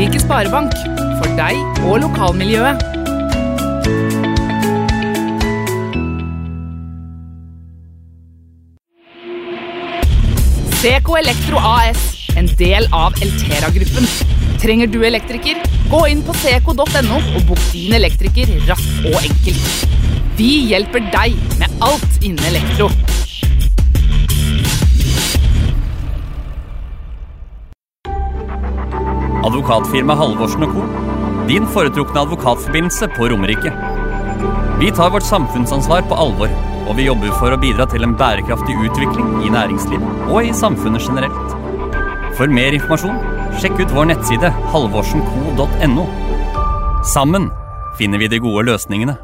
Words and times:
Romerike 0.00 0.20
Sparebank. 0.22 0.72
For 1.20 1.32
deg 1.36 1.58
og 1.84 1.98
lokalmiljøet. 2.00 2.84
Seco 10.80 11.18
Elektro 11.20 11.60
AS, 11.60 12.00
en 12.32 12.48
del 12.56 12.88
av 12.96 13.20
Eltera-gruppen. 13.20 14.08
Trenger 14.64 14.88
du 14.88 15.02
elektriker? 15.04 15.60
Gå 15.92 16.02
inn 16.08 16.24
på 16.24 16.32
seco.no 16.46 17.20
og 17.20 17.40
bok 17.52 17.60
din 17.74 17.92
elektriker 18.00 18.56
raskt 18.70 19.04
og 19.04 19.20
enkelt. 19.20 19.96
Vi 20.40 20.52
hjelper 20.72 21.04
deg 21.12 21.36
med 21.60 21.76
alt 21.84 22.22
innen 22.24 22.54
elektro. 22.54 22.88
Advokatfirma 29.40 30.14
Halvorsen 30.14 30.66
Co. 30.72 30.82
Din 31.48 31.66
foretrukne 31.66 32.20
advokatforbindelse 32.20 33.08
på 33.16 33.28
Romerike. 33.28 33.72
Vi 34.80 34.90
tar 34.90 35.10
vårt 35.10 35.22
samfunnsansvar 35.22 36.02
på 36.08 36.14
alvor, 36.14 36.52
og 36.88 36.96
vi 36.98 37.06
jobber 37.06 37.32
for 37.40 37.54
å 37.54 37.60
bidra 37.60 37.86
til 37.88 38.04
en 38.04 38.12
bærekraftig 38.20 38.76
utvikling 38.84 39.40
i 39.46 39.52
næringslivet 39.54 40.28
og 40.28 40.44
i 40.44 40.52
samfunnet 40.56 41.08
generelt. 41.08 41.56
For 42.36 42.52
mer 42.52 42.76
informasjon, 42.76 43.16
sjekk 43.62 43.80
ut 43.80 43.96
vår 43.96 44.12
nettside 44.12 44.52
halvorsenco.no. 44.74 46.06
Sammen 47.14 47.48
finner 47.96 48.20
vi 48.20 48.28
de 48.28 48.44
gode 48.44 48.68
løsningene. 48.68 49.16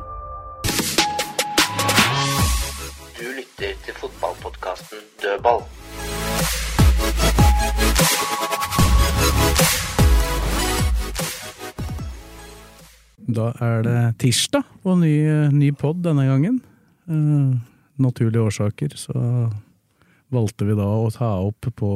Da 13.37 13.51
er 13.61 13.83
det 13.85 14.01
tirsdag 14.23 14.65
og 14.87 14.99
ny, 15.03 15.13
ny 15.53 15.71
pod 15.77 16.01
denne 16.05 16.25
gangen. 16.29 16.61
Uh, 17.11 17.59
naturlige 18.01 18.43
årsaker 18.49 18.95
så 18.99 19.15
valgte 20.35 20.67
vi 20.67 20.75
da 20.75 20.87
å 20.91 21.11
ta 21.15 21.29
opp 21.39 21.69
på 21.79 21.89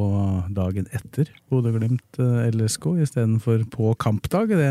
dagen 0.54 0.86
etter 0.94 1.26
Bodø-Glimt 1.50 2.20
eh, 2.22 2.44
LSK 2.54 2.84
istedenfor 3.02 3.64
på 3.72 3.90
kampdag. 3.98 4.52
Det 4.54 4.68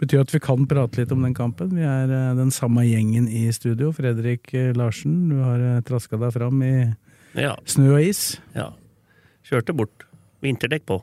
betyr 0.00 0.22
at 0.24 0.32
vi 0.32 0.40
kan 0.40 0.64
prate 0.70 0.96
litt 1.02 1.12
om 1.12 1.20
den 1.26 1.34
kampen. 1.36 1.74
Vi 1.76 1.84
er 1.84 2.08
eh, 2.08 2.30
den 2.38 2.48
samme 2.54 2.86
gjengen 2.88 3.28
i 3.28 3.44
studio. 3.52 3.90
Fredrik 3.92 4.48
Larsen, 4.78 5.18
du 5.28 5.36
har 5.44 5.66
traska 5.86 6.16
deg 6.22 6.32
fram 6.38 6.64
i 6.64 6.72
Ja. 7.36 7.52
snø 7.68 7.92
og 7.98 8.00
is. 8.08 8.38
ja. 8.56 8.70
Kjørte 9.48 9.76
bort. 9.76 10.04
Vinterdekk 10.44 10.84
på. 10.88 10.98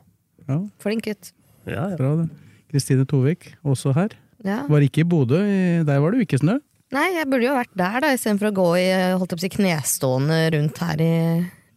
Ja, 0.48 0.60
Flink 0.82 1.06
gutt. 1.06 1.32
Ja, 1.66 1.88
ja. 1.90 1.96
bra 1.98 2.12
det. 2.24 2.28
Kristine 2.70 3.06
Tovik, 3.06 3.52
også 3.66 3.94
her. 3.94 4.10
Ja. 4.46 4.62
Var 4.70 4.86
ikke 4.86 5.02
i 5.02 5.08
Bodø, 5.10 5.42
der 5.86 6.02
var 6.02 6.12
det 6.12 6.22
jo 6.22 6.26
ikke 6.28 6.42
snø. 6.42 6.58
Nei, 6.94 7.06
jeg 7.16 7.26
burde 7.26 7.48
jo 7.48 7.54
vært 7.56 7.72
der, 7.74 7.96
da, 8.04 8.12
istedenfor 8.14 8.52
å 8.52 8.56
gå 8.56 8.66
i 8.78 8.84
holdt 9.18 9.34
opp, 9.34 9.42
si, 9.42 9.50
knestående 9.50 10.38
rundt 10.54 10.78
her 10.84 11.02
i 11.02 11.14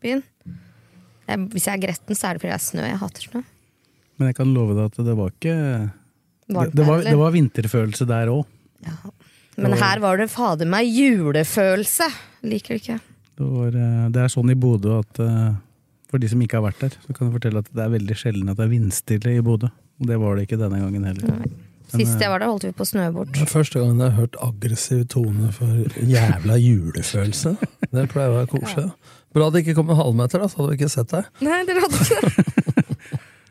byen. 0.04 0.22
Jeg, 1.30 1.48
hvis 1.54 1.66
jeg 1.66 1.80
er 1.80 1.82
gretten, 1.88 2.18
så 2.18 2.30
er 2.30 2.38
det 2.38 2.44
fordi 2.44 2.52
det 2.52 2.60
er 2.60 2.66
snø. 2.68 2.84
Jeg 2.86 3.00
hater 3.02 3.26
snø. 3.26 3.42
Men 4.20 4.30
jeg 4.30 4.38
kan 4.38 4.52
love 4.54 4.76
deg 4.78 4.92
at 4.92 5.00
det 5.08 5.16
var 5.16 5.32
ikke 5.32 5.56
Det, 5.56 6.56
Varmt 6.58 6.76
det, 6.76 6.86
var, 6.86 7.04
det 7.06 7.18
var 7.20 7.34
vinterfølelse 7.34 8.06
der 8.10 8.32
òg. 8.34 8.44
Men 9.60 9.76
her 9.78 10.02
var 10.02 10.20
det 10.22 10.30
fader 10.32 10.70
meg 10.70 10.90
julefølelse! 10.90 12.08
Liker 12.48 12.76
det 12.76 12.80
ikke. 12.84 13.00
Det, 13.40 13.48
var, 13.48 13.76
eh, 13.76 14.06
det 14.14 14.22
er 14.24 14.32
sånn 14.32 14.52
i 14.52 14.58
Bodø 14.58 15.00
at 15.02 15.20
eh, 15.24 15.58
for 16.10 16.22
de 16.22 16.30
som 16.32 16.42
ikke 16.42 16.58
har 16.58 16.66
vært 16.66 16.82
der, 16.86 16.96
så 17.04 17.14
kan 17.14 17.28
jeg 17.28 17.36
fortelle 17.38 17.62
at 17.62 17.70
det 17.76 17.84
er 17.84 17.92
veldig 17.94 18.18
sjelden 18.18 18.50
at 18.50 18.58
det 18.58 18.66
er 18.66 18.72
vindstille 18.72 19.36
i 19.38 19.44
Bodø. 19.46 19.70
Og 20.00 20.08
det 20.10 20.18
var 20.22 20.38
det 20.38 20.48
ikke 20.48 20.60
denne 20.62 20.80
gangen 20.82 21.06
heller. 21.06 21.34
Men, 21.36 21.58
Sist 21.90 22.16
eh, 22.16 22.24
jeg 22.26 22.32
var 22.32 22.44
der, 22.44 22.52
holdt 22.52 22.68
vi 22.68 22.74
på 22.76 22.86
å 22.86 22.90
snø 22.90 23.08
bort. 23.16 23.32
Det 23.36 23.46
er 23.46 23.52
første 23.52 23.82
gangen 23.82 24.04
jeg 24.04 24.14
har 24.14 24.22
hørt 24.24 24.40
aggressiv 24.46 25.06
tone 25.12 25.52
for 25.56 26.00
jævla 26.06 26.58
julefølelse. 26.62 27.56
Det 27.90 28.08
pleier 28.12 28.34
å 28.34 28.40
være 28.42 28.52
koselig. 28.54 28.90
Bra 29.36 29.50
det 29.54 29.62
ikke 29.64 29.78
kom 29.78 29.92
en 29.94 30.00
halvmeter, 30.00 30.42
da, 30.42 30.50
så 30.50 30.62
hadde 30.62 30.72
vi 30.74 30.80
ikke 30.80 30.92
sett 30.94 31.12
deg. 31.14 31.30
Nei, 31.46 31.62
dere 31.70 31.86
hadde 31.86 32.02
ikke 32.06 32.22
det. 32.26 32.56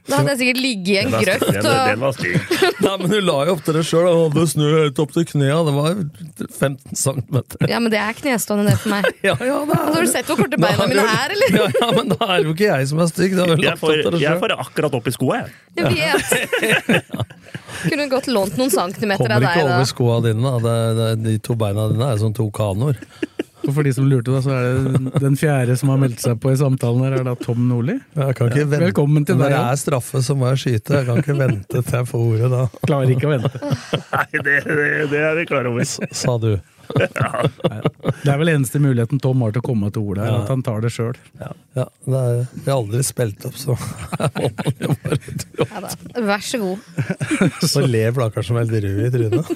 Da 0.08 0.18
hadde 0.22 0.32
jeg 0.32 0.38
sikkert 0.40 0.60
ligget 0.64 0.88
i 0.88 0.98
en 1.02 1.10
grøft 1.12 1.42
Den, 1.52 1.66
den 1.68 2.00
var 2.00 2.14
stygg. 2.16 2.54
Nei, 2.84 2.92
men 3.02 3.10
du 3.12 3.16
la 3.20 3.36
jo 3.44 3.54
opp 3.56 3.64
til 3.66 3.76
det 3.76 3.82
sjøl. 3.84 4.06
Hadde 4.08 4.44
snø 4.48 4.68
helt 4.72 5.00
opp 5.04 5.12
til 5.12 5.26
knærne. 5.28 5.58
Det 5.68 5.74
var 5.76 5.98
15 6.46 6.96
centimeter. 6.96 7.68
Ja, 7.68 7.80
men 7.84 7.92
det 7.92 8.00
er 8.00 8.16
knestående, 8.16 8.70
det 8.70 8.78
for 8.80 8.94
meg. 8.96 9.08
Ja, 9.28 9.34
ja, 9.42 9.58
det 9.68 9.76
Altså, 9.78 9.92
har 9.98 10.06
du 10.06 10.10
sett 10.12 10.30
hvor 10.30 10.38
korte 10.40 10.60
beina 10.60 10.84
er 10.86 10.90
mine 10.92 11.04
er, 11.04 11.34
eller? 11.34 11.56
Ja, 11.58 11.66
ja, 11.82 11.88
men 11.98 12.12
da 12.14 12.18
er 12.24 12.34
det 12.40 12.48
jo 12.48 12.54
ikke 12.56 12.68
jeg 12.70 12.88
som 12.92 13.02
er 13.04 13.10
stygg. 13.12 13.36
Det 13.36 13.46
Jeg 13.66 13.80
får, 13.80 13.94
det 14.14 14.22
jeg 14.22 14.40
får 14.42 14.54
akkurat 14.56 14.96
opp 14.98 15.08
i 15.10 15.14
skoa, 15.14 15.42
jeg. 15.42 15.56
Jeg 15.78 15.92
vet. 15.98 17.18
Kunne 17.88 18.08
godt 18.10 18.28
lånt 18.32 18.56
noen 18.58 18.72
centimeter 18.72 19.34
av 19.36 19.42
deg. 19.42 19.50
Kommer 19.52 19.60
ikke 19.60 19.76
over 19.76 19.90
skoa 19.92 20.20
dine. 20.24 20.42
da. 20.42 20.58
Det, 20.64 20.76
det, 20.98 21.08
de 21.26 21.36
to 21.44 21.56
beina 21.60 21.88
dine 21.92 22.08
er 22.14 22.20
som 22.22 22.34
to 22.36 22.48
kanoer. 22.54 22.98
Og 23.68 23.74
for 23.76 23.84
de 23.84 23.90
som 23.92 24.06
lurte, 24.08 24.32
da, 24.32 24.40
så 24.40 24.54
er 24.56 24.62
det 24.80 25.20
den 25.20 25.34
fjerde 25.36 25.74
som 25.76 25.90
har 25.92 25.98
meldt 26.00 26.22
seg 26.24 26.38
på 26.40 26.54
i 26.54 26.56
samtalen 26.56 27.02
her, 27.04 27.18
er 27.18 27.26
da 27.26 27.34
Tom 27.36 27.66
Nordli. 27.68 27.98
Jeg. 28.16 28.64
Velkommen 28.70 29.26
til 29.28 29.36
Når 29.36 29.44
deg. 29.44 29.52
det 29.52 29.58
ja. 29.58 29.66
er 29.74 29.80
straffe, 29.82 30.22
så 30.24 30.36
må 30.38 30.48
jeg 30.54 30.62
skyte. 30.62 30.96
Jeg 30.96 31.08
kan 31.10 31.20
ikke 31.20 31.36
vente 31.36 31.82
til 31.84 31.98
jeg 31.98 32.08
får 32.08 32.24
ordet 32.30 32.48
da. 32.54 32.62
Klarer 32.88 33.12
ikke 33.12 33.28
å 33.28 33.34
vente. 33.34 33.60
Nei, 34.14 34.24
det, 34.46 34.56
det, 34.64 34.88
det 35.12 35.20
er 35.20 35.36
vi 35.36 35.44
klar 35.50 35.68
over. 35.68 35.84
Sa 35.84 36.38
du. 36.40 36.52
Det 36.88 38.30
er 38.32 38.38
vel 38.40 38.48
eneste 38.48 38.80
muligheten 38.80 39.20
Tom 39.20 39.42
har 39.44 39.52
til 39.52 39.60
å 39.60 39.66
komme 39.66 39.90
til 39.92 40.06
ordet 40.08 40.24
her, 40.24 40.38
at 40.38 40.48
han 40.48 40.62
tar 40.64 40.80
det 40.80 40.88
sjøl. 40.94 41.18
Ja, 41.36 41.50
det 41.76 42.16
er, 42.16 42.38
jeg 42.38 42.64
har 42.64 42.78
aldri 42.78 43.02
spilt 43.04 43.44
opp, 43.44 43.58
så. 43.60 43.76
Ja. 45.60 45.82
Vær 46.30 46.46
så 46.48 46.62
god. 46.62 46.88
Så 47.60 47.84
ler 47.84 48.16
Blakkar 48.16 48.48
som 48.48 48.56
helt 48.56 48.72
rød 48.72 49.04
i 49.04 49.12
trynet. 49.12 49.52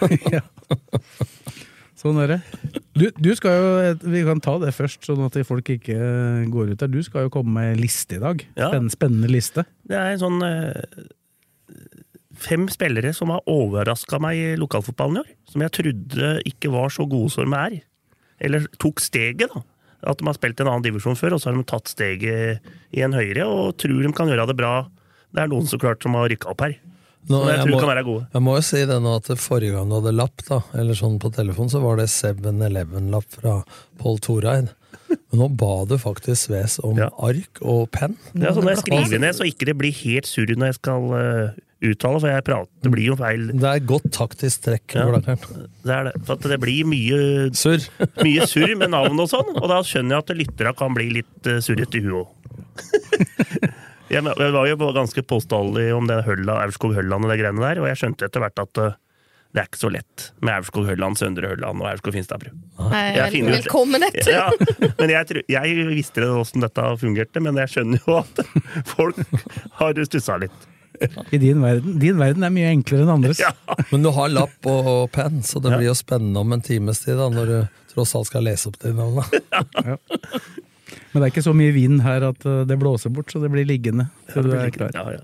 Sånn 2.03 2.21
er 2.21 2.35
det. 2.35 2.41
Du, 2.93 3.07
du 3.17 3.31
skal 3.39 3.57
jo, 3.57 3.71
Vi 4.13 4.23
kan 4.27 4.41
ta 4.45 4.59
det 4.61 4.75
først, 4.77 5.07
sånn 5.09 5.25
at 5.25 5.39
folk 5.49 5.71
ikke 5.73 5.97
går 6.53 6.75
ut 6.75 6.83
der. 6.83 6.93
Du 6.93 7.01
skal 7.05 7.27
jo 7.27 7.33
komme 7.33 7.55
med 7.57 7.81
liste 7.81 8.19
i 8.19 8.23
dag. 8.23 8.45
Ja. 8.53 8.69
Spennende, 8.69 8.95
spennende 8.95 9.33
liste. 9.33 9.65
Det 9.89 9.99
er 9.99 10.21
sånn 10.21 10.43
eh, 10.47 11.09
Fem 12.43 12.65
spillere 12.73 13.13
som 13.15 13.31
har 13.31 13.45
overraska 13.49 14.19
meg 14.23 14.39
i 14.41 14.47
lokalfotballen 14.61 15.21
i 15.21 15.23
år. 15.23 15.33
Som 15.53 15.65
jeg 15.65 15.75
trodde 15.77 16.31
ikke 16.49 16.73
var 16.73 16.93
så 16.93 17.05
gode 17.09 17.33
som 17.33 17.49
de 17.49 17.59
er. 17.59 17.77
Eller 18.43 18.65
tok 18.83 19.03
steget, 19.05 19.53
da. 19.53 19.63
At 20.11 20.19
de 20.19 20.27
har 20.27 20.35
spilt 20.35 20.61
en 20.61 20.71
annen 20.73 20.85
divisjon 20.85 21.19
før, 21.19 21.37
og 21.37 21.43
så 21.43 21.51
har 21.51 21.59
de 21.59 21.67
tatt 21.69 21.93
steget 21.93 22.73
i 22.91 23.05
en 23.05 23.15
høyere 23.15 23.47
og 23.47 23.77
tror 23.79 24.01
de 24.03 24.11
kan 24.17 24.33
gjøre 24.33 24.49
det 24.51 24.57
bra. 24.59 24.73
Det 25.33 25.45
er 25.45 25.53
noen 25.53 25.69
så 25.69 25.79
klart 25.81 26.03
som 26.03 26.17
har 26.19 26.27
rykka 26.33 26.51
opp 26.51 26.65
her. 26.65 26.75
Nå, 27.31 27.39
Som 27.39 27.49
jeg 27.53 27.59
tror 27.63 27.71
må, 27.71 27.81
kan 27.85 27.91
være 27.93 28.03
gode. 28.07 28.27
jeg 28.35 28.43
må 28.43 28.55
jo 28.59 28.63
si 28.67 28.81
det 28.91 28.97
nå 29.05 29.11
at 29.21 29.29
forrige 29.39 29.77
gang 29.77 29.89
du 29.93 29.95
hadde 30.01 30.13
lapp, 30.19 30.43
da, 30.49 30.61
eller 30.75 30.97
sånn 30.99 31.21
på 31.23 31.31
telefon, 31.35 31.69
så 31.71 31.79
var 31.85 32.01
det 32.01 32.09
7-Eleven-lapp 32.11 33.29
fra 33.39 33.59
Pål 34.03 34.19
Toreid. 34.27 34.73
Men 35.13 35.41
nå 35.43 35.47
ba 35.61 35.85
du 35.89 35.95
faktisk 36.01 36.49
Sves 36.49 36.79
om 36.83 36.97
Ja. 36.99 37.11
ark 37.23 37.61
og 37.63 37.91
penn. 37.95 38.17
Ja, 38.35 38.51
sånn 38.53 38.65
når 38.67 38.75
jeg 38.75 38.83
skriver 38.87 39.21
ned, 39.23 39.37
så 39.39 39.47
ikke 39.47 39.69
det 39.71 39.77
blir 39.79 39.93
helt 40.03 40.27
surr 40.29 40.51
når 40.57 40.73
jeg 40.73 40.79
skal 40.81 41.07
uh, 41.13 41.61
uttale, 41.83 42.21
for 42.23 42.29
jeg 42.33 42.45
prater, 42.49 42.71
det 42.83 42.93
blir 42.95 43.07
jo 43.13 43.17
feil. 43.21 43.47
Det 43.53 43.69
er 43.71 43.81
et 43.81 43.87
godt 43.87 44.11
taktisk 44.15 44.67
trekk. 44.67 44.95
Ja. 44.99 45.07
Det 45.23 45.95
er 45.95 46.05
det. 46.11 46.15
For 46.27 46.35
at 46.37 46.49
det 46.53 46.61
blir 46.63 46.85
mye 46.91 47.51
Surr. 47.55 47.87
mye 48.27 48.47
surr 48.51 48.75
med 48.83 48.91
navn 48.97 49.21
og 49.23 49.31
sånn, 49.31 49.55
og 49.63 49.69
da 49.71 49.81
skjønner 49.87 50.19
jeg 50.19 50.27
at 50.27 50.37
lytterne 50.43 50.75
kan 50.83 50.95
bli 50.99 51.09
litt 51.21 51.51
uh, 51.51 51.61
surrete 51.65 52.01
i 52.01 52.05
huet 52.09 52.25
òg. 52.25 52.39
Jeg, 54.13 54.25
jeg 54.29 54.53
var 54.53 54.67
jo 54.69 54.77
ganske 54.93 55.23
påståelig 55.25 55.87
om 55.97 56.09
det 56.11 56.19
Aurskog-Hølland 56.27 57.25
og 57.25 57.33
det 57.33 57.39
greiene 57.41 57.63
der, 57.65 57.81
og 57.81 57.89
jeg 57.89 58.01
skjønte 58.03 58.29
etter 58.29 58.43
hvert 58.45 58.61
at 58.61 58.81
uh, 58.83 58.91
det 59.53 59.61
er 59.61 59.69
ikke 59.69 59.81
så 59.83 59.91
lett 59.93 60.27
med 60.41 60.55
Aurskog-Hølland, 60.59 61.19
Søndre 61.21 61.51
Hølland 61.53 61.81
og 61.85 61.89
Aurskog-Finstadbru. 61.91 62.53
Velkommen 63.53 64.05
etter! 64.07 64.33
Ja, 64.33 64.47
men 65.01 65.13
jeg, 65.13 65.43
jeg 65.53 65.87
visste 65.91 66.25
det 66.25 66.31
åssen 66.33 66.65
dette 66.65 66.85
fungerte, 67.01 67.43
men 67.45 67.61
jeg 67.61 67.73
skjønner 67.75 68.01
jo 68.07 68.17
at 68.23 68.41
folk 68.95 69.21
har 69.81 70.01
stussa 70.09 70.39
litt. 70.41 70.69
I 71.33 71.39
din 71.41 71.61
verden. 71.65 71.97
Din 72.01 72.19
verden 72.21 72.45
er 72.47 72.53
mye 72.55 72.69
enklere 72.73 73.05
enn 73.05 73.13
andres. 73.17 73.41
Ja. 73.43 73.53
Men 73.91 74.05
du 74.05 74.11
har 74.15 74.29
lapp 74.33 74.69
og 74.71 75.09
penn, 75.13 75.41
så 75.45 75.61
det 75.61 75.73
Ja. 75.73 75.81
blir 75.81 75.89
jo 75.91 75.97
spennende 75.99 76.41
om 76.45 76.53
en 76.57 76.65
times 76.65 77.01
tid, 77.05 77.17
da, 77.21 77.29
når 77.33 77.47
du 77.53 77.57
tross 77.93 78.13
alt 78.17 78.29
skal 78.29 78.45
lese 78.49 78.69
opp 78.73 78.79
de 78.85 78.93
navnene. 78.97 79.97
Men 81.13 81.21
det 81.21 81.27
er 81.27 81.33
ikke 81.35 81.45
så 81.45 81.55
mye 81.57 81.75
vind 81.77 82.03
her 82.05 82.25
at 82.31 82.49
eh, 82.49 82.65
det 82.69 82.79
blåser 82.81 83.13
bort, 83.13 83.33
så 83.33 83.43
det 83.43 83.53
blir 83.53 83.69
liggende. 83.69 84.09
Så 84.33 84.41
det 84.41 84.51
du 84.51 84.59
er 84.59 84.75
klar. 84.75 84.93
ja, 84.97 85.19
ja. 85.19 85.23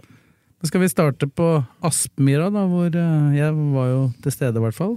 Da 0.59 0.67
skal 0.67 0.83
vi 0.83 0.89
starte 0.91 1.29
på 1.31 1.49
Aspmyra, 1.87 2.49
da, 2.51 2.65
hvor 2.67 2.91
eh, 2.91 3.37
jeg 3.39 3.55
var 3.75 3.91
jo 3.93 4.01
til 4.25 4.35
stede, 4.35 4.59
i 4.59 4.65
hvert 4.65 4.77
fall. 4.77 4.97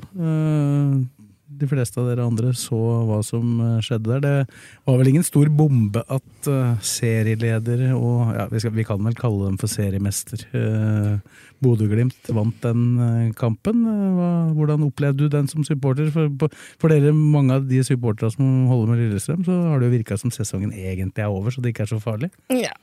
Eh, 1.51 1.57
De 1.61 1.67
fleste 1.67 1.99
av 1.99 2.07
dere 2.09 2.25
andre 2.25 2.53
så 2.57 2.79
hva 3.07 3.21
som 3.25 3.59
eh, 3.59 3.81
skjedde 3.83 4.19
der. 4.19 4.21
Det 4.21 4.89
var 4.89 4.97
vel 5.01 5.11
ingen 5.13 5.23
stor 5.23 5.49
bombe 5.49 6.03
at 6.07 6.47
uh, 6.49 6.79
serieleder 6.81 7.93
og 7.93 8.33
ja, 8.35 8.47
vi, 8.51 8.59
skal, 8.59 8.73
vi 8.75 8.85
kan 8.87 9.01
vel 9.03 9.15
kalle 9.17 9.49
dem 9.49 9.57
for 9.61 9.71
seriemester. 9.71 10.45
uh, 10.55 11.19
Bodø-Glimt 11.61 12.31
vant 12.33 12.57
den 12.63 12.85
uh, 12.97 13.33
kampen. 13.37 13.83
Eh, 13.85 14.11
Hva, 14.17 14.29
hvordan 14.57 14.87
opplevde 14.87 15.27
du 15.27 15.29
den 15.29 15.47
som 15.51 15.65
supporter? 15.67 16.09
For, 16.13 16.49
for 16.81 16.93
dere, 16.93 17.13
mange 17.13 17.59
av 17.59 17.67
de 17.69 17.83
supporterne 17.85 18.33
som 18.33 18.67
holder 18.71 18.93
med 18.93 19.03
Lillestrøm, 19.03 19.45
så 19.45 19.57
har 19.69 19.79
det 19.81 19.91
jo 19.91 19.97
virka 19.99 20.17
som 20.17 20.33
sesongen 20.33 20.73
egentlig 20.73 21.21
er 21.21 21.29
over, 21.29 21.53
så 21.53 21.61
det 21.61 21.75
ikke 21.75 21.85
er 21.85 21.93
så 21.93 22.01
farlig. 22.01 22.31
Ja, 22.49 22.73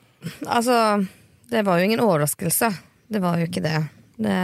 altså 0.47 1.07
Det 1.51 1.65
var 1.65 1.79
jo 1.79 1.89
ingen 1.89 2.05
overraskelse. 2.05 2.71
Det 3.09 3.23
var 3.25 3.39
jo 3.41 3.49
ikke 3.49 3.65
det. 3.65 3.79
det 4.21 4.39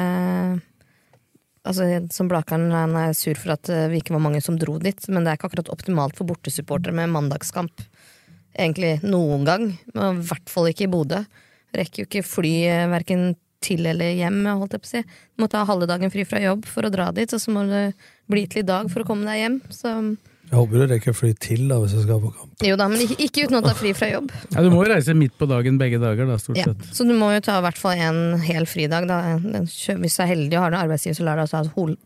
altså, 1.68 1.86
som 2.14 2.28
Blakeren 2.30 2.68
han 2.74 2.96
er 2.98 3.14
sur 3.16 3.38
for 3.40 3.54
at 3.56 3.70
eh, 3.72 3.88
vi 3.92 4.00
ikke 4.02 4.14
var 4.16 4.24
mange 4.26 4.42
som 4.44 4.58
dro 4.60 4.76
dit, 4.82 5.08
men 5.10 5.24
det 5.24 5.32
er 5.32 5.38
ikke 5.38 5.50
akkurat 5.50 5.72
optimalt 5.72 6.18
for 6.18 6.28
bortesupportere 6.28 6.94
med 6.96 7.12
mandagskamp. 7.14 7.86
Egentlig 8.54 9.00
noen 9.02 9.46
gang, 9.48 9.70
men 9.94 10.20
i 10.20 10.28
hvert 10.28 10.52
fall 10.52 10.70
ikke 10.70 10.86
i 10.86 10.92
Bodø. 10.92 11.24
Rekker 11.74 12.04
jo 12.04 12.08
ikke 12.08 12.26
fly 12.26 12.54
eh, 12.68 12.86
verken 12.92 13.32
til 13.64 13.86
eller 13.88 14.12
hjem, 14.12 14.42
holdt 14.60 14.76
jeg 14.76 14.84
på 14.84 14.90
å 14.90 14.92
si. 14.92 15.02
Du 15.34 15.44
må 15.44 15.48
ta 15.50 15.64
halve 15.64 15.88
dagen 15.88 16.12
fri 16.12 16.26
fra 16.28 16.42
jobb 16.42 16.68
for 16.68 16.86
å 16.86 16.92
dra 16.92 17.08
dit, 17.16 17.32
og 17.32 17.40
så 17.40 17.54
må 17.54 17.64
det 17.70 17.84
bli 18.30 18.44
til 18.50 18.62
i 18.62 18.68
dag 18.68 18.90
for 18.92 19.02
å 19.02 19.08
komme 19.08 19.26
deg 19.28 19.40
hjem. 19.40 19.58
Så 19.72 19.94
Jeg 20.50 20.58
håper 20.60 20.82
du 20.84 20.92
rekker 20.92 21.14
fly 21.16 21.30
til 21.40 21.62
da, 21.70 21.78
hvis 21.82 21.94
du 21.96 22.02
skal 22.04 22.20
på 22.22 22.28
kamp. 22.36 22.62
jo 22.68 22.76
da, 22.78 22.86
men 22.92 23.00
ikke, 23.00 23.16
ikke 23.24 23.44
uten 23.48 23.56
å 23.58 23.62
ta 23.64 23.72
fri 23.74 23.90
fra 23.96 24.06
jobb. 24.12 24.28
Ja, 24.52 24.62
du 24.62 24.68
må 24.70 24.84
jo 24.84 24.90
reise 24.92 25.14
midt 25.16 25.32
på 25.40 25.48
dagen 25.50 25.78
begge 25.80 25.98
dager, 25.98 26.28
da, 26.28 26.36
stort 26.38 26.58
Ja, 26.60 26.66
sett. 26.68 26.84
så 26.94 27.06
du 27.08 27.14
må 27.18 27.30
jo 27.34 27.40
ta 27.42 27.56
i 27.58 27.64
hvert 27.64 27.80
fall 27.80 27.98
en 28.04 28.20
hel 28.44 28.66
fridag. 28.70 29.08
Da. 29.10 29.18
Hvis 29.40 29.88
du 29.88 30.22
er 30.22 30.30
heldig 30.30 30.54
og 30.58 30.66
har 30.66 30.74
en 30.76 30.78
arbeidsgiver, 30.84 31.16
så 31.18 31.26
lar 31.26 31.40
deg 31.42 31.50
ta 31.50 31.64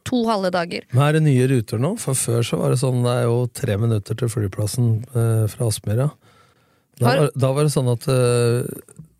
to 0.09 0.23
halve 0.31 0.53
dager. 0.55 0.87
Men 0.95 1.03
er 1.09 1.19
det 1.19 1.25
nye 1.27 1.49
ruter 1.51 1.83
nå? 1.83 1.93
For 2.01 2.15
før 2.17 2.47
så 2.47 2.61
var 2.63 2.71
det 2.73 2.81
sånn, 2.81 3.03
det 3.05 3.17
er 3.19 3.27
jo 3.29 3.37
tre 3.53 3.77
minutter 3.77 4.15
til 4.23 4.29
flyplassen 4.33 4.89
eh, 5.13 5.45
fra 5.53 5.69
Aspmyra. 5.69 6.09
Da, 6.99 7.07
var- 7.19 7.31
da 7.37 7.53
var 7.53 7.67
det 7.69 7.75
sånn 7.75 7.93
at 7.93 8.07
det 8.09 8.19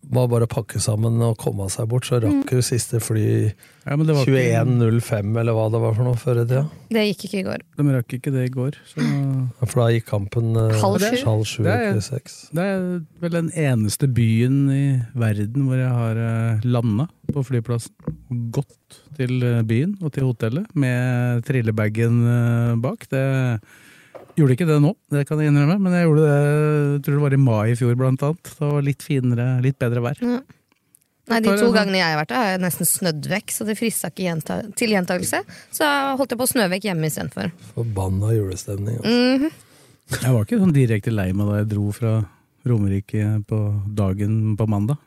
var 0.09 0.27
bare 0.27 0.47
å 0.47 0.49
pakke 0.49 0.79
sammen 0.81 1.19
og 1.21 1.35
komme 1.37 1.67
seg 1.69 1.87
bort, 1.91 2.07
så 2.09 2.17
rakk 2.23 2.49
jo 2.55 2.61
siste 2.65 2.97
fly 2.99 3.53
Ja, 3.85 3.95
men 3.95 4.05
det 4.07 4.15
var 4.15 4.25
ikke- 4.25 4.63
21.05 4.65 5.37
eller 5.39 5.53
hva 5.53 5.67
det 5.71 5.79
var 5.81 5.93
for 5.93 6.03
noe 6.03 6.17
før 6.17 6.41
i 6.41 6.45
tida. 6.49 6.63
Det 6.89 7.03
gikk 7.07 7.23
ikke 7.27 7.39
i 7.39 7.43
går. 7.47 7.61
De 7.77 7.83
rakk 7.93 8.13
ikke 8.17 8.31
det 8.33 8.43
i 8.49 8.53
går. 8.53 8.71
Så 8.89 9.01
Ja, 9.05 9.65
For 9.65 9.81
da 9.81 9.87
gikk 9.93 10.05
kampen 10.09 10.55
eh, 10.57 10.79
Halv 10.81 10.99
sju. 10.99 11.23
halv 11.25 11.45
sju 11.45 11.63
Det 11.63 11.73
er- 11.73 12.01
seks. 12.01 12.49
det 12.53 12.63
er 12.65 13.01
vel 13.21 13.29
den 13.31 13.49
eneste 13.51 14.07
byen 14.11 14.69
i 14.69 15.05
verden 15.15 15.65
hvor 15.67 15.77
jeg 15.77 15.89
har 15.89 16.17
eh, 16.17 16.59
landa 16.65 17.07
på 17.31 17.43
flyplassen. 17.45 17.93
Gått 18.51 18.99
til 19.17 19.43
eh, 19.43 19.61
byen 19.63 19.97
og 20.01 20.11
til 20.13 20.23
hotellet 20.25 20.65
med 20.75 21.43
trillebagen 21.45 22.81
bak. 22.81 23.07
Det 23.09 23.61
gjorde 24.39 24.55
ikke 24.57 24.67
det 24.69 24.77
nå, 24.83 24.93
det 25.13 25.25
kan 25.29 25.39
jeg 25.41 25.51
innrømme, 25.51 25.75
men 25.83 25.93
jeg 25.97 26.07
gjorde 26.07 26.23
det 26.25 26.37
jeg 26.39 27.01
tror 27.05 27.15
det 27.19 27.23
var 27.25 27.35
i 27.35 27.41
mai 27.43 27.65
i 27.71 27.75
fjor 27.79 27.95
blant 27.99 28.23
annet. 28.25 28.43
Det 28.55 28.69
var 28.71 28.81
litt 28.87 29.03
finere, 29.05 29.47
litt 29.65 29.77
bedre 29.81 30.01
vær. 30.05 30.17
Ja. 30.23 30.39
Nei, 31.29 31.39
De 31.45 31.51
to 31.53 31.57
sånn- 31.61 31.75
gangene 31.75 31.99
jeg 31.99 32.09
har 32.09 32.17
vært 32.23 32.31
der, 32.33 32.39
har 32.41 32.51
jeg 32.55 32.61
nesten 32.63 32.87
snødd 32.89 33.27
vekk, 33.29 33.51
så 33.53 33.65
det 33.67 33.75
frista 33.77 34.09
ikke 34.09 34.23
gjenta 34.25 34.55
til 34.75 34.89
gjentakelse. 34.95 35.43
Så 35.77 35.85
holdt 36.17 36.31
jeg 36.33 36.39
på 36.39 36.47
å 36.47 36.49
snø 36.49 36.65
vekk 36.71 36.87
hjemme 36.89 37.05
istedenfor. 37.05 37.51
Forbanna 37.75 38.31
julestemning. 38.33 38.97
Altså. 38.97 39.13
Mhm. 39.37 39.51
Jeg 40.23 40.33
var 40.33 40.41
ikke 40.47 40.57
sånn 40.63 40.73
direkte 40.73 41.11
lei 41.13 41.27
meg 41.37 41.45
da 41.51 41.57
jeg 41.61 41.69
dro 41.69 41.91
fra 41.93 42.15
Romerike 42.65 43.45
på 43.45 43.59
dagen 43.93 44.57
på 44.57 44.65
mandag. 44.67 44.97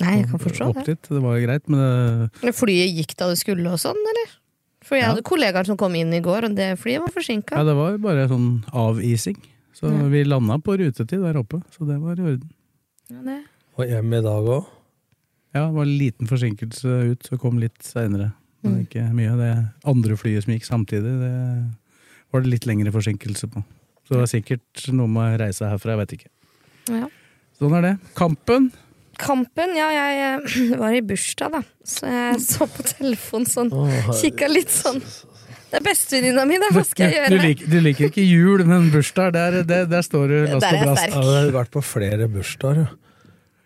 Nei, 0.00 0.16
jeg 0.22 0.28
kan 0.30 0.38
forstå 0.42 0.66
Opp 0.70 0.80
det. 0.82 0.84
dit. 0.98 1.08
Det 1.14 1.22
var 1.22 1.38
greit, 1.42 1.68
men 1.68 1.78
det, 1.78 2.30
Men 2.42 2.52
Flyet 2.52 2.90
gikk 2.98 3.14
da 3.16 3.28
det 3.30 3.38
skulle 3.38 3.70
og 3.70 3.78
sånn, 3.78 3.98
eller? 4.12 4.34
For 4.82 4.96
jeg 4.96 5.02
Ja. 5.04 5.08
hadde 5.14 5.22
kollegaer 5.26 5.66
som 5.66 5.76
kom 5.76 5.94
inn 5.94 6.12
i 6.14 6.20
går, 6.20 6.44
og 6.44 6.54
det 6.54 6.78
flyet 6.78 7.00
var 7.00 7.08
forsinka. 7.10 7.56
Ja, 7.56 7.64
det 7.64 7.74
var 7.76 7.90
jo 7.92 7.98
bare 7.98 8.28
sånn 8.28 8.64
avising. 8.72 9.36
Så 9.74 9.90
Ja. 9.90 10.08
vi 10.08 10.24
landa 10.24 10.58
på 10.58 10.76
rutetid 10.78 11.20
der 11.22 11.34
oppe, 11.38 11.62
så 11.70 11.86
det 11.86 12.00
var 12.00 12.14
i 12.18 12.22
orden. 12.22 12.50
Og 13.78 13.86
hjem 13.86 14.12
i 14.14 14.20
dag 14.22 14.44
òg. 14.44 14.66
Ja, 15.54 15.66
det 15.66 15.74
var 15.74 15.82
en 15.82 15.98
liten 15.98 16.26
forsinkelse 16.28 17.10
ut, 17.12 17.22
så 17.22 17.38
kom 17.40 17.58
litt 17.58 17.78
seinere. 17.82 18.32
Men 18.62 18.74
Mm. 18.74 18.86
ikke 18.86 19.12
mye. 19.14 19.36
Det 19.36 19.72
andre 19.84 20.16
flyet 20.16 20.44
som 20.44 20.52
gikk 20.52 20.64
samtidig, 20.66 21.02
det 21.20 21.74
var 22.32 22.40
det 22.42 22.50
litt 22.50 22.66
lengre 22.66 22.90
forsinkelse 22.92 23.46
på. 23.48 23.64
Så 24.04 24.08
det 24.14 24.18
var 24.18 24.26
sikkert 24.26 24.92
noe 24.92 25.06
med 25.06 25.38
å 25.38 25.46
reise 25.46 25.60
herfra, 25.68 25.96
jeg 25.96 25.98
vet 25.98 26.12
ikke. 26.18 26.28
Ja. 26.88 27.08
Sånn 27.60 27.72
er 27.76 27.82
det. 27.82 27.98
Kampen. 28.14 28.72
Kampen, 29.18 29.72
ja, 29.76 29.88
jeg 29.90 30.18
eh, 30.22 30.76
var 30.82 30.94
i 30.94 31.00
bursdag, 31.02 31.50
da. 31.58 31.62
Så 31.88 32.06
jeg 32.10 32.38
så 32.44 32.68
på 32.70 32.84
telefonen 32.86 33.48
sånn, 33.50 33.72
kikka 34.20 34.46
litt 34.52 34.70
sånn. 34.72 35.00
Det 35.68 35.76
er 35.80 35.84
bestevenninna 35.84 36.44
mi, 36.48 36.56
da, 36.62 36.70
hva 36.72 36.80
skal 36.86 37.10
jeg 37.12 37.26
Du, 37.28 37.34
gjøre? 37.34 37.42
liker, 37.44 37.66
du 37.68 37.78
liker 37.84 38.06
ikke 38.08 38.22
jul, 38.24 38.62
men 38.64 38.86
bursdag, 38.94 39.34
der, 39.36 39.58
der, 39.68 39.84
der 39.90 40.02
står 40.06 40.24
du 40.30 40.36
last 40.54 40.64
Der 40.64 40.78
og 40.78 40.86
brast. 40.86 41.04
jeg 41.04 41.12
har 41.18 41.50
vært 41.58 41.74
på 41.74 41.82
flere 41.84 42.28
bursdager 42.32 42.86
ja. 42.86 42.94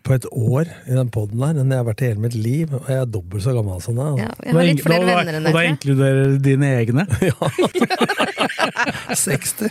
på 0.03 0.17
et 0.17 0.27
år 0.35 0.67
i 0.91 0.97
den 0.99 1.13
poden 1.15 1.39
her 1.47 1.55
enn 1.63 1.71
jeg 1.71 1.79
har 1.79 1.87
vært 1.87 2.03
i 2.03 2.09
hele 2.11 2.25
mitt 2.25 2.35
liv. 2.35 2.73
Og 2.75 2.89
jeg 2.91 2.99
er 3.05 3.07
dobbelt 3.07 3.45
så 3.47 3.55
gammel 3.55 3.79
som 3.85 3.95
deg. 4.01 4.19
Ja, 4.25 4.33
jeg 4.49 4.57
har 4.59 4.67
litt 4.67 4.83
flere 4.83 4.99
Og 4.99 5.07
da- 5.13 5.19
venner 5.21 5.39
enn 5.39 5.47
Og 5.47 5.47
da 5.47 5.47
deg. 5.47 5.55
tror 5.55 5.63
jeg. 5.63 5.77
inkluderer 5.77 6.23
du 6.33 6.37
dine 6.49 6.67
egne. 6.81 7.07
Ja. 7.31 7.39
60. 9.15 9.71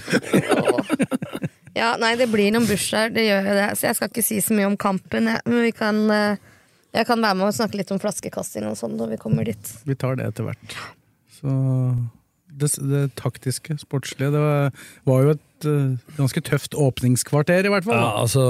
Ja, 1.78 1.94
nei, 2.02 2.16
det 2.20 2.28
blir 2.32 2.52
noen 2.52 2.68
bursdager, 2.68 3.14
det 3.16 3.28
gjør 3.28 3.46
jo 3.48 3.58
det. 3.58 3.68
Så 3.80 3.88
jeg 3.88 3.98
skal 3.98 4.10
ikke 4.12 4.26
si 4.26 4.40
så 4.44 4.56
mye 4.58 4.72
om 4.72 4.80
kampen, 4.80 5.30
jeg. 5.32 5.44
men 5.48 5.62
vi 5.64 5.76
kan 5.76 6.02
eh, 6.12 6.48
Jeg 6.92 7.08
kan 7.08 7.22
være 7.24 7.38
med 7.40 7.48
og 7.48 7.56
snakke 7.56 7.80
litt 7.80 7.92
om 7.96 8.02
flaskekasting 8.04 8.66
og 8.68 8.76
sånn 8.76 8.98
når 9.00 9.14
vi 9.14 9.20
kommer 9.22 9.48
dit. 9.48 9.70
Vi 9.88 9.96
tar 9.96 10.18
det 10.20 10.26
etter 10.28 10.50
hvert. 10.50 10.74
Så 11.32 11.54
det, 12.52 12.68
det 12.92 13.06
taktiske, 13.16 13.78
sportslige, 13.80 14.34
det 14.34 14.42
var, 14.44 14.74
var 15.08 15.22
jo 15.24 15.36
et 15.38 15.68
uh, 15.72 15.94
ganske 16.18 16.44
tøft 16.44 16.76
åpningskvarter, 16.76 17.64
i 17.64 17.72
hvert 17.72 17.88
fall. 17.88 17.96
Ja, 17.96 18.12
altså 18.26 18.46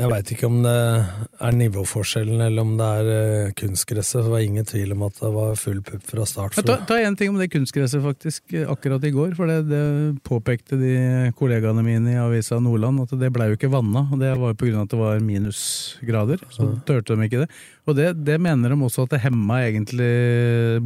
Jeg 0.00 0.08
veit 0.08 0.30
ikke 0.32 0.48
om 0.48 0.62
det 0.64 0.72
er 0.72 1.56
nivåforskjellen 1.58 2.40
eller 2.40 2.64
om 2.64 2.70
det 2.78 2.86
er 2.98 3.08
uh, 3.12 3.50
kunstgresset. 3.58 4.22
Det 4.24 4.32
var 4.32 4.44
ingen 4.44 4.64
tvil 4.66 4.94
om 4.94 5.04
at 5.04 5.18
det 5.20 5.30
var 5.34 5.58
full 5.60 5.82
pupp 5.84 6.06
fra 6.08 6.24
start. 6.28 6.56
Men 6.56 6.66
Ta, 6.70 6.76
ta 6.88 6.96
en 7.04 7.18
ting 7.20 7.32
om 7.34 7.36
det 7.40 7.50
kunstgresset, 7.52 8.00
faktisk, 8.02 8.54
eh, 8.56 8.64
akkurat 8.72 9.04
i 9.04 9.12
går. 9.12 9.34
For 9.36 9.50
det, 9.50 9.58
det 9.68 9.82
påpekte 10.24 10.78
de 10.80 10.94
kollegaene 11.36 11.84
mine 11.84 12.14
i 12.14 12.20
Avisa 12.22 12.56
Nordland, 12.62 13.04
at 13.04 13.12
det 13.20 13.30
blei 13.36 13.50
jo 13.50 13.58
ikke 13.58 13.70
vanna. 13.74 14.06
Og 14.08 14.22
det 14.22 14.32
var 14.40 14.56
jo 14.56 14.72
av 14.72 14.86
at 14.86 14.94
det 14.94 15.02
var 15.02 15.22
minusgrader. 15.28 16.42
Så 16.56 16.70
turte 16.88 17.18
de 17.18 17.28
ikke 17.28 17.44
det. 17.44 17.50
Og 17.90 17.96
det, 17.98 18.08
det 18.24 18.38
mener 18.40 18.72
de 18.72 18.78
også 18.86 19.04
at 19.04 19.12
det 19.16 19.22
hemma 19.24 19.58
egentlig 19.66 20.08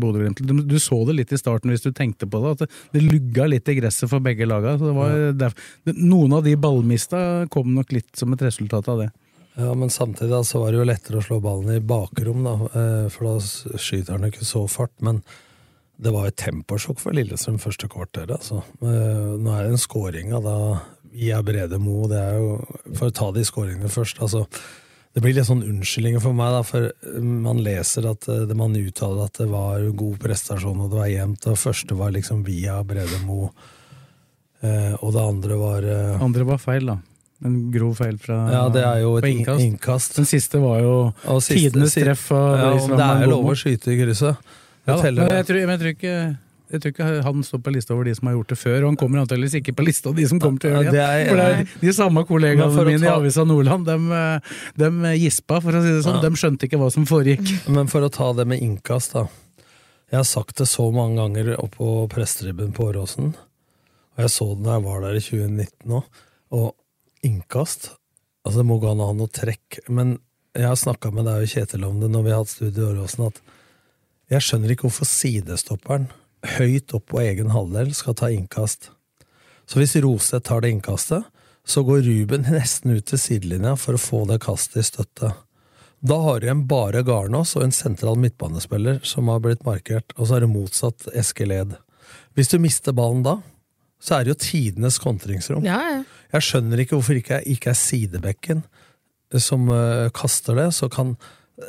Bodø-Glimt. 0.01 0.41
Du, 0.49 0.55
du 0.65 0.79
så 0.81 1.03
det 1.07 1.19
litt 1.19 1.35
i 1.37 1.39
starten 1.41 1.71
hvis 1.71 1.85
du 1.85 1.91
tenkte 1.93 2.27
på 2.31 2.41
det, 2.43 2.55
at 2.57 2.65
det, 2.65 2.71
det 2.97 3.05
lugga 3.05 3.47
litt 3.53 3.69
i 3.69 3.77
gresset 3.79 4.11
for 4.11 4.25
begge 4.25 4.49
laga. 4.49 4.75
Så 4.81 4.89
det 4.91 4.97
var 4.97 5.17
derf- 5.45 5.67
det, 5.87 5.95
noen 6.01 6.39
av 6.39 6.47
de 6.47 6.57
ballmista 6.59 7.21
kom 7.53 7.75
nok 7.77 7.93
litt 7.95 8.11
som 8.17 8.33
et 8.35 8.47
resultat 8.49 8.89
av. 8.89 8.96
Ja, 9.57 9.75
Men 9.75 9.91
samtidig 9.91 10.31
da, 10.31 10.43
så 10.45 10.61
var 10.61 10.73
det 10.73 10.79
jo 10.83 10.87
lettere 10.89 11.21
å 11.21 11.25
slå 11.25 11.41
ballen 11.41 11.79
i 11.79 11.81
bakrom, 11.81 12.45
da, 12.45 12.55
eh, 12.77 13.09
for 13.13 13.31
da 13.31 13.79
skyter 13.81 14.19
han 14.19 14.29
ikke 14.29 14.45
så 14.45 14.67
fart. 14.69 14.93
Men 15.01 15.23
det 15.97 16.13
var 16.13 16.29
et 16.29 16.37
temposjokk 16.37 17.01
for 17.01 17.17
Lillestrøm 17.17 17.57
første 17.61 17.89
kvarter. 17.89 18.29
Altså. 18.37 18.61
Eh, 18.85 19.37
Nå 19.41 19.55
er 19.55 19.65
det 19.65 19.73
en 19.73 19.81
scoring 19.81 20.35
av 20.37 20.45
da 20.45 20.57
via 21.17 21.41
Brede 21.43 21.79
Mo. 21.81 22.05
Det 22.11 22.21
er 22.21 22.37
jo, 22.37 22.59
for 22.93 23.09
å 23.09 23.17
ta 23.17 23.31
de 23.33 23.47
scoringene 23.49 23.89
først 23.93 24.21
altså, 24.21 24.45
Det 25.17 25.23
blir 25.25 25.33
litt 25.33 25.49
sånn 25.49 25.65
unnskyldninger 25.65 26.21
for 26.21 26.37
meg, 26.37 26.53
da, 26.53 26.61
for 26.61 26.91
man 27.25 27.63
leser 27.65 28.05
at 28.11 28.27
eh, 28.29 28.45
det 28.45 28.53
man 28.61 28.77
uttaler 28.77 29.25
at 29.25 29.39
det 29.41 29.49
var 29.49 29.81
god 29.97 30.19
prestasjon 30.21 30.83
og 30.85 30.91
det 30.93 30.99
var 31.01 31.09
jevnt. 31.09 31.47
Og 31.49 31.57
første 31.57 31.97
var 31.97 32.13
liksom 32.13 32.43
via 32.45 32.77
Brede 32.85 33.23
Mo, 33.25 33.47
eh, 34.61 34.93
og 35.01 35.15
det 35.17 35.23
andre 35.25 35.57
var 35.57 35.89
eh, 35.89 36.21
Andre 36.21 36.45
var 36.45 36.61
feil, 36.61 36.93
da. 36.93 36.99
En 37.45 37.57
grov 37.73 37.99
feil 37.99 38.17
fra 38.21 38.37
Ja, 38.49 38.63
det 38.73 38.83
er 38.87 39.03
jo 39.03 39.17
et 39.19 39.27
innkast. 39.29 39.61
innkast. 39.61 40.15
Den 40.17 40.25
siste 40.25 40.61
var 40.63 40.81
jo 40.81 40.95
siste- 41.41 41.59
tidenes 41.59 41.95
treff. 41.95 42.31
Ja, 42.31 42.73
det 42.73 42.97
er 43.05 43.25
jo 43.27 43.31
lov 43.35 43.51
å 43.53 43.57
skyte 43.59 43.93
i 43.93 43.99
krysset. 44.01 44.37
Ja, 44.87 44.97
jeg, 45.03 45.45
tror, 45.45 45.59
jeg, 45.59 45.79
tror 45.81 45.91
ikke, 45.91 46.15
jeg 46.71 46.81
tror 46.81 46.93
ikke 46.95 47.23
han 47.27 47.43
står 47.43 47.61
på 47.67 47.73
lista 47.75 47.93
over 47.93 48.05
de 48.07 48.15
som 48.15 48.29
har 48.29 48.37
gjort 48.37 48.53
det 48.55 48.59
før, 48.59 48.77
og 48.85 48.89
han 48.93 48.97
kommer 48.97 49.21
antakeligvis 49.25 49.57
ikke 49.61 49.75
på 49.77 49.85
lista 49.85 50.09
av 50.09 50.15
de 50.17 50.27
som 50.31 50.41
kommer 50.41 50.63
til 50.63 50.71
å 50.71 50.79
gjøre 50.79 50.93
det. 50.95 51.03
Igjen. 51.03 51.29
For 51.29 51.37
det 51.37 51.47
er 51.51 51.81
de 51.83 51.93
samme 51.99 52.25
kollegaene 52.29 52.85
mine 52.87 53.01
ta... 53.03 53.11
i 53.11 53.17
Avisa 53.19 53.45
Nordland, 53.45 53.85
de, 53.91 53.99
de 54.79 55.15
gispa, 55.19 55.61
for 55.61 55.75
å 55.77 55.83
si 55.83 55.91
det 55.93 56.05
sånn. 56.07 56.21
Ja. 56.23 56.31
De 56.31 56.41
skjønte 56.41 56.71
ikke 56.71 56.79
hva 56.81 56.89
som 56.95 57.05
foregikk. 57.05 57.53
Men 57.69 57.91
for 57.91 58.07
å 58.07 58.13
ta 58.15 58.31
det 58.39 58.47
med 58.47 58.63
innkast, 58.63 59.13
da. 59.19 59.27
Jeg 60.07 60.21
har 60.23 60.29
sagt 60.31 60.57
det 60.63 60.69
så 60.71 60.87
mange 60.95 61.19
ganger 61.19 61.57
oppe 61.59 61.83
på 61.83 62.09
pressetribben 62.15 62.71
på 62.73 62.89
Åråsen, 62.93 63.35
og 64.17 64.23
jeg 64.23 64.31
så 64.31 64.53
det 64.55 64.65
da 64.71 64.79
jeg 64.79 64.87
var 64.87 65.01
der 65.03 65.19
i 65.19 65.23
2019 65.27 65.97
òg, 65.99 66.05
og 66.55 66.69
innkast 67.27 67.93
Altså, 68.47 68.61
det 68.61 68.69
må 68.69 68.77
gå 68.79 68.93
an 68.93 69.01
å 69.03 69.09
ha 69.09 69.15
noe 69.19 69.31
trekk, 69.35 69.81
men 69.91 70.21
jeg 70.55 70.69
har 70.71 70.77
snakka 70.79 71.11
med 71.11 71.27
deg 71.27 71.43
og 71.43 71.51
Kjetil 71.51 71.83
om 71.83 71.97
det 71.99 72.13
når 72.13 72.23
vi 72.23 72.31
har 72.31 72.45
hatt 72.45 72.53
studio 72.53 72.85
i 72.85 72.91
Åråsen, 72.93 73.25
at 73.27 73.41
jeg 74.31 74.45
skjønner 74.47 74.73
ikke 74.73 74.87
hvorfor 74.87 75.09
sidestopperen 75.11 76.07
høyt 76.57 76.95
opp 76.95 77.09
på 77.11 77.25
egen 77.25 77.51
halvdel 77.51 77.91
skal 77.95 78.15
ta 78.19 78.31
innkast. 78.31 78.93
Så 79.67 79.81
hvis 79.81 79.97
Roseth 80.03 80.47
tar 80.47 80.63
det 80.63 80.71
innkastet, 80.77 81.27
så 81.67 81.83
går 81.87 82.07
Ruben 82.07 82.47
nesten 82.55 82.95
ut 82.95 83.09
til 83.11 83.21
sidelinja 83.21 83.75
for 83.81 83.99
å 83.99 84.03
få 84.03 84.23
det 84.31 84.39
kastet 84.47 84.85
i 84.85 84.87
støtte. 84.87 85.33
Da 86.07 86.21
har 86.23 86.41
de 86.43 86.53
en 86.53 86.67
bare 86.71 87.03
Garnås 87.07 87.57
og 87.59 87.67
en 87.67 87.75
sentral 87.75 88.19
midtbanespiller 88.21 89.01
som 89.03 89.31
har 89.33 89.43
blitt 89.43 89.67
markert, 89.67 90.15
og 90.15 90.29
så 90.29 90.39
er 90.39 90.47
det 90.47 90.53
motsatt 90.53 91.09
Eskil 91.17 91.55
Ed. 91.57 91.75
Hvis 92.39 92.53
du 92.53 92.61
mister 92.63 92.95
ballen 92.95 93.25
da, 93.27 93.41
så 93.99 94.19
er 94.19 94.27
det 94.27 94.35
jo 94.35 94.43
tidenes 94.45 95.01
kontringsrom. 95.03 95.65
Ja, 95.67 95.81
ja. 95.97 96.03
Jeg 96.35 96.47
skjønner 96.47 96.83
ikke 96.83 96.99
hvorfor 96.99 97.19
ikke 97.19 97.43
ikke 97.47 97.73
er 97.73 97.79
sidebekken 97.79 98.65
som 99.43 99.69
uh, 99.73 100.09
kaster 100.15 100.59
det, 100.59 100.71
så 100.77 100.89
kan 100.93 101.17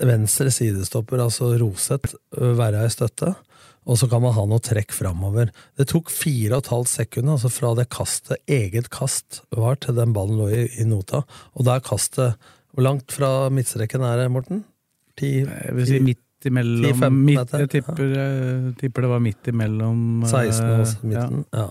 venstre 0.03 0.51
sidestopper, 0.51 1.21
altså 1.23 1.53
Roseth, 1.61 2.15
øh, 2.37 2.57
være 2.57 2.85
i 2.85 2.91
støtte. 2.91 3.31
Og 3.87 3.95
så 3.95 4.09
kan 4.11 4.19
man 4.19 4.33
ha 4.35 4.43
noe 4.43 4.59
trekk 4.59 4.91
framover. 4.91 5.53
Det 5.79 5.87
tok 5.87 6.11
fire 6.11 6.57
og 6.57 6.65
et 6.65 6.71
halvt 6.73 6.91
sekund 6.91 7.31
altså 7.31 7.51
fra 7.53 7.71
det 7.77 7.87
kastet, 7.93 8.41
eget 8.51 8.89
kast, 8.91 9.45
var 9.55 9.79
til 9.79 9.95
den 9.95 10.11
ballen 10.15 10.41
lå 10.41 10.49
i, 10.51 10.65
i 10.81 10.87
nota. 10.87 11.23
Og 11.55 11.67
da 11.67 11.77
er 11.77 11.85
kastet 11.87 12.35
Hvor 12.75 12.83
langt 12.83 13.15
fra 13.15 13.47
midtstreken 13.49 14.03
er 14.03 14.19
det, 14.19 14.27
Morten? 14.29 14.65
Ti, 15.17 15.47
Jeg 15.47 15.75
vil 15.77 15.87
si 15.87 16.01
midt 16.03 16.45
imellom 16.45 16.99
10-15 16.99 17.09
midt, 17.15 17.53
Jeg 17.53 17.69
tipper, 17.71 18.03
ja. 18.11 18.27
tipper 18.77 19.07
det 19.07 19.09
var 19.09 19.23
midt 19.23 19.47
imellom 19.49 20.23
eh, 20.23 20.29
16 20.29 20.67
og 20.67 21.07
midten. 21.07 21.45
Ja. 21.53 21.63
Ja, 21.63 21.69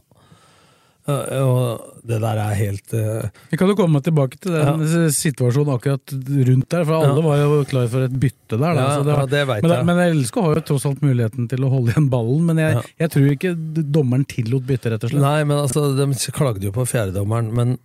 Og 1.06 2.02
det 2.06 2.16
der 2.22 2.38
er 2.42 2.54
helt 2.58 2.94
uh... 2.98 3.28
Vi 3.52 3.58
kan 3.60 3.68
jo 3.70 3.76
komme 3.78 4.00
tilbake 4.02 4.38
til 4.42 4.56
den 4.56 4.80
situasjonen 5.14 5.76
akkurat 5.76 6.14
rundt 6.48 6.68
der, 6.72 6.84
for 6.88 6.96
alle 6.98 7.20
Ja. 7.22 7.26
var 7.28 7.38
jo 7.44 7.60
klar 7.70 7.86
for 7.92 8.06
et 8.08 8.16
bytte 8.22 8.58
der. 8.58 8.74
Da, 8.74 8.74
Ja, 8.74 8.88
så 8.96 9.04
det, 9.06 9.12
var- 9.14 9.20
ja, 9.22 9.26
det 9.36 9.42
vet 9.52 9.62
men, 9.62 9.74
jeg. 9.76 9.86
men 9.86 10.00
LSK 10.18 10.40
har 10.42 10.54
jo 10.58 10.64
tross 10.72 10.86
alt 10.90 11.02
muligheten 11.06 11.48
til 11.52 11.62
å 11.66 11.70
holde 11.70 11.94
igjen 11.94 12.10
ballen, 12.10 12.42
men 12.50 12.58
jeg, 12.64 12.74
Ja. 12.74 12.82
jeg 13.04 13.10
tror 13.14 13.30
ikke 13.36 13.54
dommeren 13.94 14.26
tillot 14.26 14.66
bytte, 14.66 14.90
rett 14.90 15.04
og 15.06 15.14
slett. 15.14 15.22
Nei, 15.22 15.44
men 15.44 15.56
altså, 15.62 15.86
de 15.94 16.32
klagde 16.34 16.66
jo 16.66 16.74
på 16.74 16.86
fjerdedommeren, 16.90 17.52
men 17.54 17.78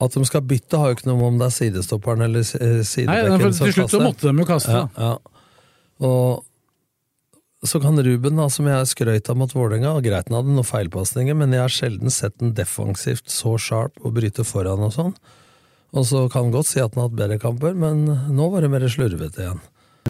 at 0.00 0.12
de 0.16 0.24
skal 0.28 0.40
bytte, 0.44 0.76
har 0.80 0.90
jo 0.92 0.96
ikke 0.98 1.08
noe 1.12 1.28
om 1.28 1.38
det 1.40 1.46
er 1.50 1.54
sidestopperen 1.60 2.24
eller 2.26 2.40
eh, 2.40 2.74
Nei, 2.80 2.88
sidebekken 2.88 3.40
for 3.40 3.64
til 3.64 3.72
slutt 3.78 3.94
så 3.94 4.00
måtte 4.04 4.28
de 4.28 4.36
jo 4.44 4.48
kaste. 4.48 4.72
Ja, 4.72 4.88
ja. 4.96 5.14
Og 6.04 6.44
så 7.70 7.80
kan 7.82 7.98
Ruben, 8.02 8.38
da, 8.40 8.48
som 8.52 8.68
jeg 8.68 8.88
skrøt 8.90 9.30
av 9.32 9.38
mot 9.38 9.52
Vålerenga, 9.52 9.94
greit 10.04 10.30
han 10.30 10.38
hadde 10.38 10.54
noen 10.54 10.66
feilpasninger, 10.66 11.36
men 11.38 11.54
jeg 11.54 11.62
har 11.64 11.72
sjelden 11.72 12.12
sett 12.12 12.36
den 12.42 12.54
defensivt 12.56 13.30
så 13.32 13.56
sharp 13.60 14.00
og 14.02 14.16
bryte 14.18 14.44
foran 14.46 14.84
og 14.86 14.94
sånn. 14.96 15.14
Og 15.96 16.04
så 16.08 16.26
kan 16.32 16.46
han 16.46 16.54
godt 16.54 16.70
si 16.70 16.82
at 16.82 16.92
han 16.94 17.02
har 17.04 17.08
hatt 17.08 17.18
bedre 17.18 17.40
kamper, 17.42 17.76
men 17.78 18.04
nå 18.36 18.48
var 18.52 18.64
det 18.64 18.72
mer 18.72 18.86
slurvete 18.90 19.44
igjen. 19.44 19.62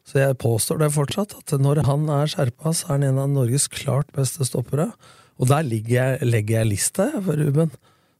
Så 0.06 0.20
jeg 0.20 0.38
påstår 0.42 0.80
det 0.82 0.92
fortsatt, 0.94 1.34
at 1.40 1.54
når 1.60 1.82
han 1.86 2.08
er 2.12 2.30
skjerpa, 2.30 2.72
så 2.75 2.88
er 2.88 2.94
han 2.94 3.06
en 3.08 3.22
av 3.25 3.32
Norges 3.32 3.66
klart 3.72 4.10
beste 4.16 4.46
stoppere. 4.46 4.90
Og 5.36 5.50
der 5.50 5.66
jeg, 5.66 6.20
legger 6.25 6.60
jeg 6.60 6.70
lista 6.70 7.10
for 7.18 7.38
Ruben. 7.38 7.72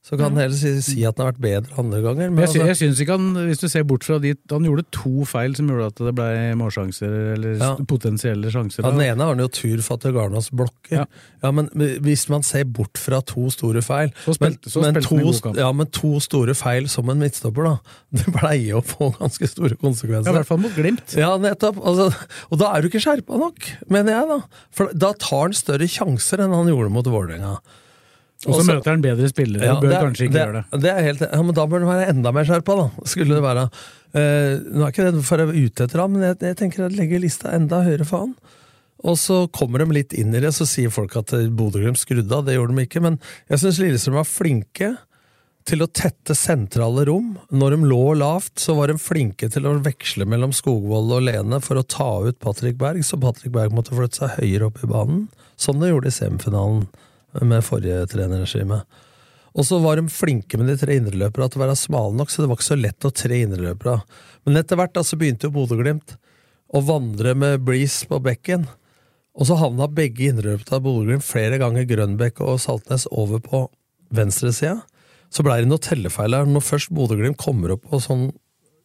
Så 0.07 0.15
kan 0.15 0.29
han 0.31 0.37
heller 0.39 0.55
si, 0.55 0.69
si 0.85 1.01
at 1.03 1.17
han 1.19 1.25
har 1.25 1.33
vært 1.33 1.41
bedre 1.43 1.79
andre 1.81 1.97
ganger. 1.99 2.29
Men 2.31 2.45
jeg, 2.45 2.49
sy 2.53 2.59
altså- 2.61 2.67
jeg 2.69 2.77
syns 2.79 2.99
ikke 3.03 3.15
han, 3.17 3.25
hvis 3.49 3.59
du 3.59 3.67
ser 3.67 3.83
bort 3.83 4.05
fra 4.07 4.17
de 4.23 4.29
Han 4.49 4.63
gjorde 4.63 4.85
to 4.95 5.25
feil 5.27 5.53
som 5.57 5.67
gjorde 5.67 5.87
at 5.91 5.95
det 5.99 6.13
ble 6.15 6.27
målsjanser, 6.55 7.33
eller 7.33 7.57
Ja. 7.59 7.75
potensielle 7.83 8.47
sjanser. 8.53 8.83
Ja. 8.85 8.91
Den 8.91 9.01
ene 9.03 9.19
har 9.25 9.35
han 9.35 9.39
jo 9.43 9.49
tur 9.51 9.81
for 9.83 9.95
at 9.95 10.05
det 10.07 10.13
Garnås 10.15 10.49
blokker. 10.49 11.05
Ja. 11.43 11.51
men 11.51 11.67
Hvis 11.75 12.29
man 12.29 12.41
ser 12.43 12.63
bort 12.63 12.95
fra 12.97 13.19
to 13.21 13.49
store 13.49 13.81
feil 13.83 14.13
Så 14.25 14.33
spilte- 14.37 14.71
så 14.71 14.81
men, 14.81 14.93
men, 14.93 15.03
to, 15.03 15.09
han 15.15 15.19
en 15.19 15.25
to, 15.25 15.31
god 15.31 15.41
kamp. 15.41 15.55
ja, 15.57 15.71
men 15.73 15.87
to 15.87 16.19
store 16.23 16.53
feil 16.55 16.87
som 16.87 17.09
en 17.09 17.19
midtstopper, 17.19 17.63
da. 17.63 17.77
Det 18.13 18.33
pleier 18.33 18.75
å 18.79 18.83
få 18.83 19.11
ganske 19.19 19.47
store 19.49 19.75
konsekvenser. 19.75 20.31
Ja, 20.31 20.31
I 20.31 20.37
hvert 20.39 20.47
fall 20.47 20.57
mot 20.63 20.71
Glimt. 20.71 21.15
Ja, 21.17 21.37
nettopp. 21.37 21.75
Altså, 21.83 22.15
og 22.49 22.57
da 22.59 22.71
er 22.77 22.81
du 22.81 22.87
ikke 22.89 23.03
skjerpa 23.03 23.37
nok, 23.37 23.59
mener 23.89 24.13
jeg, 24.15 24.27
da. 24.29 24.39
For 24.71 24.87
da 24.93 25.11
tar 25.19 25.41
han 25.49 25.51
større 25.53 25.87
sjanser 25.91 26.39
enn 26.39 26.53
han 26.55 26.67
gjorde 26.71 26.89
mot 26.95 27.05
Vålerenga. 27.05 27.57
Og 28.45 28.59
så 28.59 28.65
møter 28.67 28.91
han 28.93 29.01
bedre 29.01 29.29
spillere. 29.31 29.65
Ja, 29.65 29.79
bør 29.81 29.89
det 29.89 29.95
er- 29.97 30.03
kanskje 30.05 30.25
ikke 30.27 30.35
det, 30.35 30.43
gjøre 30.45 30.59
det. 30.71 30.81
det 30.83 30.91
helt, 31.07 31.21
ja, 31.25 31.41
men 31.41 31.55
da 31.57 31.65
bør 31.65 31.79
han 31.81 31.89
være 31.89 32.09
enda 32.13 32.33
mer 32.35 32.45
skjerpa, 32.45 32.75
da. 32.77 33.07
Skulle 33.09 33.33
det 33.33 33.41
være. 33.41 33.63
Uh, 34.13 34.53
nå 34.77 34.85
er 34.85 34.93
ikke 34.93 35.07
det 35.09 35.23
for 35.25 35.41
å 35.41 35.47
være 35.49 35.65
ute 35.65 35.87
etter 35.87 36.03
ham, 36.03 36.13
men 36.13 36.27
jeg, 36.27 36.37
jeg 36.45 36.57
tenker 36.61 36.85
å 36.85 36.91
legge 36.93 37.19
lista 37.23 37.51
enda 37.57 37.81
høyere 37.87 38.05
for 38.05 38.27
han. 38.27 38.35
Og 39.05 39.17
så 39.21 39.43
kommer 39.53 39.81
de 39.81 39.93
litt 39.93 40.13
inn 40.17 40.33
i 40.33 40.41
det, 40.41 40.53
så 40.53 40.65
sier 40.69 40.89
folk 40.93 41.13
at 41.19 41.33
eh, 41.37 41.49
Bodø-Glimt 41.53 41.99
skrudde 42.01 42.33
av. 42.33 42.47
Det 42.47 42.55
gjorde 42.55 42.73
de 42.73 42.85
ikke, 42.87 43.03
men 43.05 43.19
jeg 43.49 43.61
syns 43.61 43.77
Lillestrøm 43.81 44.17
var 44.17 44.25
flinke 44.29 44.89
til 45.67 45.83
å 45.83 45.89
tette 45.91 46.33
sentrale 46.37 47.03
rom. 47.09 47.35
Når 47.53 47.75
de 47.75 47.89
lå 47.91 48.03
lavt, 48.17 48.55
så 48.63 48.73
var 48.77 48.89
de 48.89 48.97
flinke 49.01 49.51
til 49.53 49.67
å 49.69 49.75
veksle 49.85 50.25
mellom 50.29 50.53
Skogvold 50.55 51.13
og 51.19 51.25
Lene 51.27 51.59
for 51.61 51.77
å 51.77 51.85
ta 51.85 52.09
ut 52.25 52.39
Patrick 52.41 52.79
Berg, 52.79 53.03
så 53.05 53.19
Patrick 53.21 53.53
Berg 53.53 53.75
måtte 53.75 53.93
flytte 53.97 54.23
seg 54.23 54.39
høyere 54.39 54.71
opp 54.71 54.81
i 54.81 54.89
banen. 54.89 55.27
Sånn 55.59 55.81
det 55.83 55.91
gjorde 55.91 56.09
i 56.09 56.17
semifinalen 56.17 56.87
med 57.41 57.65
forrige 57.65 58.05
trenerregime. 58.11 58.81
Og 59.57 59.65
så 59.65 59.79
var 59.81 59.97
de 59.97 60.05
flinke 60.13 60.59
med 60.59 60.69
de 60.69 60.77
tre 60.77 60.99
indreløperne 60.99 61.49
til 61.49 61.59
å 61.59 61.63
være 61.65 61.77
smale 61.79 62.13
nok, 62.17 62.29
så 62.29 62.43
det 62.43 62.49
var 62.49 62.59
ikke 62.59 62.67
så 62.67 62.77
lett 62.77 63.07
å 63.07 63.13
tre 63.13 63.39
indreløpere. 63.45 63.95
Men 64.45 64.61
etter 64.61 64.77
hvert 64.77 64.99
så 65.01 65.17
begynte 65.17 65.49
jo 65.49 65.55
Bodø-Glimt 65.55 66.13
å 66.77 66.83
vandre 66.85 67.33
med 67.37 67.63
Breeze 67.65 68.05
på 68.09 68.19
bekken. 68.21 68.67
Og 69.37 69.49
så 69.49 69.57
havna 69.57 69.89
begge 69.89 70.29
indreløperne 70.29 70.77
av 70.77 70.85
Bodø-Glimt 70.85 71.25
flere 71.25 71.57
ganger 71.61 71.89
Grønbekk 71.89 72.43
og 72.45 72.61
Saltnes 72.61 73.07
over 73.09 73.41
på 73.41 73.65
venstresida. 74.13 74.83
Så 75.33 75.43
blei 75.43 75.63
det 75.63 75.71
noe 75.71 75.81
tellefeil 75.83 76.37
her. 76.37 76.45
Når 76.49 76.65
først 76.67 76.93
Bodø-Glimt 76.93 77.41
kommer 77.41 77.73
opp 77.73 77.87
på 77.89 78.01
sånn 78.03 78.29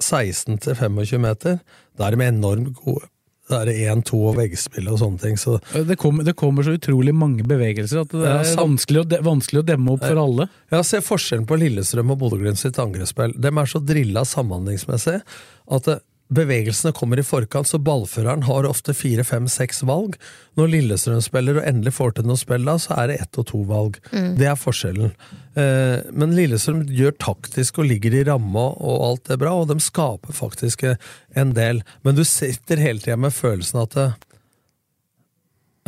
16-25 0.02 1.20
meter, 1.22 1.60
da 1.98 2.08
er 2.08 2.16
de 2.16 2.26
enormt 2.26 2.72
gode. 2.80 3.11
Da 3.52 3.62
er 3.62 3.70
det 3.70 3.76
1-2 3.92 4.20
og 4.30 4.36
veggspill 4.38 4.88
og 4.92 5.00
sånne 5.02 5.20
ting. 5.22 5.40
Så 5.40 5.58
Det 5.72 5.98
kommer, 6.00 6.24
det 6.26 6.36
kommer 6.38 6.66
så 6.66 6.76
utrolig 6.78 7.14
mange 7.16 7.44
bevegelser 7.48 8.02
at 8.04 8.14
det 8.14 8.24
er 8.24 8.46
ja, 8.48 8.54
vanskelig, 8.60 9.04
å 9.04 9.08
de, 9.12 9.20
vanskelig 9.26 9.62
å 9.62 9.66
demme 9.72 9.96
opp 9.96 10.06
for 10.06 10.22
alle. 10.24 10.48
Ja, 10.72 10.82
Se 10.86 11.02
forskjellen 11.04 11.44
på 11.48 11.58
Lillestrøm 11.60 12.14
og 12.14 12.22
Bodø-Glimt 12.24 12.60
sitt 12.60 12.80
angrepsspill. 12.82 13.36
De 13.36 13.52
er 13.52 13.70
så 13.70 13.80
drilla 13.84 14.24
samhandlingsmessig 14.28 15.20
at 15.22 15.88
det, 15.88 16.00
bevegelsene 16.32 16.92
kommer 16.96 17.20
i 17.20 17.24
forkant, 17.26 17.68
så 17.68 17.80
ballføreren 17.82 18.44
har 18.46 18.68
ofte 18.68 18.94
fire, 18.96 19.24
fem, 19.26 19.48
seks 19.50 19.82
valg. 19.88 20.16
Når 20.58 20.70
Lillestrøm 20.72 21.22
spiller 21.24 21.60
og 21.60 21.68
endelig 21.68 21.94
får 21.98 22.16
til 22.16 22.28
noe 22.28 22.40
spill, 22.40 22.66
da, 22.68 22.76
så 22.80 22.96
er 23.00 23.10
det 23.10 23.20
ett 23.24 23.40
og 23.40 23.46
to 23.50 23.62
valg. 23.68 23.98
Mm. 24.12 24.34
Det 24.40 24.48
er 24.50 24.58
forskjellen. 24.58 25.14
Eh, 25.58 25.96
men 26.12 26.36
Lillestrøm 26.36 26.84
gjør 26.88 27.16
taktisk 27.22 27.82
og 27.82 27.88
ligger 27.90 28.16
i 28.16 28.24
ramma, 28.28 28.68
og 28.72 29.06
alt 29.08 29.32
er 29.32 29.40
bra, 29.42 29.54
og 29.60 29.70
de 29.72 29.78
skaper 29.82 30.36
faktisk 30.36 30.86
en 30.88 31.56
del. 31.56 31.82
Men 32.06 32.18
du 32.18 32.24
sitter 32.28 32.82
hele 32.82 33.02
tida 33.02 33.18
med 33.20 33.34
følelsen 33.36 33.82
at 33.84 33.98
det, 33.98 34.10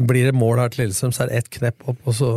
blir 0.04 0.26
det 0.28 0.34
mål 0.36 0.60
her 0.62 0.74
til 0.74 0.84
Lillestrøm, 0.84 1.14
så 1.14 1.24
er 1.24 1.32
det 1.32 1.42
ett 1.42 1.54
knepp 1.60 1.88
opp, 1.88 2.02
og 2.04 2.20
så 2.20 2.34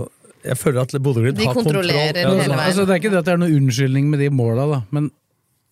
Jeg 0.48 0.56
føler 0.56 0.86
at 0.86 0.94
Bodø-Glimt 1.04 1.42
har 1.44 1.56
kontroll. 1.58 1.90
Ja, 1.92 2.04
altså. 2.14 2.54
Altså, 2.54 2.84
det 2.86 2.94
er 2.94 3.00
ikke 3.02 3.10
det 3.12 3.18
at 3.20 3.26
det 3.26 3.32
er 3.34 3.40
noen 3.42 3.56
unnskyldning 3.58 4.06
med 4.08 4.22
de 4.22 4.30
måla, 4.32 4.68
da, 4.70 4.78
men 4.96 5.10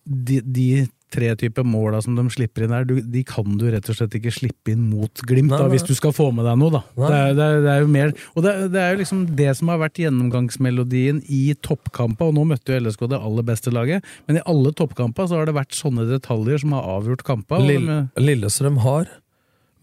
de, 0.04 0.40
de 0.42 0.66
tre 1.12 1.30
typer 1.38 1.64
måla 1.66 2.00
som 2.02 2.16
de 2.18 2.24
slipper 2.32 2.66
inn 2.66 2.74
du, 2.88 2.96
de 3.00 3.22
kan 3.26 3.46
du 3.58 3.66
rett 3.70 3.88
og 3.90 3.98
slett 3.98 4.16
ikke 4.18 4.32
slippe 4.34 4.72
inn 4.72 4.88
mot 4.90 5.22
Glimt, 5.26 5.52
Nei, 5.52 5.60
da, 5.62 5.68
hvis 5.70 5.86
du 5.86 5.94
skal 5.96 6.14
få 6.16 6.28
med 6.34 6.46
deg 6.48 6.58
noe. 6.60 6.72
da. 6.74 6.82
Det 6.96 7.10
er, 7.18 7.36
det, 7.36 7.46
er, 7.46 7.60
det 7.64 7.72
er 7.74 7.84
jo 7.84 7.90
mer, 7.92 8.14
og 8.34 8.46
det, 8.46 8.54
det 8.74 8.82
er 8.82 8.94
jo 8.94 9.00
liksom 9.02 9.20
det 9.38 9.50
som 9.58 9.70
har 9.72 9.82
vært 9.84 10.00
gjennomgangsmelodien 10.02 11.20
i 11.32 11.42
toppkampa, 11.66 12.28
og 12.30 12.36
nå 12.38 12.46
møtte 12.52 12.74
jo 12.74 12.82
LSK 12.82 13.06
det 13.12 13.20
aller 13.20 13.46
beste 13.46 13.74
laget, 13.74 14.08
men 14.26 14.40
i 14.40 14.46
alle 14.50 14.74
toppkampa 14.76 15.28
så 15.30 15.40
har 15.40 15.50
det 15.50 15.56
vært 15.56 15.78
sånne 15.78 16.08
detaljer 16.10 16.64
som 16.64 16.74
har 16.76 16.90
avgjort 16.96 17.26
kampa. 17.26 17.62
Lill 17.62 17.86
Lillestrøm 18.18 18.82
har 18.84 19.08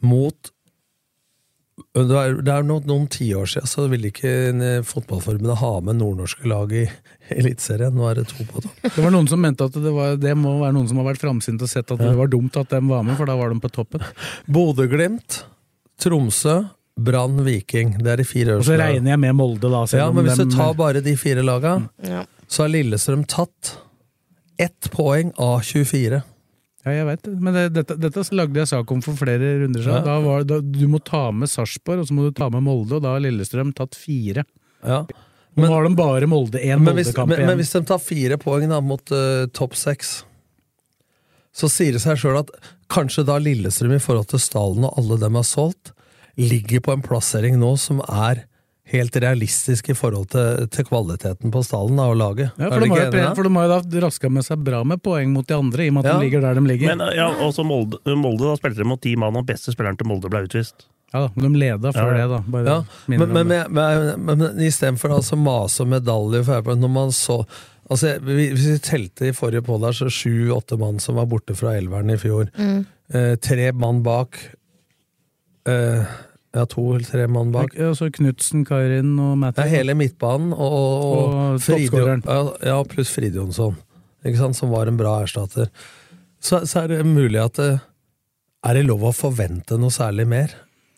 mot 0.03 0.51
det 1.93 2.15
er, 2.17 2.31
det 2.41 2.49
er 2.49 2.63
noen, 2.65 2.85
noen 2.89 3.03
tiår 3.13 3.45
siden 3.51 3.69
så 3.69 3.83
ville 3.91 4.09
ikke 4.09 4.29
eh, 4.49 4.79
fotballforbundet 4.87 5.59
ha 5.61 5.73
med 5.85 5.99
nordnorske 5.99 6.47
lag 6.49 6.71
i 6.73 6.87
Eliteserien. 7.29 7.93
Nå 7.93 8.07
er 8.09 8.15
det 8.21 8.23
to 8.31 8.45
på 8.49 8.63
topp. 8.65 8.79
Det 8.87 9.03
var 9.03 9.13
noen 9.13 9.29
som 9.29 9.41
mente 9.43 9.67
at 9.69 9.77
det, 9.77 9.91
var, 9.93 10.15
det 10.17 10.33
må 10.37 10.55
være 10.63 10.73
noen 10.73 10.87
som 10.89 10.97
har 11.03 11.11
vært 11.11 11.21
framsynt 11.21 11.61
og 11.61 11.69
sett 11.69 11.91
at 11.93 12.01
Ja. 12.01 12.09
det 12.09 12.17
var 12.17 12.31
dumt 12.33 12.57
at 12.57 12.73
de 12.73 12.79
var 12.89 13.05
med, 13.05 13.13
for 13.19 13.29
da 13.29 13.35
var 13.37 13.53
de 13.53 13.59
på 13.61 13.69
toppen. 13.75 14.01
Bodø-Glimt, 14.57 15.43
Tromsø, 16.01 16.63
Brann, 16.97 17.39
Viking. 17.45 17.93
Det 18.01 18.11
er 18.15 18.21
de 18.23 18.25
fire 18.27 18.57
Og 18.57 18.65
så 18.65 18.75
regner 18.81 19.13
jeg 19.13 19.21
med 19.27 19.37
Molde, 19.37 19.69
da. 19.69 19.85
Ja, 19.93 20.09
men 20.13 20.25
hvis 20.27 20.37
dem- 20.41 20.49
du 20.49 20.57
tar 20.57 20.73
bare 20.77 21.01
de 21.05 21.13
fire 21.17 21.45
laga, 21.45 21.77
Ja. 22.05 22.25
så 22.49 22.65
har 22.65 22.73
Lillestrøm 22.73 23.23
tatt 23.29 23.75
ett 24.61 24.89
poeng 24.93 25.31
av 25.41 25.61
24. 25.65 26.23
Ja, 26.83 26.93
jeg 26.97 27.05
vet 27.07 27.21
det. 27.23 27.33
Men 27.39 27.55
det, 27.55 27.63
dette, 27.77 27.95
dette 27.99 28.23
lagde 28.35 28.59
jeg 28.59 28.69
sak 28.73 28.89
om 28.91 29.03
for 29.03 29.19
flere 29.19 29.53
runder 29.61 29.83
siden. 29.83 30.01
Ja. 30.01 30.03
Da 30.03 30.17
var, 30.23 30.43
da, 30.47 30.59
du 30.59 30.83
må 30.91 30.99
ta 30.99 31.29
med 31.31 31.51
Sarpsborg, 31.51 32.03
og 32.03 32.09
så 32.09 32.17
må 32.17 32.27
du 32.27 32.35
ta 32.35 32.49
med 32.51 32.65
Molde, 32.65 32.97
og 32.97 33.05
da 33.05 33.15
har 33.15 33.23
Lillestrøm 33.23 33.71
tatt 33.77 33.95
fire. 33.95 34.43
Ja. 34.83 35.03
Nå 35.55 35.69
har 35.69 35.87
de 35.87 35.95
bare 35.95 36.27
Molde, 36.27 36.59
én 36.59 36.81
Moldekamp 36.83 37.31
igjen. 37.31 37.47
men 37.47 37.59
hvis 37.61 37.71
de 37.75 37.83
tar 37.87 38.01
fire 38.03 38.39
poeng 38.41 38.67
da, 38.71 38.81
mot 38.83 39.13
uh, 39.13 39.45
topp 39.55 39.77
seks, 39.79 40.23
så 41.53 41.69
sier 41.69 41.95
det 41.95 42.01
seg 42.03 42.17
sjøl 42.19 42.41
at 42.41 42.51
kanskje 42.91 43.25
da 43.29 43.37
Lillestrøm 43.39 43.93
i 43.95 44.01
forhold 44.01 44.31
til 44.33 44.41
stallen 44.41 44.87
og 44.89 44.97
alle 44.99 45.19
dem 45.21 45.37
har 45.37 45.45
solgt, 45.47 45.93
ligger 46.39 46.81
på 46.83 46.95
en 46.95 47.05
plassering 47.05 47.59
nå 47.61 47.75
som 47.77 48.01
er 48.09 48.47
helt 48.93 49.15
realistisk 49.23 49.89
i 49.89 49.95
forhold 49.97 50.29
til, 50.33 50.67
til 50.73 50.85
kvaliteten 50.87 51.51
på 51.53 51.61
stallen 51.65 51.97
da, 51.99 52.05
og 52.13 52.17
laget. 52.19 52.51
ja, 52.57 52.69
for, 52.69 52.79
de 52.79 52.89
har, 52.93 53.03
jo 53.05 53.11
da? 53.17 53.33
for 53.35 53.43
de 53.49 53.51
har 53.57 53.67
jo 53.67 53.81
da 53.89 54.01
raska 54.05 54.29
med 54.31 54.45
seg 54.47 54.63
bra 54.63 54.83
med 54.87 55.01
poeng 55.03 55.33
mot 55.33 55.47
de 55.49 55.57
andre, 55.57 55.85
i 55.85 55.89
og 55.91 55.97
med 55.97 56.05
at 56.05 56.11
Ja. 56.11 56.15
de 56.19 56.25
ligger 56.27 56.41
der 56.45 56.53
de 56.61 56.65
ligger. 56.69 56.95
Men 56.95 57.05
ja, 57.17 57.27
også 57.47 57.65
Molde, 57.67 57.99
Molde 58.15 58.47
da 58.47 58.55
spilte 58.61 58.81
de 58.83 58.87
mot 58.93 59.01
ti 59.01 59.15
mann, 59.19 59.35
og 59.35 59.45
beste 59.49 59.73
spilleren 59.75 59.97
til 59.99 60.07
Molde 60.07 60.29
ble 60.31 60.45
utvist. 60.47 60.87
ja 61.13 61.25
da, 61.27 61.29
men 61.35 61.53
de 61.53 61.59
leda 61.59 61.91
før 61.93 62.15
Ja. 62.17 62.21
det, 62.21 62.29
da. 62.31 62.39
Bare 62.47 62.65
Ja, 62.65 62.79
men, 63.07 63.21
om 63.21 63.33
men, 63.33 63.47
men, 63.47 63.73
men, 63.73 64.39
men 64.39 64.57
istedenfor 64.65 65.13
altså 65.19 65.37
mase 65.37 65.81
og 65.83 65.87
medalje 65.89 66.41
når 66.75 66.89
man 66.89 67.11
så 67.11 67.45
Altså, 67.91 68.17
vi- 68.23 68.49
Hvis 68.55 68.65
vi 68.65 68.77
telte 68.79 69.27
i 69.27 69.33
forrige 69.35 69.61
på 69.61 69.75
der, 69.81 69.91
så 69.91 70.05
sju-åtte 70.09 70.77
mann 70.79 70.99
som 70.99 71.15
var 71.15 71.25
borte 71.27 71.53
fra 71.53 71.73
elveren 71.75 72.09
i 72.09 72.15
fjor. 72.17 72.47
Mm. 72.57 72.85
Eh, 73.13 73.35
tre 73.35 73.71
mann 73.73 74.01
bak. 74.01 74.37
Eh, 75.67 76.05
ja, 76.53 76.65
to 76.69 76.83
eller 76.95 77.05
tre 77.07 77.27
mann 77.27 77.51
bak. 77.51 77.73
Ja, 77.77 77.91
så 77.97 78.11
Knutsen, 78.13 78.63
Kairin 78.65 79.15
og 79.19 79.31
Det 79.33 79.39
Matthew. 79.41 79.63
er 79.65 79.69
hele 79.77 79.95
midtbanen, 79.97 80.53
og, 80.53 80.73
og, 80.73 81.33
Og 81.33 81.59
Fridjo- 81.61 81.89
toppskåreren. 81.89 82.23
ja, 82.25 82.41
ja, 82.69 82.83
pluss 82.83 83.09
Fridjonsson, 83.15 83.75
som 84.53 84.69
var 84.71 84.87
en 84.87 84.97
bra 84.97 85.21
erstatter. 85.23 85.69
Så, 86.39 86.61
så 86.67 86.83
er 86.83 86.87
det 86.87 87.05
mulig 87.05 87.39
at 87.43 87.53
det, 87.55 87.79
Er 88.63 88.73
det 88.75 88.85
lov 88.87 89.01
å 89.03 89.11
forvente 89.11 89.75
noe 89.77 89.89
særlig 89.91 90.25
mer 90.27 90.53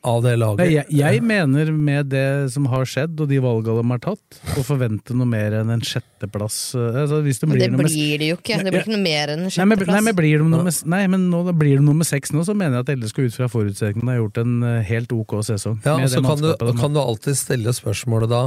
av 0.05 0.21
det 0.23 0.35
laget? 0.37 0.59
Nei, 0.61 0.67
jeg, 0.75 0.85
jeg 0.99 1.21
mener 1.25 1.71
med 1.73 2.09
det 2.13 2.25
som 2.53 2.67
har 2.71 2.85
skjedd, 2.85 3.17
og 3.23 3.29
de 3.31 3.39
valgene 3.43 3.81
de 3.81 3.91
har 3.95 4.01
tatt, 4.03 4.37
å 4.55 4.63
forvente 4.67 5.15
noe 5.17 5.27
mer 5.29 5.55
enn 5.59 5.71
en 5.73 5.81
sjetteplass. 5.85 6.57
eh, 6.77 6.99
Altså, 7.03 7.19
hvis 7.25 7.41
det 7.41 7.49
blir 7.49 7.63
det 7.65 7.71
med- 7.73 7.89
blir 7.89 8.17
det 8.21 8.29
jo 8.29 8.37
ikke. 8.37 8.59
Det 8.63 8.71
blir 8.73 8.83
ikke 8.85 8.93
noe 8.95 9.03
mer 9.05 9.33
enn 9.33 9.43
en 9.45 9.49
Nei, 9.49 9.65
men, 9.65 9.69
nei, 9.69 9.75
sjetteplass. 9.75 10.03
men 10.09 10.15
blir 10.21 10.37
det 10.37 10.47
noe 10.53 10.63
med, 10.69 10.79
nei, 10.95 11.01
men 11.15 11.25
nå 11.33 11.43
blir 11.57 11.75
det 11.81 11.85
noe 11.89 11.99
med 12.01 12.07
seks 12.09 12.31
nå, 12.35 12.45
så 12.45 12.55
mener 12.55 12.79
jeg 12.79 12.87
at 12.87 12.93
LSK 12.99 13.19
ut 13.25 13.37
fra 13.39 13.47
forutsetningene 13.51 14.13
har 14.13 14.21
gjort 14.23 14.37
en 14.45 14.55
eh, 14.63 14.81
helt 14.93 15.11
ok 15.11 15.37
sesong. 15.49 15.81
Ja, 15.85 15.97
og 15.97 16.09
så 16.13 16.21
kan 16.23 16.37
du, 16.45 16.51
de 16.53 16.77
kan 16.79 16.93
du 16.93 16.99
alltid 17.01 17.35
stille 17.35 17.73
spørsmålet 17.75 18.29
da 18.29 18.43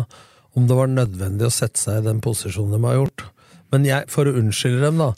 om 0.57 0.67
det 0.67 0.75
var 0.79 0.87
nødvendig 0.89 1.47
å 1.47 1.53
sette 1.53 1.79
seg 1.79 2.01
i 2.01 2.07
den 2.09 2.21
posisjonen 2.25 2.73
de 2.79 2.87
har 2.87 2.97
gjort. 3.03 3.27
Men 3.71 3.85
jeg, 3.85 4.07
for 4.09 4.25
å 4.25 4.33
unnskylde 4.33 4.81
dem, 4.81 4.97
da. 5.03 5.11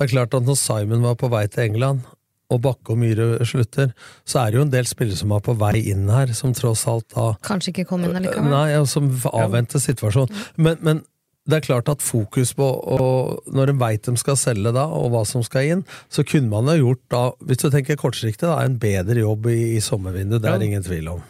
Det 0.00 0.06
er 0.06 0.12
klart 0.14 0.32
at 0.34 0.46
når 0.48 0.56
Simon 0.56 1.02
var 1.04 1.14
på 1.20 1.28
vei 1.28 1.42
til 1.46 1.66
England, 1.68 2.06
og 2.50 2.62
Bakke 2.64 2.94
og 2.94 2.98
Myhre 3.02 3.44
slutter, 3.44 3.90
så 4.24 4.40
er 4.46 4.50
det 4.50 4.58
jo 4.60 4.64
en 4.64 4.72
del 4.72 4.86
spillere 4.88 5.18
som 5.20 5.32
er 5.36 5.42
på 5.44 5.52
vei 5.60 5.82
inn 5.92 6.06
her, 6.08 6.30
som 6.32 6.54
tross 6.56 6.86
alt 6.88 7.08
da 7.12 7.34
Kanskje 7.44 7.74
ikke 7.74 7.84
kom 7.90 8.04
inn 8.08 8.16
allikevel. 8.16 8.48
Nei, 8.50 8.70
ja, 8.72 8.82
som 8.88 9.10
avventer 9.32 9.82
situasjonen. 9.84 10.32
Men, 10.56 10.78
men 10.80 11.02
det 11.48 11.58
er 11.58 11.66
klart 11.66 11.88
at 11.88 12.02
fokus 12.04 12.50
på 12.56 12.64
og 12.68 13.38
Når 13.56 13.70
en 13.72 13.78
veit 13.80 14.02
de 14.04 14.12
skal 14.20 14.36
selge 14.36 14.72
da, 14.76 14.82
og 14.92 15.10
hva 15.14 15.22
som 15.28 15.44
skal 15.44 15.64
inn, 15.74 15.84
så 16.12 16.24
kunne 16.24 16.48
man 16.52 16.68
ha 16.68 16.74
gjort 16.76 17.00
da, 17.12 17.22
hvis 17.44 17.62
du 17.62 17.68
tenker 17.72 17.96
kortsiktig, 18.00 18.44
da, 18.48 18.58
en 18.64 18.76
bedre 18.80 19.20
jobb 19.22 19.46
i, 19.52 19.58
i 19.76 19.80
sommervinduet. 19.84 20.42
Det 20.44 20.50
er 20.50 20.58
Ja. 20.60 20.64
ingen 20.72 20.84
tvil 20.84 21.08
om. 21.14 21.22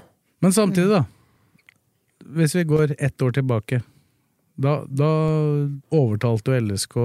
Men 0.43 0.53
samtidig, 0.55 0.91
da. 0.91 1.05
Hvis 2.39 2.55
vi 2.55 2.65
går 2.65 2.95
ett 2.99 3.23
år 3.23 3.33
tilbake. 3.33 3.83
Da, 4.59 4.81
da 4.91 5.07
overtalte 5.95 6.51
jo 6.55 6.61
LSK 6.67 6.97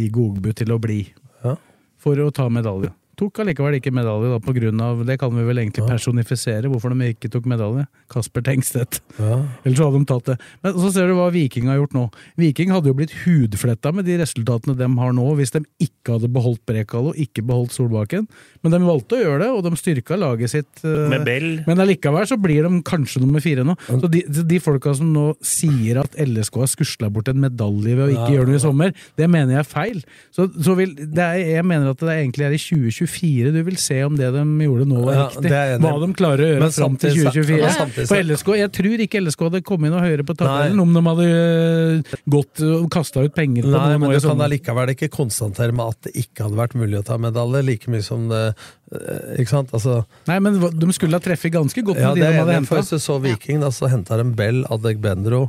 Igo 0.00 0.30
Ogbu 0.30 0.52
til 0.56 0.72
å 0.72 0.78
bli. 0.80 1.02
Ja. 1.44 1.56
For 2.00 2.16
å 2.24 2.30
ta 2.32 2.48
medalje. 2.52 2.92
Tok 3.20 3.36
allikevel 3.44 3.74
ikke 3.76 3.90
medalje, 3.92 4.30
da, 4.32 4.38
på 4.40 4.54
grunn 4.56 4.80
av 4.80 5.02
Det 5.04 5.18
kan 5.20 5.32
vi 5.34 5.42
vel 5.44 5.58
egentlig 5.60 5.84
personifisere, 5.84 6.70
hvorfor 6.72 6.94
de 6.96 7.10
ikke 7.12 7.28
tok 7.32 7.44
medalje. 7.50 7.82
Kasper 8.10 8.40
Tengstedt. 8.46 9.00
Ja. 9.20 9.42
Ellers 9.66 9.76
så 9.76 9.88
hadde 9.90 10.00
de 10.00 10.08
tatt 10.08 10.30
det. 10.30 10.36
Men 10.64 10.78
så 10.80 10.88
ser 10.94 11.10
du 11.10 11.14
hva 11.18 11.26
Viking 11.34 11.68
har 11.68 11.76
gjort 11.82 11.92
nå. 11.98 12.06
Viking 12.40 12.72
hadde 12.72 12.88
jo 12.88 12.96
blitt 12.96 13.12
hudfletta 13.26 13.92
med 13.92 14.08
de 14.08 14.16
resultatene 14.22 14.72
de 14.78 14.88
har 15.02 15.12
nå, 15.16 15.26
hvis 15.36 15.52
de 15.52 15.60
ikke 15.84 16.16
hadde 16.16 16.30
beholdt 16.32 16.62
Brekalo, 16.70 17.12
ikke 17.20 17.44
beholdt 17.46 17.76
Solbakken. 17.76 18.24
Men 18.64 18.72
de 18.74 18.80
valgte 18.86 19.18
å 19.18 19.20
gjøre 19.20 19.42
det, 19.44 19.50
og 19.52 19.62
de 19.68 19.74
styrka 19.82 20.16
laget 20.18 20.54
sitt. 20.54 20.72
eh, 20.84 21.04
Med 21.12 21.26
Bell. 21.28 21.48
Men 21.68 21.84
allikevel 21.84 22.24
så 22.30 22.40
blir 22.40 22.64
de 22.64 22.80
kanskje 22.88 23.20
nummer 23.20 23.44
fire 23.44 23.66
nå. 23.68 23.76
Så 23.90 24.08
de, 24.10 24.24
de 24.30 24.62
folka 24.64 24.94
som 24.96 25.12
nå 25.12 25.26
sier 25.44 26.00
at 26.00 26.16
LSK 26.16 26.56
har 26.64 26.72
skusla 26.72 27.12
bort 27.12 27.28
en 27.28 27.40
medalje 27.44 27.92
ved 28.00 28.06
å 28.06 28.10
ikke 28.14 28.26
Ja, 28.30 28.38
gjøre 28.40 28.48
noe 28.54 28.62
i 28.62 28.64
sommer, 28.64 28.96
det 29.20 29.28
mener 29.28 29.58
jeg 29.58 29.66
er 29.66 29.70
feil. 29.70 30.02
Så, 30.32 30.48
så 30.64 30.74
vil, 30.80 30.96
det 30.96 31.20
er, 31.20 31.38
jeg 31.60 31.68
mener 31.68 31.92
at 31.92 32.00
det 32.00 32.16
egentlig 32.16 32.48
er 32.48 32.56
i 32.56 32.60
2024 32.64 33.09
du 33.54 33.60
vil 33.66 33.76
se 33.80 33.98
om 34.06 34.16
det 34.18 34.30
de 34.34 34.42
gjorde 34.64 34.86
nå 34.88 35.02
var 35.04 35.18
riktig. 35.26 35.50
i. 35.50 35.78
Hva 35.82 35.92
de 36.02 36.08
klarer 36.18 36.44
å 36.44 36.48
gjøre 36.50 36.70
fram 36.76 36.98
til 37.02 37.16
2024. 37.18 37.58
ja, 37.60 37.86
på 38.10 38.18
LSK, 38.24 38.50
jeg 38.60 38.72
tror 38.78 39.04
ikke 39.06 39.22
LSK 39.24 39.44
hadde 39.48 39.62
kommet 39.66 39.90
inn 39.90 39.96
og 39.98 40.04
høyere 40.06 40.26
på 40.26 40.36
tabellen 40.40 40.82
om 40.84 40.92
de 40.96 41.04
hadde 41.06 41.28
øh, 41.30 42.18
gått 42.36 42.64
og 42.66 42.88
kasta 42.92 43.24
ut 43.26 43.36
penger 43.36 43.68
på 43.68 43.72
Nei, 43.74 43.86
noe 43.94 44.02
men 44.02 44.14
du 44.16 44.28
kan 44.28 44.44
allikevel 44.46 44.94
ikke 44.96 45.10
konstatere 45.14 45.76
med 45.76 45.94
at 45.94 46.08
det 46.08 46.14
ikke 46.24 46.46
hadde 46.46 46.60
vært 46.60 46.76
mulig 46.80 47.00
å 47.00 47.06
ta 47.06 47.18
medalje, 47.20 47.64
like 47.66 47.92
mye 47.92 48.04
som 48.04 48.28
det 48.30 48.44
eh, 48.50 49.40
Ikke 49.42 49.54
sant? 49.54 49.74
Altså, 49.76 50.02
Nei, 50.30 50.38
men 50.44 50.60
de 50.60 50.92
skulle 50.96 51.18
ha 51.18 51.24
treffet 51.24 51.54
ganske 51.54 51.84
godt 51.86 52.00
ja, 52.00 52.12
med 52.12 52.20
de 52.20 52.24
det 52.24 52.30
de 52.30 52.36
er 52.36 52.44
hadde 52.44 52.60
henta. 52.62 53.00
Så 53.00 53.18
Viking, 53.22 53.60
da, 53.64 53.72
så 53.74 53.90
henta 53.90 54.20
de 54.20 54.28
Bell, 54.36 54.64
Adegbenro. 54.70 55.48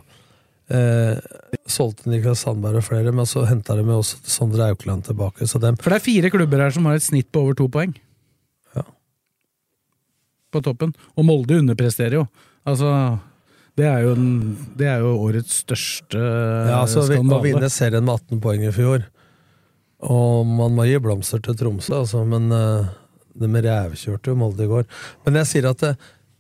Eh, 0.71 1.17
solgte 1.67 2.07
Niklas 2.07 2.45
Sandberg 2.45 2.79
og 2.79 2.85
flere, 2.85 3.11
men 3.15 3.27
så 3.27 3.43
henta 3.49 3.75
de 3.75 3.83
også 3.91 4.21
Sondre 4.23 4.69
Aukland 4.71 5.03
tilbake. 5.03 5.47
Så 5.49 5.59
dem, 5.59 5.75
For 5.81 5.91
det 5.91 5.99
er 5.99 6.05
fire 6.05 6.31
klubber 6.31 6.63
her 6.63 6.71
som 6.71 6.87
har 6.87 6.99
et 6.99 7.03
snitt 7.03 7.27
på 7.31 7.43
over 7.43 7.57
to 7.59 7.67
poeng. 7.71 7.91
Ja. 8.77 8.85
På 10.53 10.61
toppen. 10.63 10.93
Og 11.17 11.27
Molde 11.27 11.59
underpresterer 11.59 12.21
jo. 12.21 12.23
Altså, 12.63 12.87
det 13.79 13.87
er 13.89 14.05
jo, 14.05 14.15
det 14.79 14.87
er 14.87 15.03
jo 15.03 15.11
årets 15.25 15.61
største 15.63 16.19
ja, 16.19 16.81
så 16.91 17.05
vi, 17.07 17.17
Å 17.17 17.39
vinne 17.41 17.69
serien 17.71 18.03
med 18.05 18.19
18 18.19 18.41
poeng 18.43 18.65
i 18.67 18.73
fjor 18.75 19.05
Og 20.05 20.43
man 20.45 20.75
må 20.75 20.85
gi 20.85 20.99
blomster 21.01 21.41
til 21.41 21.55
Tromsø, 21.57 22.01
altså, 22.03 22.21
men 22.27 22.51
uh, 22.53 22.91
de 23.33 23.47
rævkjørte 23.65 24.33
jo 24.33 24.37
Molde 24.37 24.67
i 24.67 24.69
går. 24.69 24.85
Men 25.25 25.39
jeg 25.41 25.49
sier 25.49 25.69
at 25.71 25.83
det, 25.83 25.93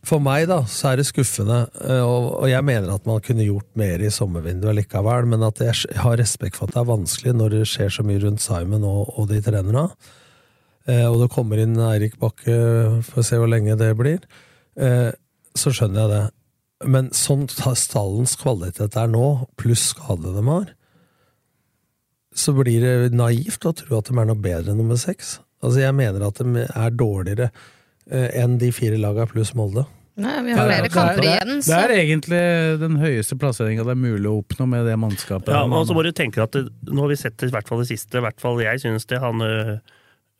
for 0.07 0.21
meg 0.23 0.47
da, 0.49 0.63
så 0.65 0.91
er 0.91 0.97
det 0.99 1.05
skuffende, 1.05 1.59
eh, 1.85 2.01
og, 2.01 2.47
jeg 2.49 2.65
mener 2.65 2.89
at 2.95 3.05
man 3.05 3.21
kunne 3.21 3.45
gjort 3.45 3.69
mer 3.77 4.01
i 4.01 4.09
sommervinduet 4.13 4.79
likevel, 4.79 5.27
men 5.29 5.45
at 5.45 5.61
jeg 5.61 5.99
har 6.01 6.17
respekt 6.17 6.57
for 6.57 6.65
at 6.65 6.73
det 6.73 6.81
er 6.81 6.89
vanskelig 6.89 7.33
når 7.37 7.53
det 7.53 7.67
skjer 7.69 7.93
så 7.93 8.05
mye 8.07 8.23
rundt 8.23 8.41
Simon 8.41 8.87
og, 8.87 9.21
de 9.29 9.41
trenerne. 9.45 9.85
Eh, 10.89 11.05
og 11.05 11.19
det 11.21 11.29
kommer 11.35 11.61
inn 11.61 11.77
Eirik 11.77 12.17
Bakke, 12.21 12.55
får 13.05 13.27
se 13.27 13.37
hvor 13.37 13.51
lenge 13.51 13.77
det 13.77 13.91
blir. 13.99 14.25
Eh, 14.81 15.11
så 15.53 15.73
skjønner 15.75 16.01
jeg 16.01 16.13
det. 16.15 16.23
Men 16.89 17.11
sånn 17.13 17.45
stallens 17.51 18.33
kvalitet 18.41 18.97
er 18.97 19.11
nå, 19.11 19.27
pluss 19.61 19.91
skade 19.91 20.33
de 20.33 20.45
har, 20.47 20.71
så 22.33 22.55
blir 22.57 22.81
det 22.81 23.13
naivt 23.13 23.67
å 23.67 23.75
tro 23.75 23.99
at 23.99 24.09
de 24.09 24.17
er 24.17 24.29
noe 24.29 24.39
bedre 24.39 24.73
enn 24.73 24.81
nummer 24.81 24.97
seks. 24.97 25.37
Altså, 25.61 25.83
jeg 25.83 25.93
mener 25.93 26.25
at 26.25 26.41
de 26.41 26.65
er 26.65 26.97
dårligere 26.97 27.51
enn 28.11 28.57
de 28.59 28.71
fire 28.75 28.99
laga 28.99 29.25
pluss 29.29 29.53
Molde. 29.55 29.85
Nei, 30.19 30.33
vi 30.43 30.55
har 30.55 30.67
flere 30.67 30.89
kamper 30.91 31.21
er, 31.23 31.27
igjen, 31.29 31.61
det 31.63 31.77
er 31.77 31.93
egentlig 31.95 32.41
den 32.81 32.97
høyeste 32.99 33.37
plasseringa 33.39 33.85
det 33.87 33.93
er 33.93 34.01
mulig 34.01 34.27
å 34.27 34.41
oppnå 34.41 34.67
med 34.69 34.83
det 34.89 34.97
mannskapet. 34.99 35.53
Ja, 35.55 35.63
men 35.63 35.77
også 35.79 35.93
så 35.93 35.97
må 35.97 36.03
du 36.03 36.11
tenke 36.15 36.43
at 36.43 36.51
det, 36.57 36.65
Nå 36.89 37.05
har 37.05 37.13
vi 37.13 37.17
sett 37.21 37.37
det, 37.39 37.47
i 37.47 37.55
hvert 37.55 37.71
fall 37.71 37.79
det 37.81 37.87
siste, 37.93 38.19
i 38.19 38.25
hvert 38.25 38.43
fall 38.43 38.59
jeg 38.61 38.83
synes 38.83 39.07
det, 39.07 39.21
han 39.23 39.45
øh, 39.45 39.71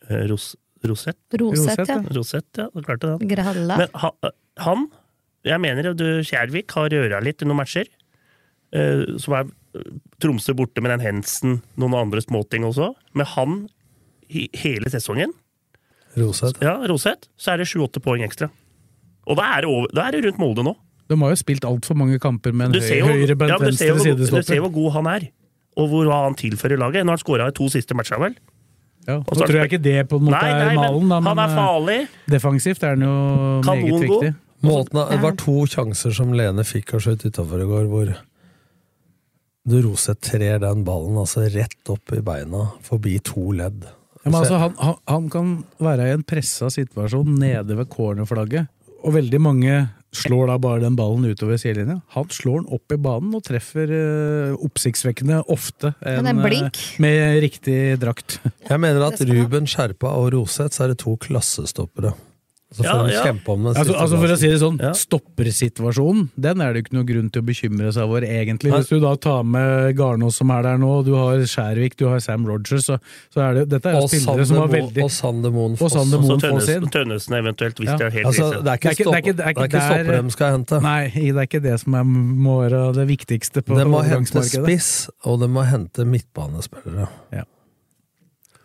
øh, 0.10 0.26
Ros, 0.34 0.52
Rosett? 0.88 1.20
Roseth, 1.40 1.88
ja. 1.88 1.98
Rosett, 2.18 2.50
ja, 2.60 2.68
klarte 2.84 3.14
det. 3.14 3.32
Gralla. 3.32 3.80
Men 3.80 3.98
ha, 4.04 4.12
han, 4.66 4.86
jeg 5.48 5.64
mener 5.64 5.92
du, 5.96 6.06
Kjærvik 6.28 6.76
har 6.78 6.92
røra 6.92 7.22
litt 7.24 7.42
i 7.42 7.48
noen 7.48 7.62
matcher. 7.62 7.88
Eh, 8.76 9.04
som 9.22 9.38
er 9.40 9.48
eh, 9.78 9.92
Tromsø 10.24 10.56
borte 10.58 10.84
med 10.84 10.94
den 10.96 11.06
Hensen, 11.06 11.62
noen 11.80 11.98
andre 11.98 12.24
småting 12.24 12.68
også. 12.68 12.92
Med 13.18 13.30
han 13.38 13.64
i 14.32 14.48
hele 14.62 14.92
sesongen, 14.92 15.34
Roseth. 16.19 16.60
ja, 16.63 16.76
Roseth, 16.89 17.30
så 17.39 17.54
er 17.54 17.62
det 17.62 17.69
sju-åtte 17.71 18.02
poeng 18.04 18.24
ekstra. 18.26 18.50
Og 19.30 19.38
da 19.38 19.52
er, 19.58 19.65
det 19.65 19.69
over, 19.71 19.91
da 19.95 20.08
er 20.08 20.17
det 20.17 20.26
rundt 20.26 20.41
Molde 20.41 20.65
nå. 20.65 20.74
De 21.12 21.17
har 21.19 21.34
jo 21.34 21.39
spilt 21.39 21.65
altfor 21.67 21.97
mange 22.00 22.17
kamper 22.24 22.56
med 22.56 22.71
en 22.71 22.80
høy, 22.80 22.88
ser 22.88 23.04
høyre 23.06 23.36
bent 23.36 23.52
ja, 23.52 23.60
du 23.60 23.67
ser 23.76 23.93
venstre 23.93 24.08
sidestopper. 24.10 24.45
du 24.45 24.47
ser 24.47 24.63
hvor 24.63 24.74
god 24.76 24.91
han 24.97 25.10
er. 25.12 25.28
Og 25.80 25.88
hvor 25.91 26.08
hva 26.08 26.24
han 26.26 26.36
tilfører 26.39 26.80
laget. 26.80 27.06
Nå 27.06 27.13
har 27.13 27.19
han 27.19 27.24
skåra 27.24 27.47
i 27.52 27.56
to 27.56 27.67
siste 27.71 27.95
matcher, 27.95 28.19
vel? 28.19 28.36
Ja, 29.08 29.17
Og 29.19 29.34
så 29.34 29.45
tror 29.47 29.62
jeg 29.62 29.71
ikke 29.71 29.82
det 29.82 29.97
på 30.12 30.19
en 30.19 30.28
måte 30.28 30.39
Nei, 30.39 30.50
nei, 30.54 30.74
er 30.74 30.78
malen, 30.78 31.08
da, 31.10 31.19
men 31.24 31.30
han 31.32 31.39
er 31.41 31.52
eh, 31.52 31.56
farlig. 31.58 32.00
defensivt 32.30 32.84
er 32.86 32.91
han 32.93 33.06
jo 33.08 33.13
meget 33.65 34.04
viktig. 34.04 34.34
Måten, 34.62 35.00
det 35.10 35.21
var 35.24 35.38
to 35.41 35.56
sjanser 35.65 36.13
som 36.13 36.36
Lene 36.38 36.65
fikk 36.67 36.93
og 36.97 37.02
skjøt 37.02 37.26
utafor 37.26 37.63
i 37.63 37.69
går, 37.71 37.88
hvor 37.89 38.12
du 39.71 39.76
Roseth 39.88 40.21
trer 40.30 40.62
den 40.62 40.84
ballen 40.86 41.17
altså 41.21 41.47
rett 41.50 41.89
opp 41.93 42.13
i 42.13 42.21
beina, 42.26 42.67
forbi 42.86 43.17
to 43.26 43.47
ledd. 43.58 43.88
Ja, 44.22 44.30
men 44.30 44.38
altså, 44.44 44.60
han, 44.62 44.76
han, 44.78 45.00
han 45.10 45.32
kan 45.34 45.56
være 45.82 46.10
i 46.10 46.14
en 46.14 46.28
pressa 46.28 46.70
situasjon 46.70 47.40
nede 47.42 47.78
ved 47.80 47.90
cornerflagget, 47.90 48.70
og 49.02 49.16
veldig 49.18 49.42
mange 49.42 49.80
slår 50.12 50.50
da 50.52 50.58
bare 50.62 50.82
den 50.84 50.98
ballen 51.00 51.26
utover 51.32 51.58
sidelinja. 51.60 52.02
Han 52.16 52.28
slår 52.34 52.62
den 52.62 52.74
opp 52.76 52.94
i 52.94 53.00
banen 53.02 53.36
og 53.38 53.46
treffer 53.48 53.94
uh, 53.96 54.58
oppsiktsvekkende 54.68 55.40
ofte 55.52 55.94
en, 56.04 56.28
en 56.28 56.42
blink. 56.44 56.80
med 57.02 57.40
riktig 57.44 57.80
drakt. 58.02 58.42
Jeg 58.68 58.82
mener 58.84 59.08
at. 59.08 59.24
Ruben 59.32 59.70
Skjerpa 59.70 60.12
og 60.20 60.32
Roseth 60.36 60.84
er 60.84 60.92
det 60.92 61.00
to 61.04 61.16
klassestoppere. 61.22 62.14
Så 62.72 62.86
får 62.86 62.88
Ja, 62.88 63.08
ja. 63.12 63.24
kjempe 63.26 63.50
om 63.52 63.64
den 63.66 63.76
Altså, 63.76 63.94
altså 64.00 64.16
For 64.18 64.32
å 64.32 64.36
si 64.40 64.48
det 64.48 64.60
sånn, 64.62 64.78
Ja. 64.80 64.92
stoppersituasjonen 64.96 66.30
den 66.40 66.62
er 66.62 66.72
det 66.72 66.80
jo 66.80 66.84
ikke 66.86 66.94
noe 66.96 67.04
grunn 67.10 67.30
til 67.30 67.42
å 67.42 67.46
bekymre 67.46 67.92
seg 67.92 68.04
over, 68.08 68.22
egentlig. 68.24 68.72
Hvis 68.72 68.88
du 68.88 69.00
da 69.04 69.12
tar 69.16 69.44
med 69.44 69.98
Garnås 69.98 70.36
som 70.40 70.50
er 70.52 70.62
der 70.64 70.78
nå, 70.80 71.04
du 71.04 71.12
har 71.16 71.36
Skjærvik, 71.44 71.98
du 71.98 72.06
har 72.08 72.20
Sam 72.24 72.46
Rogers, 72.48 72.86
så, 72.88 72.98
så 73.30 73.42
er 73.44 73.54
det 73.60 73.70
Dette 73.74 73.90
er 73.92 73.98
jo 74.00 74.04
Og 74.06 74.10
spillere 74.10 74.46
som 74.48 74.58
har 74.64 74.68
veldig 74.72 75.04
og 75.04 75.12
Sander 75.12 75.52
Moen 75.52 75.74
Og 75.74 75.80
Foss. 75.80 75.96
Og 76.00 76.08
Foss 76.16 76.42
Tønnesen. 76.42 76.88
Tønnesen 76.96 77.36
eventuelt, 77.42 77.76
hvis 77.76 77.92
Ja. 77.92 77.98
det 77.98 78.08
er 78.08 78.12
helt 78.12 78.26
Altså, 78.32 78.64
det 78.64 78.72
er 78.72 78.78
ikke, 78.80 78.90
Det 78.90 78.96
stopp, 78.96 79.12
det 79.12 79.20
er 79.20 79.22
ikke- 79.22 79.36
det 79.36 79.46
er 79.46 79.50
ikke 79.52 79.62
det 79.62 79.74
er 79.74 79.78
ikke 79.78 79.86
stopper 79.92 80.22
de 80.24 80.32
skal 80.32 80.52
hente. 80.56 80.82
Nei, 80.82 81.10
det 81.10 81.36
er 81.36 81.48
ikke 81.52 81.62
det 81.62 81.80
som 81.82 81.94
er, 81.96 82.04
må 82.04 82.56
være 82.70 82.94
det 82.96 83.08
viktigste 83.10 83.62
på 83.68 83.76
De 83.78 83.84
må 83.84 84.00
hente 84.08 84.44
spiss, 84.48 85.10
og 85.26 85.40
de 85.42 85.48
må 85.48 85.66
hente 85.68 86.06
midtbanespillere. 86.08 87.10
Ja. 87.34 87.44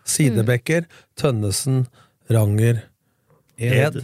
Sidebekker, 0.05 0.85
Tønnesen, 1.19 1.87
Ranger, 2.31 2.83
Ed. 3.59 4.03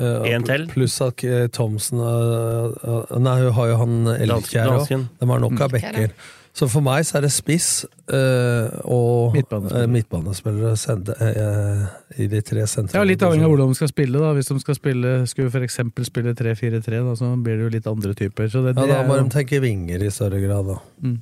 Eh, 0.00 0.28
En 0.32 0.44
til? 0.48 0.68
Pluss 0.72 1.00
at 1.04 1.24
eh, 1.24 1.48
Thomsen 1.52 2.00
eh, 2.00 3.18
Nei, 3.20 3.34
hun 3.42 3.52
har 3.58 3.72
jo 3.72 3.80
han 3.82 3.98
Elkjær 4.14 4.76
òg. 4.78 4.94
De 5.20 5.28
har 5.28 5.42
nok 5.42 5.58
av 5.60 5.74
Elkjær, 5.74 5.98
bekker. 5.98 6.14
Så 6.52 6.66
for 6.68 6.84
meg 6.84 7.06
så 7.08 7.16
er 7.16 7.24
det 7.24 7.30
spiss 7.32 7.68
uh, 8.12 8.68
og 8.84 9.32
Midtbanespillere. 9.32 9.86
eh, 9.86 9.88
midtbanespillere 9.88 10.72
sende, 10.76 11.14
uh, 11.16 11.86
i 12.20 12.26
de 12.28 12.42
tre 12.44 12.66
sentrene. 12.68 12.98
Ja, 13.00 13.06
Litt 13.08 13.24
avhengig 13.24 13.46
av 13.46 13.54
hvordan 13.54 13.72
de 13.72 13.78
skal 13.78 13.88
spille. 13.88 14.20
da 14.20 14.34
Hvis 14.36 14.50
de 14.52 14.58
skal 14.60 14.76
spille 14.76 15.14
Skulle 15.30 15.62
eksempel 15.64 16.04
spille 16.04 16.34
3-4-3, 16.36 17.00
så 17.16 17.30
blir 17.40 17.56
det 17.56 17.64
jo 17.64 17.70
litt 17.72 17.88
andre 17.88 18.12
typer. 18.18 18.50
Så 18.52 18.60
det, 18.66 18.76
Ja, 18.76 18.84
det 18.84 18.98
da 18.98 19.06
må 19.08 19.16
de 19.16 19.32
tenke 19.32 19.62
vinger 19.64 20.04
i 20.04 20.12
større 20.12 20.42
grad, 20.44 20.68
da. 20.68 20.76
Mm. 21.00 21.16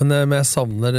Men, 0.00 0.08
men 0.08 0.38
jeg 0.38 0.48
savner 0.48 0.96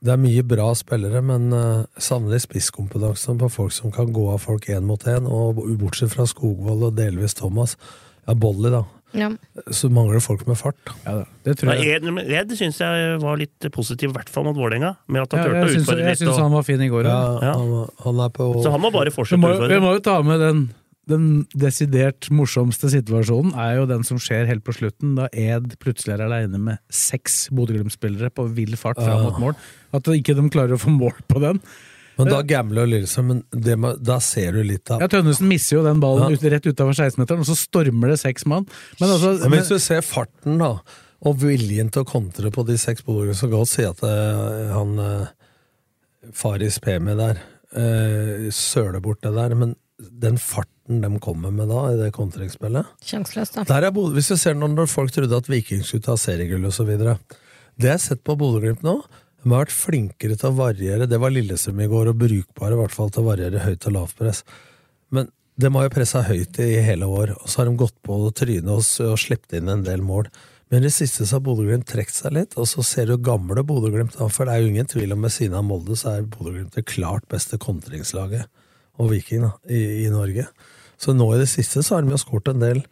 Det 0.00 0.14
er 0.14 0.16
mye 0.16 0.42
bra 0.48 0.70
spillere, 0.78 1.20
men 1.20 1.50
uh, 1.52 1.82
savner 2.00 2.40
spisskompetansen 2.40 3.36
på 3.40 3.50
folk 3.52 3.72
som 3.76 3.92
kan 3.92 4.08
gå 4.16 4.22
av 4.32 4.38
folk 4.40 4.64
én 4.72 4.86
mot 4.88 5.02
én. 5.04 5.26
Og 5.28 5.60
bortsett 5.80 6.14
fra 6.14 6.24
Skogvold 6.24 6.86
og 6.88 6.94
delvis 6.96 7.34
Thomas, 7.36 7.76
ja, 8.26 8.32
Bolly, 8.34 8.70
da, 8.72 8.84
Ja. 9.12 9.28
så 9.74 9.90
mangler 9.92 10.14
det 10.16 10.22
folk 10.24 10.46
med 10.48 10.56
fart. 10.56 10.78
Ja, 11.04 11.24
det 11.44 11.58
tror 11.58 11.74
jeg. 11.74 12.00
Ed, 12.00 12.08
Ed 12.30 12.56
syns 12.56 12.78
jeg 12.80 13.18
var 13.20 13.36
litt 13.36 13.68
positiv, 13.74 14.10
i 14.14 14.16
hvert 14.16 14.28
fall 14.32 14.44
mot 14.48 14.56
Vålerenga. 14.56 14.94
Med 15.08 15.22
at 15.26 15.32
han 15.36 15.40
Ja, 15.42 15.46
turte 15.50 15.56
jeg 15.58 15.64
å 15.66 15.74
syns, 15.74 15.84
utfordre 15.88 16.08
jeg 16.08 16.16
syns 16.22 16.32
og- 16.32 16.42
han 16.46 16.52
var 16.52 16.62
fin 16.62 16.80
i 16.80 16.88
går. 16.88 17.04
Ja, 17.04 17.38
Ja. 17.42 17.52
han, 17.58 17.88
han 18.04 18.20
er 18.24 18.28
på 18.30 18.62
Så 18.62 18.70
han 18.70 18.80
må 18.80 18.92
bare 18.92 19.10
fortsette 19.10 19.36
å 19.36 19.68
vi 19.68 19.80
må 19.84 19.92
jo 19.94 20.00
ta 20.00 20.22
med 20.22 20.40
den 20.40 20.74
den 21.10 21.28
desidert 21.52 22.28
morsomste 22.34 22.90
situasjonen 22.92 23.52
er 23.58 23.80
jo 23.80 23.86
den 23.90 24.06
som 24.06 24.20
skjer 24.22 24.48
helt 24.48 24.64
på 24.66 24.74
slutten, 24.76 25.16
da 25.18 25.28
Ed 25.34 25.74
plutselig 25.82 26.16
er 26.16 26.24
aleine 26.26 26.60
med 26.62 26.80
seks 26.94 27.48
Bodø-Glimt-spillere 27.54 28.32
på 28.34 28.46
vill 28.56 28.76
fart 28.80 29.00
fram 29.00 29.26
mot 29.26 29.40
mål. 29.42 29.56
At 29.96 30.10
ikke 30.14 30.36
de 30.38 30.46
klarer 30.52 30.78
å 30.78 30.80
få 30.80 30.92
mål 30.94 31.18
på 31.30 31.42
den. 31.42 31.60
Men 32.20 32.28
da 32.28 32.40
gambler 32.44 32.84
jo 32.84 32.90
Lillestrøm, 32.94 33.28
men 33.30 33.38
det 33.64 33.76
da 34.04 34.18
ser 34.20 34.56
du 34.58 34.64
litt 34.66 34.90
av 34.92 35.00
Ja, 35.00 35.08
Tønnesen 35.08 35.48
misser 35.48 35.78
jo 35.78 35.84
den 35.86 36.02
ballen 36.02 36.28
Ja. 36.28 36.36
ut, 36.36 36.42
rett 36.52 36.66
utafor 36.66 36.92
16-meteren, 36.92 37.40
og 37.40 37.48
så 37.48 37.56
stormer 37.56 38.12
det 38.12 38.18
seks 38.20 38.44
mann. 38.50 38.66
Men 39.00 39.14
altså, 39.14 39.38
Men 39.48 39.58
hvis 39.58 39.72
du 39.72 39.78
ser 39.80 40.02
farten, 40.04 40.58
da, 40.60 40.74
og 41.20 41.36
viljen 41.40 41.90
til 41.92 42.02
å 42.04 42.08
kontre 42.08 42.50
på 42.52 42.64
de 42.68 42.76
seks 42.80 43.04
bodø 43.04 43.32
så 43.36 43.48
godt 43.48 43.68
si 43.72 43.84
at 43.84 44.02
eh, 44.04 44.72
han 44.72 44.98
eh, 44.98 45.32
Faris 46.36 46.78
Pemi 46.80 47.16
der 47.16 47.40
eh, 47.76 48.48
søler 48.52 49.00
bort 49.04 49.22
det 49.24 49.34
der, 49.36 49.54
men 49.54 49.76
den 49.98 50.38
farten 50.40 50.79
de 50.98 51.10
kommer 51.22 51.54
med 51.54 51.70
da, 51.70 51.86
i 51.92 51.98
det 52.00 52.10
kontringsspillet 52.16 53.06
Sjanseløst, 53.06 53.60
da. 53.60 53.64
der 53.68 53.86
er 53.86 53.94
Bodø, 53.94 54.16
Hvis 54.16 54.32
vi 54.32 54.38
ser 54.42 54.58
når, 54.58 54.88
folk 54.90 55.14
trodde 55.14 55.38
at 55.38 55.50
Viking 55.50 55.84
skulle 55.86 56.02
ta 56.02 56.16
seriegull 56.18 56.66
videre 56.88 57.18
Det 57.78 57.92
jeg 57.92 57.96
har 57.96 58.02
sett 58.02 58.24
på 58.26 58.34
Bodø-Glimt 58.40 58.82
nå, 58.82 58.96
de 59.40 59.48
har 59.48 59.64
vært 59.64 59.72
flinkere 59.72 60.36
til 60.36 60.50
å 60.50 60.56
variere. 60.58 61.06
Det 61.08 61.16
var 61.20 61.32
Lillestrøm 61.32 61.78
i 61.80 61.88
går, 61.88 62.10
og 62.10 62.18
brukbare 62.20 62.76
i 62.76 62.80
hvert 62.82 62.92
fall 62.92 63.12
til 63.14 63.22
å 63.22 63.30
variere 63.30 63.62
høyt 63.64 63.86
og 63.88 63.94
lavt 63.94 64.18
press. 64.18 64.42
Men 65.14 65.30
de 65.60 65.70
har 65.72 65.86
jo 65.86 65.92
pressa 65.94 66.20
høyt 66.26 66.60
i 66.60 66.74
hele 66.84 67.08
år, 67.08 67.32
og 67.38 67.48
så 67.48 67.62
har 67.62 67.70
de 67.70 67.80
gått 67.80 67.96
på 68.04 68.18
trynet 68.36 68.68
og, 68.68 68.84
og 69.06 69.20
sluppet 69.20 69.56
inn 69.56 69.72
en 69.72 69.86
del 69.86 70.04
mål. 70.04 70.28
Men 70.70 70.84
i 70.84 70.86
det 70.86 70.94
siste 70.94 71.24
så 71.24 71.38
har 71.38 71.46
Bodø-Glimt 71.46 71.88
trukket 71.88 72.14
seg 72.14 72.36
litt, 72.36 72.58
og 72.60 72.68
så 72.68 72.84
ser 72.86 73.08
du 73.08 73.16
gamle 73.16 73.64
Bodø-Glimt. 73.66 74.18
For 74.30 74.44
det 74.44 74.54
er 74.54 74.62
jo 74.62 74.74
ingen 74.74 74.90
tvil 74.92 75.16
om 75.16 75.24
ved 75.24 75.34
siden 75.34 75.56
av 75.58 75.64
Molde 75.66 75.96
så 75.98 76.18
er 76.18 76.28
Bodø-Glimt 76.28 76.76
det 76.76 76.84
klart 76.90 77.24
beste 77.32 77.58
kontringslaget 77.60 78.46
og 79.00 79.10
Viking 79.14 79.48
da, 79.48 79.54
i, 79.72 80.04
i 80.04 80.12
Norge. 80.12 80.44
Så 81.00 81.14
nå 81.16 81.30
i 81.34 81.40
det 81.40 81.48
siste 81.48 81.84
så 81.84 81.96
har 81.96 82.04
de 82.04 82.12
jo 82.12 82.20
skåret 82.20 82.52
en 82.52 82.64
del 82.64 82.82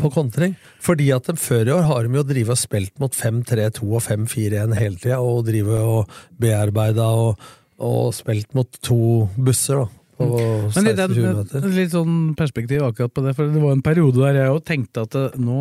på 0.00 0.10
kontring. 0.14 0.56
Fordi 0.84 1.08
at 1.14 1.28
de 1.28 1.36
før 1.40 1.68
i 1.68 1.74
år 1.74 1.86
har 1.88 2.06
de 2.06 2.20
jo 2.20 2.26
drivet 2.26 2.54
og 2.54 2.60
spilt 2.60 3.00
mot 3.02 3.16
5-3-2 3.16 3.86
og 3.88 4.04
5-4-1 4.04 4.76
hele 4.78 5.00
tida, 5.00 5.20
og 5.20 5.46
drivet 5.48 5.80
og 5.80 6.20
bearbeida 6.40 7.08
og, 7.24 7.48
og 7.80 8.12
spilt 8.16 8.52
mot 8.56 8.80
to 8.84 9.00
busser, 9.36 9.82
da. 9.82 9.88
Men 10.20 10.88
i 10.90 10.92
den, 10.92 11.14
litt 11.72 11.94
sånn 11.94 12.16
perspektiv 12.36 12.82
akkurat 12.84 13.12
på 13.16 13.22
det, 13.24 13.32
for 13.38 13.48
det 13.48 13.62
var 13.62 13.72
en 13.72 13.84
periode 13.84 14.20
der 14.20 14.36
jeg 14.36 14.52
òg 14.52 14.58
tenkte 14.68 15.04
at 15.06 15.14
det, 15.16 15.22
nå, 15.40 15.60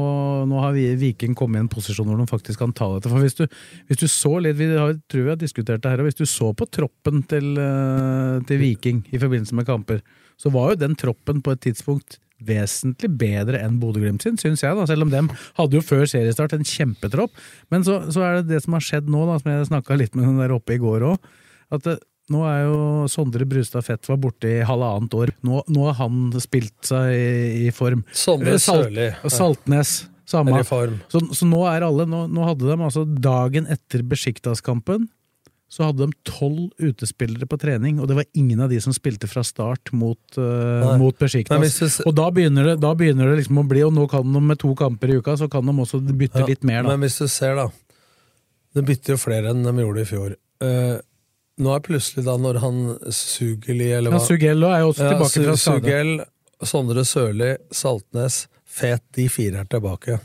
nå 0.49 0.63
har 0.65 0.73
vi, 0.75 0.83
Viking 0.99 1.37
kommet 1.37 1.61
i 1.61 1.63
en 1.63 1.71
posisjon 1.71 2.09
hvor 2.09 2.19
de 2.19 2.27
faktisk 2.27 2.59
kan 2.59 2.73
ta 2.75 2.89
dette. 2.95 3.11
For 3.11 3.23
hvis 3.23 3.39
du, 3.39 3.45
hvis 3.87 4.01
du 4.01 4.07
så 4.11 4.33
litt, 4.43 4.57
vi 4.59 4.67
har, 4.73 4.97
tror 5.07 5.29
vi 5.29 5.31
har 5.31 5.39
diskutert 5.39 5.85
det 5.85 5.93
her, 5.93 6.03
og 6.03 6.09
hvis 6.09 6.19
du 6.19 6.25
så 6.27 6.51
på 6.51 6.67
troppen 6.67 7.23
til, 7.31 7.53
eh, 7.55 8.35
til 8.49 8.59
Viking 8.59 9.05
i 9.13 9.21
forbindelse 9.21 9.55
med 9.55 9.69
kamper, 9.69 10.03
så 10.39 10.51
var 10.53 10.71
jo 10.73 10.79
den 10.85 10.95
troppen 10.99 11.41
på 11.43 11.51
et 11.55 11.61
tidspunkt 11.67 12.17
vesentlig 12.39 13.09
bedre 13.19 13.59
enn 13.59 13.79
Bodø-Glimt 13.81 14.23
sin, 14.23 14.37
syns 14.39 14.61
jeg. 14.63 14.75
da, 14.77 14.85
Selv 14.87 15.03
om 15.03 15.09
dem 15.11 15.27
hadde 15.57 15.75
jo 15.75 15.81
før 15.83 16.05
seriestart 16.07 16.53
en 16.55 16.63
kjempetropp. 16.63 17.33
Men 17.73 17.83
så, 17.83 17.97
så 18.15 18.23
er 18.23 18.37
det 18.39 18.53
det 18.53 18.61
som 18.63 18.77
har 18.77 18.85
skjedd 18.85 19.09
nå, 19.11 19.25
da, 19.27 19.35
som 19.41 19.51
jeg 19.51 19.67
snakka 19.67 19.97
litt 19.99 20.15
med 20.15 20.29
den 20.29 20.39
der 20.39 20.53
oppe 20.55 20.77
i 20.77 20.79
går 20.79 21.03
òg. 21.09 21.27
At 21.75 21.83
det, 21.83 21.97
nå 22.31 22.45
er 22.47 22.61
jo 22.69 22.79
Sondre 23.11 23.43
Brustad 23.49 23.83
Fett 23.83 24.07
var 24.07 24.21
borte 24.23 24.47
i 24.47 24.63
halvannet 24.63 25.17
år. 25.19 25.33
Nå, 25.43 25.65
nå 25.67 25.89
har 25.89 25.97
han 26.05 26.29
spilt 26.39 26.77
seg 26.87 27.11
i, 27.11 27.67
i 27.67 27.75
form. 27.75 28.05
Sondre 28.15 28.55
Eh, 28.55 28.61
Salt- 28.63 28.87
Sørli. 28.87 29.09
og 29.25 29.35
Saltnes. 29.35 29.93
Samme. 30.29 30.53
Så, 31.09 31.19
så 31.33 31.45
nå 31.49 31.63
er 31.65 31.81
alle 31.81 32.03
Nå, 32.05 32.27
nå 32.29 32.43
hadde 32.45 32.67
de 32.69 32.75
altså 32.85 33.01
dagen 33.19 33.65
etter 33.73 34.03
Besjiktas-kampen 34.05 35.07
så 35.69 35.85
hadde 35.85 36.07
de 36.07 36.15
tolv 36.25 36.71
utespillere 36.81 37.45
på 37.45 37.57
trening, 37.61 37.99
og 38.01 38.09
det 38.09 38.15
var 38.17 38.25
ingen 38.33 38.63
av 38.65 38.71
de 38.71 38.79
som 38.81 38.93
spilte 38.95 39.29
fra 39.29 39.43
start 39.45 39.91
mot, 39.93 40.21
uh, 40.41 40.95
mot 40.97 41.13
Besjiktas. 41.21 41.99
Og 42.09 42.15
da 42.17 42.25
begynner, 42.33 42.71
det, 42.71 42.79
da 42.81 42.95
begynner 42.97 43.29
det 43.29 43.43
liksom 43.43 43.61
å 43.61 43.65
bli 43.69 43.83
Og 43.85 43.93
nå 43.93 44.07
kan 44.09 44.25
de 44.25 44.41
med 44.41 44.57
to 44.61 44.73
kamper 44.77 45.13
i 45.13 45.19
uka, 45.21 45.37
så 45.37 45.45
kan 45.51 45.69
de 45.69 45.75
også 45.85 46.01
bytte 46.09 46.41
Ja, 46.41 46.49
litt 46.49 46.65
mer, 46.65 46.81
da. 46.81 46.95
Men 46.95 47.05
hvis 47.05 47.19
du 47.21 47.29
ser, 47.29 47.53
da. 47.59 47.67
De 48.73 48.85
bytter 48.85 49.13
jo 49.13 49.21
flere 49.21 49.53
enn 49.53 49.61
de 49.65 49.75
gjorde 49.85 50.01
i 50.01 50.09
fjor. 50.09 50.35
Uh, 50.63 50.97
nå 51.61 51.75
er 51.75 51.85
plutselig 51.85 52.25
da, 52.25 52.37
når 52.41 52.61
han 52.65 52.83
Sugeli, 53.13 53.93
eller 53.93 54.09
Ja, 54.09 54.17
hva 54.17 54.25
Sugello 54.25 54.73
er 54.73 54.81
jo 54.81 54.91
også 54.95 55.05
tilbake 55.05 55.31
ja, 55.37 55.47
fra 55.51 55.57
skade. 55.61 55.79
Sugell, 55.85 56.13
Sondre 56.65 57.07
Sørli, 57.07 57.55
Saltnes, 57.71 58.43
Fet, 58.69 59.05
de 59.17 59.25
fire 59.31 59.61
er 59.63 59.69
tilbake. 59.69 60.17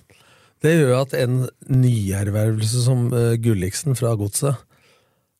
Det 0.64 0.72
gjør 0.72 1.02
at 1.02 1.14
en 1.20 1.42
nyervervelse 1.68 2.84
som 2.88 3.10
uh, 3.12 3.34
Gulliksen 3.40 3.96
fra 3.98 4.16
Godset 4.16 4.56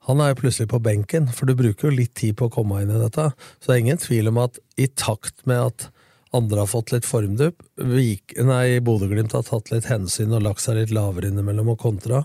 han 0.05 0.21
er 0.21 0.33
jo 0.33 0.40
plutselig 0.43 0.69
på 0.73 0.83
benken, 0.85 1.31
for 1.33 1.49
du 1.49 1.57
bruker 1.57 1.88
jo 1.88 1.97
litt 1.97 2.14
tid 2.19 2.37
på 2.38 2.51
å 2.51 2.53
komme 2.53 2.83
inn 2.83 2.93
i 2.93 3.01
dette. 3.01 3.31
Så 3.59 3.71
det 3.71 3.77
er 3.77 3.85
ingen 3.87 4.01
tvil 4.03 4.29
om 4.31 4.43
at 4.43 4.59
i 4.81 4.88
takt 4.93 5.47
med 5.49 5.62
at 5.71 5.87
andre 6.35 6.64
har 6.64 6.69
fått 6.71 6.90
litt 6.93 7.07
formdupp, 7.07 7.62
Bodø-Glimt 7.79 9.37
har 9.37 9.47
tatt 9.47 9.71
litt 9.71 9.87
hensyn 9.88 10.35
og 10.35 10.45
lagt 10.45 10.64
seg 10.64 10.81
litt 10.81 10.93
lavere 10.95 11.31
innimellom 11.31 11.71
og 11.73 11.81
kontra, 11.85 12.25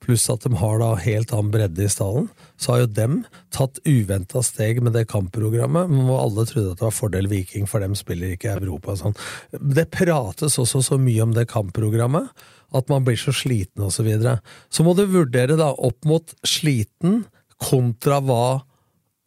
pluss 0.00 0.24
at 0.32 0.46
de 0.46 0.56
har 0.56 0.78
da 0.80 0.94
helt 0.96 1.32
annen 1.36 1.50
bredde 1.52 1.84
i 1.84 1.90
stallen, 1.92 2.30
så 2.56 2.72
har 2.72 2.78
jo 2.82 2.92
dem 2.96 3.18
tatt 3.52 3.82
uventa 3.84 4.40
steg 4.44 4.80
med 4.80 4.96
det 4.96 5.04
kampprogrammet, 5.12 5.92
hvor 5.92 6.22
alle 6.22 6.46
trodde 6.48 6.72
at 6.72 6.80
det 6.80 6.86
var 6.86 6.96
fordel 6.96 7.28
Viking, 7.28 7.68
for 7.68 7.84
dem 7.84 7.92
spiller 7.98 8.32
ikke 8.32 8.56
Europa 8.56 8.94
og 8.94 9.02
sånn. 9.02 9.18
Det 9.60 9.90
prates 9.92 10.56
også 10.56 10.80
så 10.88 10.98
mye 11.00 11.26
om 11.26 11.36
det 11.36 11.50
kampprogrammet, 11.52 12.32
at 12.76 12.90
man 12.92 13.04
blir 13.06 13.18
så 13.20 13.34
sliten 13.34 13.84
og 13.86 13.92
så 13.94 14.04
videre. 14.06 14.38
Så 14.70 14.86
må 14.86 14.94
du 14.96 15.04
vurdere 15.10 15.58
da 15.58 15.70
opp 15.74 16.06
mot 16.08 16.34
sliten 16.46 17.24
kontra 17.60 18.20
hva 18.24 18.44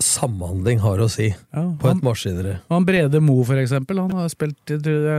samhandling 0.03 0.81
har 0.83 1.01
å 1.01 1.07
si 1.11 1.29
på 1.53 1.89
et 1.89 2.03
maskineri. 2.05 2.57
Han 2.73 2.85
Brede 2.87 3.21
Mo, 3.23 3.37
for 3.47 3.59
eksempel, 3.61 4.01
han 4.03 4.13
har 4.17 4.29
spilt, 4.31 4.75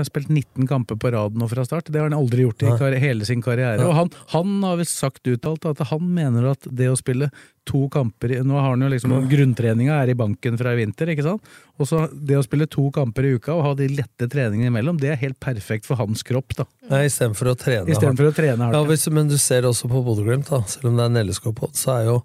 spilt 0.08 0.30
19 0.30 0.68
kamper 0.70 1.00
på 1.00 1.12
rad 1.14 1.38
nå 1.40 1.48
fra 1.50 1.64
start. 1.66 1.90
Det 1.90 2.00
har 2.00 2.10
han 2.10 2.18
aldri 2.18 2.44
gjort 2.44 2.62
i 2.64 2.70
ja. 2.70 2.92
hele 3.02 3.26
sin 3.28 3.42
karriere. 3.44 3.80
Ja. 3.80 3.88
Og 3.88 3.98
han, 3.98 4.12
han 4.34 4.54
har 4.66 4.78
visst 4.80 5.00
sagt 5.00 5.26
uttalt 5.30 5.66
at 5.70 5.82
han 5.90 6.06
mener 6.14 6.52
at 6.52 6.68
det 6.70 6.90
å 6.92 6.98
spille 7.00 7.32
to 7.64 7.86
kamper 7.88 8.42
Nå 8.44 8.58
har 8.58 8.74
han 8.74 8.82
jo 8.84 8.90
liksom 8.92 9.14
Grunntreninga 9.30 9.96
er 10.02 10.12
i 10.12 10.16
banken 10.18 10.58
fra 10.60 10.74
i 10.74 10.82
vinter, 10.82 11.10
ikke 11.14 11.24
sant? 11.24 11.52
Og 11.80 11.88
så 11.88 12.04
det 12.12 12.36
å 12.38 12.44
spille 12.44 12.68
to 12.70 12.86
kamper 12.94 13.26
i 13.26 13.34
uka 13.38 13.54
og 13.54 13.64
ha 13.64 13.72
de 13.78 13.88
lette 13.90 14.28
treningene 14.30 14.70
imellom, 14.70 14.98
det 15.00 15.14
er 15.14 15.20
helt 15.22 15.40
perfekt 15.42 15.88
for 15.88 15.98
hans 15.98 16.22
kropp, 16.26 16.54
da. 16.58 16.68
Nei, 16.90 17.06
Istedenfor 17.08 17.54
å 17.54 17.56
trene 17.58 17.90
Istedenfor 17.90 18.30
å 18.30 18.34
trene 18.36 18.68
hardt. 18.68 18.76
Ja, 18.76 18.84
hvis, 18.88 19.08
men 19.14 19.32
du 19.32 19.38
ser 19.40 19.66
også 19.68 19.88
på 19.90 20.04
Bodø-Glimt, 20.04 20.50
da, 20.52 20.60
selv 20.70 20.92
om 20.92 20.98
det 20.98 21.06
er 21.06 21.14
en 21.14 21.30
LSK-pod, 21.30 21.72
så 21.78 21.96
er 21.96 22.10
jo 22.12 22.18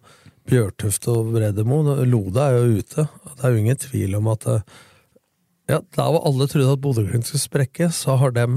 Bjørtuft 0.50 1.06
og 1.12 1.32
Bredemo 1.36 1.82
Lode 2.10 2.44
er 2.44 2.58
jo 2.58 2.80
ute. 2.82 3.06
Det 3.06 3.44
er 3.44 3.54
jo 3.54 3.62
ingen 3.62 3.80
tvil 3.80 4.18
om 4.18 4.30
at 4.32 4.48
eh, 4.50 4.78
ja, 5.70 5.80
Der 5.80 6.10
hvor 6.10 6.26
alle 6.26 6.48
trodde 6.50 6.74
at 6.74 6.82
Bodø-Glimt 6.82 7.28
skulle 7.30 7.44
sprekke, 7.44 7.92
så 7.94 8.16
har 8.18 8.34
de 8.34 8.48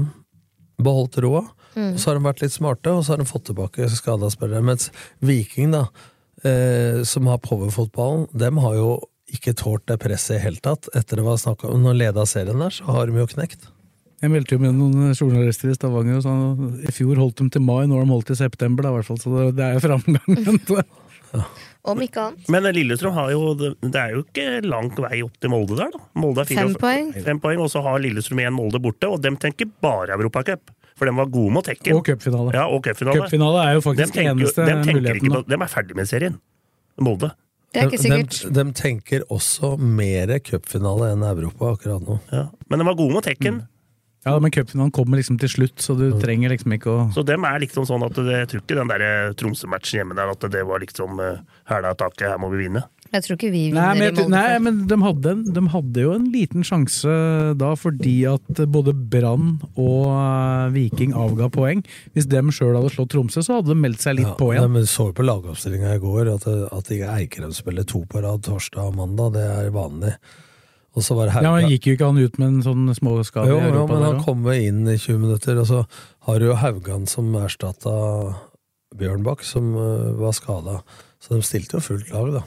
beholdt 0.81 1.19
roa. 1.21 1.43
Mm. 1.75 1.93
Og 1.93 1.99
så 1.99 2.09
har 2.09 2.17
de 2.17 2.25
vært 2.25 2.41
litt 2.41 2.55
smarte, 2.55 2.89
og 2.89 3.05
så 3.05 3.13
har 3.13 3.21
de 3.21 3.29
fått 3.29 3.45
tilbake 3.51 3.89
skada 3.93 4.29
spillere. 4.33 4.65
Mens 4.65 4.89
Viking, 5.21 5.75
da, 5.75 5.85
eh, 6.41 7.03
som 7.05 7.29
har 7.29 7.41
powerfotballen, 7.45 8.25
dem 8.33 8.57
har 8.63 8.79
jo 8.79 8.89
ikke 9.33 9.53
tålt 9.57 9.85
det 9.89 9.99
presset 10.01 10.35
i 10.35 10.39
det 10.39 10.43
hele 10.47 10.65
tatt. 10.65 10.89
Etter 10.97 11.21
det 11.21 11.25
var 11.25 11.37
snakk 11.41 11.63
om 11.69 11.85
Når 11.85 12.01
av 12.11 12.25
serien 12.29 12.59
der, 12.59 12.73
så 12.73 12.85
har 12.89 13.07
de 13.07 13.21
jo 13.21 13.29
knekt. 13.29 13.69
Jeg 14.23 14.31
meldte 14.31 14.55
jo 14.55 14.63
med 14.63 14.73
noen 14.77 15.13
journalister 15.13 15.69
i 15.69 15.75
Stavanger, 15.75 16.17
og 16.17 16.23
sa 16.23 16.33
i 16.87 16.93
fjor 16.95 17.19
holdt 17.19 17.41
de 17.41 17.49
til 17.49 17.61
mai, 17.61 17.85
nå 17.85 17.97
har 17.97 18.05
de 18.05 18.13
holdt 18.13 18.29
til 18.31 18.39
september, 18.39 18.85
da, 18.85 18.93
i 18.93 18.97
hvert 18.97 19.09
fall, 19.09 19.19
så 19.19 19.33
det, 19.33 19.55
det 19.57 19.65
er 19.65 19.77
jo 19.77 19.83
framgang. 19.83 20.83
Om 21.83 21.99
ikke 22.05 22.21
annet. 22.23 22.47
Men 22.53 22.63
Lillestrøm 22.71 23.11
har 23.17 23.31
jo 23.33 23.41
Det 23.59 23.95
er 23.99 24.13
jo 24.15 24.21
ikke 24.23 24.61
lang 24.63 24.87
vei 24.95 25.17
opp 25.25 25.33
til 25.43 25.51
Molde 25.51 25.75
der, 25.75 25.89
da. 25.91 25.99
Molde 26.15 26.45
er 26.45 26.47
fire- 26.47 26.63
Fem 26.69 26.75
poeng. 26.79 27.09
Fem 27.25 27.39
poeng, 27.43 27.59
Og 27.59 27.69
så 27.73 27.81
har 27.83 27.99
Lillestrøm 27.99 28.39
igjen 28.39 28.55
Molde 28.55 28.79
borte, 28.79 29.09
og 29.11 29.21
dem 29.21 29.35
tenker 29.35 29.67
bare 29.83 30.15
Europacup. 30.15 30.71
For 30.95 31.05
de 31.09 31.11
var 31.17 31.25
gode 31.33 31.51
mot 31.51 31.65
Hekken. 31.67 31.95
Og 31.97 32.05
cupfinale. 32.05 32.53
Ja, 32.53 32.67
og 32.69 32.83
cupfinale. 32.85 33.23
Cupfinale 33.25 33.63
er 33.67 33.73
jo 33.73 33.81
faktisk 33.81 34.13
Dem 34.13 34.13
tenker, 34.13 34.35
eneste 34.37 34.65
dem 34.69 34.83
muligheten, 34.85 35.31
på, 35.33 35.47
dem 35.49 35.61
er 35.65 35.67
ferdig 35.67 35.95
med 35.97 36.07
serien. 36.07 36.39
Molde. 37.01 37.31
Det 37.73 37.81
er 37.81 37.87
ikke 37.89 37.99
sikkert. 38.03 38.53
De, 38.53 38.63
de 38.63 38.73
tenker 38.77 39.23
også 39.33 39.73
mer 39.81 40.29
cupfinale 40.45 41.11
enn 41.15 41.23
Europa 41.25 41.71
akkurat 41.73 42.05
nå. 42.05 42.19
Ja. 42.31 42.43
Men 42.69 42.79
de 42.79 42.85
var 42.85 42.95
gode 42.99 43.13
mot 43.17 43.25
Tekken. 43.25 43.63
Ja, 44.23 44.37
men 44.39 44.51
cupfinalen 44.55 44.91
kommer 44.95 45.19
liksom 45.19 45.35
til 45.41 45.49
slutt, 45.51 45.81
så 45.83 45.97
du 45.99 46.05
trenger 46.21 46.53
liksom 46.53 46.71
ikke 46.77 46.87
å 46.93 46.99
Så 47.11 47.25
dem 47.27 47.43
er 47.43 47.59
liksom 47.59 47.83
sånn 47.89 48.05
at 48.07 48.15
det, 48.15 48.37
jeg 48.39 48.47
tror 48.53 48.61
ikke 48.63 48.77
den 48.79 48.91
der 48.93 49.01
eh, 49.03 49.33
Tromsø-matchen 49.35 49.99
hjemme 49.99 50.15
der, 50.15 50.31
at 50.31 50.45
det 50.53 50.61
var 50.69 50.79
liksom 50.79 51.19
uh, 51.19 51.41
hæla 51.67 51.91
taket, 51.99 52.29
her 52.31 52.39
må 52.39 52.47
vi 52.53 52.61
vinne. 52.65 52.85
Jeg 53.13 53.21
tror 53.27 53.35
ikke 53.37 53.49
vi 53.53 53.65
Nei, 53.75 53.81
vinner 53.93 53.99
men, 53.99 54.15
i 54.15 54.21
Molde. 54.23 54.29
nei, 54.33 54.59
men 54.63 54.77
de 54.89 54.97
hadde, 55.03 55.33
en- 55.35 55.43
de 55.57 55.63
hadde 55.69 56.05
jo 56.05 56.13
en 56.15 56.29
liten 56.33 56.63
sjanse 56.65 57.11
da, 57.59 57.73
fordi 57.77 58.13
at 58.31 58.63
både 58.73 58.93
Brann 58.95 59.59
og 59.75 60.07
eh, 60.07 60.71
Viking 60.73 61.11
avga 61.19 61.49
poeng. 61.53 61.83
Hvis 62.15 62.25
dem 62.31 62.49
sjøl 62.55 62.73
hadde 62.79 62.89
slått 62.95 63.11
Tromsø, 63.13 63.43
så 63.45 63.59
hadde 63.59 63.69
de 63.75 63.77
meldt 63.83 64.01
seg 64.07 64.17
litt 64.21 64.31
Ja, 64.31 64.37
på 64.39 64.49
nei, 64.49 64.55
igjen. 64.61 64.71
men 64.79 64.87
så 64.89 65.09
jo 65.11 65.17
på 65.19 65.27
lagoppstillinga 65.27 65.93
i 65.99 66.01
går 66.01 66.31
at, 66.37 66.47
at 66.71 66.95
Eikrem 67.19 67.51
spiller 67.53 67.83
to 67.85 68.01
på 68.09 68.23
rad 68.23 68.41
torsdag 68.47 68.87
og 68.87 68.97
mandag, 69.03 69.35
det 69.37 69.45
er 69.51 69.69
vanlig. 69.75 70.15
Og 70.93 71.01
så 71.01 71.15
var 71.17 71.25
det 71.29 71.41
Ja, 71.41 71.51
men 71.55 71.69
Gikk 71.71 71.87
jo 71.89 71.93
ikke 71.95 72.05
han 72.11 72.17
ut 72.21 72.35
med 72.37 72.47
en 72.47 72.63
sånn 72.65 72.83
småskade 72.93 73.49
jo, 73.49 73.57
i 73.57 73.65
Europa? 73.65 73.79
jo, 73.79 73.85
men 73.87 74.03
der 74.03 74.11
han 74.11 74.23
kom 74.25 74.43
inn 74.53 74.83
i 74.87 74.97
20 74.97 75.17
minutter, 75.23 75.57
og 75.63 75.65
så 75.69 75.79
har 76.27 76.39
du 76.39 76.45
jo 76.51 76.57
Haugan 76.61 77.07
som 77.09 77.31
erstatta 77.39 77.93
Bjørnbakk, 78.93 79.41
som 79.43 79.71
øh, 79.75 80.11
var 80.19 80.35
skada. 80.37 80.81
Så 81.23 81.33
de 81.33 81.41
stilte 81.45 81.79
jo 81.79 81.81
fullt 81.81 82.11
lag, 82.13 82.29
da. 82.35 82.43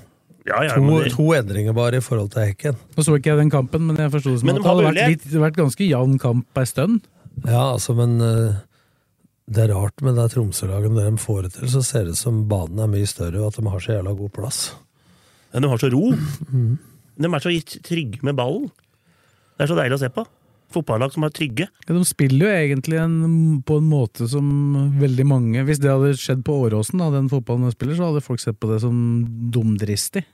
Ja, 0.46 0.60
ja, 0.62 0.76
to, 0.76 1.00
det- 1.02 1.10
to 1.16 1.26
endringer 1.34 1.74
bare 1.74 1.98
i 1.98 2.04
forhold 2.04 2.30
til 2.30 2.46
Hekken. 2.52 2.76
Nå 2.94 3.02
så 3.02 3.16
ikke 3.18 3.32
jeg 3.32 3.40
den 3.42 3.50
kampen, 3.50 3.82
men 3.88 3.96
jeg 3.98 4.12
forsto 4.14 4.30
det 4.30 4.40
som 4.44 4.46
Men 4.46 4.56
at 4.56 4.62
det 4.62 4.70
hadde 4.70 4.86
vært, 4.86 5.08
litt, 5.10 5.26
vært 5.42 5.58
ganske 5.58 5.88
jevn 5.90 6.18
kamp 6.22 6.60
ei 6.62 6.64
stund. 6.70 7.00
Ja, 7.44 7.72
altså, 7.74 7.96
men 7.98 8.20
øh, 8.22 8.54
det 9.50 9.64
er 9.66 9.74
rart 9.74 10.00
med 10.06 10.14
det 10.14 10.30
Tromsø-laget. 10.36 10.92
Når 10.94 11.10
de 11.10 11.18
får 11.18 11.42
det 11.42 11.52
til, 11.58 11.68
så 11.74 11.82
ser 11.82 12.04
det 12.06 12.14
ut 12.14 12.22
som 12.22 12.44
banen 12.48 12.78
er 12.78 12.86
mye 12.94 13.06
større, 13.10 13.42
og 13.42 13.50
at 13.50 13.58
de 13.58 13.66
har 13.74 13.82
så 13.82 13.96
jævla 13.98 14.14
god 14.22 14.30
plass. 14.38 14.60
Ja, 15.52 15.58
de 15.60 15.68
har 15.72 15.82
så 15.82 15.90
ro. 15.90 16.12
Mm. 16.52 16.78
De 17.16 17.30
er 17.32 17.40
så 17.44 17.52
trygge 17.86 18.22
med 18.26 18.36
ballen. 18.38 18.68
Det 19.56 19.64
er 19.64 19.70
så 19.72 19.76
deilig 19.78 19.96
å 19.96 20.02
se 20.04 20.10
på. 20.12 20.24
Fotballag 20.74 21.12
som 21.14 21.22
er 21.24 21.30
trygge. 21.30 21.68
Ja, 21.86 21.94
de 21.94 22.02
spiller 22.04 22.48
jo 22.48 22.52
egentlig 22.52 22.98
en, 22.98 23.62
på 23.64 23.76
en 23.78 23.86
måte 23.88 24.26
som 24.28 24.46
veldig 24.98 25.24
mange 25.30 25.62
Hvis 25.64 25.78
det 25.78 25.92
hadde 25.92 26.10
skjedd 26.18 26.42
på 26.44 26.56
Åråsen, 26.66 26.98
da, 26.98 27.06
den 27.14 27.28
fotballen 27.30 27.68
de 27.68 27.76
spiller, 27.76 27.94
så 27.96 28.08
hadde 28.10 28.24
folk 28.26 28.42
sett 28.42 28.58
på 28.60 28.68
det 28.72 28.80
som 28.82 28.96
dumdristig. 29.54 30.24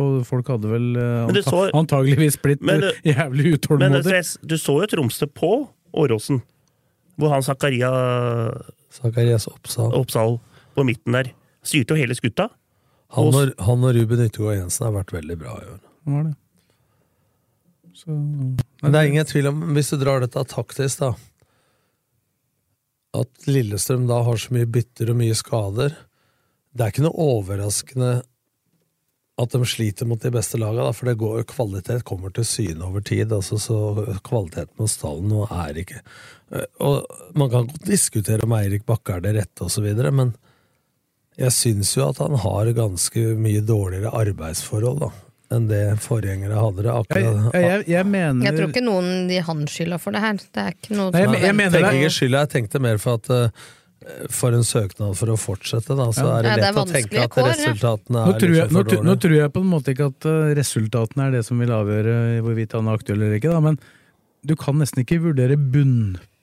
Og 0.00 0.22
folk 0.28 0.48
hadde 0.52 0.68
vel 0.72 0.88
eh, 0.96 1.26
anta 1.28 1.42
så- 1.44 1.70
antageligvis 1.76 2.40
blitt 2.42 2.64
Men 2.64 2.82
jævlig 3.04 3.54
utålmodige. 3.58 4.02
Men 4.08 4.48
du 4.48 4.56
så 4.60 4.78
jo 4.82 4.88
Tromsø 4.92 5.28
på 5.32 5.52
Åråsen, 5.96 6.40
hvor 7.16 7.32
han 7.36 7.44
Zakaria 7.46 7.92
Zakarias 8.92 9.46
Oppsal. 9.48 9.92
Oppsal 9.96 10.38
på 10.76 10.84
midten 10.88 11.16
der 11.16 11.30
styrte 11.66 11.94
jo 11.94 12.00
hele 12.00 12.16
skutta. 12.16 12.48
Han 13.16 13.28
Og- 13.28 13.34
og, 13.40 13.52
han 13.68 13.84
og 13.84 13.94
Ruben 13.96 14.24
Yttergård 14.26 14.56
Jensen 14.58 14.86
har 14.88 14.96
vært 14.98 15.12
veldig 15.20 15.36
bra 15.38 15.54
i 15.62 15.68
år. 15.76 15.80
Det 16.06 16.12
var 16.14 16.28
det. 16.28 16.36
Så, 17.96 18.12
Men 18.12 18.92
det 18.92 19.00
er 19.00 19.08
ingen 19.08 19.28
tvil 19.28 19.48
om, 19.48 19.62
hvis 19.74 19.90
du 19.90 19.96
drar 20.00 20.20
dette 20.20 20.42
taktisk, 20.52 21.00
da 21.00 21.14
At 23.16 23.48
Lillestrøm 23.48 24.04
da 24.08 24.20
har 24.26 24.36
så 24.36 24.52
mye 24.52 24.68
bytter 24.68 25.14
og 25.14 25.16
mye 25.16 25.36
skader 25.38 25.94
Det 26.76 26.84
er 26.84 26.92
ikke 26.92 27.06
noe 27.06 27.28
overraskende 27.32 28.14
at 29.36 29.52
de 29.52 29.66
sliter 29.68 30.08
mot 30.08 30.20
de 30.20 30.30
beste 30.32 30.56
lagene, 30.56 30.94
for 30.96 31.10
det 31.10 31.18
går, 31.20 31.42
kvalitet 31.50 32.06
kommer 32.08 32.32
til 32.32 32.46
syne 32.48 32.86
over 32.86 33.02
tid. 33.04 33.34
Altså, 33.36 33.58
så 33.60 34.16
kvaliteten 34.24 34.80
hos 34.80 34.94
stallen 34.96 35.28
nå 35.28 35.42
er 35.52 35.76
ikke 35.82 35.98
Eh, 36.50 36.66
Og 36.80 37.06
Man 37.34 37.50
kan 37.50 37.66
godt 37.66 37.86
diskutere 37.86 38.44
om 38.46 38.54
Eirik 38.56 38.86
Bakke 38.86 39.16
er 39.16 39.20
det 39.24 39.34
rette, 39.36 39.82
videre, 39.82 40.12
men 40.12 40.34
jeg 41.36 41.52
syns 41.52 41.96
jo 41.96 42.08
at 42.08 42.18
han 42.22 42.36
har 42.40 42.72
ganske 42.72 43.34
mye 43.36 43.60
dårligere 43.60 44.14
arbeidsforhold 44.14 45.00
da, 45.02 45.10
enn 45.54 45.68
det 45.70 45.82
forgjengere 46.02 46.58
hadde. 46.58 46.82
det 46.82 46.92
akkurat 46.92 47.54
jeg, 47.54 47.62
jeg, 47.62 47.86
jeg 47.92 48.06
mener 48.10 48.44
Jeg 48.48 48.56
tror 48.56 48.68
ikke 48.72 48.82
noen 48.84 49.28
de 49.30 49.40
han 49.46 49.64
skylda 49.70 49.98
for 50.02 50.16
det 50.16 50.20
her. 50.24 50.34
Det 50.42 50.62
er 50.62 50.72
ikke 50.74 50.96
noe 50.98 51.10
Nei, 51.14 51.20
jeg- 51.22 51.40
jeg 51.40 51.48
er 51.48 51.58
mener 51.60 51.76
tenker 51.80 51.98
ikke 52.00 52.14
skylda, 52.18 52.38
jeg 52.46 52.50
tenkte 52.56 52.80
mer 52.82 52.98
for 52.98 53.14
at 53.20 53.30
uh, 53.30 53.48
for 54.30 54.54
en 54.54 54.62
søknad 54.66 55.16
for 55.18 55.32
å 55.32 55.36
fortsette, 55.40 55.96
da, 55.96 56.04
så 56.14 56.22
Ja. 56.26 56.38
er 56.38 56.42
det 56.42 56.50
Ja, 56.50 56.56
det 56.56 56.64
er 56.66 56.72
lett 56.72 56.76
å 56.76 56.92
tenke 56.92 57.22
at 57.24 57.38
resultatene 57.50 58.20
nå 58.26 58.34
er 58.34 58.38
tror, 58.40 58.54
jeg, 58.54 58.68
nå, 58.70 58.82
nå 59.02 59.14
tror 59.22 59.34
jeg 59.36 59.52
på 59.52 59.60
en 59.64 59.70
måte 59.70 59.94
ikke 59.94 60.06
at 60.12 60.26
eh, 60.30 60.54
resultatene 60.54 61.26
er 61.26 61.30
det 61.38 61.44
som 61.46 61.58
vil 61.58 61.72
avgjøre 61.74 62.14
hvorvidt 62.44 62.72
han 62.76 62.86
er 62.86 62.98
aktuell 63.00 63.22
eller 63.22 63.38
ikke, 63.40 63.50
da, 63.50 63.60
men 63.60 63.78
du 64.46 64.54
kan 64.54 64.78
nesten 64.78 65.02
ikke 65.02 65.18
vurdere 65.24 65.56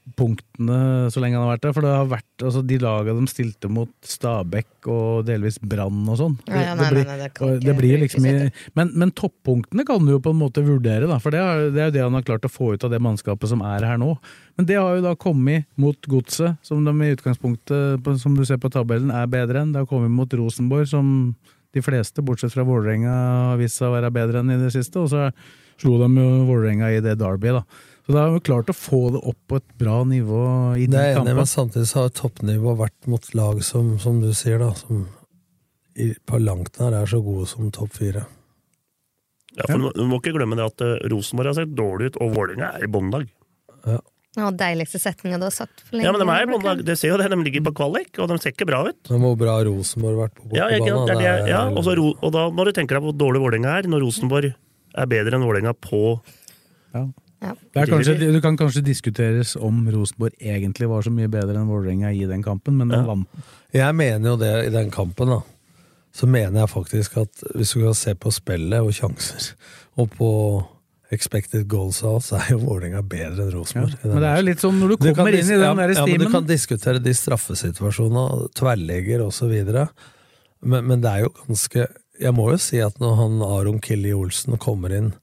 bunnpunktene 0.04 1.10
så 1.12 1.22
lenge 1.22 1.38
han 1.38 1.48
har 1.48 1.56
vært 1.56 1.64
der. 1.64 1.74
For 1.76 1.86
det 1.86 1.94
har 1.94 2.10
vært 2.12 2.44
altså, 2.44 2.62
de 2.66 2.78
laga 2.82 3.14
de 3.16 3.26
stilte 3.28 3.70
mot 3.72 3.92
Stabæk 4.06 4.88
og 4.92 5.26
delvis 5.28 5.60
Brann 5.62 6.04
og 6.10 6.18
sånn. 6.20 6.36
Det 6.46 6.56
det 7.64 7.76
blir 7.78 8.02
liksom 8.04 8.26
i, 8.28 8.34
men, 8.78 8.92
men 9.00 9.14
toppunktene 9.16 9.86
kan 9.88 10.04
du 10.04 10.14
jo 10.14 10.22
på 10.24 10.34
en 10.34 10.42
måte 10.42 10.64
vurdere, 10.66 11.08
da, 11.10 11.20
for 11.24 11.34
det 11.34 11.42
er, 11.42 11.70
det 11.74 11.82
er 11.82 11.90
jo 11.90 11.96
det 11.96 12.04
han 12.04 12.18
har 12.18 12.28
klart 12.28 12.48
å 12.48 12.52
få 12.52 12.74
ut 12.76 12.84
av 12.84 12.94
det 12.94 13.02
mannskapet 13.04 13.50
som 13.50 13.64
er 13.66 13.88
her 13.88 14.00
nå. 14.02 14.14
Men 14.58 14.70
det 14.70 14.78
har 14.78 14.98
jo 14.98 15.06
da 15.06 15.16
kommet 15.20 15.68
mot 15.80 15.98
Godset, 16.10 16.60
som 16.66 16.84
de 16.86 16.94
i 17.02 17.14
utgangspunktet, 17.16 18.12
som 18.22 18.38
du 18.38 18.44
ser 18.46 18.62
på 18.62 18.72
tabellen, 18.74 19.12
er 19.14 19.32
bedre 19.32 19.64
enn. 19.64 19.74
Det 19.74 19.84
har 19.84 19.90
kommet 19.90 20.14
mot 20.14 20.34
Rosenborg, 20.38 20.90
som 20.92 21.34
de 21.74 21.82
fleste, 21.82 22.22
bortsett 22.22 22.54
fra 22.54 22.66
Vålerenga, 22.68 23.14
har 23.54 23.58
vist 23.62 23.80
seg 23.80 23.90
å 23.90 23.96
være 23.96 24.14
bedre 24.14 24.44
enn 24.44 24.54
i 24.54 24.60
det 24.62 24.70
siste. 24.76 25.02
Og 25.02 25.10
så 25.10 25.32
slo 25.82 25.98
de 26.04 26.12
jo 26.20 26.28
Vålerenga 26.52 26.92
i 26.94 27.02
det 27.02 27.18
Derby, 27.22 27.56
da. 27.56 27.64
Så 28.04 28.12
det 28.12 28.20
har 28.20 28.34
jo 28.36 28.40
klart 28.44 28.68
å 28.72 28.76
få 28.76 29.00
det 29.16 29.22
opp 29.24 29.38
på 29.48 29.58
et 29.62 29.68
bra 29.80 30.02
nivå 30.04 30.40
i 30.76 30.88
Det 30.92 30.98
de 30.98 31.04
er 31.14 31.20
enig, 31.22 31.36
men 31.38 31.48
samtidig 31.48 31.88
så 31.88 32.02
har 32.04 32.10
toppnivået 32.18 32.82
vært 32.82 33.08
mot 33.08 33.30
lag 33.38 33.62
som, 33.64 33.94
som 34.04 34.18
du 34.20 34.34
sier, 34.36 34.60
da, 34.60 34.74
som 34.76 35.06
i, 35.96 36.10
på 36.28 36.40
langt 36.42 36.80
nær 36.82 36.98
er 37.00 37.08
så 37.08 37.22
gode 37.24 37.48
som 37.48 37.70
topp 37.72 37.94
fire. 37.96 38.26
Ja, 39.56 39.68
for 39.70 39.94
Du 39.96 40.04
må 40.10 40.18
ikke 40.20 40.34
glemme 40.36 40.58
det 40.60 40.66
at 40.66 40.82
eh, 40.84 40.98
Rosenborg 41.14 41.52
har 41.54 41.60
sett 41.62 41.76
dårlig 41.78 42.12
ut, 42.12 42.20
og 42.26 42.34
Vålerenga 42.36 42.74
er 42.80 42.88
i 42.88 42.92
båndlag. 42.92 43.30
Ja, 44.34 44.48
deiligste 44.50 44.98
setninga 44.98 45.38
du 45.38 45.46
har 45.46 45.54
sagt 45.54 45.84
for 45.86 45.94
lenge. 45.94 46.08
Ja, 46.08 46.12
men 46.16 46.24
de 46.24 46.34
er 46.34 46.44
i 46.44 46.48
Bjørkan. 46.50 46.80
Du 46.88 46.94
ser 46.98 47.12
jo 47.14 47.18
det, 47.22 47.28
de 47.30 47.38
ligger 47.46 47.64
på 47.70 47.74
kvalik, 47.78 48.18
og 48.18 48.32
de 48.32 48.38
ser 48.42 48.50
ikke 48.56 48.66
bra 48.66 48.80
ut. 48.88 49.12
Men 49.14 49.22
hvor 49.28 49.36
bra 49.38 49.60
har 49.60 49.68
Rosenborg 49.70 50.18
vært 50.24 50.40
på 50.40 50.56
Ja, 50.58 50.72
ikke 50.74 50.90
bortebane? 50.90 51.20
det 51.22 51.28
er, 51.30 51.50
ja, 51.52 51.60
er- 51.70 51.78
og, 51.78 51.84
så 51.86 51.94
og 52.10 52.32
da 52.34 52.48
må 52.50 52.66
du 52.66 52.72
tenke 52.74 52.98
deg 52.98 53.06
hvor 53.06 53.14
dårlig 53.14 53.44
Vålerenga 53.46 53.76
er, 53.78 53.90
når 53.94 54.02
Rosenborg 54.08 54.50
er 54.50 55.12
bedre 55.14 55.38
enn 55.38 55.46
Vålerenga 55.46 55.76
på 55.78 56.02
Ja. 56.98 57.06
Det 57.74 57.82
er 57.84 57.90
kanskje, 57.92 58.16
det 58.20 58.42
kan 58.44 58.58
kanskje 58.58 58.84
diskuteres 58.86 59.56
om 59.60 59.82
Rosenborg 59.92 60.36
egentlig 60.40 60.88
var 60.92 61.04
så 61.06 61.12
mye 61.14 61.28
bedre 61.32 61.58
enn 61.60 61.68
Vålerenga 61.68 62.12
i 62.16 62.26
den 62.30 62.44
kampen, 62.46 62.78
men 62.80 62.88
den 62.94 63.02
Ja. 63.04 63.08
vant. 63.10 63.28
Jeg 63.74 63.96
mener 63.96 64.30
jo 64.34 64.38
det 64.40 64.52
i 64.68 64.70
den 64.74 64.92
kampen, 64.92 65.28
da. 65.28 65.42
Så 66.14 66.28
mener 66.30 66.60
jeg 66.62 66.70
faktisk 66.70 67.18
at 67.18 67.44
hvis 67.56 67.74
du 67.74 67.82
kan 67.84 67.94
se 67.98 68.14
på 68.16 68.32
spillet 68.32 68.80
og 68.80 68.94
sjanser, 68.94 69.54
og 69.98 70.12
på 70.14 70.30
expected 71.14 71.68
goals 71.68 72.02
av 72.04 72.16
oss, 72.20 72.30
så 72.32 72.40
er 72.40 72.54
jo 72.54 72.60
Vålerenga 72.64 73.02
bedre 73.06 73.44
enn 73.44 73.52
Ja. 73.52 73.58
Rosenborg. 73.58 73.98
Ja, 74.04 74.10
Men 74.14 74.22
det 74.22 74.30
er 74.30 74.38
jo 74.38 74.46
litt 74.48 74.60
sånn 74.64 74.80
når 74.80 74.88
du 74.88 74.96
Du 74.96 75.08
kan 75.10 75.16
kommer 75.16 75.34
inn 75.34 75.46
i 75.46 75.58
den 75.58 75.62
ja, 75.62 75.74
der 75.76 75.94
ja, 75.94 76.06
men 76.06 76.20
Du 76.20 76.30
kan 76.32 76.46
diskutere 76.48 77.00
de 77.04 77.14
straffesituasjonene, 77.14 78.48
tverrligger 78.56 79.26
osv. 79.26 79.52
Men, 80.64 80.88
men 80.88 81.02
det 81.02 81.10
er 81.12 81.20
jo 81.26 81.30
ganske 81.48 81.88
Jeg 82.22 82.34
må 82.34 82.52
jo 82.52 82.58
si 82.62 82.80
at 82.80 82.98
når 83.02 83.16
han 83.20 83.42
Aron 83.42 83.80
Killi 83.82 84.14
Olsen 84.14 84.58
kommer 84.58 84.94
inn 84.96 85.14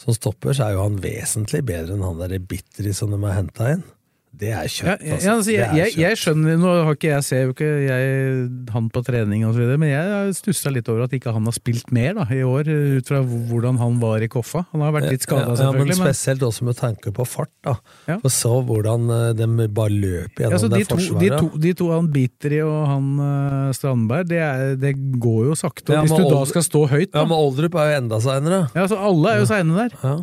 som 0.00 0.16
stopper, 0.16 0.54
så 0.56 0.66
er 0.66 0.76
jo 0.76 0.84
han 0.86 1.00
vesentlig 1.02 1.62
bedre 1.68 1.96
enn 1.96 2.04
han 2.06 2.20
der 2.22 2.38
Bitteri 2.40 2.94
som 2.96 3.12
de 3.12 3.20
har 3.26 3.36
henta 3.36 3.74
inn. 3.76 3.84
Det 4.30 4.52
er 4.54 4.62
Ja, 4.62 4.62
altså. 4.62 4.84
ja, 4.86 5.32
altså. 5.34 5.50
jeg, 5.50 5.60
er 5.66 5.74
jeg, 5.74 5.90
kjøtt. 5.90 6.00
jeg 6.04 6.18
skjønner, 6.20 6.58
nå 6.62 6.70
har 6.86 6.94
ikke 6.94 7.08
jeg 7.10 7.24
ser 7.26 7.40
jo 7.48 7.54
ikke 7.54 7.70
jeg 7.82 8.44
han 8.70 8.86
på 8.94 9.02
trening 9.04 9.42
og 9.44 9.56
så 9.56 9.62
videre, 9.64 9.80
men 9.82 9.90
jeg 9.90 10.36
stussa 10.38 10.70
litt 10.70 10.86
over 10.92 11.08
at 11.08 11.16
ikke 11.16 11.32
han 11.34 11.48
har 11.48 11.56
spilt 11.56 11.90
mer 11.92 12.14
da, 12.20 12.26
i 12.30 12.38
år, 12.46 12.70
ut 13.00 13.10
fra 13.10 13.20
hvordan 13.26 13.80
han 13.82 13.98
var 14.00 14.22
i 14.22 14.28
Koffa. 14.30 14.62
Han 14.70 14.84
har 14.86 14.94
vært 14.94 15.10
litt 15.10 15.26
skada, 15.26 15.56
ja, 15.58 15.66
ja, 15.66 15.72
men 15.74 15.90
spesielt 15.98 16.44
også 16.46 16.68
med 16.68 16.78
tanke 16.78 17.12
på 17.16 17.26
fart. 17.26 17.52
da 17.66 17.74
Ja. 18.06 18.20
For 18.22 18.32
så 18.32 18.54
hvordan 18.70 19.10
eh, 19.16 19.26
de 19.40 19.50
bare 19.66 19.92
løper 19.92 20.46
ja, 20.46 20.52
gjennom 20.52 20.62
så 20.62 20.70
de, 20.70 20.78
det 20.78 20.86
to, 20.86 20.96
de, 20.96 21.08
forsvaret. 21.10 21.36
to, 21.42 21.62
de 21.66 21.74
to, 21.82 21.90
han 21.96 22.12
Biteri 22.14 22.62
og 22.64 22.78
han 22.86 23.10
uh, 23.18 23.74
Strandberg, 23.76 24.30
det, 24.30 24.40
er, 24.46 24.78
det 24.80 24.94
går 25.20 25.50
jo 25.50 25.58
sakte. 25.58 25.98
Ja, 25.98 26.06
hvis 26.06 26.14
du 26.14 26.24
da 26.30 26.40
skal 26.48 26.66
stå 26.70 26.86
høyt, 26.94 27.10
Ja, 27.10 27.26
men 27.26 27.34
Oldrup 27.36 27.74
er 27.82 27.90
jo 27.92 28.00
enda 28.04 28.22
seinere. 28.22 28.62
Ja, 28.78 28.86
så 28.88 29.02
alle 29.10 29.34
er 29.34 29.42
jo 29.42 29.50
seine 29.50 29.76
der. 29.84 30.00
Ja, 30.06 30.16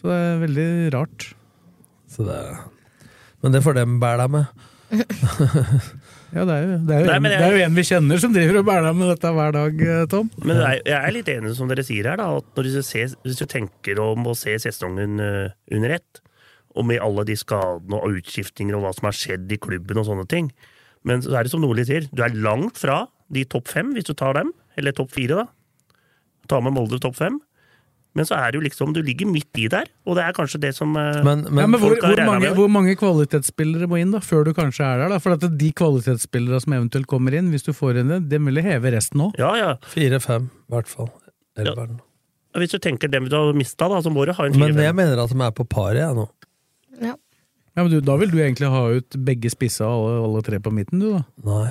Så 0.00 0.08
det 0.08 0.18
er 0.24 0.44
veldig 0.48 0.68
rart. 0.96 1.30
så 2.10 2.24
det 2.26 2.40
Men 3.42 3.52
det 3.56 3.62
får 3.64 3.78
dem 3.80 3.98
bære 4.02 4.24
deg 4.26 4.30
med. 4.36 4.44
Ja, 6.30 6.44
det 6.46 6.54
er 6.54 6.60
jo, 6.62 6.74
det 6.86 6.94
er 6.94 7.00
jo, 7.02 7.06
Nei, 7.10 7.14
en, 7.18 7.24
jeg- 7.26 7.38
det 7.40 7.46
er 7.48 7.54
jo 7.56 7.62
en 7.66 7.74
vi 7.74 7.82
kjenner 7.88 8.20
som 8.22 8.34
driver 8.34 8.58
og 8.60 8.66
bærer 8.68 8.92
med 8.94 9.08
dette 9.10 9.30
hver 9.34 9.50
dag, 9.56 9.80
eh, 9.82 10.02
Tom. 10.12 10.28
Men 10.46 10.60
er, 10.62 10.76
jeg 10.86 10.94
er 11.08 11.14
litt 11.16 11.30
enig 11.32 11.54
som 11.58 11.66
dere 11.72 11.82
sier 11.82 12.06
her, 12.06 12.20
da, 12.20 12.28
at 12.38 12.46
når 12.54 12.68
du 12.68 12.76
ser, 12.86 13.16
hvis 13.26 13.40
du 13.40 13.46
tenker 13.50 13.98
om 13.98 14.28
å 14.30 14.34
se 14.38 14.54
sesongen 14.62 15.18
eh, 15.24 15.48
under 15.74 15.96
ett, 15.96 16.20
og 16.78 16.86
med 16.86 17.02
alle 17.02 17.24
de 17.26 17.34
skadene 17.34 17.98
og 17.98 18.20
utskiftinger 18.20 18.78
og 18.78 18.84
hva 18.86 18.92
som 18.94 19.08
har 19.08 19.18
skjedd 19.18 19.50
i 19.50 19.58
klubben 19.58 19.98
og 19.98 20.06
sånne 20.06 20.28
ting, 20.30 20.52
men 21.02 21.18
så 21.26 21.34
er 21.34 21.48
det 21.48 21.50
som 21.50 21.64
Nordli 21.64 21.82
sier, 21.88 22.06
du 22.14 22.22
er 22.22 22.36
langt 22.46 22.78
fra 22.78 23.00
de 23.34 23.42
topp 23.50 23.66
fem, 23.74 23.90
hvis 23.96 24.06
du 24.06 24.14
tar 24.14 24.38
dem, 24.38 24.54
eller 24.78 24.94
topp 24.94 25.10
fire, 25.16 25.42
da. 25.42 25.98
Ta 26.46 26.62
med 26.62 26.76
Molde 26.78 27.02
topp 27.02 27.18
fem. 27.18 27.40
Men 28.18 28.26
så 28.26 28.34
er 28.40 28.50
det 28.50 28.58
jo 28.58 28.64
liksom, 28.64 28.92
du 28.96 29.00
ligger 29.06 29.28
midt 29.30 29.58
i 29.62 29.68
der, 29.70 29.86
og 30.02 30.16
det 30.18 30.24
er 30.24 30.34
kanskje 30.34 30.58
det 30.64 30.72
som 30.74 30.96
eh, 30.98 31.20
Men, 31.22 31.44
men, 31.46 31.62
ja, 31.62 31.68
men 31.70 31.78
hvor, 31.78 31.94
hvor, 31.94 32.22
mange, 32.26 32.50
hvor 32.56 32.70
mange 32.72 32.96
kvalitetsspillere 32.98 33.86
må 33.90 34.00
inn 34.02 34.10
da, 34.14 34.18
før 34.24 34.48
du 34.48 34.52
kanskje 34.56 34.82
er 34.86 35.04
der? 35.04 35.14
da? 35.14 35.20
For 35.22 35.38
at 35.38 35.46
de 35.60 35.70
kvalitetsspillere 35.78 36.58
som 36.64 36.74
eventuelt 36.74 37.06
kommer 37.10 37.36
inn, 37.38 37.52
hvis 37.54 37.68
du 37.68 37.70
får 37.76 38.02
inn 38.02 38.10
det, 38.10 38.20
det 38.32 38.42
vil 38.42 38.58
jeg 38.58 38.66
heve 38.66 38.94
resten 38.96 39.22
òg. 39.28 39.38
Ja, 39.38 39.52
ja. 39.58 39.72
Fire-fem, 39.94 40.50
i 40.50 40.74
hvert 40.74 40.90
fall. 40.90 41.12
Elveren. 41.60 42.00
Hvis 42.58 42.74
du 42.74 42.80
tenker 42.82 43.10
dem 43.10 43.28
du 43.30 43.36
har 43.36 43.54
mista, 43.54 43.86
da, 43.90 44.00
så 44.02 44.10
må 44.10 44.26
du 44.26 44.34
ha 44.34 44.46
en 44.48 44.58
Men 44.58 44.74
jeg 44.74 44.96
mener 44.98 45.22
at 45.22 45.30
de 45.30 45.44
er 45.46 45.54
på 45.54 45.66
paret, 45.70 46.02
jeg 46.02 46.18
nå. 46.18 46.26
Ja. 46.98 47.14
Ja, 47.76 47.84
men 47.84 47.92
du, 47.92 48.00
Da 48.02 48.16
vil 48.18 48.32
du 48.32 48.40
egentlig 48.40 48.68
ha 48.72 48.82
ut 48.90 49.16
begge 49.26 49.52
spissa 49.52 49.86
og 49.86 50.08
alle, 50.08 50.24
alle 50.26 50.42
tre 50.50 50.58
på 50.62 50.72
midten, 50.74 50.98
du 50.98 51.12
da? 51.14 51.22
Nei. 51.46 51.68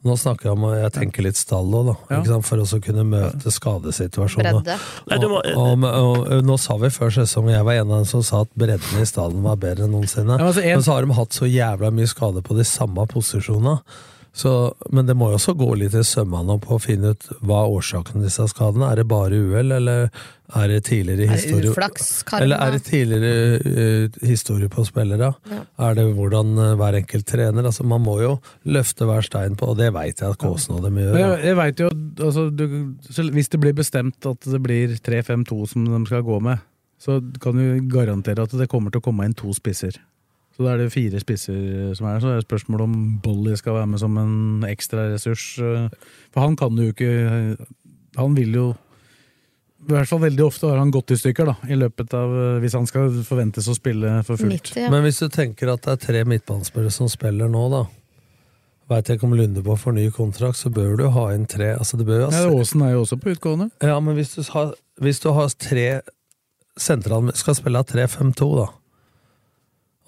Nå 0.00 0.14
snakker 0.16 0.48
jeg 0.48 0.56
om 0.56 0.62
jeg 0.72 0.92
tenker 0.94 1.26
litt 1.26 1.36
stall 1.36 1.74
òg, 1.76 1.90
da. 1.90 1.94
Ja. 2.08 2.18
Ikke 2.22 2.30
sant? 2.32 2.46
For 2.48 2.62
å 2.62 2.78
kunne 2.86 3.02
møte 3.04 3.50
skadesituasjoner. 3.52 4.60
Og, 4.64 5.24
og, 5.26 5.34
og, 5.52 5.84
og, 5.84 6.30
nå 6.48 6.56
sa 6.60 6.76
vi 6.80 6.88
før 6.94 7.12
sesongen, 7.18 7.52
jeg 7.52 7.66
var 7.68 7.80
en 7.82 7.90
av 7.90 8.00
dem 8.00 8.08
som 8.08 8.22
sa 8.24 8.40
at 8.46 8.54
bredden 8.56 9.02
i 9.02 9.08
stallen 9.08 9.42
var 9.44 9.58
bedre 9.60 9.84
enn 9.84 9.92
noensinne. 9.92 10.38
Ja, 10.40 10.46
altså, 10.48 10.62
en- 10.64 10.78
Men 10.80 10.86
så 10.86 10.94
har 10.96 11.04
de 11.04 11.18
hatt 11.20 11.36
så 11.36 11.50
jævla 11.50 11.90
mye 11.92 12.08
skade 12.08 12.40
på 12.46 12.56
de 12.56 12.64
samme 12.64 13.04
posisjonene. 13.12 13.76
Så, 14.32 14.74
men 14.94 15.08
det 15.08 15.16
må 15.18 15.32
jo 15.32 15.38
også 15.40 15.56
gå 15.58 15.72
litt 15.80 15.94
i 15.98 16.04
sømmene 16.06 16.54
på 16.62 16.76
å 16.76 16.82
finne 16.82 17.14
ut 17.14 17.24
hva 17.42 17.64
er 17.64 17.72
årsaken 17.80 18.20
til 18.20 18.28
disse 18.28 18.44
skadene. 18.52 18.86
Er 18.86 19.00
det 19.00 19.08
bare 19.10 19.40
uhell, 19.42 19.72
eller 19.74 20.04
er 20.54 20.70
det 20.70 20.84
tidligere 20.86 21.26
Er 21.26 21.32
det 21.32 21.34
historie 21.34 21.72
uflaks, 21.72 22.10
karma? 22.28 22.44
Eller 22.46 22.62
er 22.62 22.76
det 22.76 22.82
tidligere 22.86 23.32
uh, 23.58 24.20
historie 24.26 24.70
på 24.70 24.84
spillere? 24.86 25.32
Ja. 25.50 25.60
Er 25.88 25.98
det 25.98 26.06
hvordan 26.14 26.54
uh, 26.58 26.68
hver 26.78 27.00
enkelt 27.00 27.26
trener? 27.26 27.66
Altså, 27.66 27.86
man 27.86 28.04
må 28.06 28.20
jo 28.22 28.36
løfte 28.70 29.08
hver 29.10 29.26
stein 29.26 29.58
på, 29.58 29.72
og 29.72 29.80
det 29.82 29.90
veit 29.98 30.22
jeg 30.22 30.30
at 30.30 30.40
Kåsen 30.40 30.78
og 30.78 30.86
dem 30.86 31.02
gjør. 31.02 31.18
Jeg, 31.18 31.40
jeg 31.50 31.58
vet 31.62 31.84
jo, 31.84 31.90
altså, 32.28 32.46
du, 32.54 32.66
så 33.10 33.26
Hvis 33.34 33.50
det 33.50 33.62
blir 33.62 33.74
bestemt 33.74 34.30
at 34.30 34.46
det 34.46 34.62
blir 34.62 34.94
3-5-2 34.94 35.60
som 35.74 35.90
de 35.90 36.04
skal 36.06 36.22
gå 36.26 36.38
med, 36.46 36.62
så 37.00 37.18
kan 37.42 37.58
du 37.58 37.82
garantere 37.90 38.46
at 38.46 38.54
det 38.54 38.70
kommer 38.70 38.92
til 38.92 39.02
å 39.02 39.08
komme 39.08 39.26
inn 39.26 39.34
to 39.34 39.50
spisser. 39.56 39.98
Så 40.60 40.66
da 40.66 40.74
er 40.74 40.82
det 40.82 40.90
fire 40.92 41.16
spisser 41.22 41.94
som 41.96 42.04
er 42.04 42.18
der. 42.18 42.20
Så 42.20 42.28
er 42.28 42.40
det 42.42 42.44
spørsmål 42.44 42.82
om 42.84 42.96
Bolly 43.24 43.54
skal 43.56 43.78
være 43.78 43.88
med 43.88 44.00
som 44.02 44.18
en 44.20 44.66
ekstra 44.68 45.06
ressurs. 45.08 45.54
eh, 45.56 45.86
For 46.34 46.44
han 46.44 46.56
kan 46.60 46.76
jo 46.76 46.90
ikke 46.92 47.56
Han 48.18 48.34
vil 48.36 48.52
jo 48.58 48.66
I 49.88 49.94
hvert 49.94 50.10
fall 50.10 50.20
veldig 50.20 50.44
ofte 50.44 50.68
har 50.68 50.76
han 50.76 50.90
gått 50.92 51.14
i 51.14 51.16
stykker, 51.16 51.46
da, 51.48 51.54
i 51.64 51.78
løpet 51.80 52.12
av 52.12 52.34
eh, 52.36 52.58
Hvis 52.60 52.76
han 52.76 52.84
skal 52.90 53.08
forventes 53.24 53.70
å 53.72 53.74
spille 53.78 54.18
for 54.28 54.36
fullt. 54.36 54.74
Men 54.76 55.00
hvis 55.06 55.22
du 55.24 55.30
tenker 55.32 55.72
at 55.72 55.86
det 55.86 55.94
er 55.96 56.04
tre 56.04 56.24
midtbanespillere 56.28 56.92
som 56.92 57.08
spiller 57.08 57.48
nå, 57.48 57.64
da 57.72 57.86
Veit 58.90 59.06
jeg 59.08 59.16
ikke 59.16 59.28
om 59.28 59.36
Lundebo 59.38 59.76
får 59.78 59.94
ny 59.94 60.08
kontrakt, 60.10 60.58
så 60.58 60.68
bør 60.68 60.96
du 60.98 61.04
ha 61.14 61.28
inn 61.32 61.44
tre. 61.46 61.76
Altså, 61.78 61.96
det 61.96 62.08
bør 62.08 62.24
altså, 62.26 62.48
Ja, 62.50 62.56
Aasen 62.58 62.82
er 62.82 62.96
jo 62.96 63.04
også 63.04 63.20
på 63.22 63.30
utgående. 63.36 63.68
Ja, 63.86 64.00
men 64.02 64.16
hvis 64.18 64.34
du 64.34 64.42
har, 64.50 64.72
hvis 64.98 65.20
du 65.22 65.28
har 65.30 65.46
tre 65.62 66.00
sentral, 66.74 67.30
skal 67.38 67.54
spille 67.54 67.78
av 67.78 67.86
3-5-2, 67.86 68.48
da, 68.58 68.66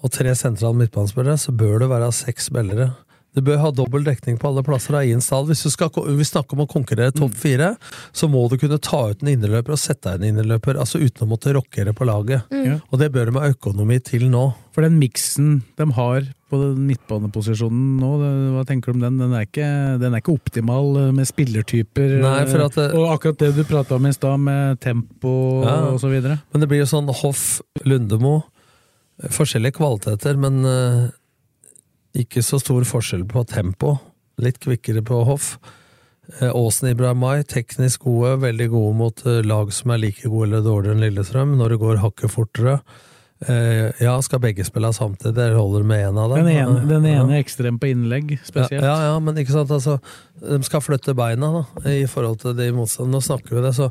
og 0.03 0.11
tre 0.11 0.33
sentrale 0.35 0.75
midtbanespillere, 0.83 1.37
så 1.39 1.55
bør 1.55 1.79
det 1.85 1.89
være 1.93 2.11
seks 2.11 2.49
spillere. 2.51 2.91
Du 3.33 3.41
bør 3.41 3.57
ha 3.63 3.71
dobbel 3.73 4.03
dekning 4.05 4.35
på 4.37 4.45
alle 4.51 4.61
plasser 4.61 4.93
av 4.93 5.07
en 5.09 5.21
stall. 5.23 5.47
Hvis 5.49 5.63
du 5.65 5.71
skal 5.73 5.89
vi 6.13 6.25
snakker 6.27 6.53
om 6.53 6.67
å 6.67 6.69
konkurrere 6.69 7.09
topp 7.17 7.33
fire, 7.33 7.71
så 8.13 8.27
må 8.29 8.43
du 8.51 8.59
kunne 8.61 8.77
ta 8.77 8.99
ut 9.09 9.23
en 9.23 9.31
innerløper 9.31 9.73
og 9.73 9.79
sette 9.81 10.11
deg 10.11 10.21
en 10.21 10.35
innerløper, 10.35 10.77
altså 10.77 11.01
uten 11.01 11.25
å 11.25 11.29
måtte 11.31 11.49
rockere 11.57 11.95
på 11.97 12.05
laget. 12.05 12.45
Mm. 12.53 12.83
Og 12.91 13.01
det 13.01 13.09
bør 13.15 13.31
de 13.31 13.39
ha 13.39 13.49
økonomi 13.49 13.97
til 14.05 14.27
nå. 14.29 14.43
For 14.75 14.85
den 14.85 14.99
miksen 15.01 15.63
de 15.81 15.87
har 15.97 16.29
på 16.53 16.59
den 16.61 16.85
midtbaneposisjonen 16.91 17.97
nå, 17.97 18.11
hva 18.53 18.67
tenker 18.69 18.93
du 18.93 18.99
om 18.99 19.03
den? 19.07 19.17
Den 19.23 19.33
er 19.33 19.47
ikke, 19.47 19.71
den 20.05 20.13
er 20.13 20.21
ikke 20.21 20.35
optimal 20.37 20.93
eh, 21.01 21.11
med 21.17 21.25
spillertyper. 21.25 22.19
Nei, 22.21 22.37
for 22.51 22.67
at 22.67 22.77
det- 22.77 22.91
eh, 22.93 22.99
Og 23.01 23.17
akkurat 23.17 23.37
det 23.41 23.55
du 23.57 23.63
prata 23.65 23.95
om 23.97 24.05
i 24.05 24.13
stad, 24.13 24.37
med 24.39 24.79
tempo 24.79 25.63
Ja. 25.65 25.89
og 25.89 25.99
så 25.99 26.09
videre. 26.13 26.43
Men 26.53 26.61
det 26.61 26.69
blir 26.69 26.85
jo 26.85 26.89
sånn 26.93 27.09
Hoff, 27.09 27.61
Lundemo 27.83 28.43
Forskjellige 29.31 29.77
kvaliteter, 29.77 30.35
men 30.39 30.65
eh, 30.67 31.05
ikke 32.23 32.43
så 32.43 32.59
stor 32.61 32.83
forskjell 32.87 33.23
på 33.29 33.45
tempo. 33.47 33.95
Litt 34.41 34.59
kvikkere 34.63 35.03
på 35.05 35.21
Hoff. 35.27 35.55
Eh, 36.39 36.49
Aasen 36.51 36.89
Ibrahimai, 36.91 37.43
teknisk 37.47 38.03
gode, 38.07 38.35
veldig 38.43 38.69
gode 38.73 38.95
mot 38.99 39.25
eh, 39.29 39.41
lag 39.45 39.71
som 39.75 39.91
er 39.95 40.01
like 40.05 40.27
gode 40.29 40.49
eller 40.49 40.63
dårligere 40.65 40.97
enn 40.97 41.03
Lillestrøm, 41.07 41.55
når 41.59 41.75
det 41.75 41.81
går 41.83 42.01
hakket 42.03 42.31
fortere. 42.33 42.77
Eh, 43.43 43.89
ja, 43.99 44.13
skal 44.23 44.39
begge 44.39 44.63
spille 44.63 44.91
samtidig, 44.95 45.33
det 45.35 45.49
holder 45.57 45.83
med 45.87 46.05
én 46.07 46.19
av 46.21 46.31
dem. 46.31 46.45
Den 46.45 46.55
ene, 46.63 46.83
den 46.87 47.07
Ja. 47.09 47.23
ene 47.25 47.39
ekstrem 47.43 47.79
på 47.79 47.89
innlegg, 47.91 48.37
spesielt. 48.47 48.81
Ja, 48.83 48.93
ja, 48.95 49.11
ja, 49.11 49.19
men 49.19 49.35
ikke 49.41 49.51
sant, 49.57 49.71
altså 49.71 49.97
De 50.39 50.61
skal 50.63 50.81
flytte 50.83 51.15
beina, 51.15 51.49
da, 51.59 51.89
i 51.91 52.05
forhold 52.07 52.39
til 52.43 52.55
de 52.55 52.69
motstanderne. 52.71 53.17
Nå 53.17 53.23
snakker 53.23 53.55
vi 53.57 53.61
det, 53.67 53.73
så 53.75 53.89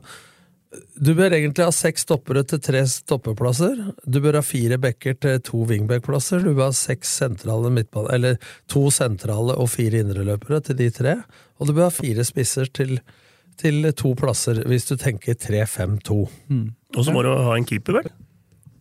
Du 0.96 1.10
bør 1.18 1.34
egentlig 1.34 1.66
ha 1.66 1.72
seks 1.74 2.06
stoppere 2.06 2.44
til 2.48 2.60
tre 2.62 2.80
stoppeplasser. 2.88 3.80
Du 4.08 4.20
bør 4.24 4.38
ha 4.38 4.44
fire 4.46 4.78
backer 4.80 5.16
til 5.20 5.40
to 5.44 5.64
wingback-plasser. 5.68 6.40
Du 6.44 6.54
bør 6.54 6.70
ha 6.70 6.76
seks 6.76 7.12
sentrale 7.20 7.72
midtbane... 7.74 8.08
Eller 8.14 8.38
to 8.72 8.86
sentrale 8.94 9.56
og 9.58 9.68
fire 9.74 10.00
indreløpere 10.04 10.62
til 10.68 10.78
de 10.78 10.88
tre. 10.94 11.18
Og 11.60 11.68
du 11.68 11.74
bør 11.76 11.90
ha 11.90 11.92
fire 11.92 12.24
spisser 12.24 12.70
til, 12.72 13.00
til 13.60 13.90
to 13.98 14.14
plasser, 14.18 14.62
hvis 14.68 14.88
du 14.88 14.94
tenker 15.00 15.36
3-5-2. 15.36 16.20
Og 16.96 17.04
så 17.04 17.14
må 17.14 17.26
du 17.26 17.32
ha 17.34 17.58
en 17.58 17.68
keeper, 17.68 18.00
vel? 18.00 18.08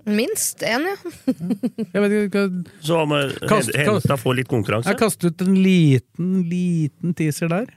Minst 0.07 0.63
én, 0.65 0.87
ja. 0.87 0.95
Jeg 1.93 2.01
vet 2.01 2.15
ikke, 2.23 2.47
Så 2.81 3.03
må 3.05 3.19
henta 3.75 4.17
få 4.17 4.33
litt 4.37 4.49
konkurranse. 4.49 4.89
Jeg 4.89 5.01
kastet 5.01 5.29
ut 5.29 5.45
en 5.45 5.59
liten, 5.59 6.31
liten 6.49 7.13
teaser 7.17 7.51
der. 7.51 7.67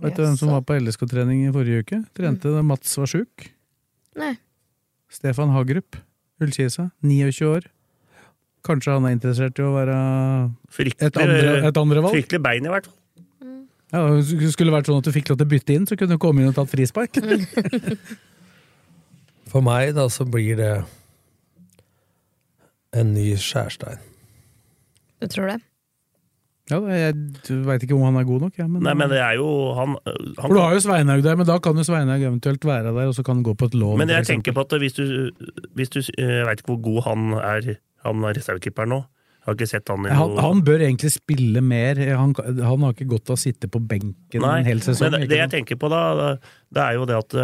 Vet 0.00 0.16
du 0.16 0.24
hvem 0.24 0.36
som 0.40 0.52
var 0.52 0.64
på 0.66 0.76
LSK-trening 0.80 1.46
i 1.46 1.54
forrige 1.54 1.84
uke? 1.84 2.02
Trente 2.16 2.52
da 2.52 2.62
Mats 2.66 2.92
var 3.00 3.08
sjuk. 3.10 3.50
Nei. 4.18 4.34
Stefan 5.10 5.52
Hagerup, 5.54 5.98
Ullkisa, 6.42 6.90
29 7.02 7.46
år. 7.50 7.68
Kanskje 8.66 8.94
han 8.94 9.06
er 9.08 9.14
interessert 9.16 9.58
i 9.58 9.64
å 9.64 9.72
være 9.74 9.96
et 10.76 11.16
andre, 11.16 11.52
et 11.70 11.78
andre 11.80 12.02
valg? 12.04 12.16
Fryktelig 12.18 12.42
bein, 12.44 12.66
i 12.66 12.72
hvert 12.72 12.88
fall. 12.90 12.96
Ja, 13.90 14.04
det 14.14 14.52
skulle 14.54 14.74
vært 14.74 14.86
sånn 14.86 15.00
at 15.00 15.06
du 15.08 15.10
fikk 15.14 15.32
lov 15.32 15.40
til 15.40 15.48
å 15.48 15.50
bytte 15.50 15.74
inn, 15.74 15.86
så 15.88 15.96
kunne 15.98 16.14
du 16.14 16.22
komme 16.22 16.44
inn 16.44 16.52
og 16.52 16.58
tatt 16.58 16.70
frispark. 16.70 17.18
For 19.50 19.66
meg, 19.66 19.96
da, 19.96 20.06
så 20.12 20.26
blir 20.30 20.60
det 20.60 20.74
en 22.94 23.10
ny 23.16 23.32
Skjærstein. 23.40 23.98
Du 25.20 25.26
tror 25.30 25.50
det? 25.50 25.58
Ja, 26.70 26.78
jeg 26.86 27.14
veit 27.66 27.82
ikke 27.84 27.96
om 27.96 28.04
han 28.06 28.16
er 28.20 28.26
god 28.28 28.44
nok, 28.46 28.58
Ja, 28.60 28.66
Men, 28.70 28.82
Nei, 28.86 28.94
men 28.94 29.10
det 29.10 29.18
er 29.18 29.34
jo 29.40 29.46
han, 29.74 29.96
han 30.06 30.34
For 30.38 30.54
du 30.54 30.60
har 30.62 30.74
jo 30.76 30.82
Sveinhaug 30.84 31.22
der, 31.26 31.38
men 31.40 31.48
da 31.48 31.56
kan 31.62 31.78
jo 31.80 31.84
Sveinhaug 31.86 32.22
eventuelt 32.22 32.64
være 32.68 32.92
der, 32.94 33.08
og 33.10 33.14
så 33.16 33.24
kan 33.26 33.40
han 33.40 33.46
gå 33.46 33.54
på 33.58 33.70
et 33.70 33.74
lån. 33.74 33.96
Men 33.98 34.12
jeg 34.14 34.28
tenker 34.28 34.54
på 34.56 34.64
at 34.66 34.76
hvis 34.82 34.94
du, 34.98 35.04
hvis 35.74 35.90
du 35.90 36.00
Jeg 36.02 36.44
veit 36.46 36.62
ikke 36.62 36.74
hvor 36.76 36.82
god 36.84 37.00
han 37.08 37.32
er, 37.40 37.72
han 38.06 38.22
er 38.28 38.38
reservekeeperen 38.38 38.94
nå. 38.94 39.00
Jeg 39.40 39.48
har 39.48 39.56
ikke 39.56 39.70
sett 39.70 39.88
han 39.88 40.04
i 40.04 40.12
han, 40.12 40.34
noe 40.36 40.42
han 40.44 40.58
bør 40.66 40.82
egentlig 40.84 41.10
spille 41.14 41.62
mer. 41.64 41.96
Han, 42.12 42.34
han 42.44 42.82
har 42.84 42.92
ikke 42.92 43.08
godt 43.08 43.30
av 43.32 43.38
å 43.38 43.40
sitte 43.40 43.70
på 43.72 43.80
benken 43.80 44.42
Nei, 44.44 44.58
en 44.60 44.68
hel 44.68 44.82
sesong. 44.84 45.08
men 45.08 45.22
det, 45.22 45.30
det 45.32 45.38
jeg 45.40 45.50
tenker 45.56 45.78
på 45.80 45.88
da, 45.88 46.02
det- 46.68 46.82
er 46.84 46.98
jo 46.98 47.06
det 47.08 47.16
at 47.16 47.38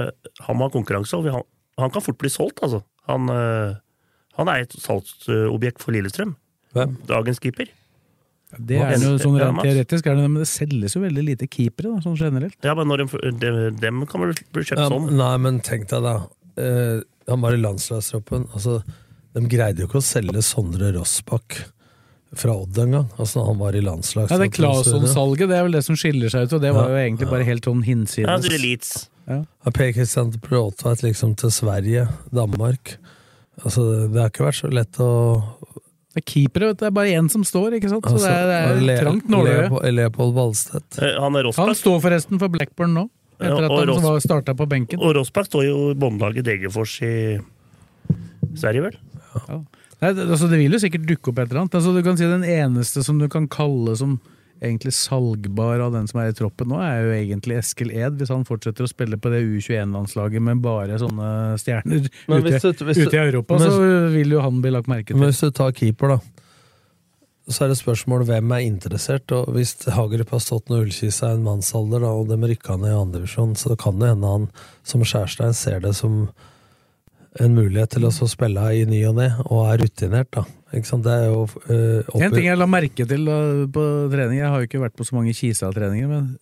han 0.45 0.59
må 0.61 0.69
ha 0.69 0.75
konkurranse, 0.75 1.17
og 1.17 1.31
han, 1.33 1.47
han 1.81 1.91
kan 1.95 2.05
fort 2.05 2.19
bli 2.21 2.29
solgt, 2.31 2.61
altså. 2.62 2.83
Han, 3.09 3.31
han 4.37 4.51
er 4.53 4.67
et 4.67 4.77
salgsobjekt 4.77 5.81
for 5.83 5.97
Lillestrøm. 5.97 6.35
Hvem? 6.77 6.97
Dagens 7.09 7.41
keeper. 7.41 7.71
Det 8.56 8.78
er 8.78 8.94
jo 9.02 9.16
sånn 9.18 9.37
rent 9.40 9.59
teoretisk, 9.64 10.06
er 10.06 10.16
det, 10.16 10.26
men 10.30 10.42
det 10.44 10.48
selges 10.48 10.94
jo 10.94 11.02
veldig 11.02 11.24
lite 11.26 11.48
keepere, 11.50 11.96
da, 11.96 12.02
sånn 12.04 12.18
generelt. 12.20 12.56
Ja, 12.64 12.76
men 12.78 12.88
når 12.88 13.02
de, 13.02 13.32
de, 13.42 13.52
dem 13.82 14.04
kan 14.09 14.22
vel 14.22 14.37
bli 14.54 14.62
kjøpt 14.64 14.80
Ja, 14.80 14.88
sånn. 14.92 15.09
nei, 15.18 15.32
men 15.42 15.59
tenk 15.66 15.88
deg 15.90 16.06
da. 16.06 16.14
Eh, 16.62 17.00
han 17.26 17.42
var 17.42 17.56
i 17.56 17.61
landslagstroppen. 17.61 18.46
Altså, 18.54 18.78
de 19.35 19.42
greide 19.50 19.82
jo 19.82 19.90
ikke 19.90 19.98
å 20.00 20.06
selge 20.06 20.44
Sondre 20.46 20.92
Rossbakk 20.94 21.59
fra 22.37 22.54
Odd 22.54 22.78
engang. 22.78 23.11
Altså, 23.18 23.42
han 23.46 23.59
var 23.59 23.76
i 23.76 23.82
Ja, 23.82 24.38
det 24.38 24.52
Claesson-salget 24.54 25.50
det 25.50 25.59
er 25.59 25.66
vel 25.66 25.76
det 25.76 25.85
som 25.85 25.98
skiller 25.98 26.32
seg 26.32 26.46
ut, 26.46 26.56
og 26.56 26.62
det 26.62 26.72
var 26.74 26.90
jo 26.90 26.96
Ja, 26.96 27.04
egentlig 27.04 27.30
bare 27.30 27.44
helt 27.44 27.64
sånn 27.64 27.82
hinsides. 27.87 29.09
Ja. 29.26 29.37
Ja. 29.37 29.42
Ja, 29.64 29.70
Per 29.74 29.92
Kristian 29.92 30.30
Bråtveit 30.38 31.02
liksom 31.02 31.35
til 31.37 31.50
Sverige, 31.50 32.06
Danmark. 32.30 32.96
Altså, 33.64 34.06
det 34.12 34.20
har 34.20 34.30
ikke 34.30 34.46
vært 34.46 34.61
så 34.61 34.70
lett 34.70 35.00
å 35.02 35.11
Det 36.16 36.22
er 36.22 36.29
keepere, 36.33 36.68
vet 36.70 36.79
du. 36.79 36.81
Det 36.81 36.88
er 36.88 36.94
bare 36.96 37.12
én 37.12 37.26
som 37.29 37.42
står, 37.44 37.74
ikke 37.76 37.90
sant. 37.92 38.07
Så 38.09 38.16
altså, 38.16 38.24
det 38.24 38.37
er, 38.37 38.46
det 38.48 38.76
er 38.81 38.87
Le- 38.88 38.94
trangt 39.02 39.26
nåløye. 39.29 39.57
Leopold- 39.66 39.92
Leopold 39.98 40.33
Valstedt. 40.38 40.98
Eh, 41.05 41.18
Han 41.20 41.37
er 41.37 41.50
Han 41.52 41.74
står 41.76 41.98
forresten 42.00 42.38
for 42.40 42.48
Blackburn 42.48 42.94
nå, 42.96 43.02
Ja, 43.38 43.50
etter 43.52 43.66
at 43.68 43.74
han 43.76 43.88
Ross- 43.92 44.24
starta 44.24 44.55
på 44.57 44.64
benken. 44.66 44.98
Og 45.05 45.12
Rossbakk 45.18 45.50
står 45.50 45.66
jo 45.68 45.90
i 45.92 45.94
båndlaget 46.00 46.42
Degerfors 46.48 46.94
i 47.05 47.37
Sverige, 48.57 48.87
vel? 48.88 48.96
Nei, 50.00 50.12
det, 50.12 50.24
altså, 50.29 50.48
det 50.48 50.59
vil 50.61 50.72
jo 50.72 50.81
sikkert 50.81 51.05
dukke 51.09 51.29
opp 51.33 51.38
et 51.42 51.50
eller 51.50 51.62
annet. 51.66 51.76
Altså, 51.76 51.92
du 51.92 52.02
kan 52.05 52.16
si 52.16 52.24
Den 52.24 52.44
eneste 52.44 53.05
som 53.05 53.18
du 53.20 53.29
kan 53.29 53.47
kalle 53.49 53.95
som 53.97 54.18
egentlig 54.62 54.92
salgbar 54.96 55.80
av 55.84 55.92
den 55.92 56.07
som 56.09 56.20
er 56.22 56.30
i 56.30 56.36
troppen 56.36 56.68
nå, 56.72 56.78
er 56.80 57.02
jo 57.04 57.11
egentlig 57.16 57.59
Eskil 57.61 57.90
Ed, 57.92 58.16
hvis 58.20 58.30
han 58.32 58.44
fortsetter 58.48 58.86
å 58.86 58.88
spille 58.88 59.18
på 59.20 59.30
det 59.32 59.42
U21-landslaget 59.44 60.42
med 60.42 60.62
bare 60.64 60.96
sånne 61.02 61.28
stjerner 61.61 62.00
ute, 62.00 62.09
du- 62.09 62.48
ute 63.07 63.14
i 63.16 63.22
Europa, 63.28 63.59
men- 63.59 63.70
så 63.70 64.12
vil 64.14 64.30
jo 64.30 64.40
han 64.40 64.61
bli 64.62 64.70
lagt 64.72 64.88
merke 64.88 65.07
til. 65.12 65.16
Men 65.20 65.28
hvis 65.30 65.40
du 65.44 65.50
tar 65.50 65.72
keeper, 65.72 66.09
da, 66.16 66.18
så 67.48 67.62
er 67.64 67.68
det 67.68 67.78
spørsmål 67.78 68.24
hvem 68.26 68.50
er 68.57 68.64
interessert. 68.66 69.30
Og 69.30 69.52
hvis 69.54 69.76
Hagerup 69.94 70.30
har 70.30 70.40
stått 70.42 70.66
når 70.72 70.86
Ullkisa 70.88 71.28
er 71.30 71.34
en 71.36 71.44
mannsalder, 71.44 72.00
da, 72.00 72.09
og 72.11 72.26
dem 72.28 72.40
rykka 72.42 72.74
ned 72.80 72.90
i 72.90 72.98
andredivisjon, 73.04 73.54
så 73.54 73.76
kan 73.78 73.98
det 74.00 74.09
hende 74.14 74.26
han 74.32 74.48
som 74.82 75.00
Skjærstein 75.07 75.54
ser 75.54 75.78
det 75.80 75.94
som 75.94 76.28
en 77.43 77.57
mulighet 77.57 77.97
til 77.97 78.07
å 78.09 78.12
så 78.14 78.28
spille 78.30 78.62
i 78.76 78.84
ny 78.89 79.03
og 79.09 79.18
ne, 79.18 79.28
og 79.47 79.66
er 79.70 79.82
rutinert, 79.84 80.30
da. 80.34 80.45
Ikke 80.74 80.89
sant? 80.89 81.07
Det 81.07 81.12
er 81.14 81.28
jo 81.30 81.45
uh, 81.47 82.18
En 82.20 82.34
ting 82.34 82.49
jeg 82.49 82.59
la 82.59 82.66
merke 82.68 83.07
til 83.09 83.28
da, 83.28 83.39
på 83.72 83.84
trening, 84.12 84.41
jeg 84.41 84.51
har 84.51 84.62
jo 84.62 84.68
ikke 84.68 84.82
vært 84.82 84.97
på 84.99 85.07
så 85.07 85.16
mange 85.18 85.34
Kisa-treninger, 85.37 86.11
men 86.11 86.34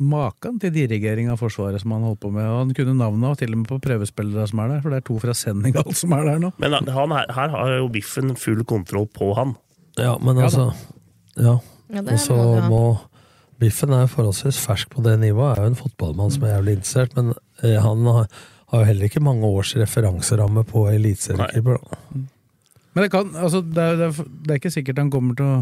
maken 0.00 0.56
til 0.62 0.72
dirigering 0.72 1.28
av 1.28 1.40
Forsvaret 1.42 1.82
som 1.82 1.92
han 1.92 2.06
holdt 2.08 2.22
på 2.22 2.30
med. 2.32 2.46
Og 2.48 2.62
han 2.62 2.72
kunne 2.76 2.96
navnet 2.96 3.42
til 3.42 3.52
og 3.52 3.60
med 3.60 3.68
på 3.68 3.80
prøvespillere 3.84 4.46
som 4.48 4.62
er 4.64 4.72
der, 4.74 4.80
for 4.84 4.92
det 4.92 5.02
er 5.02 5.06
to 5.10 5.18
fra 5.20 5.34
Senegal 5.36 5.92
som 5.96 6.14
er 6.16 6.24
der 6.26 6.40
nå. 6.40 6.52
Men 6.62 6.78
han, 6.80 6.88
her, 7.18 7.28
her 7.36 7.52
har 7.52 7.74
jo 7.76 7.90
Biffen 7.92 8.32
full 8.40 8.64
kontroll 8.68 9.06
på 9.12 9.34
han. 9.38 9.54
Ja, 10.00 10.16
men 10.22 10.40
altså 10.40 10.70
Ja. 11.36 11.58
Ja, 11.90 12.04
Og 12.06 12.18
så 12.22 12.36
må 12.70 12.82
Biffen 13.60 13.92
er 13.92 14.08
forholdsvis 14.08 14.56
fersk 14.62 14.92
på 14.94 15.02
det 15.04 15.18
nivået, 15.20 15.58
er 15.58 15.66
jo 15.66 15.72
en 15.74 15.76
fotballmann 15.76 16.30
som 16.32 16.46
er 16.46 16.54
jævlig 16.54 16.78
interessert, 16.78 17.16
men 17.18 17.34
eh, 17.62 17.76
han 17.82 18.06
har, 18.06 18.28
har 18.70 18.82
jo 18.82 18.86
heller 18.86 19.08
ikke 19.08 19.22
mange 19.22 19.48
års 19.48 19.74
referanseramme 19.78 20.62
på 20.68 20.86
eliteseriekeeper. 20.92 21.80
Men 22.94 23.04
det, 23.04 23.10
kan, 23.12 23.30
altså, 23.38 23.60
det, 23.66 23.82
er, 23.82 23.98
det, 23.98 24.08
er, 24.08 24.32
det 24.46 24.58
ikke 24.60 24.72
sikkert 24.74 25.02
han 25.02 25.12
kommer 25.12 25.38
til 25.38 25.46
å, 25.46 25.58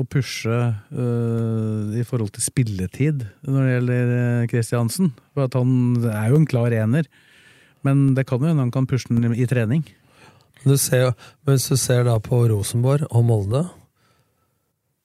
å 0.00 0.04
pushe 0.10 0.50
øh, 0.54 1.94
i 1.98 2.04
forhold 2.06 2.32
til 2.34 2.46
spilletid 2.46 3.24
når 3.46 3.58
det 3.58 3.72
gjelder 3.74 4.12
øh, 4.16 4.48
Kristiansen. 4.50 5.12
For 5.34 5.46
at 5.46 5.58
han 5.58 5.72
er 6.10 6.30
jo 6.30 6.40
en 6.40 6.48
klar 6.50 6.74
ener. 6.74 7.10
Men 7.86 8.12
det 8.18 8.26
kan 8.26 8.42
jo 8.42 8.50
hende 8.50 8.64
han 8.64 8.74
kan 8.74 8.88
pushe 8.90 9.10
den 9.10 9.34
i 9.34 9.46
trening. 9.50 9.84
Du 10.66 10.74
ser, 10.80 11.12
men 11.46 11.54
hvis 11.54 11.68
du 11.70 11.78
ser 11.78 12.06
da 12.06 12.16
på 12.22 12.40
Rosenborg 12.50 13.06
og 13.14 13.22
Molde 13.28 13.60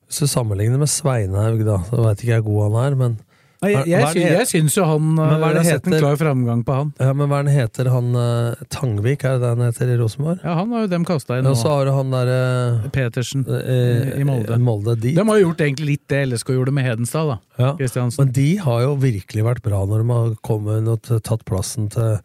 Hvis 0.08 0.24
du 0.24 0.30
sammenligner 0.32 0.80
med 0.82 0.90
Sveinhaug, 0.90 1.62
da, 1.68 1.78
så 1.86 2.02
veit 2.02 2.24
ikke 2.24 2.34
jeg 2.34 2.46
hvor 2.48 2.56
god 2.56 2.72
han 2.72 2.80
er, 2.82 2.96
men 2.98 3.20
Nei, 3.62 3.70
jeg, 3.76 3.90
jeg, 3.92 4.02
Hva 4.02 4.22
jeg 4.42 4.48
syns 4.50 4.74
jo 4.74 4.86
han 4.90 5.04
Men 5.14 5.20
hva 5.22 5.36
er 5.36 5.36
øh, 5.38 5.54
det 5.54 5.60
har 5.62 5.66
sett 5.68 5.86
en 5.86 5.94
heter? 5.94 6.02
klar 6.02 6.16
framgang 6.18 6.62
på 6.66 6.74
han. 6.80 6.88
Ja, 6.98 7.12
men 7.14 7.30
hva 7.30 7.38
er 7.40 7.46
det 7.46 7.52
han 7.54 7.60
heter 7.62 7.90
han 7.94 8.08
eh, 8.18 8.64
Tangvik, 8.74 9.26
er 9.30 9.36
det 9.38 9.42
det 9.44 9.52
han 9.52 9.62
heter 9.68 9.92
i 9.94 9.98
Rosenborg? 10.00 10.40
Ja, 10.42 10.56
han 10.58 10.72
har 10.74 10.82
jo 10.88 10.90
dem 10.96 11.06
kasta 11.06 11.38
inn 11.38 11.46
Og 11.52 11.58
så 11.60 11.70
har 11.76 11.86
du 11.86 11.92
han 11.94 12.10
derre 12.16 12.90
Petersen 12.96 13.44
eh, 13.46 14.16
i 14.18 14.26
Molde. 14.26 14.58
Molde 14.66 14.96
de, 15.04 15.12
De 15.14 15.26
har 15.30 15.38
jo 15.38 15.46
gjort 15.52 15.62
egentlig 15.68 15.92
litt 15.92 16.08
det 16.10 16.24
LSK 16.32 16.56
gjorde 16.58 16.74
med 16.74 16.88
Hedenstad, 16.90 17.30
da. 17.30 17.38
ja. 17.62 17.70
Kristiansen. 17.78 18.24
Men 18.26 18.34
de 18.40 18.48
har 18.66 18.82
jo 18.88 18.96
virkelig 19.04 19.46
vært 19.52 19.62
bra 19.70 19.84
når 19.86 20.02
de 20.08 20.10
har 20.16 20.34
kommet 20.50 20.82
inn 20.82 20.90
og 20.96 21.04
t- 21.06 21.20
tatt 21.30 21.46
plassen 21.46 21.92
til, 21.94 22.18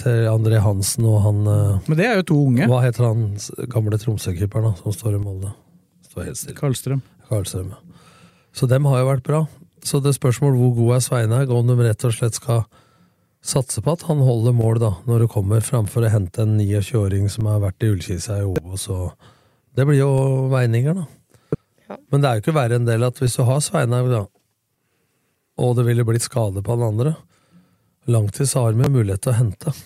til 0.00 0.24
André 0.32 0.62
Hansen 0.64 1.04
og 1.04 1.20
han 1.26 1.44
eh, 1.52 1.84
Men 1.90 2.00
det 2.00 2.08
er 2.08 2.16
jo 2.22 2.26
to 2.32 2.38
unge. 2.48 2.64
Hva 2.72 2.80
heter 2.86 3.10
han 3.10 3.26
s- 3.36 3.52
gamle 3.76 4.00
Tromsø-keeperen 4.00 4.70
da, 4.70 4.72
som 4.80 4.96
står 4.96 5.20
i 5.20 5.22
Molde? 5.22 5.52
Står 6.08 6.30
helt 6.30 6.40
stille. 6.40 6.56
Karlstrøm. 6.64 7.04
Karlstrøm, 7.28 7.70
ja. 7.76 7.82
Så 8.56 8.64
dem 8.72 8.88
har 8.88 9.02
jo 9.04 9.08
vært 9.12 9.24
bra. 9.28 9.44
Så 9.86 10.00
det 10.02 10.16
spørsmål 10.16 10.56
hvor 10.58 10.74
god 10.74 10.96
er 10.96 11.04
Sveinhaug, 11.04 11.52
om 11.54 11.68
de 11.70 11.76
rett 11.78 12.06
og 12.08 12.14
slett 12.16 12.38
skal 12.38 12.64
satse 13.46 13.82
på 13.84 13.94
at 13.94 14.02
han 14.08 14.22
holder 14.26 14.56
mål 14.56 14.80
da, 14.82 14.92
når 15.06 15.24
det 15.24 15.32
kommer, 15.32 15.62
framfor 15.62 16.06
å 16.06 16.10
hente 16.10 16.42
en 16.42 16.56
29-åring 16.58 17.28
som 17.30 17.46
har 17.46 17.62
vært 17.62 17.86
i 17.86 17.92
Ullkisa 17.94 18.40
i 18.40 18.48
Obos. 18.48 18.88
og 18.90 19.14
Det 19.78 19.86
blir 19.86 20.00
jo 20.00 20.10
veininger, 20.50 20.98
da. 20.98 21.96
Men 22.10 22.22
det 22.22 22.28
er 22.28 22.38
jo 22.38 22.42
ikke 22.42 22.56
verre 22.56 22.80
enn 22.80 22.88
del 22.88 23.06
at 23.06 23.20
hvis 23.22 23.38
du 23.38 23.44
har 23.46 23.62
Sveinhaug, 23.62 24.10
da, 24.10 24.24
og 25.62 25.76
det 25.78 25.86
ville 25.86 26.04
blitt 26.04 26.26
skade 26.26 26.64
på 26.64 26.74
han 26.74 26.88
andre, 26.90 27.14
langtid 28.10 28.50
så 28.50 28.66
har 28.66 28.74
vi 28.74 28.90
mulighet 28.90 29.22
til 29.22 29.32
å 29.32 29.38
hente. 29.38 29.76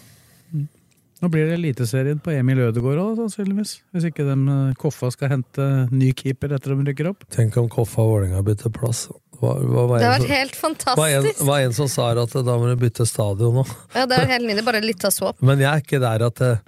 Nå 1.20 1.28
blir 1.28 1.44
det 1.44 1.58
Eliteserien 1.58 2.20
på 2.24 2.32
Emil 2.32 2.62
Ødegaard 2.64 3.00
òg, 3.02 3.18
sannsynligvis. 3.18 3.74
Hvis 3.92 4.06
ikke 4.08 4.24
de 4.24 4.36
øh, 4.40 4.70
Koffa 4.80 5.10
skal 5.12 5.34
hente 5.34 5.66
ny 5.92 6.14
keeper 6.16 6.54
etter 6.56 6.72
de 6.72 6.86
rykker 6.88 7.10
opp. 7.10 7.26
Tenk 7.36 7.58
om 7.60 7.68
Koffa 7.68 8.00
og 8.00 8.14
Vålerenga 8.14 8.40
bytter 8.46 8.72
plass. 8.72 9.02
Hva, 9.40 9.54
hva, 9.56 9.86
var 9.88 10.02
Det 10.02 10.08
har 10.08 10.18
vært 10.18 10.34
helt 10.34 10.58
fantastisk. 10.58 11.00
fantastisk. 11.00 11.46
var 11.48 11.62
en 11.64 11.72
som 11.76 11.88
sa 11.88 12.10
at 12.22 12.34
da 12.44 12.58
må 12.60 12.68
du 12.68 12.76
bytte 12.80 13.06
stadion 13.08 13.60
nå. 13.60 13.64
Ja, 13.96 14.04
det 14.10 14.18
er 14.18 14.28
helt 14.34 14.46
nydelig. 14.46 14.66
Bare 14.66 14.82
litt 14.84 15.06
av 15.08 15.14
swap. 15.16 15.40
Men 15.40 15.62
jeg 15.62 15.70
er 15.70 15.84
ikke 15.84 16.02
der 16.02 16.26
at 16.26 16.44
jeg, 16.44 16.60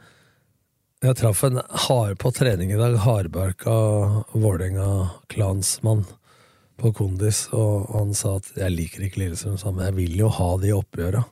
jeg 1.04 1.18
traff 1.20 1.44
en 1.48 1.60
hard 1.86 2.16
på 2.22 2.32
trening 2.32 2.72
i 2.72 2.80
dag, 2.80 2.96
hardbarka 3.04 3.76
Vålerenga-klansmann 4.32 6.06
på 6.80 6.94
Kondis, 6.96 7.44
og 7.54 7.92
han 7.92 8.16
sa 8.16 8.38
at 8.40 8.48
jeg 8.56 8.74
liker 8.74 9.06
ikke 9.06 9.22
Lillestrøm, 9.22 9.60
men 9.76 9.86
jeg 9.90 9.98
vil 10.00 10.18
jo 10.24 10.32
ha 10.32 10.50
de 10.62 10.72
oppgjøra. 10.74 11.22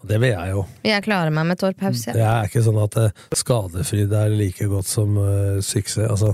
Og 0.00 0.08
det 0.08 0.16
vil 0.22 0.32
jeg 0.32 0.52
jo. 0.54 0.64
Jeg 0.88 1.04
klarer 1.04 1.34
meg 1.34 1.50
med 1.50 1.58
et 1.58 1.66
år 1.68 1.76
pause. 1.76 2.14
Det 2.16 2.24
er 2.24 2.48
ikke 2.48 2.64
sånn 2.64 2.80
at 2.80 2.96
eh, 3.02 3.24
skadefryd 3.36 4.14
er 4.16 4.32
like 4.32 4.68
godt 4.70 4.88
som 4.88 5.18
uh, 5.20 5.60
suksess. 5.60 6.08
Altså, 6.08 6.32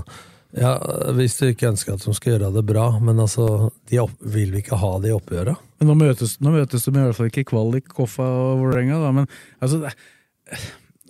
ja, 0.57 0.73
hvis 1.17 1.37
du 1.39 1.45
ikke 1.51 1.69
ønsker 1.69 1.95
at 1.95 2.03
de 2.05 2.13
skal 2.17 2.33
gjøre 2.33 2.49
det 2.55 2.63
bra, 2.67 2.87
men 3.03 3.21
altså, 3.21 3.69
de 3.89 4.01
opp, 4.01 4.15
vil 4.21 4.51
vi 4.55 4.63
ikke 4.63 4.79
ha 4.81 4.95
de 5.03 5.13
oppgjøret? 5.15 5.63
Men 5.77 5.91
nå 5.91 5.95
møtes, 5.99 6.37
nå 6.41 6.53
møtes 6.55 6.87
de 6.87 6.93
i 6.93 6.97
hvert 6.97 7.17
fall 7.17 7.31
ikke 7.31 7.45
i 7.45 7.47
kvalik, 7.51 7.87
Koffa 7.93 8.25
og 8.25 8.63
Vålerenga, 8.63 8.99
da. 9.03 9.13
Men 9.19 9.29
altså, 9.61 9.79
det, 9.83 9.93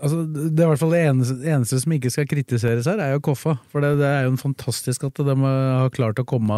altså, 0.02 0.24
det 0.28 0.52
er 0.52 0.66
i 0.66 0.72
hvert 0.74 0.82
fall 0.84 0.96
det 0.96 1.04
eneste, 1.08 1.38
eneste 1.48 1.82
som 1.84 1.96
ikke 1.96 2.12
skal 2.14 2.30
kritiseres 2.30 2.90
her, 2.92 3.04
er 3.04 3.14
jo 3.16 3.24
Koffa. 3.30 3.58
For 3.72 3.84
det, 3.84 3.96
det 4.02 4.10
er 4.10 4.28
jo 4.28 4.34
en 4.36 4.42
fantastisk 4.42 5.08
at 5.08 5.22
de 5.30 5.38
har 5.40 5.94
klart 5.96 6.20
å 6.20 6.28
komme 6.28 6.58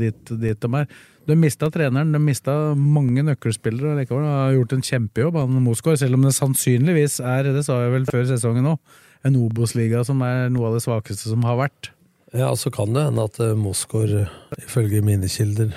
dit, 0.00 0.22
dit 0.32 0.64
de 0.64 0.80
er. 0.80 0.88
De 1.24 1.36
mista 1.40 1.70
treneren, 1.72 2.12
de 2.12 2.20
mista 2.20 2.52
mange 2.76 3.24
nøkkelspillere, 3.24 3.94
og 3.94 4.00
likevel 4.00 4.28
har 4.28 4.56
gjort 4.58 4.76
en 4.76 4.84
kjempejobb, 4.84 5.40
han 5.40 5.64
Mosgaard. 5.64 6.00
Selv 6.00 6.18
om 6.18 6.26
det 6.26 6.34
sannsynligvis 6.36 7.20
er, 7.24 7.48
det 7.54 7.64
sa 7.64 7.78
jeg 7.80 7.94
vel 7.94 8.08
før 8.10 8.26
sesongen 8.28 8.74
òg, 8.74 8.96
en 9.24 9.38
Obos-liga 9.40 10.02
som 10.04 10.20
er 10.26 10.50
noe 10.52 10.68
av 10.68 10.76
det 10.76 10.84
svakeste 10.84 11.30
som 11.30 11.44
har 11.48 11.56
vært. 11.62 11.93
Ja, 12.34 12.50
så 12.58 12.70
kan 12.74 12.92
det 12.96 13.04
hende 13.06 13.24
at 13.28 13.36
uh, 13.40 13.52
Mosgaard, 13.58 14.28
ifølge 14.58 15.00
mine 15.06 15.28
kilder, 15.30 15.70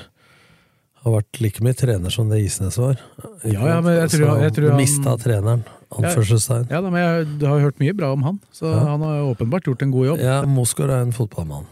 har 1.03 1.13
vært 1.13 1.39
like 1.43 1.61
mye 1.63 1.77
trener 1.77 2.09
som 2.11 2.31
det 2.33 2.39
Isnes 2.43 2.79
var. 2.81 2.97
Ja, 3.45 3.61
ja, 3.61 3.75
men 3.85 3.93
jeg 4.01 4.09
tror- 4.15 4.41
jeg 4.41 4.53
tror 4.55 4.69
han 4.73 4.79
Mista 4.81 5.13
treneren, 5.21 5.61
anførselstegn. 5.93 6.65
Ja, 6.71 6.81
ja, 6.81 6.89
men 6.89 6.97
jeg, 6.99 7.47
har 7.47 7.61
hørt 7.63 7.79
mye 7.79 7.93
bra 7.95 8.09
om 8.15 8.23
han, 8.25 8.39
så 8.51 8.71
Ja. 8.73 8.79
han 8.89 9.01
har 9.05 9.21
åpenbart 9.29 9.69
gjort 9.69 9.81
en 9.85 9.91
god 9.93 10.05
jobb. 10.09 10.19
Ja, 10.25 10.41
Mosgaard 10.45 10.89
er 10.89 11.01
en 11.05 11.13
fotballmann. 11.13 11.67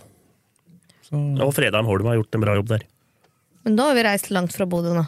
Så, 1.09 1.17
Og 1.41 1.53
Fredheim 1.53 1.85
Holm 1.85 2.05
har 2.05 2.15
gjort 2.21 2.35
en 2.37 2.41
bra 2.45 2.55
jobb 2.55 2.67
der. 2.69 2.85
Men 3.65 3.75
da 3.75 3.89
har 3.89 3.95
vi 3.97 4.03
reist 4.05 4.29
langt 4.31 4.53
fra 4.53 4.65
Bodø 4.69 4.93
nå. 4.93 5.05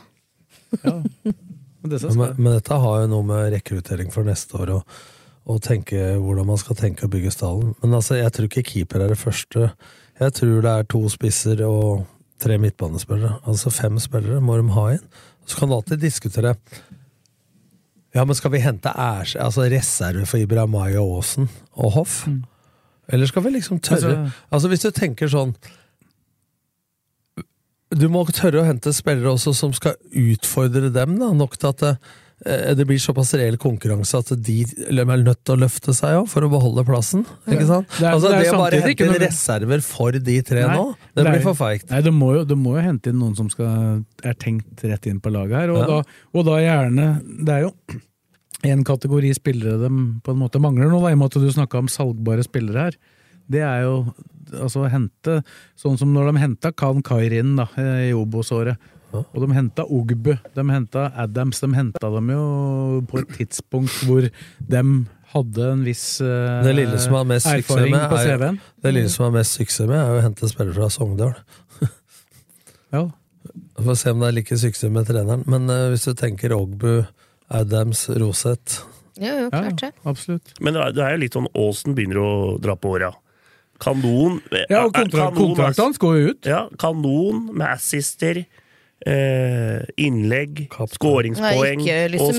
men 0.83 1.89
det 1.89 2.01
Men, 2.15 2.33
men 2.37 2.53
dette 2.57 2.73
har 2.73 3.01
jo 3.03 3.07
noe 3.07 3.23
med 3.23 3.53
rekruttering 3.53 4.11
for 4.11 4.23
neste 4.27 4.57
år 4.59 4.73
og, 4.79 4.83
og 5.47 5.61
tenke 5.63 5.95
hvordan 6.19 6.47
man 6.49 6.59
skal 6.59 6.75
tenke 6.75 7.07
å 7.07 7.11
bygge 7.11 7.31
stallen. 7.31 7.71
Men 7.81 7.95
altså, 7.97 8.17
jeg 8.19 8.33
tror 8.35 8.49
ikke 8.49 8.65
keeper 8.67 9.03
er 9.05 9.13
det 9.13 9.19
første. 9.21 9.69
Jeg 10.19 10.33
tror 10.35 10.61
det 10.65 10.73
er 10.73 10.87
to 10.91 11.01
spisser 11.13 11.63
og 11.67 12.05
tre 12.41 12.57
midtbanespillere. 12.61 13.37
Altså 13.47 13.71
fem 13.73 13.99
spillere 14.01 14.41
må 14.43 14.57
de 14.59 14.67
ha 14.75 14.85
inn. 14.97 15.05
Så 15.47 15.59
kan 15.59 15.71
du 15.71 15.77
alltid 15.77 16.03
diskutere 16.03 16.55
Ja, 18.15 18.23
men 18.25 18.35
skal 18.35 18.51
vi 18.51 18.59
hente 18.63 18.89
ærs, 18.89 19.35
altså 19.39 19.67
reserve 19.69 20.25
for 20.25 20.39
og 20.57 21.17
Aasen 21.19 21.49
og 21.75 21.91
Hoff? 21.91 22.27
Eller 23.07 23.27
skal 23.27 23.43
vi 23.43 23.49
liksom 23.55 23.79
tørre 23.79 23.95
Altså- 24.27 24.31
Altså, 24.51 24.67
hvis 24.67 24.81
du 24.81 24.91
tenker 24.91 25.27
sånn 25.27 25.55
du 27.95 28.09
må 28.09 28.25
tørre 28.25 28.61
å 28.61 28.65
hente 28.67 28.91
spillere 28.93 29.31
også 29.31 29.53
som 29.55 29.71
skal 29.73 29.95
utfordre 30.11 30.91
dem, 30.91 31.17
da, 31.19 31.31
nok 31.31 31.57
til 31.57 31.67
at 31.69 31.97
det, 32.45 32.79
eh, 32.79 32.85
blir 32.85 32.99
såpass 33.01 33.33
reell 33.33 33.57
konkurranse 33.57 34.19
at 34.19 34.29
de 34.45 34.61
er 34.61 35.05
nødt 35.23 35.43
til 35.43 35.55
å 35.55 35.59
løfte 35.59 35.93
seg 35.95 36.27
for 36.29 36.45
å 36.45 36.49
beholde 36.51 36.83
plassen. 36.85 37.25
Ikke 37.47 37.65
sant? 37.65 37.87
Det 37.97 38.05
er- 38.05 38.13
altså, 38.13 38.29
det 38.29 38.37
er 38.37 38.43
det 38.43 38.51
å 38.53 38.57
bare 38.61 38.81
hente 38.81 39.05
inn 39.07 39.21
reserver 39.25 39.81
for 39.81 40.11
de 40.11 40.41
tre 40.41 40.61
Nei, 40.67 40.75
nå, 40.77 40.95
det 41.15 41.25
er- 41.25 41.31
blir 41.31 41.41
for 41.41 41.55
feigt. 41.55 41.89
Nei, 41.89 42.01
du 42.01 42.11
må, 42.11 42.33
jo, 42.35 42.43
du 42.45 42.55
må 42.55 42.75
jo 42.77 42.83
hente 42.85 43.07
inn 43.07 43.19
noen 43.19 43.35
som 43.35 43.49
skal, 43.49 44.05
er 44.23 44.33
tenkt 44.35 44.83
rett 44.83 45.07
inn 45.07 45.19
på 45.19 45.31
laget 45.31 45.55
her, 45.57 45.69
og, 45.71 45.77
Ja. 45.77 45.85
da, 45.87 46.03
og 46.35 46.45
da 46.45 46.51
gjerne 46.61 47.23
Det 47.43 47.49
er 47.49 47.61
jo 47.61 47.73
en 48.63 48.83
kategori 48.83 49.33
spillere 49.33 49.79
de 49.79 49.89
på 50.21 50.29
en 50.33 50.39
måte 50.39 50.59
mangler 50.61 50.89
nå, 50.89 51.01
da, 51.01 51.07
i 51.09 51.13
og 51.13 51.17
med 51.19 51.25
at 51.35 51.41
du 51.41 51.49
snakka 51.51 51.77
om 51.79 51.87
salgbare 51.87 52.43
spillere 52.43 52.75
her. 52.75 52.91
Det 53.49 53.61
er 53.61 53.81
jo 53.83 54.13
altså 54.53 54.89
hente 54.89 55.43
Sånn 55.77 55.97
som 55.97 56.13
når 56.13 56.31
de 56.33 56.39
henta 56.39 56.71
Khan 56.75 57.01
Kairin 57.01 57.55
da, 57.57 57.65
i 57.77 58.11
Obos-året. 58.13 58.77
Og 59.33 59.43
de 59.43 59.51
henta 59.55 59.85
Ogbu, 59.85 60.33
de 60.55 60.65
henta 60.71 61.11
Adams. 61.17 61.61
De 61.63 61.69
henta 61.75 62.09
dem 62.13 62.33
jo 62.33 62.41
på 63.09 63.21
et 63.21 63.35
tidspunkt 63.37 64.01
hvor 64.07 64.27
de 64.27 64.83
hadde 65.33 65.69
en 65.73 65.83
viss 65.83 66.05
uh, 66.23 66.63
Det 66.63 66.73
lille 66.77 66.97
som 67.03 67.17
har 67.19 67.27
mest 67.27 67.49
erfaring 67.51 67.91
med, 67.93 68.07
på 68.09 68.19
CV-en. 68.23 68.59
det 68.83 68.93
lille 68.95 69.11
som 69.11 69.27
har 69.27 69.33
mest 69.35 69.57
suksess 69.59 69.89
med, 69.89 69.99
er 69.99 70.11
jo 70.13 70.19
å 70.21 70.25
hente 70.25 70.51
spillere 70.51 70.77
fra 70.79 70.91
Sogndal. 70.93 71.37
Ja. 72.95 73.01
Får 73.83 73.97
se 73.99 74.11
om 74.13 74.21
det 74.21 74.29
er 74.29 74.35
like 74.37 74.55
suksess 74.55 74.91
med 74.95 75.09
treneren. 75.09 75.41
Men 75.51 75.65
uh, 75.67 75.89
hvis 75.91 76.07
du 76.07 76.13
tenker 76.15 76.53
Ogbu, 76.55 77.01
Adams, 77.51 78.05
Roseth 78.15 78.81
Jo, 79.19 79.33
jo, 79.43 79.49
klart 79.51 79.81
det. 79.81 79.89
Absolutt. 80.07 80.53
Men 80.63 80.77
det 80.77 80.85
er, 80.85 80.93
det 80.95 81.03
er 81.03 81.15
jo 81.15 81.21
litt 81.25 81.35
sånn 81.35 81.49
Aasen 81.51 81.97
begynner 81.97 82.21
å 82.23 82.31
dra 82.63 82.77
på 82.79 82.93
åra. 82.95 83.11
Kanon 83.81 84.39
Ja, 84.69 84.85
og 84.85 84.95
eh, 84.95 85.03
kontrakt, 85.03 85.37
kontrakten 85.37 85.83
hans 85.83 85.99
går 86.01 86.15
jo 86.17 86.31
ut. 86.31 86.49
Ja, 86.49 86.63
kanon 86.81 87.47
med 87.51 87.67
assister, 87.69 88.41
eh, 89.05 89.83
innlegg, 90.01 90.65
skåringspoeng 90.93 91.83
og 91.83 92.31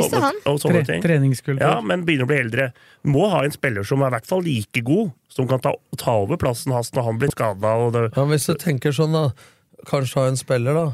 og 0.49 0.61
sånne 0.63 0.83
Tre, 0.83 0.85
ting. 0.89 1.03
treningskultur. 1.05 1.63
Ja, 1.63 1.81
men 1.85 2.05
begynner 2.07 2.27
å 2.27 2.33
bli 2.33 2.41
eldre. 2.43 2.71
Må 3.07 3.29
ha 3.31 3.45
en 3.45 3.55
spiller 3.55 3.87
som 3.87 4.03
er 4.03 4.11
i 4.11 4.17
hvert 4.19 4.27
fall 4.31 4.43
like 4.47 4.83
god, 4.87 5.13
som 5.33 5.49
kan 5.51 5.61
ta, 5.63 5.75
ta 6.01 6.17
over 6.25 6.41
plassen 6.41 6.73
hans 6.75 6.91
når 6.97 7.07
han 7.11 7.19
blir 7.23 7.35
skada. 7.35 7.77
Ja, 8.17 8.25
Hvis 8.33 8.49
du 8.51 8.55
tenker 8.59 8.93
sånn, 8.97 9.15
da. 9.15 9.31
Kanskje 9.87 10.19
ha 10.19 10.27
en 10.33 10.41
spiller 10.41 10.75
da 10.75 10.87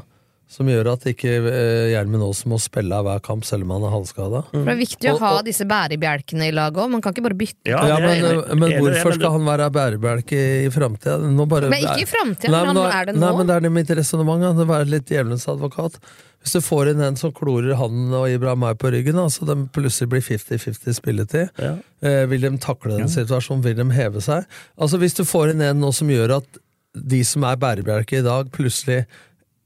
som 0.47 0.67
gjør 0.69 0.91
at 0.93 1.05
ikke 1.09 1.31
eh, 1.49 1.87
Gjermund 1.93 2.23
Aasen 2.27 2.51
må 2.51 2.59
spille 2.61 2.93
av 2.93 3.07
hver 3.07 3.21
kamp 3.25 3.45
selv 3.47 3.65
om 3.65 3.71
han 3.75 3.87
er 3.87 3.93
halvskada. 3.95 4.43
Mm. 4.53 4.65
det 4.67 4.73
er 4.75 4.77
viktig 4.81 5.09
å 5.09 5.13
Og- 5.15 5.23
ha 5.23 5.31
og- 5.39 5.45
disse 5.47 5.65
bærebjelkene 5.65 6.49
i 6.49 6.51
laget 6.53 6.77
òg. 6.83 6.91
Man 6.91 7.01
kan 7.01 7.13
ikke 7.13 7.23
bare 7.25 7.39
bytte. 7.39 7.65
Ja, 7.65 7.97
men, 7.99 8.59
men 8.59 8.75
hvorfor 8.77 9.17
skal 9.17 9.31
han 9.31 9.45
være 9.49 9.71
bærebjelke 9.73 10.37
i, 10.65 10.69
framtida? 10.69 11.17
Men 11.19 11.73
ikke 11.81 12.05
i 12.05 12.05
fremtiden, 12.05 12.51
Nei, 12.53 12.65
han 12.65 12.75
men 12.75 12.85
er 12.85 13.05
det 13.05 13.15
Nei, 13.17 13.33
men 13.35 13.47
det 13.47 13.55
er 13.55 13.65
det 13.65 13.71
mitt 13.71 13.89
resonnement. 13.89 14.45
Det 14.55 14.67
være 14.69 14.85
litt 14.89 15.09
djevelens 15.09 15.47
advokat. 15.49 15.97
Hvis 16.45 16.53
du 16.53 16.61
får 16.61 16.91
inn 16.91 17.01
en 17.01 17.15
som 17.17 17.31
klorer 17.33 17.73
han 17.73 18.13
og 18.13 18.29
Ibrahim 18.29 18.63
Ay 18.69 18.75
på 18.77 18.91
ryggen, 18.93 19.17
så 19.33 19.47
de 19.49 19.55
plutselig 19.73 20.11
blir 20.11 20.21
50-50 20.21 20.93
spilletid, 20.93 21.49
eh, 21.57 22.25
vil 22.29 22.41
de 22.45 22.51
takle 22.61 22.99
den 22.99 23.09
situasjonen? 23.09 23.63
Vil 23.65 23.73
de 23.79 23.89
heve 23.97 24.21
seg? 24.21 24.45
Altså 24.77 24.99
Hvis 25.01 25.15
du 25.17 25.23
får 25.25 25.55
inn 25.55 25.61
en 25.65 25.81
nå 25.81 25.91
som 25.91 26.07
gjør 26.07 26.37
at 26.37 26.45
de 26.93 27.23
som 27.23 27.43
er 27.43 27.57
bærebjelke 27.57 28.19
i 28.19 28.21
dag, 28.21 28.51
plutselig 28.53 29.07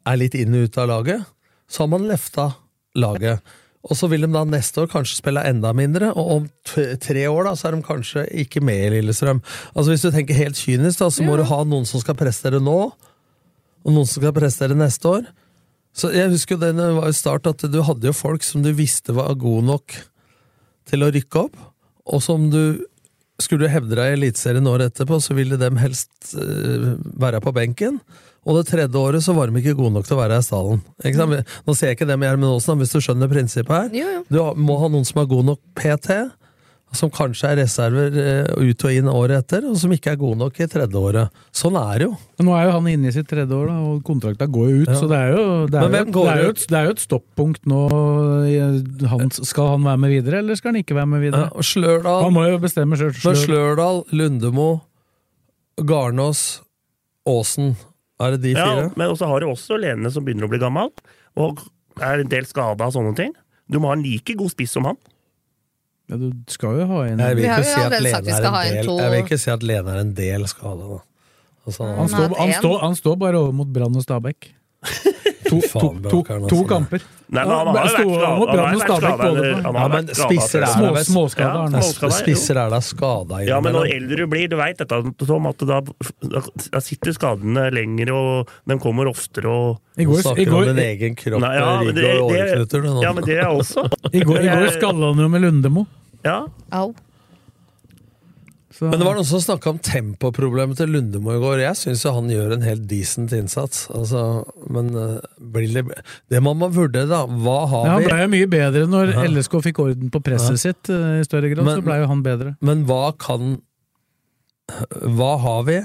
er 0.08 0.20
litt 0.20 0.38
inn 0.38 0.56
og 0.56 0.70
ut 0.70 0.78
av 0.82 0.92
laget, 0.92 1.26
så 1.70 1.84
har 1.84 1.92
man 1.92 2.08
løfta 2.10 2.52
laget. 3.00 3.44
Og 3.88 3.96
så 3.96 4.10
vil 4.12 4.26
de 4.26 4.32
da 4.34 4.42
neste 4.48 4.84
år 4.84 4.90
kanskje 4.92 5.22
spille 5.22 5.44
enda 5.48 5.72
mindre, 5.76 6.12
og 6.12 6.32
om 6.36 6.48
tre 7.00 7.28
år 7.32 7.48
da, 7.48 7.54
så 7.56 7.70
er 7.70 7.78
de 7.78 7.86
kanskje 7.86 8.26
ikke 8.44 8.64
med 8.66 8.82
i 8.88 8.90
Lillestrøm. 8.98 9.40
Altså 9.74 9.94
Hvis 9.94 10.04
du 10.04 10.12
tenker 10.12 10.36
helt 10.36 10.60
kynisk, 10.60 11.00
da, 11.00 11.08
så 11.14 11.24
må 11.24 11.38
du 11.40 11.46
ha 11.48 11.62
noen 11.64 11.88
som 11.88 12.04
skal 12.04 12.18
prestere 12.20 12.60
nå, 12.64 12.80
og 13.80 13.96
noen 13.96 14.10
som 14.10 14.20
skal 14.20 14.36
prestere 14.36 14.76
neste 14.78 15.08
år. 15.08 15.30
Så 15.96 16.12
jeg 16.14 16.32
husker 16.34 16.58
jo 16.58 16.62
det 16.62 16.76
var 16.76 17.08
i 17.10 17.16
start, 17.16 17.48
at 17.48 17.64
du 17.72 17.80
hadde 17.88 18.12
jo 18.12 18.16
folk 18.16 18.44
som 18.46 18.64
du 18.66 18.74
visste 18.76 19.16
var 19.16 19.32
gode 19.40 19.66
nok 19.72 19.96
til 20.90 21.06
å 21.06 21.12
rykke 21.14 21.46
opp, 21.48 21.58
og 22.10 22.24
som 22.26 22.50
du 22.52 22.82
skulle 23.40 23.70
du 23.70 23.72
hevde 23.72 23.96
deg 23.96 24.12
i 24.12 24.18
Eliteserien 24.18 24.68
året 24.68 24.92
etterpå, 24.92 25.22
så 25.24 25.36
ville 25.38 25.60
dem 25.60 25.80
helst 25.80 26.34
eh, 26.36 26.90
være 27.20 27.40
på 27.44 27.54
benken. 27.56 28.02
Og 28.50 28.58
det 28.58 28.66
tredje 28.72 28.98
året 28.98 29.22
så 29.22 29.36
var 29.38 29.50
de 29.50 29.62
ikke 29.62 29.78
gode 29.78 29.94
nok 30.00 30.08
til 30.08 30.18
å 30.18 30.24
være 30.24 30.42
i 30.42 30.46
stallen. 30.46 30.82
Ikke? 31.06 31.30
Nå 31.68 31.78
ser 31.78 31.92
jeg 31.92 32.00
ikke 32.00 32.10
det 32.10 32.18
med 32.18 32.32
Gjermund 32.32 32.56
Aasen, 32.56 32.82
hvis 32.82 32.96
du 32.96 33.00
skjønner 33.06 33.30
prinsippet 33.30 33.76
her. 33.76 33.90
Jo, 33.94 34.12
jo. 34.18 34.22
Du 34.34 34.62
må 34.66 34.80
ha 34.82 34.90
noen 34.90 35.06
som 35.06 35.22
er 35.22 35.28
god 35.30 35.52
nok 35.52 35.60
PT, 35.78 36.18
som 36.98 37.12
kanskje 37.14 37.52
er 37.52 37.60
reserver 37.60 38.16
eh, 38.18 38.48
ut 38.58 38.86
og 38.88 38.96
inn 38.96 39.10
året 39.12 39.44
etter, 39.44 39.68
og 39.70 39.76
som 39.78 39.92
ikke 39.94 40.16
er 40.16 40.18
gode 40.18 40.40
nok 40.40 40.56
i 40.58 40.66
tredje 40.72 40.98
året. 40.98 41.36
Sånn 41.54 41.76
er 41.78 42.02
det 42.02 42.08
jo. 42.08 42.16
Nå 42.48 42.56
er 42.58 42.66
jo 42.66 42.72
han 42.74 42.88
inne 42.90 43.12
i 43.12 43.14
sitt 43.14 43.30
tredje 43.30 43.54
år, 43.54 43.68
da, 43.70 43.76
og 43.92 44.00
kontrakta 44.08 44.48
går 44.50 44.72
jo 44.72 44.80
ut. 44.80 44.90
Ja. 44.90 44.96
Så 44.98 45.10
det 45.12 45.20
er 45.20 45.36
jo, 45.36 45.44
det 45.70 45.78
er, 45.78 45.86
jo, 45.86 46.08
det, 46.16 46.24
er 46.34 46.42
jo 46.42 46.56
et, 46.56 46.64
det 46.72 46.80
er 46.80 46.88
jo 46.90 46.96
et 46.96 47.04
stoppunkt 47.04 47.70
nå. 47.70 47.84
Han, 49.14 49.30
skal 49.38 49.76
han 49.76 49.86
være 49.86 50.02
med 50.08 50.16
videre, 50.16 50.42
eller 50.42 50.58
skal 50.58 50.74
han 50.74 50.82
ikke 50.82 50.98
være 50.98 51.12
med 51.14 51.28
videre? 51.28 51.52
Ja, 51.52 51.68
Slørdal 51.70 52.26
Han 52.26 52.34
må 52.40 52.48
jo 52.50 52.58
bestemme 52.66 52.98
sjøl. 52.98 53.14
Men 53.22 53.40
Slørdal, 53.44 54.02
Lundemo, 54.10 54.72
Garnås, 55.86 56.48
Åsen 57.30 57.76
Er 58.20 58.32
det 58.36 58.42
de 58.44 58.52
Ja, 58.58 58.90
men 59.00 59.14
også 59.14 59.28
har 59.30 59.40
du 59.40 59.48
også 59.48 59.78
Lene 59.80 60.12
som 60.12 60.26
begynner 60.26 60.48
å 60.48 60.52
bli 60.52 60.60
gammel, 60.60 60.90
og 61.40 61.62
er 62.04 62.20
en 62.24 62.32
del 62.32 62.46
skada 62.50 62.88
og 62.90 62.94
sånne 62.96 63.16
ting. 63.16 63.32
Du 63.72 63.80
må 63.80 63.88
ha 63.92 63.96
en 63.98 64.04
like 64.04 64.36
god 64.40 64.52
spiss 64.52 64.72
som 64.76 64.88
han. 64.90 64.98
Ja, 66.10 66.18
du 66.18 66.32
skal 66.50 66.80
jo 66.82 66.88
ha 66.90 67.04
en 67.06 67.20
Jeg 67.22 67.36
vil 67.38 67.46
ikke 67.46 67.64
si 67.70 67.80
at 67.80 67.92
Lene 68.02 68.22
vi 68.26 68.32
er 68.34 68.74
del, 68.74 68.86
to- 68.88 68.98
jeg 69.00 69.12
vil 69.14 69.20
ikke 69.24 69.38
si 69.40 69.52
at 69.54 69.64
Lene 69.64 69.94
er 69.94 70.00
en 70.02 70.14
del 70.18 70.48
skada, 70.50 70.88
da. 70.96 71.00
Altså, 71.68 71.84
Han 71.86 71.98
Han 72.00 72.08
står, 72.10 72.36
han, 72.40 72.54
står, 72.60 72.78
han 72.82 72.96
står 72.98 73.16
bare 73.22 73.38
over 73.44 73.52
mot 73.54 73.68
Brann 73.68 73.96
og 73.96 74.02
Stabæk. 74.04 74.50
To, 75.50 75.60
to, 75.62 75.90
to, 76.10 76.48
to 76.50 76.58
kamper. 76.70 77.02
Nei, 77.30 77.44
men 77.46 77.52
han 77.54 77.68
har 77.68 77.74
jo 77.74 77.80
vært 77.80 77.94
skada- 77.94 78.30
han 78.30 78.48
har 78.50 78.58
vært 78.58 78.80
Stabæk 78.80 79.00
skada, 79.00 79.18
både. 79.18 79.40
eller- 79.40 79.62
han 79.64 79.76
har 79.76 79.82
Ja, 79.82 79.88
men 79.90 80.08
spisser 82.20 82.58
er 82.58 82.70
da 82.70 82.80
skada 82.80 83.40
Ja, 83.48 83.60
men 83.62 83.74
når 83.74 83.86
eldre 83.96 84.18
du 84.18 84.28
blir, 84.28 84.48
du 84.50 84.56
veit 84.58 84.78
dette, 84.78 85.02
Tom, 85.28 85.46
at 85.48 85.58
da, 85.58 85.82
da 86.72 86.80
sitter 86.80 87.12
skadene 87.14 87.72
lenger, 87.74 88.12
og 88.14 88.48
de 88.68 88.78
kommer 88.80 89.06
oftere 89.12 89.46
og 89.46 89.80
I 89.98 90.06
går, 90.06 90.20
i 90.20 90.22
snakker 90.24 90.46
går, 90.50 90.70
om 90.70 90.76
din 90.76 90.86
egen 90.86 91.16
kropp, 91.16 91.42
Nei, 91.42 91.54
ja, 91.56 91.66
men 91.78 91.88
rygg 91.88 91.96
det- 91.96 92.16
og 92.22 92.32
åreknuter. 92.32 92.82
du, 92.82 92.88
nå. 92.90 93.02
Ja, 93.04 93.14
men 93.14 93.24
det 93.24 93.38
er 93.38 93.50
også. 93.50 93.86
i 94.14 94.20
går, 94.22 94.40
i 94.40 94.50
går 94.50 94.68
skalla 94.80 95.14
han 95.14 95.18
jo 95.26 95.28
med 95.30 95.42
Lundemo. 95.42 95.86
Ja, 96.26 96.46
Au. 96.72 96.94
Så, 98.80 98.88
Men 98.88 99.02
det 99.02 99.04
var 99.10 99.18
noen 99.18 99.28
som 99.28 99.42
snakka 99.44 99.74
om 99.74 99.80
tempoproblemet 99.84 100.78
til 100.80 100.88
Lundemo 100.94 101.34
i 101.36 101.40
går. 101.42 101.60
Jeg 101.66 101.76
syns 101.76 102.06
jo 102.06 102.14
han 102.16 102.30
gjør 102.32 102.54
en 102.56 102.62
helt 102.64 102.86
decent 102.88 103.34
innsats. 103.36 103.82
Altså, 103.92 104.22
men 104.72 104.94
eh, 104.96 105.18
blir 105.52 105.74
det 105.76 105.84
Det 106.32 106.40
man 106.46 106.56
må 106.62 106.70
vurdere, 106.72 107.10
da. 107.12 107.26
Hva 107.28 107.58
har 107.68 107.86
ja, 107.90 107.92
han 107.98 108.00
vi? 108.06 108.08
blei 108.08 108.20
jo 108.22 108.30
mye 108.38 108.50
bedre 108.54 108.86
når 108.88 109.12
Ja. 109.18 109.26
LSK 109.28 109.58
fikk 109.68 109.82
orden 109.84 110.10
på 110.14 110.22
presset 110.24 110.56
Ja. 110.56 110.62
sitt 110.70 110.90
eh, 110.96 111.20
i 111.20 111.26
større 111.28 111.52
grad. 111.52 111.66
Men- 111.68 111.82
så 111.82 111.86
blei 111.90 112.00
jo 112.00 112.08
han 112.08 112.24
bedre. 112.24 112.56
Men 112.62 112.86
hva 112.88 113.02
kan 113.20 113.58
Hva 115.18 115.32
har 115.42 115.64
vi? 115.68 115.80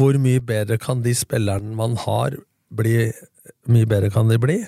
Hvor 0.00 0.16
mye 0.18 0.40
bedre 0.40 0.78
kan 0.80 1.02
de 1.04 1.12
spillerne 1.14 1.74
man 1.76 1.94
har, 2.06 2.34
bli? 2.72 3.12
Mye 3.68 3.86
bedre 3.86 4.10
kan 4.10 4.28
de 4.32 4.38
bli? 4.40 4.58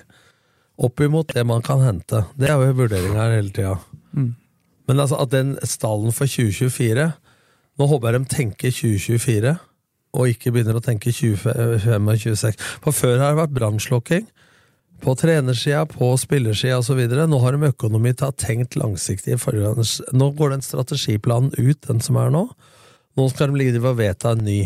Opp 0.79 1.01
imot 1.01 1.33
det 1.33 1.43
man 1.45 1.61
kan 1.65 1.81
hente. 1.81 2.23
Det 2.37 2.49
er 2.49 2.61
jo 2.61 2.73
vurderinga 2.77 3.27
hele 3.33 3.49
tida. 3.53 3.75
Mm. 4.15 4.35
Men 4.87 4.99
altså, 4.99 5.19
at 5.21 5.29
den 5.33 5.55
stallen 5.63 6.13
for 6.13 6.25
2024 6.29 7.13
Nå 7.79 7.87
håper 7.89 8.13
jeg 8.13 8.21
de 8.21 8.35
tenker 8.35 8.73
2024, 8.73 9.53
og 10.13 10.29
ikke 10.29 10.51
begynner 10.53 10.77
å 10.77 10.83
tenke 10.83 11.09
2025 11.09 12.09
og 12.11 12.19
26. 12.21 12.65
For 12.83 12.93
før 12.93 13.17
har 13.17 13.33
det 13.33 13.41
vært 13.41 13.55
brannslukking. 13.55 14.27
På 15.03 15.15
trenersida, 15.19 15.81
på 15.89 16.11
spillersida 16.21 16.77
osv. 16.79 17.01
Nå 17.09 17.39
har 17.43 17.57
de 17.57 17.71
økonomi 17.73 18.13
til 18.13 18.27
å 18.27 18.29
ha 18.29 18.37
tenkt 18.39 18.77
langsiktig. 18.79 19.35
Nå 20.15 20.29
går 20.37 20.53
den 20.53 20.63
strategiplanen 20.63 21.51
ut, 21.57 21.81
den 21.89 21.99
som 22.03 22.21
er 22.21 22.31
nå. 22.31 22.45
Nå 23.17 23.25
skal 23.29 23.51
de 23.51 23.67
drive 23.73 23.91
og 23.91 23.99
vedta 23.99 24.31
en 24.33 24.45
ny, 24.45 24.61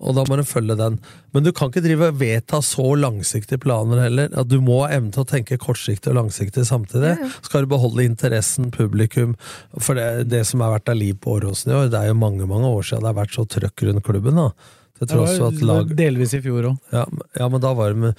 og 0.00 0.16
da 0.16 0.24
må 0.24 0.38
du 0.38 0.44
følge 0.48 0.76
den. 0.80 0.96
Men 1.34 1.44
du 1.44 1.50
kan 1.52 1.68
ikke 1.68 1.82
drive 1.84 2.08
og 2.08 2.20
vedta 2.22 2.62
så 2.64 2.86
langsiktige 2.96 3.60
planer 3.60 4.00
heller. 4.00 4.30
At 4.32 4.48
du 4.48 4.56
må 4.64 4.78
ha 4.82 4.94
evne 4.96 5.12
til 5.12 5.26
å 5.26 5.28
tenke 5.28 5.58
kortsiktig 5.60 6.12
og 6.12 6.16
langsiktig 6.22 6.64
samtidig. 6.68 7.18
Skal 7.44 7.66
du 7.66 7.72
beholde 7.74 8.06
interessen, 8.08 8.70
publikum 8.72 9.36
For 9.76 9.98
det, 9.98 10.30
det 10.32 10.46
som 10.48 10.64
har 10.64 10.72
vært 10.78 10.92
av 10.92 10.96
liv 10.96 11.20
på 11.20 11.36
Åråsen 11.36 11.72
i 11.72 11.76
år, 11.76 11.90
det 11.92 12.00
er 12.00 12.10
jo 12.10 12.18
mange 12.18 12.48
mange 12.48 12.70
år 12.72 12.86
siden 12.86 13.04
det 13.04 13.12
har 13.12 13.20
vært 13.20 13.36
så 13.36 13.44
trøkk 13.56 13.86
rundt 13.88 14.06
klubben. 14.06 14.40
da. 14.40 14.50
Til 14.96 15.06
Det 15.06 15.16
var, 15.16 15.26
tross 15.26 15.36
for 15.36 15.56
det 15.56 15.66
var 15.68 15.82
lag... 15.82 15.96
delvis 16.00 16.36
i 16.36 16.42
fjor 16.44 16.70
òg. 16.72 16.92
Ja, 16.96 17.04
ja, 17.36 17.48
men 17.52 17.62
da 17.64 17.74
var 17.76 17.92
de 17.92 18.14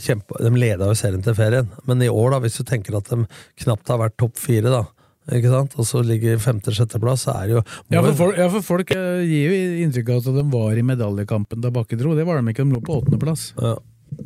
kjempe... 0.00 0.40
De 0.40 0.52
leda 0.56 0.88
jo 0.88 0.96
serien 0.98 1.24
til 1.24 1.36
ferien. 1.36 1.68
Men 1.88 2.02
i 2.04 2.08
år, 2.08 2.32
da, 2.34 2.40
hvis 2.44 2.56
du 2.60 2.64
tenker 2.64 2.96
at 2.96 3.12
de 3.12 3.24
knapt 3.64 3.92
har 3.92 4.00
vært 4.00 4.16
topp 4.20 4.40
fire, 4.40 4.72
da, 4.72 4.86
ikke 5.28 5.50
sant? 5.52 5.74
og 5.78 5.86
så 5.86 6.00
ligger 6.06 6.40
femte-sjetteplass, 6.42 7.26
så 7.26 7.34
er 7.36 7.46
det 7.50 7.54
jo 7.58 7.62
Ja, 7.92 8.00
for 8.02 8.14
folk, 8.18 8.38
ja, 8.40 8.48
for 8.50 8.62
folk 8.66 8.90
eh, 8.96 9.20
gir 9.28 9.52
jo 9.52 9.84
inntrykk 9.84 10.08
av 10.16 10.22
at 10.24 10.40
de 10.40 10.44
var 10.50 10.80
i 10.80 10.82
medaljekampen 10.86 11.60
da 11.62 11.70
Bakke 11.70 11.98
dro. 12.00 12.14
Det 12.18 12.24
var 12.26 12.40
de 12.40 12.50
ikke, 12.54 12.64
de 12.66 12.74
lå 12.78 12.80
på 12.86 12.96
åttendeplass. 13.02 13.52
Ja. 13.60 13.76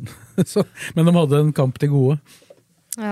Så- 0.51 0.65
Men 0.95 1.05
de 1.05 1.13
hadde 1.13 1.39
en 1.43 1.53
kamp 1.53 1.77
til 1.81 1.89
gode. 1.93 2.19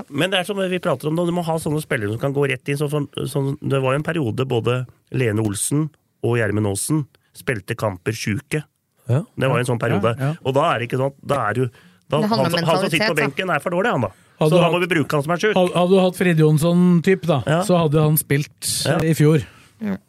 Men 0.09 0.31
det 0.31 0.39
er 0.39 0.47
som 0.47 0.57
vi 0.57 0.79
prater 0.79 1.09
om 1.09 1.17
du 1.19 1.31
må 1.35 1.43
ha 1.43 1.57
sånne 1.59 1.81
spillere 1.83 2.13
som 2.15 2.19
kan 2.21 2.33
gå 2.33 2.47
rett 2.47 2.69
inn. 2.71 2.77
Sånn, 2.79 2.89
sånn, 2.89 3.07
sånn, 3.27 3.49
det 3.59 3.81
var 3.83 3.93
jo 3.93 3.99
en 3.99 4.05
periode 4.07 4.45
både 4.47 4.77
Lene 5.11 5.43
Olsen 5.43 5.89
og 6.23 6.37
Gjermund 6.39 6.69
Aasen 6.71 7.03
spilte 7.35 7.75
kamper 7.75 8.15
sjuke. 8.15 8.63
Ja. 9.11 9.25
Det 9.35 9.49
var 9.49 9.59
jo 9.59 9.65
en 9.65 9.71
sånn 9.73 9.81
periode. 9.83 10.13
Ja, 10.15 10.29
ja. 10.31 10.35
Og 10.47 10.55
da 10.55 10.69
er 10.71 10.79
det 10.79 10.87
ikke 10.87 11.01
sånn 11.01 11.11
Da 11.19 11.41
er 11.49 11.57
du 11.57 11.65
da, 11.67 12.21
han, 12.21 12.39
han 12.39 12.51
som 12.53 12.89
sitter 12.91 13.09
på 13.11 13.17
benken, 13.17 13.49
er 13.51 13.59
for 13.63 13.73
dårlig, 13.75 13.91
han 13.91 14.05
da. 14.05 14.11
Hadde 14.39 14.49
Så 14.55 14.59
da 14.61 14.69
må 14.73 14.79
vi 14.81 14.87
bruke 14.95 15.11
han 15.17 15.23
som 15.23 15.31
er 15.35 15.37
sjuk. 15.43 15.53
Hadde 15.55 15.73
hadde 15.77 15.89
du 15.93 15.99
hatt 16.01 16.15
Frid 16.19 16.37
Jonsson-type, 16.41 17.27
da, 17.29 17.41
Ja. 17.47 17.61
så 17.63 17.77
hadde 17.83 18.01
han 18.01 18.15
spilt 18.17 18.85
Ja. 18.85 18.97
i 18.99 19.13
fjor. 19.13 19.43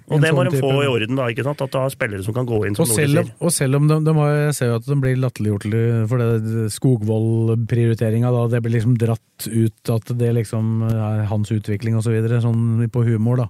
Og 0.09 0.21
det 0.23 0.31
må 0.31 0.45
sånn 0.45 0.51
de 0.53 0.59
få 0.61 0.71
type. 0.71 0.85
i 0.85 0.87
orden, 0.87 1.17
da. 1.17 1.25
ikke 1.33 1.43
sant? 1.43 1.61
At 1.61 1.71
du 1.73 1.79
har 1.79 1.91
spillere 1.91 2.23
som 2.23 2.35
kan 2.35 2.47
gå 2.47 2.61
inn, 2.67 2.77
som 2.77 2.85
Og 2.85 2.95
selv, 2.95 3.19
om, 3.19 3.31
og 3.41 3.51
selv 3.53 3.75
om 3.75 3.89
de, 3.89 3.97
de 4.05 4.13
har, 4.15 4.31
jeg 4.47 4.55
ser 4.55 4.67
jo 4.71 4.77
at 4.77 4.87
de 4.87 4.95
blir 5.03 5.17
latterliggjort 5.19 6.09
for 6.09 6.19
det 6.23 6.71
Skogvold-prioriteringa. 6.71 8.31
Det 8.51 8.63
blir 8.63 8.77
liksom 8.79 8.97
dratt 9.01 9.49
ut 9.51 9.91
at 9.91 10.13
det 10.19 10.31
liksom 10.37 10.83
er 10.91 11.25
hans 11.31 11.51
utvikling 11.51 11.97
og 11.99 12.05
så 12.07 12.13
videre, 12.15 12.41
sånn 12.45 12.85
på 12.93 13.05
humor, 13.07 13.37
da. 13.45 13.49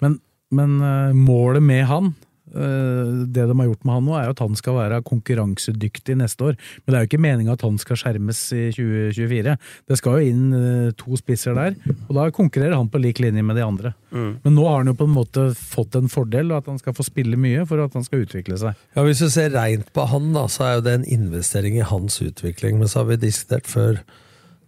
Men, 0.00 0.18
men 0.50 0.80
eh, 0.80 1.12
målet 1.16 1.62
med 1.62 1.84
han, 1.90 2.14
det 2.56 3.46
de 3.48 3.56
har 3.58 3.68
gjort 3.68 3.84
med 3.86 3.94
han 3.96 4.06
nå, 4.06 4.14
er 4.16 4.28
jo 4.28 4.34
at 4.34 4.42
han 4.44 4.58
skal 4.58 4.78
være 4.78 5.02
konkurransedyktig 5.06 6.16
neste 6.18 6.50
år. 6.50 6.58
Men 6.84 6.92
det 6.92 6.98
er 6.98 7.04
jo 7.04 7.10
ikke 7.10 7.22
meninga 7.22 7.56
at 7.56 7.64
han 7.66 7.78
skal 7.80 8.00
skjermes 8.00 8.40
i 8.56 8.64
2024. 8.76 9.56
Det 9.90 9.98
skal 10.00 10.16
jo 10.16 10.32
inn 10.32 10.44
eh, 10.56 10.90
to 10.98 11.18
spisser 11.20 11.56
der, 11.56 11.76
og 12.08 12.12
da 12.18 12.26
konkurrerer 12.34 12.76
han 12.78 12.90
på 12.92 13.00
lik 13.02 13.20
linje 13.22 13.44
med 13.46 13.58
de 13.58 13.64
andre. 13.66 13.94
Mm. 14.10 14.30
Men 14.44 14.56
nå 14.56 14.66
har 14.68 14.82
han 14.82 14.92
jo 14.92 14.96
på 14.98 15.08
en 15.08 15.16
måte 15.16 15.46
fått 15.58 15.98
en 15.98 16.10
fordel, 16.12 16.52
at 16.56 16.68
han 16.70 16.80
skal 16.82 16.96
få 16.96 17.06
spille 17.06 17.38
mye 17.40 17.66
for 17.68 17.82
at 17.84 17.96
han 17.96 18.06
skal 18.06 18.26
utvikle 18.26 18.58
seg. 18.60 18.78
Ja, 18.96 19.06
Hvis 19.06 19.24
du 19.24 19.28
ser 19.32 19.54
reint 19.56 19.92
på 19.96 20.06
han, 20.10 20.32
da, 20.36 20.46
så 20.52 20.68
er 20.68 20.78
jo 20.78 20.86
det 20.86 20.94
en 21.00 21.10
investering 21.18 21.78
i 21.78 21.86
hans 21.86 22.20
utvikling. 22.22 22.80
Men 22.80 22.90
så 22.90 23.02
har 23.02 23.10
vi 23.12 23.20
diskutert 23.26 23.68
før 23.70 24.00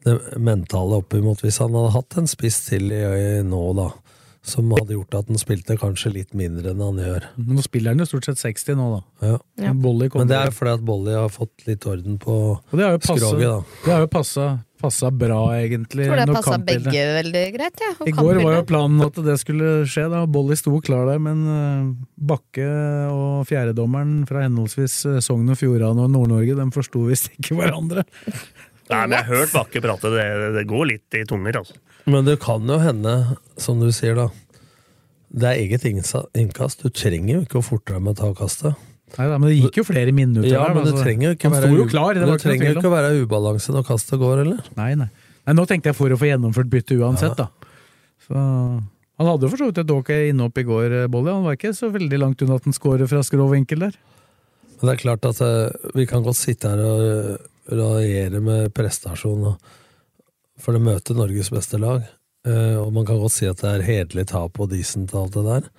det 0.06 0.14
mentale 0.40 1.00
oppimot 1.02 1.40
hvis 1.42 1.58
han 1.62 1.74
hadde 1.74 1.94
hatt 1.96 2.16
en 2.20 2.30
spiss 2.30 2.60
til 2.68 2.92
i, 2.94 3.02
i 3.02 3.40
nå, 3.46 3.62
da. 3.76 3.90
Som 4.46 4.70
hadde 4.72 4.94
gjort 4.94 5.16
at 5.18 5.28
han 5.28 5.40
spilte 5.40 5.76
kanskje 5.80 6.12
litt 6.14 6.36
mindre 6.38 6.70
enn 6.72 6.82
han 6.82 7.00
gjør. 7.02 7.26
Nå 7.42 7.64
spiller 7.64 7.92
han 7.94 8.04
jo 8.04 8.06
stort 8.08 8.28
sett 8.28 8.40
60 8.40 8.78
nå, 8.78 8.86
da. 8.94 9.26
Ja. 9.26 9.40
Ja. 9.68 9.74
Men 9.74 10.30
det 10.30 10.38
er 10.38 10.54
fordi 10.54 10.76
at 10.78 10.86
Bolly 10.86 11.16
har 11.16 11.28
fått 11.34 11.66
litt 11.66 11.84
orden 11.90 12.16
på 12.22 12.38
skroget, 12.70 13.44
da. 13.50 13.60
det 13.84 13.92
har 13.92 14.04
jo 14.06 14.10
passa, 14.12 14.46
passa 14.80 15.10
bra, 15.10 15.40
egentlig. 15.58 16.06
Jeg 16.06 16.12
tror 16.12 16.22
det 16.22 16.36
passa 16.38 16.58
begge 16.70 17.04
veldig 17.18 17.44
greit. 17.56 17.82
Ja, 17.82 17.90
I 18.06 18.14
går 18.14 18.40
var 18.44 18.56
jo 18.60 18.62
planen 18.70 19.04
at 19.08 19.18
det 19.26 19.36
skulle 19.42 19.72
skje, 19.90 20.06
da. 20.14 20.22
Bolly 20.30 20.56
sto 20.60 20.78
klar 20.86 21.10
der, 21.10 21.20
men 21.22 21.42
eh, 21.56 21.90
Bakke 22.30 22.68
og 23.10 23.48
fjerdedommeren 23.50 24.22
fra 24.30 24.46
henholdsvis 24.46 25.00
eh, 25.10 25.20
Sogn 25.24 25.50
og 25.50 25.58
Fjordane 25.60 26.06
og 26.06 26.14
Nord-Norge, 26.14 26.56
de 26.62 26.70
forsto 26.78 27.04
visst 27.10 27.32
ikke 27.34 27.58
hverandre. 27.58 28.06
Nei, 28.88 29.00
men 29.04 29.16
jeg 29.18 29.26
har 29.26 29.30
hørt 29.34 29.54
Bakke 29.54 29.82
prate, 29.84 30.10
det, 30.14 30.26
det 30.56 30.66
går 30.68 30.90
litt 30.92 31.16
i 31.18 31.24
tunger, 31.28 31.60
altså. 31.60 31.76
Men 32.08 32.24
det 32.24 32.38
kan 32.40 32.64
jo 32.64 32.78
hende, 32.80 33.14
som 33.60 33.82
du 33.82 33.90
sier, 33.92 34.16
da. 34.16 34.28
Det 35.28 35.48
er 35.50 35.60
eget 35.60 35.84
innkast. 35.84 36.80
Du 36.80 36.88
trenger 36.88 37.34
jo 37.34 37.42
ikke 37.44 37.60
å 37.60 37.64
forte 37.66 37.92
deg 37.92 38.04
med 38.04 38.16
å 38.16 38.20
ta 38.22 38.30
kastet. 38.38 38.86
Nei, 39.16 39.26
da, 39.28 39.36
men 39.36 39.48
det 39.50 39.56
gikk 39.56 39.80
jo 39.80 39.86
flere 39.88 40.12
minutter 40.12 40.48
Ja, 40.48 40.66
der. 40.66 40.74
men 40.76 40.84
det 40.84 40.92
altså. 40.92 41.04
trenger 41.04 41.30
jo 41.30 41.36
ikke 41.36 41.50
være, 41.52 41.70
jo 41.72 41.86
klar, 41.88 42.18
det 42.18 42.40
trenger 42.42 42.68
jo 42.68 42.74
ikke 42.76 42.90
å 42.90 42.92
være 42.92 43.12
ubalanse 43.22 43.72
når 43.72 43.86
kastet 43.88 44.20
går, 44.20 44.42
eller? 44.44 44.68
Nei, 44.76 44.90
nei. 45.00 45.08
nei, 45.48 45.54
nå 45.56 45.64
tenkte 45.68 45.92
jeg 45.92 45.96
for 45.96 46.12
å 46.12 46.18
få 46.20 46.28
gjennomført 46.28 46.68
byttet 46.72 47.00
uansett, 47.00 47.38
da. 47.38 47.48
Så, 48.26 48.36
han 49.18 49.26
hadde 49.26 49.48
jo 49.48 49.52
for 49.52 49.62
så 49.62 49.70
vidt 49.70 49.80
et 49.80 49.94
ok 49.94 50.12
innhopp 50.28 50.60
i 50.60 50.66
går, 50.68 50.84
Bolle, 50.90 51.08
Bolly. 51.14 51.32
Han 51.34 51.46
var 51.48 51.56
ikke 51.56 51.72
så 51.74 51.88
veldig 51.94 52.20
langt 52.20 52.44
unna 52.44 52.58
at 52.60 52.68
han 52.68 52.76
scorer 52.76 53.08
fra 53.10 53.24
skrå 53.26 53.48
vinkel 53.50 53.86
der. 53.88 53.96
Men 54.78 54.90
det 54.90 54.92
er 54.92 55.00
klart 55.02 55.24
at 55.26 55.40
uh, 55.42 55.88
vi 55.96 56.04
kan 56.06 56.22
godt 56.22 56.38
sitte 56.38 56.70
her 56.70 56.82
og 56.84 57.00
eh, 57.02 57.46
raljere 57.68 58.40
med 58.44 58.72
prestasjon, 58.76 59.52
for 60.58 60.74
det 60.74 60.82
møter 60.84 61.18
Norges 61.18 61.50
beste 61.54 61.80
lag. 61.80 62.06
Eh, 62.48 62.76
og 62.78 62.92
man 62.94 63.06
kan 63.08 63.20
godt 63.20 63.36
si 63.36 63.48
at 63.48 63.60
det 63.62 63.70
er 63.70 63.86
hederlig 63.86 64.28
tap 64.30 64.58
og 64.60 64.70
decent 64.72 65.14
og 65.14 65.26
alt 65.26 65.38
det 65.38 65.46
der. 65.48 65.70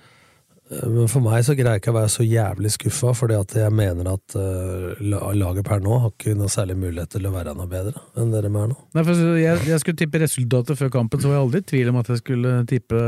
Eh, 0.70 0.86
Men 0.88 1.08
for 1.10 1.24
meg 1.24 1.42
så 1.46 1.56
greier 1.58 1.76
jeg 1.76 1.82
ikke 1.82 1.92
å 1.92 1.98
være 1.98 2.12
så 2.12 2.26
jævlig 2.26 2.72
skuffa, 2.76 3.12
fordi 3.18 3.36
at 3.38 3.54
jeg 3.58 3.74
mener 3.74 4.12
at 4.12 4.36
uh, 4.38 5.00
laget 5.34 5.66
per 5.66 5.82
nå 5.82 5.98
har 6.04 6.12
ikke 6.14 6.36
noe 6.38 6.50
særlig 6.52 6.76
mulighet 6.78 7.10
til 7.16 7.26
å 7.26 7.34
være 7.34 7.54
noe 7.58 7.70
bedre 7.70 8.04
enn 8.20 8.30
dere 8.34 8.50
er 8.50 8.70
nå. 8.72 8.78
Nei, 8.96 9.04
for 9.06 9.22
jeg, 9.40 9.64
jeg 9.68 9.82
skulle 9.82 10.00
tippe 10.00 10.22
resultatet 10.22 10.78
før 10.78 10.92
kampen, 10.94 11.22
så 11.22 11.30
var 11.30 11.38
jeg 11.38 11.46
aldri 11.46 11.62
i 11.62 11.68
tvil 11.72 11.92
om 11.92 12.00
at 12.02 12.12
jeg 12.12 12.22
skulle 12.22 12.54
tippe 12.70 13.02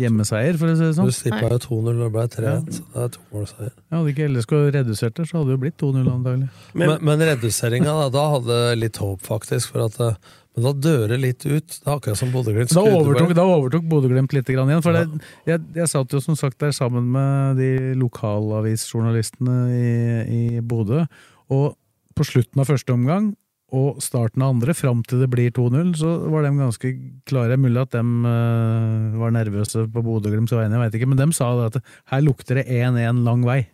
hjemmeseier, 0.00 0.58
for 0.60 0.72
å 0.72 0.76
si 0.78 0.86
det 0.86 0.92
sånn. 0.98 1.10
Du 1.10 1.20
tippa 1.28 1.52
jo 1.54 1.60
2-0 1.68 1.90
og 1.94 2.02
det 2.04 2.12
ble 2.16 2.26
3-1, 2.34 2.70
så 2.78 2.86
det 2.94 3.04
er 3.06 3.12
tomålseier. 3.18 3.74
Ja, 3.74 3.98
hadde 3.98 4.14
ikke 4.14 4.30
LSK 4.32 4.56
redusert 4.78 5.18
det, 5.18 5.28
så 5.30 5.38
hadde 5.38 5.52
det 5.52 5.56
jo 5.58 5.62
blitt 5.66 5.78
2-0 5.82 6.12
antagelig. 6.14 6.48
Men, 6.74 6.96
men, 7.04 7.26
reduseringa, 7.30 7.98
da, 8.04 8.08
da 8.14 8.24
hadde 8.36 8.62
litt 8.80 8.98
håp, 9.02 9.22
faktisk. 9.24 9.74
For 9.74 9.86
at, 9.86 10.00
eh, 10.02 10.34
men 10.54 10.66
da 10.68 10.72
dør 10.86 11.08
det 11.10 11.18
litt 11.18 11.44
ut. 11.46 11.66
Det 11.66 11.82
er 11.82 11.96
akkurat 11.96 12.18
som 12.20 12.30
Bodø-Glimt 12.30 12.70
Da 12.70 12.78
skrudde 12.78 12.98
overtok, 13.00 13.32
da 13.34 13.46
overtok 13.56 13.86
Bodø-Glimt 13.90 14.34
litt 14.36 14.50
grann 14.54 14.70
igjen. 14.70 14.84
For 14.86 14.94
det, 14.94 15.30
jeg, 15.50 15.62
jeg 15.80 15.90
satt 15.90 16.14
jo 16.14 16.20
som 16.22 16.38
sagt 16.38 16.60
der 16.62 16.74
sammen 16.76 17.08
med 17.14 17.58
de 17.58 17.94
lokalavisjournalistene 17.98 19.56
i, 19.74 19.94
i 20.24 20.42
Bodø, 20.62 21.02
og 21.54 21.74
på 22.14 22.26
slutten 22.28 22.62
av 22.62 22.70
første 22.70 22.94
omgang 22.94 23.32
og 23.74 23.98
starten 24.04 24.44
av 24.44 24.52
andre, 24.54 24.74
fram 24.76 25.00
til 25.08 25.24
det 25.24 25.28
blir 25.32 25.50
2-0, 25.54 25.94
så 25.98 26.12
var 26.30 26.44
de 26.46 26.52
ganske 26.60 26.92
klare. 27.26 27.58
Mulig 27.58 27.80
at 27.82 27.96
de 27.96 28.02
uh, 28.04 29.16
var 29.18 29.34
nervøse 29.34 29.86
på 29.90 30.04
Bodø-Glimts 30.06 30.54
vegne, 30.54 30.76
jeg 30.76 30.84
veit 30.84 30.98
ikke, 31.00 31.10
men 31.10 31.18
de 31.18 31.26
sa 31.34 31.50
det 31.58 31.72
at 31.72 31.96
her 32.12 32.22
lukter 32.22 32.60
det 32.60 32.68
1-1 32.70 33.24
lang 33.26 33.42
vei. 33.48 33.64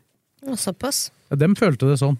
Såpass. 0.57 1.11
Ja, 1.29 1.43
de 1.43 1.53
følte 1.59 1.91
det 1.91 2.01
sånn. 2.01 2.17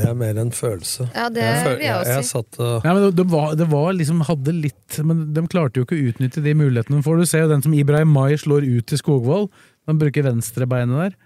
Det 0.00 0.08
er 0.10 0.18
mer 0.18 0.40
en 0.42 0.50
følelse. 0.56 1.06
Ja, 1.14 1.28
det 1.32 1.46
føl- 1.64 1.78
vil 1.78 1.86
jeg 1.86 1.96
også 2.00 2.18
si. 2.20 2.30
satt 2.34 2.60
Ja, 2.86 2.92
men 2.94 3.02
det, 3.06 3.10
det, 3.20 3.26
var, 3.30 3.54
det 3.60 3.66
var 3.70 3.90
liksom 3.96 4.22
hadde 4.28 4.54
litt 4.56 4.98
Men 5.04 5.24
de 5.36 5.44
klarte 5.52 5.80
jo 5.80 5.86
ikke 5.86 5.98
å 5.98 6.06
utnytte 6.10 6.42
de 6.44 6.54
mulighetene 6.58 7.00
de 7.00 7.06
får. 7.06 7.20
Du 7.22 7.28
ser 7.30 7.44
jo 7.44 7.50
den 7.52 7.64
som 7.64 7.74
Ibrahim 7.76 8.12
Mai 8.16 8.34
slår 8.40 8.66
ut 8.66 8.86
til 8.90 9.00
Skogvold. 9.02 9.50
Han 9.90 10.00
bruker 10.00 10.26
venstrebeinet 10.26 11.04
der. 11.04 11.18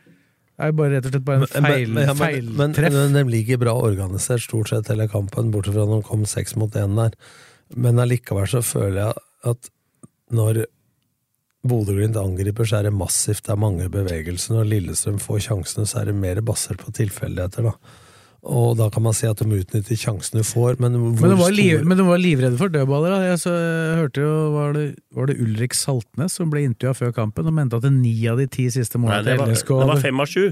Det 0.54 0.62
er 0.62 0.70
jo 0.70 0.76
bare 0.78 0.92
rett 0.94 1.06
og 1.08 1.14
slett 1.16 1.24
bare 1.26 1.40
en 1.42 1.64
feil, 1.66 1.88
men, 1.90 2.04
ja, 2.06 2.12
men, 2.14 2.50
men, 2.54 2.74
feiltreff. 2.74 2.92
men 2.94 3.16
de 3.16 3.22
ligger 3.32 3.58
bra 3.58 3.72
organisert 3.74 4.44
stort 4.44 4.70
sett 4.70 4.86
hele 4.92 5.08
kampen, 5.10 5.48
bortsett 5.50 5.74
fra 5.74 5.86
når 5.90 6.04
de 6.04 6.06
kom 6.06 6.22
seks 6.30 6.54
mot 6.60 6.76
én 6.78 6.94
der. 6.94 7.16
Men 7.74 7.98
allikevel 7.98 8.46
så 8.52 8.60
føler 8.62 9.00
jeg 9.08 9.24
at 9.50 9.70
når 10.30 10.62
Bodø-Glimt 11.64 12.16
angriper, 12.20 12.68
så 12.68 12.78
er 12.78 12.86
det 12.90 12.94
massivt, 12.94 13.46
det 13.46 13.54
er 13.54 13.60
mange 13.60 13.86
bevegelser. 13.92 14.52
Når 14.58 14.66
Lillestrøm 14.68 15.18
får 15.22 15.42
sjansene, 15.46 15.86
så 15.88 16.02
er 16.02 16.10
det 16.10 16.16
mer 16.20 16.40
basert 16.44 16.82
på 16.84 16.92
tilfeldigheter, 16.92 17.70
da. 17.70 17.72
Og 18.44 18.74
da 18.76 18.90
kan 18.92 19.02
man 19.06 19.14
si 19.16 19.24
at 19.26 19.38
de 19.40 19.46
utnytter 19.48 19.96
sjansen 19.96 20.36
du 20.36 20.44
får, 20.44 20.76
men 20.78 20.92
hvor 21.00 21.14
Men 21.22 21.30
de, 21.32 21.36
var 21.40 21.54
liv, 21.56 21.84
men 21.88 21.96
de 21.96 22.04
var 22.04 22.18
livredde 22.20 22.58
for 22.60 22.68
dødballer. 22.68 23.14
Da. 23.14 23.20
Jeg, 23.30 23.38
så, 23.40 23.52
jeg 23.56 23.96
hørte 24.02 24.20
jo, 24.20 24.32
var 24.52 24.74
det, 24.76 24.82
var 25.16 25.30
det 25.30 25.38
Ulrik 25.40 25.72
Saltnes 25.72 26.36
som 26.36 26.50
ble 26.52 26.66
intervjua 26.68 26.92
før 26.98 27.14
kampen 27.16 27.48
og 27.48 27.54
mente 27.56 27.78
at 27.80 27.88
ni 27.90 28.12
av 28.28 28.36
de 28.42 28.46
ti 28.52 28.66
siste 28.74 29.00
målene 29.00 29.24
det, 29.24 29.38
til 29.38 29.40
var, 29.46 29.54
LSK 29.54 29.72
det 29.80 29.88
var 29.94 30.02
fem 30.04 30.20
av 30.20 30.28
sju. 30.28 30.44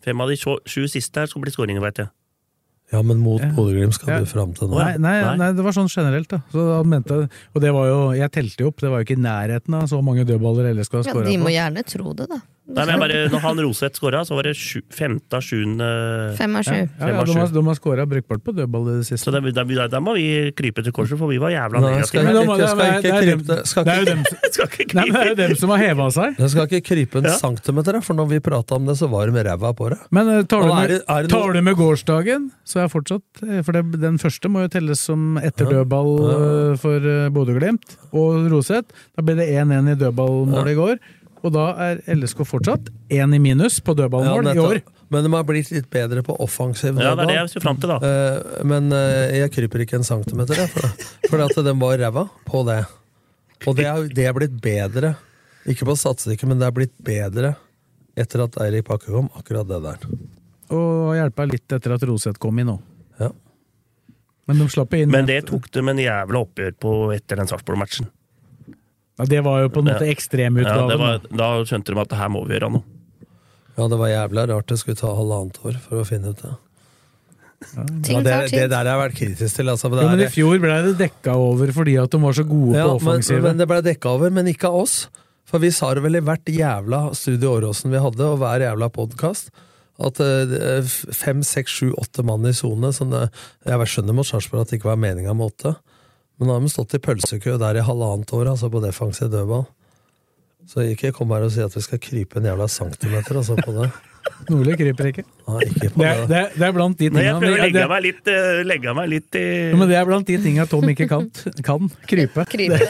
Fem 0.00 0.24
av 0.24 0.32
de 0.32 0.38
sju, 0.40 0.86
siste 0.88 1.20
her 1.20 1.28
skulle 1.28 1.44
bli 1.50 1.52
skåringer, 1.52 1.84
veit 1.84 2.00
jeg. 2.00 2.08
Ja, 2.90 3.02
men 3.06 3.20
mot 3.22 3.38
Ja. 3.38 3.52
Bodø-Glimt 3.54 3.94
skal 3.94 4.08
Ja. 4.14 4.18
du 4.18 4.26
fram 4.26 4.50
til 4.56 4.66
nå. 4.66 4.80
Nei, 4.80 4.96
nei, 4.98 5.36
nei, 5.38 5.52
det 5.54 5.62
var 5.62 5.70
sånn 5.76 5.86
generelt, 5.92 6.26
da. 6.32 6.40
Så 6.50 6.64
han 6.80 6.88
mente, 6.90 7.28
og 7.54 7.60
det 7.62 7.70
var 7.76 7.86
jo, 7.86 7.98
jeg 8.18 8.32
telte 8.34 8.64
jo 8.64 8.72
opp, 8.72 8.80
det 8.82 8.90
var 8.90 8.98
jo 8.98 9.06
ikke 9.06 9.18
i 9.20 9.22
nærheten 9.22 9.76
av 9.78 9.84
så 9.92 10.00
mange 10.02 10.24
dødballer 10.26 10.72
LSK 10.74 10.96
har 10.98 11.04
Ja, 11.06 11.12
de 11.28 11.36
må 11.38 11.46
på. 11.46 11.54
gjerne 11.54 11.84
tro 11.86 12.14
det, 12.18 12.26
da. 12.32 12.40
Nei, 12.70 12.84
men 12.86 13.00
bare, 13.02 13.20
når 13.32 13.40
han 13.42 13.58
Roseth 13.64 13.98
skåra, 13.98 14.20
så 14.26 14.36
var 14.38 14.46
det 14.46 14.52
sju, 14.58 14.80
femte 14.94 15.36
av 15.38 15.42
sjuende 15.42 15.86
Fem 16.38 16.54
av 16.56 16.62
sju. 16.66 16.74
Ja, 16.76 16.86
ja, 17.00 17.08
ja, 17.16 17.24
de 17.26 17.34
har, 17.40 17.48
de 17.56 17.62
har 17.66 17.78
skåra 17.78 18.06
brukbart 18.06 18.42
på 18.46 18.54
dødball 18.54 18.86
i 18.92 18.96
det 19.00 19.06
siste. 19.08 19.24
Så 19.26 19.34
da, 19.34 19.40
da, 19.42 19.86
da 19.90 20.00
må 20.00 20.14
vi 20.14 20.26
krype 20.56 20.84
til 20.86 20.94
korset, 20.94 21.18
for 21.18 21.26
vi 21.32 21.38
var 21.42 21.50
jævla 21.50 21.80
skal 22.06 22.24
negative. 22.28 22.44
ikke- 22.44 22.68
skal 22.70 22.84
det 22.84 22.86
er- 22.86 23.00
ikke 23.00 23.20
krype 23.20 23.66
skal 23.66 23.84
jo 23.84 23.92
ikke- 23.92 24.06
dem, 24.06 24.22
nei, 25.00 25.06
men 25.10 25.12
det 25.12 25.20
er 25.20 25.30
jo 25.30 25.34
dem 25.48 25.56
som 25.56 25.70
har 25.74 25.78
heva 25.82 26.06
seg. 26.14 26.36
Det 26.38 26.50
skal 26.50 26.66
ikke 26.68 26.82
krype 26.90 27.18
en 27.18 27.24
Ja. 27.30 27.36
centimeter, 27.42 28.00
for 28.02 28.14
når 28.14 28.28
vi 28.28 28.40
prata 28.40 28.74
om 28.76 28.86
det, 28.86 28.96
så 28.96 29.08
var 29.10 29.26
de 29.26 29.32
med 29.32 29.46
ræva 29.46 29.74
på 29.76 29.90
det. 29.90 29.98
Men 30.10 30.28
eh, 30.28 30.42
tar, 30.42 30.62
du 30.62 30.74
med, 30.74 30.88
det 30.88 31.30
tar 31.30 31.52
du 31.52 31.60
med 31.62 31.74
gårsdagen, 31.76 32.50
så 32.64 32.84
er 32.84 32.88
fortsatt 32.88 33.42
eh, 33.42 33.62
For 33.62 33.72
det, 33.72 34.00
den 34.00 34.18
første 34.18 34.48
må 34.48 34.62
jo 34.62 34.68
telles 34.68 35.00
som 35.00 35.38
etter 35.38 35.66
dødball 35.66 36.10
eh, 36.30 36.76
for 36.80 37.00
Bodø-Glimt 37.34 37.96
og 38.12 38.50
Roseth. 38.50 38.88
Da 39.16 39.22
ble 39.22 39.34
det 39.40 39.48
1-1 39.54 39.90
i 39.92 39.94
dødballmålet 40.00 40.70
i 40.72 40.78
går. 40.78 40.98
Og 41.40 41.52
da 41.54 41.66
er 41.86 42.00
LSK 42.12 42.42
fortsatt 42.48 42.90
én 43.12 43.34
i 43.36 43.40
minus 43.40 43.78
på 43.84 43.94
dødballmål 43.96 44.50
Ja, 44.50 44.54
i 44.54 44.60
år. 44.62 44.80
Men 45.10 45.24
de 45.26 45.32
har 45.32 45.46
blitt 45.48 45.70
litt 45.74 45.88
bedre 45.90 46.22
på 46.26 46.36
offensiv 46.44 47.00
Ja, 47.00 47.14
det 47.18 47.24
er 47.24 47.32
det 47.32 47.38
jeg 47.38 47.52
skulle 47.54 47.64
fram 47.64 47.80
til, 47.82 47.90
da. 47.90 47.98
Eh, 48.04 48.66
men 48.68 48.92
eh, 48.94 49.38
jeg 49.40 49.52
kryper 49.56 49.84
ikke 49.86 49.98
en 49.98 50.06
centimeter, 50.06 50.60
jeg, 50.60 50.70
for, 50.74 51.08
for 51.32 51.46
at 51.46 51.56
de 51.66 51.74
var 51.80 51.96
ræva 51.98 52.26
på 52.46 52.62
det. 52.68 52.82
Og 53.66 53.76
det 53.76 53.88
er, 53.88 54.06
det 54.20 54.28
er 54.28 54.36
blitt 54.36 54.60
bedre. 54.62 55.14
Ikke 55.68 55.88
på 55.88 55.96
statistikken, 55.98 56.52
men 56.52 56.60
det 56.60 56.68
er 56.68 56.76
blitt 56.76 56.94
bedre 57.04 57.54
etter 58.20 58.44
at 58.44 58.56
Eirik 58.62 58.86
Bakke 58.88 59.10
kom. 59.12 59.28
Akkurat 59.38 59.68
det 59.68 59.80
der. 59.84 60.06
Og 60.76 61.16
hjelpa 61.18 61.46
litt 61.48 61.74
etter 61.74 61.96
at 61.96 62.06
Roseth 62.06 62.40
kom 62.42 62.60
inn 62.62 62.72
òg. 62.76 62.86
Ja. 63.20 63.32
Men 64.48 64.62
de 64.62 64.70
slapp 64.72 64.94
inn 64.98 65.12
Men 65.12 65.28
det 65.28 65.42
tok 65.50 65.68
dem 65.74 65.90
en 65.92 66.00
jævla 66.00 66.44
oppgjør 66.44 66.76
på 66.82 66.94
etter 67.14 67.40
den 67.40 67.50
Sarpsborg-matchen. 67.50 68.08
Ja, 69.20 69.28
Det 69.28 69.42
var 69.44 69.60
jo 69.66 69.68
på 69.76 69.82
en 69.84 69.90
måte 69.90 70.00
Ja, 70.00 70.08
det 70.08 70.16
ekstremutgaven. 70.16 70.98
var, 71.04 71.20
da 71.28 71.50
skjønte 71.68 71.92
de 71.94 72.00
at 72.02 72.16
her 72.18 72.32
må 72.32 72.42
vi 72.48 72.56
gjøre 72.56 72.72
noe. 72.78 72.82
ja, 73.76 73.86
det 73.92 73.98
var 74.00 74.08
jævla 74.12 74.46
rart 74.50 74.66
det 74.72 74.80
skulle 74.80 74.98
ta 74.98 75.12
halvannet 75.16 75.60
år 75.64 75.76
for 75.84 76.00
å 76.02 76.08
finne 76.08 76.32
ut 76.34 76.40
det. 76.42 76.56
Ja, 77.76 77.84
det, 78.24 78.50
det 78.50 78.66
der 78.72 78.76
har 78.78 78.88
jeg 78.88 79.00
vært 79.02 79.16
kritisk 79.18 79.56
til. 79.58 79.68
Altså, 79.68 79.90
det 79.92 80.00
jo, 80.00 80.08
men 80.08 80.22
I 80.24 80.28
fjor 80.32 80.60
ble 80.62 80.76
det 80.86 80.94
dekka 81.00 81.34
over 81.36 81.72
fordi 81.76 81.98
at 82.00 82.12
de 82.14 82.20
var 82.22 82.32
så 82.38 82.44
gode 82.48 82.78
Ja, 82.78 82.86
på 82.88 82.94
men, 82.96 83.00
offensivet. 83.02 83.42
men 83.44 83.60
det 83.60 83.66
ble 83.68 83.80
dekka 83.84 84.14
over, 84.16 84.32
men 84.32 84.48
ikke 84.48 84.70
av 84.70 84.78
oss. 84.86 84.94
For 85.50 85.60
vi 85.60 85.68
sa 85.74 85.90
det 85.94 86.02
vel 86.04 86.16
i 86.16 86.22
hvert 86.24 86.46
jævla 86.48 87.02
Studio 87.18 87.56
Åråsen 87.58 87.92
vi 87.92 88.00
hadde, 88.00 88.24
og 88.32 88.38
hver 88.40 88.64
jævla 88.64 88.88
podkast, 88.94 89.50
at 90.00 90.20
eh, 90.24 90.88
fem, 91.12 91.42
seks, 91.44 91.74
sju, 91.82 91.90
åtte 92.00 92.24
mann 92.24 92.46
i 92.48 92.54
sone 92.56 92.88
Jeg 92.94 93.88
skjønner 93.92 94.16
mot 94.16 94.24
Sarpsborg 94.28 94.62
at 94.64 94.70
det 94.72 94.78
ikke 94.80 94.92
var 94.94 95.00
meninga 95.02 95.34
med 95.36 95.50
åtte, 95.52 95.74
men 96.40 96.48
da 96.48 96.56
har 96.56 96.64
de 96.64 96.72
stått 96.72 96.96
i 96.96 97.02
pølsekø 97.04 97.58
der 97.60 97.76
i 97.76 97.84
halvannet 97.84 98.32
år, 98.32 98.54
altså 98.54 98.70
på 98.72 98.80
defensiv 98.80 99.28
dødball. 99.28 99.66
Så 100.70 100.84
ikke 100.88 101.10
kom 101.12 101.32
her 101.34 101.44
og 101.44 101.52
si 101.52 101.60
at 101.64 101.74
vi 101.76 101.82
skal 101.84 102.00
krype 102.00 102.38
en 102.40 102.46
jævla 102.48 102.68
centimeter 102.70 103.36
altså, 103.36 103.56
på 103.60 103.74
det. 103.76 103.90
Nordli 104.50 104.76
kryper 104.78 105.08
ikke. 105.10 105.24
Nei, 105.48 105.60
ikke 105.66 105.90
på 105.94 106.00
Det 106.00 106.08
er, 106.08 106.20
det. 106.20 106.28
det, 106.30 106.40
er, 106.40 106.50
det 106.56 106.66
er 106.66 106.74
blant 106.76 106.98
de 107.00 107.08
Men 107.10 107.24
jeg 107.24 107.34
tingene 107.34 107.40
prøver 107.42 107.60
å 107.60 107.64
legge 107.64 107.86
meg 107.92 108.02
litt, 108.04 108.30
eh, 108.32 108.60
legge 108.68 108.94
meg 108.96 109.10
litt 109.12 109.38
i 109.40 109.44
ja, 109.44 109.78
men 109.80 109.90
det 109.90 109.96
er 110.00 110.08
blant 110.08 110.28
de 110.30 110.36
tinga 110.44 110.66
Tom 110.70 110.92
ikke 110.92 111.08
kan. 111.10 111.28
kan 111.66 111.92
krype. 112.08 112.44
Krype. 112.50 112.80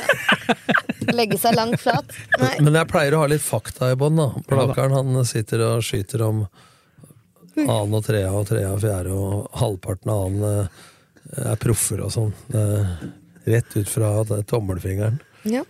Legge 1.16 1.38
seg 1.42 1.56
langt 1.56 1.80
flat. 1.82 2.12
Nei. 2.38 2.52
Men 2.62 2.76
jeg 2.78 2.90
pleier 2.90 3.16
å 3.16 3.22
ha 3.24 3.30
litt 3.30 3.42
fakta 3.42 3.90
i 3.90 3.96
bånn. 3.98 4.18
da. 4.20 4.28
Blakeren 4.46 4.94
han 4.94 5.24
sitter 5.26 5.64
og 5.66 5.86
skyter 5.86 6.22
om 6.26 6.44
annen 7.60 7.96
og 7.98 8.04
trea 8.06 8.30
og 8.30 8.46
trea 8.48 8.70
og 8.74 8.82
fjerde, 8.84 9.14
og 9.16 9.48
halvparten 9.58 10.12
av 10.12 10.26
annen 10.28 10.46
eh, 10.50 10.84
er 11.50 11.58
proffer 11.62 12.04
og 12.06 12.14
sånn. 12.14 12.34
Rett 13.48 13.76
ut 13.76 13.88
fra 13.88 14.10
tommelfingeren. 14.48 15.20
Ja. 15.48 15.64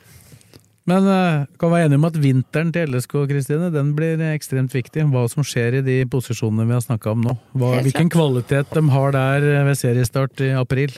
Men 0.90 1.06
uh, 1.06 1.44
kan 1.60 1.70
være 1.70 1.86
enige 1.86 2.00
om 2.00 2.08
at 2.08 2.18
vinteren 2.18 2.72
til 2.74 2.90
LSK 2.90 3.14
Kristine, 3.30 3.68
den 3.70 3.92
blir 3.94 4.22
ekstremt 4.32 4.74
viktig. 4.74 5.04
Hva 5.12 5.26
som 5.30 5.46
skjer 5.46 5.78
i 5.78 5.84
de 5.86 6.00
posisjonene 6.10 6.66
vi 6.66 6.74
har 6.74 6.82
snakka 6.82 7.12
om 7.12 7.22
nå. 7.28 7.36
Hva, 7.54 7.76
hvilken 7.84 8.10
kvalitet 8.10 8.72
de 8.74 8.82
har 8.94 9.14
der 9.14 9.46
eh, 9.52 9.62
ved 9.68 9.78
seriestart 9.78 10.42
i 10.46 10.50
april. 10.58 10.96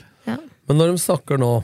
Men 0.63 0.79
når 0.79 0.93
de 0.93 1.01
snakker 1.03 1.41
nå 1.41 1.57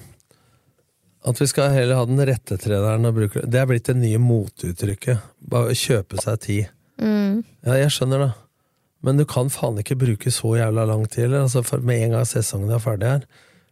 at 1.29 1.39
vi 1.41 1.47
skal 1.51 1.73
heller 1.75 1.99
ha 1.99 2.05
den 2.07 2.21
rette 2.27 2.55
treneren 2.59 3.07
og 3.07 3.17
bruke 3.17 3.41
Det 3.43 3.59
er 3.59 3.67
blitt 3.67 3.89
det 3.89 3.97
nye 3.99 4.19
moteuttrykket. 4.23 5.25
Bare 5.51 5.75
kjøpe 5.75 6.19
seg 6.23 6.39
tid. 6.45 6.69
Mm. 6.99 7.41
Ja, 7.67 7.75
jeg 7.79 7.91
skjønner 7.95 8.23
det. 8.23 8.29
Men 9.03 9.19
du 9.19 9.25
kan 9.27 9.51
faen 9.51 9.79
ikke 9.79 9.99
bruke 9.99 10.31
så 10.31 10.55
jævla 10.59 10.85
lang 10.87 11.05
tid, 11.07 11.29
eller? 11.29 11.45
Altså, 11.47 11.63
for 11.63 11.83
med 11.83 12.03
en 12.03 12.17
gang 12.17 12.27
sesongen 12.27 12.71
er 12.75 12.83
ferdig 12.83 13.11
her. 13.11 13.27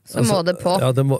Så 0.08 0.24
må 0.24 0.38
det 0.48 0.54
på. 0.62 0.74
Ja, 0.80 0.94
det 0.96 1.04
må, 1.04 1.18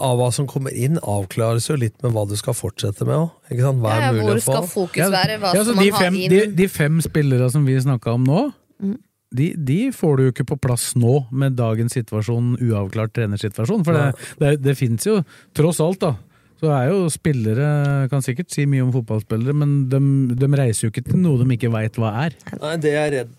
av 0.00 0.16
hva 0.16 0.30
som 0.32 0.46
kommer 0.48 0.72
inn, 0.72 0.96
avklares 1.04 1.66
jo 1.68 1.76
litt 1.76 1.98
med 2.02 2.14
hva 2.16 2.22
du 2.30 2.32
skal 2.40 2.56
fortsette 2.56 3.04
med 3.04 3.18
òg. 3.18 3.28
Ja, 3.52 3.68
ja, 3.68 4.08
hvor 4.16 4.40
skal 4.40 4.64
fokus 4.70 5.10
være? 5.12 5.36
Hva 5.42 5.52
Ja, 5.52 5.62
skal 5.66 5.74
de, 5.74 5.76
man 5.76 5.92
ha 5.92 6.00
fem, 6.06 6.16
inn? 6.16 6.32
de, 6.32 6.40
de 6.56 6.68
fem 6.72 7.00
spillere 7.04 7.50
som 7.52 7.66
vi 7.68 7.76
snakka 7.84 8.16
om 8.16 8.24
nå, 8.24 8.46
Mm. 8.80 8.94
de, 9.36 9.46
de 9.60 9.74
får 9.92 10.16
du 10.16 10.22
jo 10.24 10.30
ikke 10.32 10.46
på 10.48 10.56
plass 10.64 10.94
nå, 10.96 11.26
med 11.36 11.52
dagens 11.58 11.92
situasjon, 11.92 12.54
uavklart 12.64 13.12
trenersituasjon. 13.12 13.84
For 13.84 13.92
det, 13.92 14.06
det, 14.40 14.52
det 14.64 14.74
fins 14.78 15.04
jo, 15.04 15.18
tross 15.52 15.82
alt, 15.84 16.00
da. 16.00 16.14
Så 16.60 16.68
er 16.72 16.90
jo 16.90 17.06
spillere 17.12 18.08
Kan 18.12 18.20
sikkert 18.24 18.50
si 18.52 18.64
mye 18.68 18.82
om 18.84 18.90
fotballspillere, 18.92 19.52
men 19.56 19.76
de, 19.92 20.00
de 20.36 20.48
reiser 20.56 20.86
jo 20.88 20.90
ikke 20.94 21.04
til 21.10 21.20
noe 21.20 21.40
de 21.44 21.56
ikke 21.58 21.70
veit 21.72 22.00
hva 22.00 22.10
er. 22.24 22.34
Nei, 22.56 22.74
det 22.80 22.90
jeg 22.96 23.04
er 23.04 23.14
redd, 23.18 23.30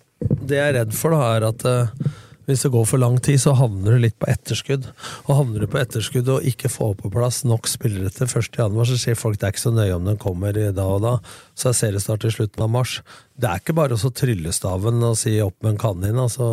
det 0.46 0.58
jeg 0.62 0.68
er 0.70 0.78
redd 0.80 0.94
for, 0.98 1.18
da, 1.18 1.34
er 1.40 1.48
at 1.50 1.66
eh, 1.70 2.14
hvis 2.48 2.64
det 2.66 2.72
går 2.74 2.86
for 2.90 3.02
lang 3.02 3.18
tid, 3.24 3.40
så 3.42 3.54
havner 3.58 3.96
du 3.96 4.02
litt 4.02 4.18
på 4.22 4.30
etterskudd. 4.32 4.88
Og 5.28 5.34
havner 5.38 5.64
du 5.64 5.70
på 5.72 5.80
etterskudd 5.82 6.30
og 6.34 6.48
ikke 6.48 6.72
får 6.74 6.96
på 7.02 7.12
plass 7.14 7.42
nok 7.48 7.70
spillere 7.70 8.10
til 8.14 8.28
1. 8.28 8.50
januar, 8.58 8.90
så 8.90 8.98
sier 9.00 9.20
folk 9.20 9.40
det 9.40 9.50
er 9.50 9.56
ikke 9.56 9.68
så 9.68 9.74
nøye 9.76 9.98
om 9.98 10.08
den 10.10 10.20
kommer 10.22 10.58
da 10.58 10.86
og 10.86 11.04
da. 11.06 11.18
Så 11.56 11.70
er 11.72 11.78
seriestart 11.78 12.26
i 12.26 12.34
slutten 12.34 12.66
av 12.66 12.72
mars. 12.74 13.00
Det 13.38 13.50
er 13.50 13.62
ikke 13.62 13.78
bare 13.78 13.98
å 13.98 14.02
tryllestaven 14.02 14.18
trylle 14.22 14.56
staven 14.56 15.06
og 15.12 15.20
si 15.22 15.36
opp 15.44 15.58
med 15.62 15.76
en 15.76 15.84
kanin. 15.86 16.24
Altså, 16.24 16.50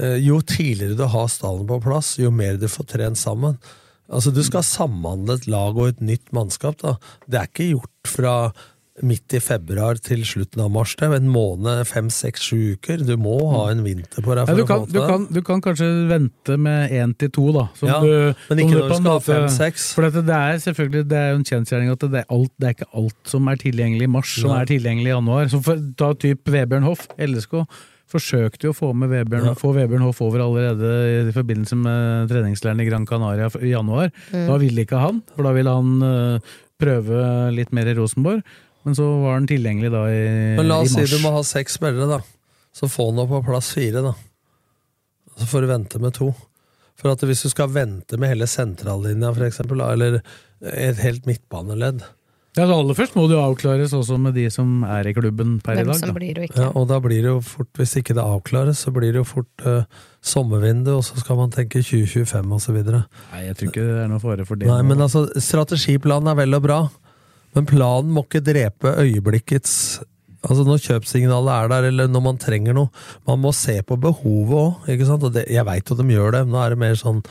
eh, 0.00 0.16
jo 0.24 0.40
tidligere 0.40 0.96
du 0.98 1.04
har 1.12 1.28
stallen 1.32 1.68
på 1.68 1.80
plass, 1.84 2.16
jo 2.18 2.32
mer 2.32 2.56
du 2.56 2.68
får 2.68 2.88
trent 2.94 3.20
sammen. 3.20 3.60
Altså, 4.08 4.32
du 4.32 4.40
skal 4.44 4.64
samhandle 4.64 5.36
et 5.36 5.48
lag 5.52 5.76
og 5.76 5.92
et 5.92 6.00
nytt 6.00 6.32
mannskap. 6.32 6.80
da. 6.80 6.96
Det 7.28 7.40
er 7.40 7.52
ikke 7.52 7.70
gjort 7.74 8.12
fra 8.16 8.34
midt 9.06 9.34
i 9.36 9.40
februar 9.42 9.98
til 10.02 10.22
slutten 10.26 10.62
av 10.64 10.70
mars. 10.74 10.94
Det 10.98 11.06
er 11.08 11.14
en 11.18 11.28
måned, 11.30 11.82
fem, 11.88 12.08
seks, 12.12 12.42
sju 12.50 12.74
uker. 12.76 13.04
Du 13.06 13.14
må 13.20 13.36
ha 13.52 13.64
en 13.72 13.82
vinter 13.86 14.24
på 14.24 14.34
deg. 14.36 14.48
Ja, 14.48 14.54
du, 14.58 14.62
å 14.64 14.68
kan, 14.68 14.84
få 14.86 14.92
du, 14.94 15.00
kan, 15.06 15.26
du 15.32 15.40
kan 15.46 15.60
kanskje 15.64 15.88
vente 16.10 16.56
med 16.58 16.94
én 16.94 17.12
til 17.18 17.30
to, 17.34 17.46
da. 17.56 17.66
som 17.78 17.88
Ja, 17.88 17.98
du- 18.00 18.34
men 18.50 18.62
ikke 18.64 18.78
når 18.78 18.88
du 18.88 18.94
skal 18.98 19.10
ha 19.12 19.18
fem-seks. 19.28 19.92
For 19.94 20.08
dette, 20.08 20.24
det 20.28 20.38
er 20.38 20.62
selvfølgelig 20.66 21.04
det 21.08 21.18
er 21.24 21.34
en 21.36 21.44
kjensgjerning 21.44 21.92
at 21.92 22.06
det 22.08 22.22
er, 22.24 22.26
alt, 22.38 22.52
det 22.58 22.66
er 22.70 22.74
ikke 22.78 22.90
alt 23.02 23.34
som 23.34 23.48
er 23.52 23.56
tilgjengelig 23.62 24.08
i 24.08 24.14
mars, 24.18 24.34
som 24.40 24.50
ja. 24.50 24.60
er 24.62 24.72
tilgjengelig 24.72 25.12
i 25.12 25.14
januar. 25.16 25.48
Så 25.52 25.62
for, 25.62 25.84
ta 25.98 26.12
typ 26.14 26.44
Vebjørn 26.48 26.86
Hoff, 26.88 27.06
LSK. 27.18 27.62
Forsøkte 28.08 28.64
jo 28.64 28.70
å 28.72 28.76
få 28.76 28.94
med 28.96 29.10
Vebjørn, 29.12 29.50
Ja. 29.50 29.56
få 29.58 29.74
Vebjørn 29.76 30.00
Hoff 30.06 30.22
over 30.24 30.40
allerede 30.40 31.28
i 31.28 31.32
forbindelse 31.36 31.76
med 31.76 32.30
treningsleiren 32.30 32.80
i 32.80 32.86
Gran 32.88 33.04
Canaria 33.06 33.50
i 33.60 33.74
januar. 33.74 34.08
Mm. 34.32 34.46
Da 34.48 34.56
ville 34.62 34.84
ikke 34.86 34.96
han, 35.02 35.18
for 35.36 35.44
da 35.44 35.52
ville 35.52 35.74
han 35.76 35.90
øh, 36.02 36.40
prøve 36.80 37.52
litt 37.52 37.72
mer 37.76 37.90
i 37.90 37.94
Rosenborg. 37.98 38.40
Men 38.86 38.94
så 38.96 39.06
var 39.24 39.38
den 39.40 39.48
tilgjengelig 39.50 39.90
da 39.92 40.04
i, 40.12 40.20
Men 40.58 40.68
la 40.70 40.80
i 40.82 40.86
oss 40.86 40.94
si 40.94 41.04
du 41.10 41.22
må 41.24 41.32
ha 41.34 41.42
seks 41.44 41.76
spillere, 41.80 42.06
da. 42.08 42.20
Så 42.76 42.88
få 42.88 43.08
nå 43.16 43.24
på 43.28 43.40
plass 43.46 43.72
fire, 43.74 44.04
da. 44.04 44.14
Så 45.38 45.46
får 45.50 45.64
du 45.66 45.70
vente 45.72 45.98
med 46.02 46.14
to. 46.16 46.30
For 46.98 47.12
at 47.14 47.22
hvis 47.26 47.44
du 47.46 47.50
skal 47.52 47.70
vente 47.70 48.18
med 48.18 48.32
hele 48.32 48.46
sentrallinja, 48.50 49.30
for 49.34 49.46
eksempel, 49.46 49.78
da, 49.82 49.92
eller 49.94 50.20
et 50.74 50.98
helt 51.04 51.28
midtbaneledd 51.30 52.00
Ja, 52.58 52.64
så 52.66 52.74
Aller 52.74 52.96
først 52.98 53.14
må 53.14 53.28
det 53.30 53.36
jo 53.36 53.42
avklares 53.44 53.92
også 53.94 54.16
med 54.18 54.34
de 54.34 54.48
som 54.50 54.80
er 54.82 55.06
i 55.06 55.12
klubben 55.14 55.60
per 55.62 55.76
i 55.76 55.84
Hvem 55.84 55.92
dag. 55.92 55.98
som 56.00 56.08
Da. 56.10 56.14
blir 56.16 56.40
og 56.40 56.46
ikke. 56.48 56.58
ja, 56.64 56.70
Og 56.74 56.88
da 56.90 56.96
blir 57.04 57.20
det 57.22 57.30
jo 57.30 57.40
fort, 57.46 57.68
hvis 57.78 57.92
ikke 58.00 58.16
det 58.18 58.24
avklares, 58.24 58.80
så 58.82 58.90
blir 58.90 59.12
det 59.14 59.20
jo 59.20 59.28
fort 59.28 59.62
uh, 59.68 59.84
sommervindu, 60.26 60.96
og 60.96 61.04
så 61.06 61.20
skal 61.22 61.38
man 61.38 61.52
tenke 61.54 61.78
2025 61.86 62.50
og 62.56 62.60
så 62.64 62.74
videre. 62.74 63.04
Nei, 63.30 63.44
jeg 63.46 63.58
tror 63.60 63.70
ikke 63.70 63.84
det 63.86 64.00
er 64.02 64.10
noe 64.10 64.24
fare 64.24 64.48
for 64.48 64.58
det. 64.58 64.66
Nei, 64.72 64.80
men 64.90 64.98
altså, 65.06 65.28
strategiplanen 65.38 66.32
er 66.32 66.40
vel 66.40 66.58
og 66.58 66.64
bra, 66.66 66.80
men 67.56 67.68
planen 67.68 68.12
må 68.14 68.26
ikke 68.26 68.44
drepe 68.44 68.94
øyeblikkets 69.02 69.74
Altså 70.46 70.62
Når 70.62 70.78
kjøpsignalet 70.84 71.50
er 71.50 71.70
der, 71.72 71.86
eller 71.88 72.06
når 72.06 72.22
man 72.22 72.36
trenger 72.38 72.76
noe. 72.76 72.92
Man 73.26 73.40
må 73.42 73.50
se 73.52 73.80
på 73.82 73.96
behovet 73.98 74.86
òg, 74.86 75.48
jeg 75.50 75.64
veit 75.66 75.90
at 75.90 75.98
de 75.98 76.14
gjør 76.14 76.36
det, 76.36 76.42
nå 76.46 76.60
er 76.62 76.70
det 76.72 76.78
mer 76.78 76.94
sånn 76.94 77.24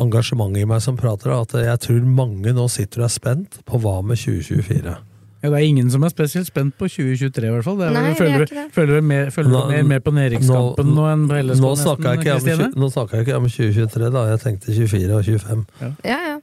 engasjement 0.00 0.56
i 0.56 0.64
meg 0.68 0.80
som 0.80 0.96
prater, 0.96 1.34
at 1.34 1.52
jeg 1.58 1.82
tror 1.84 2.06
mange 2.08 2.54
nå 2.56 2.64
sitter 2.72 3.02
og 3.02 3.08
er 3.10 3.12
spent 3.12 3.60
på 3.68 3.80
hva 3.82 3.98
med 4.06 4.16
2024. 4.20 4.94
Ja, 5.38 5.50
det 5.52 5.58
er 5.60 5.66
ingen 5.68 5.90
som 5.92 6.02
er 6.02 6.10
spesielt 6.10 6.48
spent 6.48 6.74
på 6.80 6.88
2023, 6.90 7.44
i 7.46 7.52
hvert 7.52 7.66
fall. 7.66 7.76
Det 7.78 7.86
er, 7.86 7.92
Nei, 7.94 8.00
det 8.06 8.14
er 8.14 8.70
følger, 8.74 8.96
det. 8.96 9.04
mer, 9.06 9.84
mer 9.92 10.00
på 10.02 10.14
næringskampen 10.16 10.90
nå, 10.96 11.04
enn 11.12 11.28
på 11.30 11.42
LSK, 11.44 11.62
Nå 11.62 11.74
snakka 11.78 12.16
jeg, 12.16 12.24
jeg 12.26 13.28
ikke 13.28 13.36
om 13.38 13.46
2023, 13.46 14.10
da. 14.16 14.24
Jeg 14.32 14.42
tenkte 14.42 14.74
24 14.74 15.14
og 15.20 15.30
25. 15.30 15.62
Ja, 16.08 16.18
ja. 16.32 16.34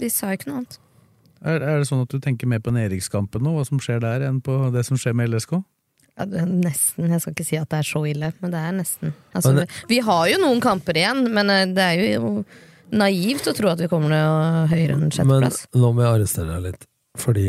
Vi 0.00 0.08
sa 0.12 0.32
ikke 0.32 0.52
noe 0.52 0.62
annet. 0.62 0.80
Er, 1.44 1.60
er 1.60 1.78
det 1.82 1.88
sånn 1.90 2.02
at 2.04 2.08
du 2.12 2.18
tenker 2.24 2.48
mer 2.48 2.62
på 2.64 2.72
nedrykkskampen 2.72 3.42
nå, 3.44 3.52
hva 3.58 3.64
som 3.68 3.80
skjer 3.82 4.00
der, 4.00 4.22
enn 4.28 4.38
på 4.44 4.54
det 4.72 4.84
som 4.88 4.96
skjer 5.00 5.12
med 5.18 5.28
LSK? 5.34 5.58
Ja, 6.14 6.24
nesten. 6.46 7.10
Jeg 7.10 7.20
skal 7.24 7.34
ikke 7.34 7.44
si 7.48 7.56
at 7.58 7.68
det 7.72 7.80
er 7.82 7.88
så 7.88 8.04
ille, 8.08 8.30
men 8.40 8.52
det 8.54 8.60
er 8.62 8.72
nesten. 8.76 9.12
Altså, 9.34 9.52
det- 9.58 9.68
vi, 9.90 9.98
har 10.06 10.28
jo 10.30 10.38
noen 10.40 10.60
kamper 10.62 10.96
igjen, 10.96 11.26
men 11.34 11.50
eh, 11.50 11.64
det 11.74 11.84
er 11.84 12.14
jo 12.20 12.44
naivt 12.94 13.48
å 13.50 13.54
tro 13.56 13.68
at 13.72 13.80
vi 13.82 13.88
kommer 13.90 14.08
noe 14.14 14.66
høyere 14.70 14.94
enn 14.94 15.08
Men 15.08 15.10
sjetteplass. 15.10 15.66
nå 15.74 15.90
må 15.92 16.04
jeg 16.04 16.12
arrestere 16.14 16.54
deg 16.54 16.62
litt, 16.68 16.86
fordi 17.18 17.48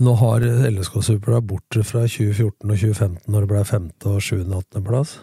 nå 0.00 0.14
har 0.20 0.40
LSK 0.70 0.98
Super 1.04 1.38
bort 1.40 1.46
borte 1.70 1.84
fra 1.84 2.02
2014 2.08 2.70
og 2.70 2.76
2015, 2.76 3.20
når 3.32 3.40
det 3.46 3.48
ble 3.52 3.62
femte- 3.64 4.10
og 4.16 4.20
sjuende- 4.24 4.56
og 4.56 4.64
åttendeplass. 4.64 5.18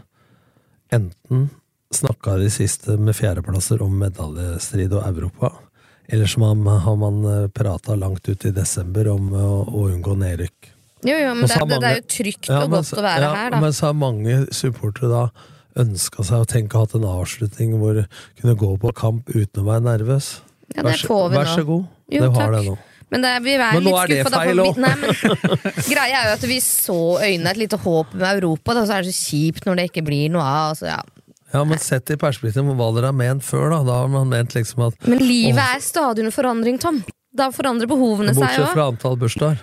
Enten 0.93 1.49
snakka 1.93 2.37
de 2.41 2.49
siste 2.49 2.97
med 2.97 3.13
fjerdeplasser 3.17 3.81
om 3.85 3.93
medaljestrid 3.99 4.93
og 4.93 5.05
Europa, 5.09 5.51
eller 6.07 6.27
så 6.27 6.43
har 6.43 6.55
man, 6.95 7.23
har 7.23 7.47
prata 7.55 7.95
langt 7.95 8.29
ut 8.29 8.45
i 8.45 8.51
desember 8.51 9.07
om 9.13 9.31
å, 9.33 9.49
å 9.67 9.87
unngå 9.93 10.15
nedrykk. 10.19 10.71
Jo, 11.03 11.17
jo, 11.19 11.33
men 11.35 11.49
det, 11.49 11.57
mange, 11.59 11.79
det, 11.83 11.89
er 11.89 11.99
jo 11.99 12.05
trygt 12.13 12.47
Ja, 12.47 12.61
og 12.63 12.69
men 12.71 12.79
godt 12.79 12.93
å 12.95 13.03
være 13.03 13.25
ja, 13.25 13.33
her, 13.35 13.51
da. 13.51 13.59
Men 13.63 13.75
så 13.75 13.89
har 13.89 13.97
mange 13.99 14.37
supportere 14.55 15.09
da 15.11 15.25
ønska 15.83 16.23
seg 16.27 16.45
å 16.45 16.47
tenke 16.47 16.77
å 16.77 16.83
ha 16.83 16.87
hatt 16.87 16.95
en 16.99 17.07
avslutning 17.09 17.75
hvor 17.81 18.03
kunne 18.39 18.55
gå 18.61 18.71
på 18.79 18.93
kamp 18.95 19.29
uten 19.33 19.63
å 19.63 19.67
være 19.67 19.83
nervøs. 19.87 20.35
Ja, 20.71 20.81
det 20.81 20.87
vær, 20.91 21.05
får 21.09 21.23
vi 21.27 21.39
vær 21.39 21.51
så 21.51 21.67
god. 21.67 21.87
Jo, 22.13 22.21
det 22.23 22.29
har 22.37 22.45
takk. 22.45 22.55
det 22.55 22.65
nå. 22.69 22.75
Men 23.13 23.21
det 23.21 23.29
er, 23.29 23.41
vi 23.45 23.55
Men 23.61 23.83
nå 23.85 23.91
er 23.99 24.09
det 24.09 24.21
feil 24.33 24.61
òg! 24.63 24.79
Greia 25.91 26.21
er 26.21 26.29
jo 26.31 26.37
at 26.39 26.45
vi 26.49 26.55
så 26.65 26.99
øynene 27.19 27.51
et 27.51 27.59
lite 27.61 27.77
håp 27.83 28.15
med 28.15 28.39
Europa, 28.39 28.73
da, 28.73 28.85
så 28.89 28.95
er 28.95 29.05
det 29.05 29.13
så 29.13 29.27
kjipt 29.27 29.67
når 29.67 29.77
det 29.77 29.85
ikke 29.91 30.05
blir 30.07 30.31
noe 30.33 30.45
av. 30.45 30.71
Altså, 30.71 30.87
ja. 30.89 31.01
Ja, 31.53 31.61
men 31.69 31.77
sett 31.77 32.09
i 32.09 32.17
perspektiv 32.17 32.65
hva 32.73 32.87
dere 32.95 33.11
har 33.11 33.17
ment 33.17 33.45
før, 33.45 33.69
da. 33.75 33.83
Da 33.85 33.99
har 34.01 34.09
man 34.09 34.31
ment 34.31 34.55
liksom 34.57 34.87
at 34.87 35.05
Men 35.05 35.21
livet 35.21 35.61
er 35.61 35.83
stadig 35.85 36.25
under 36.25 36.33
forandring, 36.33 36.79
Tom. 36.81 37.03
Da 37.33 37.51
forandrer 37.53 37.89
behovene 37.89 38.33
seg 38.33 38.41
Bortsett 38.41 38.73
fra 38.73 38.89
antall 38.89 39.19
bursdager. 39.21 39.61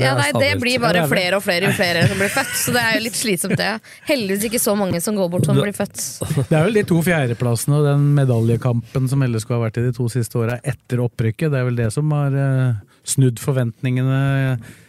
Ja, 0.00 0.14
nei, 0.16 0.30
det 0.32 0.54
blir 0.60 0.80
bare 0.80 1.02
flere 1.10 1.36
og 1.36 1.44
flere 1.44 1.68
jo 1.68 1.72
flere 1.76 2.06
som 2.08 2.16
blir 2.16 2.30
født, 2.32 2.52
så 2.56 2.72
det 2.72 2.80
er 2.80 2.94
jo 2.96 3.02
litt 3.04 3.18
slitsomt, 3.18 3.58
det. 3.60 3.72
Heldigvis 4.08 4.46
ikke 4.48 4.60
så 4.62 4.72
mange 4.78 5.02
som 5.04 5.18
går 5.18 5.28
bort 5.34 5.44
som 5.48 5.58
blir 5.58 5.74
født. 5.76 6.00
Det 6.48 6.56
er 6.56 6.64
vel 6.64 6.78
de 6.78 6.84
to 6.88 7.00
fjerdeplassene 7.04 7.76
og 7.80 7.88
den 7.90 8.06
medaljekampen 8.16 9.10
som 9.10 9.26
ellers 9.26 9.44
skulle 9.44 9.60
ha 9.60 9.66
vært 9.66 9.82
i 9.82 9.84
de 9.84 9.92
to 9.98 10.08
siste 10.12 10.40
åra 10.40 10.56
etter 10.64 11.02
opprykket. 11.04 11.52
Det 11.52 11.60
er 11.60 11.68
vel 11.68 11.76
det 11.82 11.90
som 11.92 12.14
har 12.16 12.38
eh, 12.46 12.80
snudd 13.14 13.42
forventningene. 13.42 14.22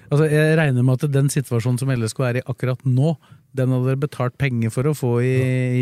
Altså, 0.07 0.29
jeg 0.31 0.57
regner 0.61 0.87
med 0.87 1.03
at 1.03 1.15
den 1.19 1.31
situasjonen 1.33 1.81
som 1.81 1.91
LSK 1.91 2.23
er 2.29 2.39
i 2.39 2.47
akkurat 2.53 2.87
nå, 2.87 3.17
den 3.57 3.73
hadde 3.73 3.89
dere 3.91 4.01
betalt 4.03 4.37
penger 4.41 4.73
for 4.73 4.89
å 4.89 4.95
få 4.97 5.15
i, 5.23 5.33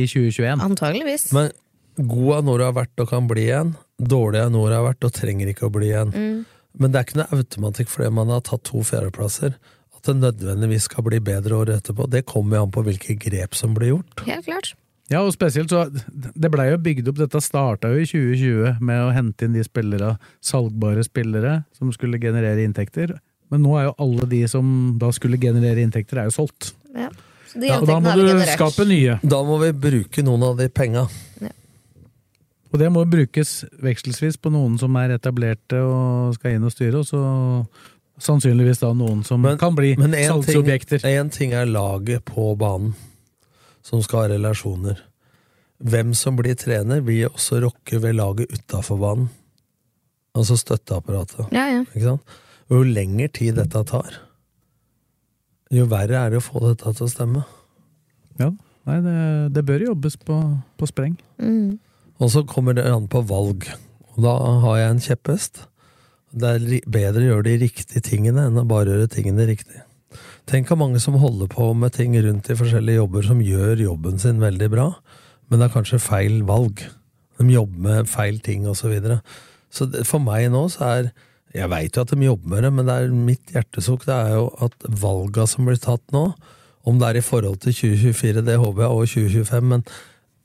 i 0.01 0.05
2021. 0.09 0.63
Antageligvis. 0.67 1.29
Men 1.35 1.51
god 1.97 2.37
er 2.37 2.47
når 2.47 2.61
du 2.61 2.65
har 2.67 2.77
vært 2.77 3.03
og 3.03 3.11
kan 3.11 3.29
bli 3.29 3.47
igjen. 3.47 3.75
Dårlig 4.01 4.41
er 4.43 4.51
når 4.53 4.67
du 4.67 4.77
har 4.77 4.87
vært 4.89 5.07
og 5.07 5.15
trenger 5.15 5.51
ikke 5.51 5.69
å 5.69 5.73
bli 5.73 5.91
igjen. 5.91 6.11
Mm. 6.15 6.41
Men 6.79 6.91
det 6.91 6.99
er 6.99 7.07
ikke 7.07 7.21
noe 7.21 7.39
automatikk 7.41 7.91
fordi 7.91 8.11
man 8.15 8.31
har 8.31 8.43
tatt 8.47 8.63
to 8.67 8.83
fjerdeplasser. 8.87 9.57
At 9.97 10.07
det 10.07 10.17
nødvendigvis 10.19 10.87
skal 10.89 11.05
bli 11.05 11.19
bedre 11.23 11.59
året 11.63 11.81
etterpå. 11.81 12.07
Det 12.11 12.25
kommer 12.29 12.57
jo 12.57 12.67
an 12.67 12.75
på 12.75 12.85
hvilke 12.87 13.17
grep 13.21 13.57
som 13.57 13.75
blir 13.77 13.95
gjort. 13.95 14.23
Helt 14.27 14.47
klart. 14.47 14.73
Ja, 15.11 15.25
og 15.25 15.33
spesielt 15.35 15.73
så 15.73 15.89
Det 15.91 16.49
blei 16.53 16.69
jo 16.69 16.77
bygd 16.79 17.09
opp, 17.11 17.17
dette 17.19 17.41
starta 17.43 17.89
jo 17.91 17.99
i 17.99 18.07
2020 18.07 18.79
med 18.79 19.01
å 19.03 19.11
hente 19.11 19.43
inn 19.47 19.57
de 19.57 19.63
spillere, 19.65 20.13
salgbare 20.39 21.03
spillere, 21.03 21.57
som 21.75 21.91
skulle 21.91 22.21
generere 22.21 22.63
inntekter. 22.63 23.17
Men 23.51 23.65
nå 23.65 23.75
er 23.75 23.89
jo 23.89 23.97
alle 23.99 24.29
de 24.31 24.45
som 24.47 24.95
da 25.01 25.11
skulle 25.11 25.39
generere 25.41 25.83
inntekter, 25.83 26.21
er 26.21 26.29
jo 26.29 26.37
solgt. 26.37 26.71
Ja. 26.95 27.09
Ja, 27.59 27.79
og 27.81 27.87
da 27.89 27.97
må 27.99 28.13
du 28.15 28.23
generert. 28.27 28.55
skape 28.55 28.85
nye. 28.87 29.17
Da 29.23 29.41
må 29.43 29.57
vi 29.63 29.71
bruke 29.75 30.23
noen 30.23 30.45
av 30.47 30.59
de 30.61 30.69
penga. 30.71 31.07
Og 32.71 32.79
det 32.79 32.87
må 32.93 33.03
brukes 33.03 33.65
vekselsvis 33.83 34.37
på 34.39 34.51
noen 34.53 34.77
som 34.79 34.95
er 34.95 35.17
etablerte 35.17 35.81
og 35.83 36.37
skal 36.37 36.55
inn 36.55 36.67
og 36.67 36.71
styre, 36.71 37.01
og 37.01 37.07
så 37.09 37.21
sannsynligvis 38.21 38.79
da 38.79 38.93
noen 38.95 39.25
som 39.27 39.43
kan 39.59 39.75
bli 39.75 39.95
Men 39.99 40.15
en 40.15 40.37
salgsobjekter. 40.37 41.01
Men 41.03 41.25
en 41.25 41.31
ting 41.33 41.55
er 41.57 41.67
laget 41.67 42.23
på 42.29 42.53
banen, 42.59 42.93
som 43.83 44.03
skal 44.05 44.23
ha 44.23 44.31
relasjoner. 44.35 45.01
Hvem 45.81 46.13
som 46.15 46.37
blir 46.37 46.55
trener, 46.55 47.01
vil 47.03 47.27
også 47.27 47.59
rokke 47.65 47.99
ved 47.99 48.15
laget 48.15 48.53
utafor 48.53 49.01
banen. 49.01 49.29
Altså 50.37 50.55
støtteapparatet. 50.55 51.49
Ja, 51.51 51.65
ja. 51.67 51.83
Ikke 51.91 52.13
sant? 52.13 52.35
Og 52.71 52.77
jo 52.77 52.83
lengre 52.87 53.27
tid 53.35 53.57
dette 53.59 53.81
tar, 53.89 54.21
jo 55.71 55.87
verre 55.91 56.19
er 56.19 56.33
det 56.33 56.41
å 56.41 56.43
få 56.43 56.61
dette 56.65 56.91
til 56.97 57.07
å 57.07 57.11
stemme. 57.11 57.45
Ja, 58.39 58.49
nei, 58.89 58.97
det, 59.05 59.15
det 59.55 59.65
bør 59.67 59.87
jobbes 59.91 60.17
på, 60.19 60.37
på 60.79 60.89
spreng. 60.89 61.15
Mm. 61.41 61.79
Og 62.21 62.33
så 62.33 62.43
kommer 62.47 62.75
det 62.77 62.85
an 62.89 63.07
på 63.11 63.23
valg. 63.29 63.67
Og 64.15 64.25
da 64.25 64.35
har 64.65 64.81
jeg 64.81 64.91
en 64.93 65.05
kjepphest. 65.05 65.63
Det 66.31 66.51
er 66.55 66.91
bedre 66.91 67.23
å 67.23 67.29
gjøre 67.29 67.47
de 67.49 67.55
riktige 67.65 68.03
tingene 68.05 68.47
enn 68.47 68.59
å 68.59 68.67
bare 68.67 68.93
gjøre 68.93 69.11
tingene 69.11 69.47
riktig. 69.49 69.81
Tenk 70.49 70.67
hvor 70.67 70.79
mange 70.81 70.99
som 70.99 71.19
holder 71.19 71.47
på 71.51 71.69
med 71.77 71.93
ting 71.95 72.15
rundt 72.19 72.49
i 72.51 72.57
forskjellige 72.57 72.99
jobber 72.99 73.25
som 73.27 73.43
gjør 73.43 73.83
jobben 73.85 74.19
sin 74.19 74.41
veldig 74.41 74.69
bra, 74.73 74.87
men 75.47 75.59
det 75.59 75.67
er 75.67 75.75
kanskje 75.75 76.01
feil 76.03 76.41
valg. 76.47 76.83
De 77.39 77.47
jobber 77.51 77.83
med 77.87 78.09
feil 78.11 78.39
ting 78.43 78.67
og 78.67 78.77
så 78.79 78.91
videre. 78.91 79.21
Så 79.71 79.87
det, 79.87 80.03
for 80.07 80.23
meg 80.23 80.49
nå 80.51 80.65
så 80.71 80.87
er 80.87 81.11
Jeg 81.55 81.71
veit 81.71 81.97
jo 81.97 82.05
at 82.05 82.13
de 82.13 82.25
jobber 82.25 82.53
med 82.53 82.63
det, 82.63 82.71
men 82.77 82.87
det 82.87 82.95
er 82.95 83.15
mitt 83.15 83.51
hjertesukk 83.55 84.05
det 84.07 84.15
er 84.15 84.37
jo 84.37 84.45
at 84.63 84.87
valga 85.01 85.47
som 85.49 85.67
blir 85.67 85.79
tatt 85.81 86.03
nå, 86.15 86.31
Om 86.81 86.97
det 86.97 87.07
er 87.11 87.17
i 87.19 87.21
forhold 87.21 87.59
til 87.61 87.75
2024, 87.77 88.41
det 88.41 88.55
håper 88.57 88.81
jeg, 88.81 88.89
og 88.89 89.09
2025, 89.11 89.67
men 89.69 89.83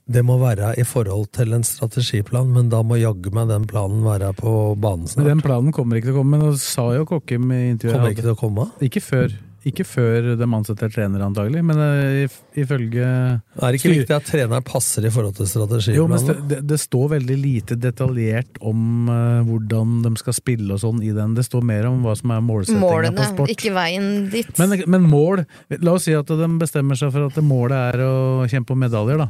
det 0.07 0.23
må 0.23 0.37
være 0.39 0.75
i 0.79 0.85
forhold 0.87 1.31
til 1.35 1.55
en 1.57 1.65
strategiplan, 1.67 2.51
men 2.53 2.69
da 2.71 2.83
må 2.87 2.99
jaggu 3.01 3.33
meg 3.35 3.49
den 3.51 3.65
planen 3.67 4.05
være 4.05 4.35
på 4.39 4.53
banen 4.79 5.09
snart. 5.09 5.27
den 5.27 5.41
planen 5.43 5.73
kommer 5.75 5.97
ikke 5.99 6.11
til 6.13 6.19
å 6.19 6.21
komme, 6.21 6.37
men 6.37 6.53
det 6.53 6.61
sa 6.63 6.85
jo 6.95 7.07
Kokkim 7.09 7.49
i 7.51 7.63
intervjuet 7.73 7.97
Kommer 7.97 8.15
ikke 8.15 8.27
til 8.27 8.35
å 8.37 8.39
komme? 8.39 8.69
Ikke 8.85 9.03
før, 9.03 9.33
ikke 9.67 9.85
før 9.89 10.29
de 10.39 10.47
ansetter 10.47 10.91
trener, 10.93 11.23
antagelig, 11.27 11.63
men 11.67 11.81
eh, 11.83 12.25
if, 12.27 12.37
ifølge 12.59 13.07
Er 13.07 13.75
det 13.75 13.81
ikke 13.81 13.93
viktig 13.93 14.15
at 14.15 14.29
trener 14.29 14.63
passer 14.67 15.07
i 15.09 15.11
forhold 15.13 15.35
til 15.39 15.49
strategiplanen? 15.51 15.99
Jo, 15.99 16.07
men 16.11 16.27
det, 16.29 16.37
det, 16.51 16.61
det 16.71 16.79
står 16.81 17.09
veldig 17.17 17.39
lite 17.41 17.79
detaljert 17.81 18.61
om 18.61 19.11
uh, 19.11 19.43
hvordan 19.49 19.99
de 20.05 20.13
skal 20.21 20.37
spille 20.37 20.77
og 20.77 20.83
sånn 20.83 21.03
i 21.03 21.11
den. 21.17 21.35
Det 21.37 21.47
står 21.47 21.67
mer 21.67 21.89
om 21.91 22.05
hva 22.07 22.15
som 22.19 22.35
er 22.37 22.45
målsettinga 22.47 23.15
på 23.17 23.31
sport. 23.33 23.55
ikke 23.57 23.75
veien 23.77 24.29
dit. 24.33 24.53
Men, 24.61 24.79
men 24.87 25.09
mål 25.11 25.45
La 25.83 25.97
oss 25.97 26.07
si 26.07 26.15
at 26.15 26.29
de 26.31 26.47
bestemmer 26.61 26.99
seg 26.99 27.11
for 27.15 27.29
at 27.29 27.37
målet 27.45 27.97
er 27.97 28.05
å 28.07 28.47
kjempe 28.51 28.75
om 28.75 28.81
medaljer, 28.81 29.19
da. 29.21 29.29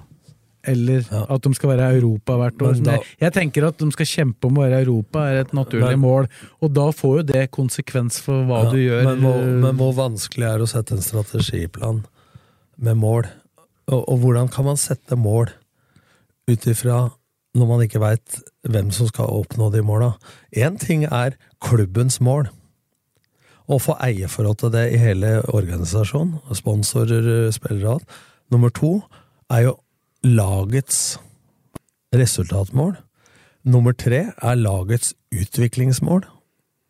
Eller 0.67 1.05
at 1.31 1.43
de 1.47 1.53
skal 1.55 1.71
være 1.73 1.89
Europa 2.01 2.37
hvert 2.41 2.63
år. 2.67 2.81
Da- 2.83 2.97
jeg, 2.97 3.05
jeg 3.21 3.33
tenker 3.37 3.67
at 3.69 3.79
de 3.79 3.91
skal 3.95 4.07
kjempe 4.11 4.49
om 4.49 4.59
å 4.59 4.65
være 4.67 4.81
Europa, 4.85 5.25
er 5.31 5.41
et 5.45 5.53
naturlig 5.55 5.93
Men- 5.95 6.01
mål. 6.03 6.29
Og 6.61 6.73
da 6.75 6.87
får 6.91 7.17
jo 7.21 7.23
det 7.33 7.45
konsekvens 7.55 8.19
for 8.21 8.45
hva 8.49 8.65
Ja, 8.65 8.71
du 8.71 8.79
gjør. 8.83 9.05
Men 9.05 9.21
hvor, 9.23 9.45
men 9.67 9.77
hvor 9.77 9.95
vanskelig 9.95 10.49
er 10.49 10.59
det 10.59 10.67
å 10.67 10.73
sette 10.75 10.93
en 10.97 11.05
strategiplan 11.07 12.05
med 12.79 12.97
mål? 12.97 13.29
Og, 13.89 14.03
og 14.09 14.19
hvordan 14.25 14.51
kan 14.51 14.65
man 14.67 14.77
sette 14.77 15.15
mål 15.17 15.53
ut 16.49 16.67
ifra 16.67 17.11
når 17.57 17.67
man 17.71 17.81
ikke 17.87 18.01
veit 18.03 18.41
hvem 18.69 18.91
som 18.93 19.07
skal 19.09 19.31
oppnå 19.31 19.71
de 19.73 19.81
måla? 19.87 20.17
Én 20.55 20.77
ting 20.83 21.05
er 21.07 21.39
klubbens 21.63 22.19
mål. 22.21 22.49
Å 23.67 23.79
få 23.83 23.97
eierforhold 24.03 24.59
til 24.61 24.71
det 24.71 24.93
i 24.95 24.99
hele 25.03 25.41
organisasjonen. 25.51 26.37
Sponsorer, 26.55 27.51
spillere 27.55 27.87
og 27.89 27.95
alt. 28.01 28.17
Nummer 28.55 28.71
to 28.71 29.01
er 29.51 29.65
jo 29.67 29.73
lagets 30.27 31.19
resultatmål. 32.17 32.97
Nummer 33.67 33.95
tre 33.99 34.29
er 34.31 34.59
lagets 34.59 35.15
utviklingsmål. 35.35 36.25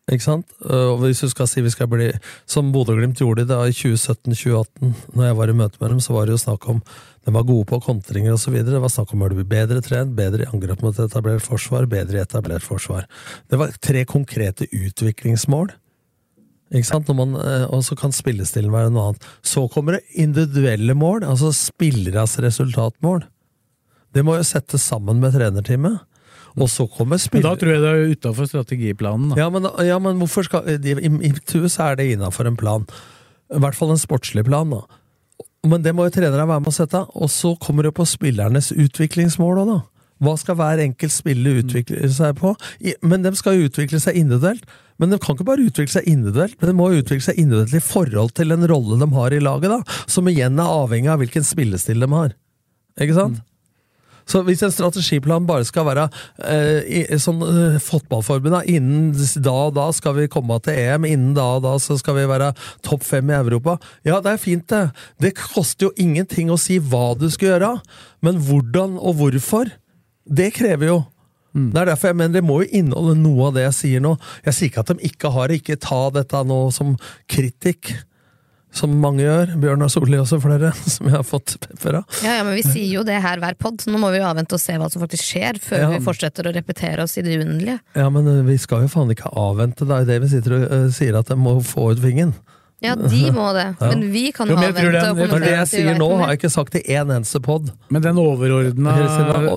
Ikke 0.07 0.23
sant? 0.23 0.51
Og 0.63 1.01
hvis 1.01 1.19
du 1.19 1.27
skal 1.27 1.49
si 1.51 1.59
vi 1.59 1.71
skal 1.73 1.89
bli 1.91 2.05
Som 2.47 2.69
Bodø-Glimt 2.71 3.19
gjorde 3.19 3.43
da 3.49 3.57
i 3.67 3.73
2017-2018, 3.75 4.93
når 5.17 5.25
jeg 5.25 5.37
var 5.39 5.51
i 5.51 5.55
møte 5.59 5.81
med 5.81 5.89
dem, 5.91 5.99
så 6.03 6.15
var 6.15 6.27
det 6.27 6.37
jo 6.37 6.43
snakk 6.45 6.67
om 6.71 6.79
de 7.27 7.33
var 7.35 7.43
gode 7.43 7.67
på 7.67 7.81
kontringer 7.83 8.37
osv. 8.37 8.55
Det 8.63 8.79
var 8.79 8.93
snakk 8.93 9.11
om 9.11 9.25
å 9.25 9.27
bli 9.33 9.43
bedre 9.43 9.81
trent, 9.83 10.15
bedre 10.15 10.45
i 10.45 10.47
angrep 10.47 10.85
mot 10.85 10.95
etablert 11.03 11.43
forsvar, 11.43 11.89
bedre 11.91 12.21
i 12.21 12.23
etablert 12.23 12.63
forsvar. 12.63 13.03
Det 13.51 13.59
var 13.59 13.75
tre 13.83 14.05
konkrete 14.07 14.69
utviklingsmål. 14.71 15.73
Ikke 16.75 16.89
sant? 16.89 17.07
Når 17.07 17.15
man, 17.15 17.35
eh, 17.39 17.65
og 17.71 17.83
så 17.87 17.95
kan 17.99 18.11
spillestilen 18.15 18.73
være 18.73 18.91
noe 18.91 19.11
annet. 19.11 19.25
Så 19.45 19.67
kommer 19.71 19.97
det 19.97 20.19
individuelle 20.19 20.95
mål, 20.97 21.23
altså 21.23 21.53
spilleres 21.55 22.37
resultatmål. 22.43 23.23
Det 24.15 24.23
må 24.25 24.37
jo 24.37 24.45
settes 24.47 24.83
sammen 24.87 25.21
med 25.23 25.35
trenerteamet. 25.35 25.99
Og 26.57 26.69
så 26.73 26.87
kommer 26.89 27.21
Men 27.31 27.43
da 27.45 27.53
tror 27.53 27.71
jeg 27.71 27.81
det 27.83 27.89
er 27.91 28.13
utafor 28.15 28.47
strategiplanen. 28.49 29.29
Da. 29.29 29.43
Ja, 29.43 29.49
men, 29.53 29.67
ja, 29.85 29.99
men 30.01 30.17
hvorfor 30.17 30.47
skal 30.47 30.65
I, 30.65 31.09
mitt 31.13 31.53
hus 31.53 31.77
er 31.79 31.99
det 31.99 32.07
innafor 32.15 32.49
en 32.49 32.57
plan. 32.57 32.87
I 33.53 33.61
hvert 33.61 33.77
fall 33.77 33.93
en 33.93 34.01
sportslig 34.01 34.43
plan. 34.47 34.71
da. 34.73 34.81
Men 35.67 35.83
det 35.85 35.93
må 35.93 36.07
jo 36.07 36.15
trenerne 36.15 36.47
være 36.47 36.63
med 36.63 36.71
å 36.71 36.73
sette. 36.73 37.03
Og 37.13 37.29
så 37.29 37.53
kommer 37.61 37.85
det 37.85 37.93
på 37.93 38.07
spillernes 38.09 38.71
utviklingsmål 38.73 39.61
òg, 39.61 39.69
da. 39.75 39.79
Hva 40.23 40.33
skal 40.39 40.57
hver 40.59 40.81
enkelt 40.83 41.13
spiller 41.13 41.61
utvikle 41.61 42.09
seg 42.13 42.37
på? 42.39 42.53
Men 43.05 43.25
de 43.25 43.33
skal 43.37 43.57
jo 43.57 43.69
utvikle 43.69 44.01
seg 44.01 44.19
individuelt. 44.19 44.65
Men 44.97 45.13
de 45.13 45.19
kan 45.21 45.37
ikke 45.37 45.45
bare 45.45 45.65
utvikle 45.67 45.93
seg 45.93 46.07
individuelt, 46.09 46.55
men 46.57 46.71
de 46.71 46.77
må 46.77 46.87
utvikle 46.89 47.27
seg 47.27 47.37
individuelt 47.37 47.75
i 47.77 47.83
forhold 47.85 48.33
til 48.37 48.49
den 48.49 48.65
rolle 48.69 48.97
de 48.97 49.07
har 49.13 49.35
i 49.35 49.43
laget, 49.43 49.69
da. 49.69 49.99
Som 50.09 50.29
igjen 50.31 50.57
er 50.57 50.73
avhengig 50.73 51.11
av 51.13 51.21
hvilken 51.21 51.45
spillestil 51.45 52.01
de 52.01 52.09
har. 52.15 52.33
Ikke 52.97 53.17
sant? 53.17 53.43
Så 54.27 54.41
hvis 54.43 54.61
en 54.65 54.73
strategiplan 54.73 55.47
bare 55.47 55.65
skal 55.67 55.85
være 55.87 56.07
eh, 56.43 56.81
i, 56.83 57.01
sånn 57.21 57.39
eh, 57.45 57.77
fotballforbund 57.79 58.57
da, 58.57 58.61
Innen 58.67 59.13
da 59.43 59.53
og 59.69 59.77
da 59.77 59.87
skal 59.95 60.17
vi 60.17 60.27
komme 60.31 60.57
til 60.63 60.75
EM, 60.81 61.07
innen 61.07 61.35
da 61.37 61.45
og 61.57 61.63
da 61.63 61.77
så 61.79 61.95
skal 61.99 62.17
vi 62.19 62.27
være 62.27 62.51
topp 62.85 63.05
fem 63.07 63.31
i 63.31 63.37
Europa. 63.37 63.77
Ja, 64.07 64.19
det 64.23 64.33
er 64.33 64.41
fint, 64.41 64.67
det. 64.67 64.89
Det 65.23 65.35
koster 65.39 65.87
jo 65.87 65.93
ingenting 65.95 66.51
å 66.51 66.59
si 66.59 66.81
hva 66.83 67.13
du 67.15 67.29
skal 67.31 67.53
gjøre, 67.53 67.73
men 68.25 68.41
hvordan 68.43 68.97
og 68.99 69.21
hvorfor, 69.21 69.71
det 70.29 70.51
krever 70.55 70.91
jo 70.91 70.97
Det 71.57 71.79
er 71.81 71.89
derfor 71.89 72.11
jeg 72.11 72.17
mener 72.19 72.35
det 72.37 72.43
må 72.45 72.59
jo 72.61 72.67
inneholde 72.81 73.15
noe 73.17 73.47
av 73.47 73.55
det 73.55 73.63
jeg 73.63 73.77
sier 73.77 74.01
nå. 74.03 74.11
Jeg 74.45 74.53
sier 74.53 74.69
ikke 74.69 74.83
at 74.83 74.91
de 74.91 75.07
ikke 75.07 75.31
har 75.33 75.47
det, 75.49 75.61
ikke 75.63 75.79
ta 75.81 76.01
dette 76.13 76.41
nå 76.45 76.59
som 76.75 76.91
kritikk. 77.31 77.95
Som 78.77 78.97
mange 79.01 79.23
gjør. 79.23 79.55
Bjørnar 79.57 79.89
Solli 79.89 80.19
og 80.19 80.27
så 80.29 80.37
flere, 80.43 80.69
som 80.93 81.07
jeg 81.09 81.15
har 81.15 81.25
fått 81.25 81.55
pepper 81.63 82.01
av. 82.01 82.19
Ja, 82.21 82.35
ja, 82.37 82.43
men 82.45 82.53
vi 82.59 82.65
sier 82.67 82.91
jo 82.91 83.01
det 83.07 83.15
her 83.23 83.41
hver 83.41 83.55
pod, 83.57 83.79
så 83.81 83.89
nå 83.89 83.97
må 84.03 84.11
vi 84.13 84.19
jo 84.19 84.27
avvente 84.27 84.53
og 84.53 84.61
se 84.61 84.75
hva 84.77 84.89
som 84.93 85.01
faktisk 85.01 85.31
skjer, 85.31 85.57
før 85.63 85.85
Ja. 85.85 85.89
vi 85.95 86.03
fortsetter 86.05 86.45
å 86.45 86.53
repetere 86.53 87.07
oss 87.07 87.17
i 87.17 87.23
det 87.25 87.39
uendelige. 87.39 87.79
Ja, 87.97 88.09
men 88.13 88.27
eh, 88.29 88.43
vi 88.45 88.59
skal 88.61 88.85
jo 88.85 88.91
faen 88.93 89.15
ikke 89.15 89.31
avvente. 89.33 89.87
Det 89.87 89.95
er 89.95 90.03
jo 90.05 90.11
det 90.11 90.19
vi 90.27 90.31
sitter 90.35 90.57
og 90.59 90.67
uh, 90.69 90.91
sier, 90.93 91.17
at 91.17 91.31
de 91.31 91.39
må 91.41 91.55
få 91.65 91.89
ut 91.95 92.03
vingen. 92.03 92.35
Ja, 92.79 92.91
de 92.93 93.31
må 93.33 93.47
det, 93.57 93.63
Ja. 93.81 93.87
men 93.89 94.03
vi 94.13 94.27
kan 94.31 94.47
Jo, 94.47 94.53
men 94.53 94.63
ha 94.67 94.71
vente 94.71 94.91
den- 94.93 95.09
og 95.17 95.29
det- 95.31 95.41
det 95.47 95.53
jeg 95.55 95.67
sier 95.71 95.95
nå, 95.97 96.09
har 96.19 96.27
jeg 96.29 96.37
ikke 96.39 96.51
sagt 96.53 96.75
i 96.77 96.81
én 96.93 97.09
eneste 97.09 97.41
pod. 97.41 97.71
Men 97.89 98.03
den 98.03 98.15
overordna 98.21 98.93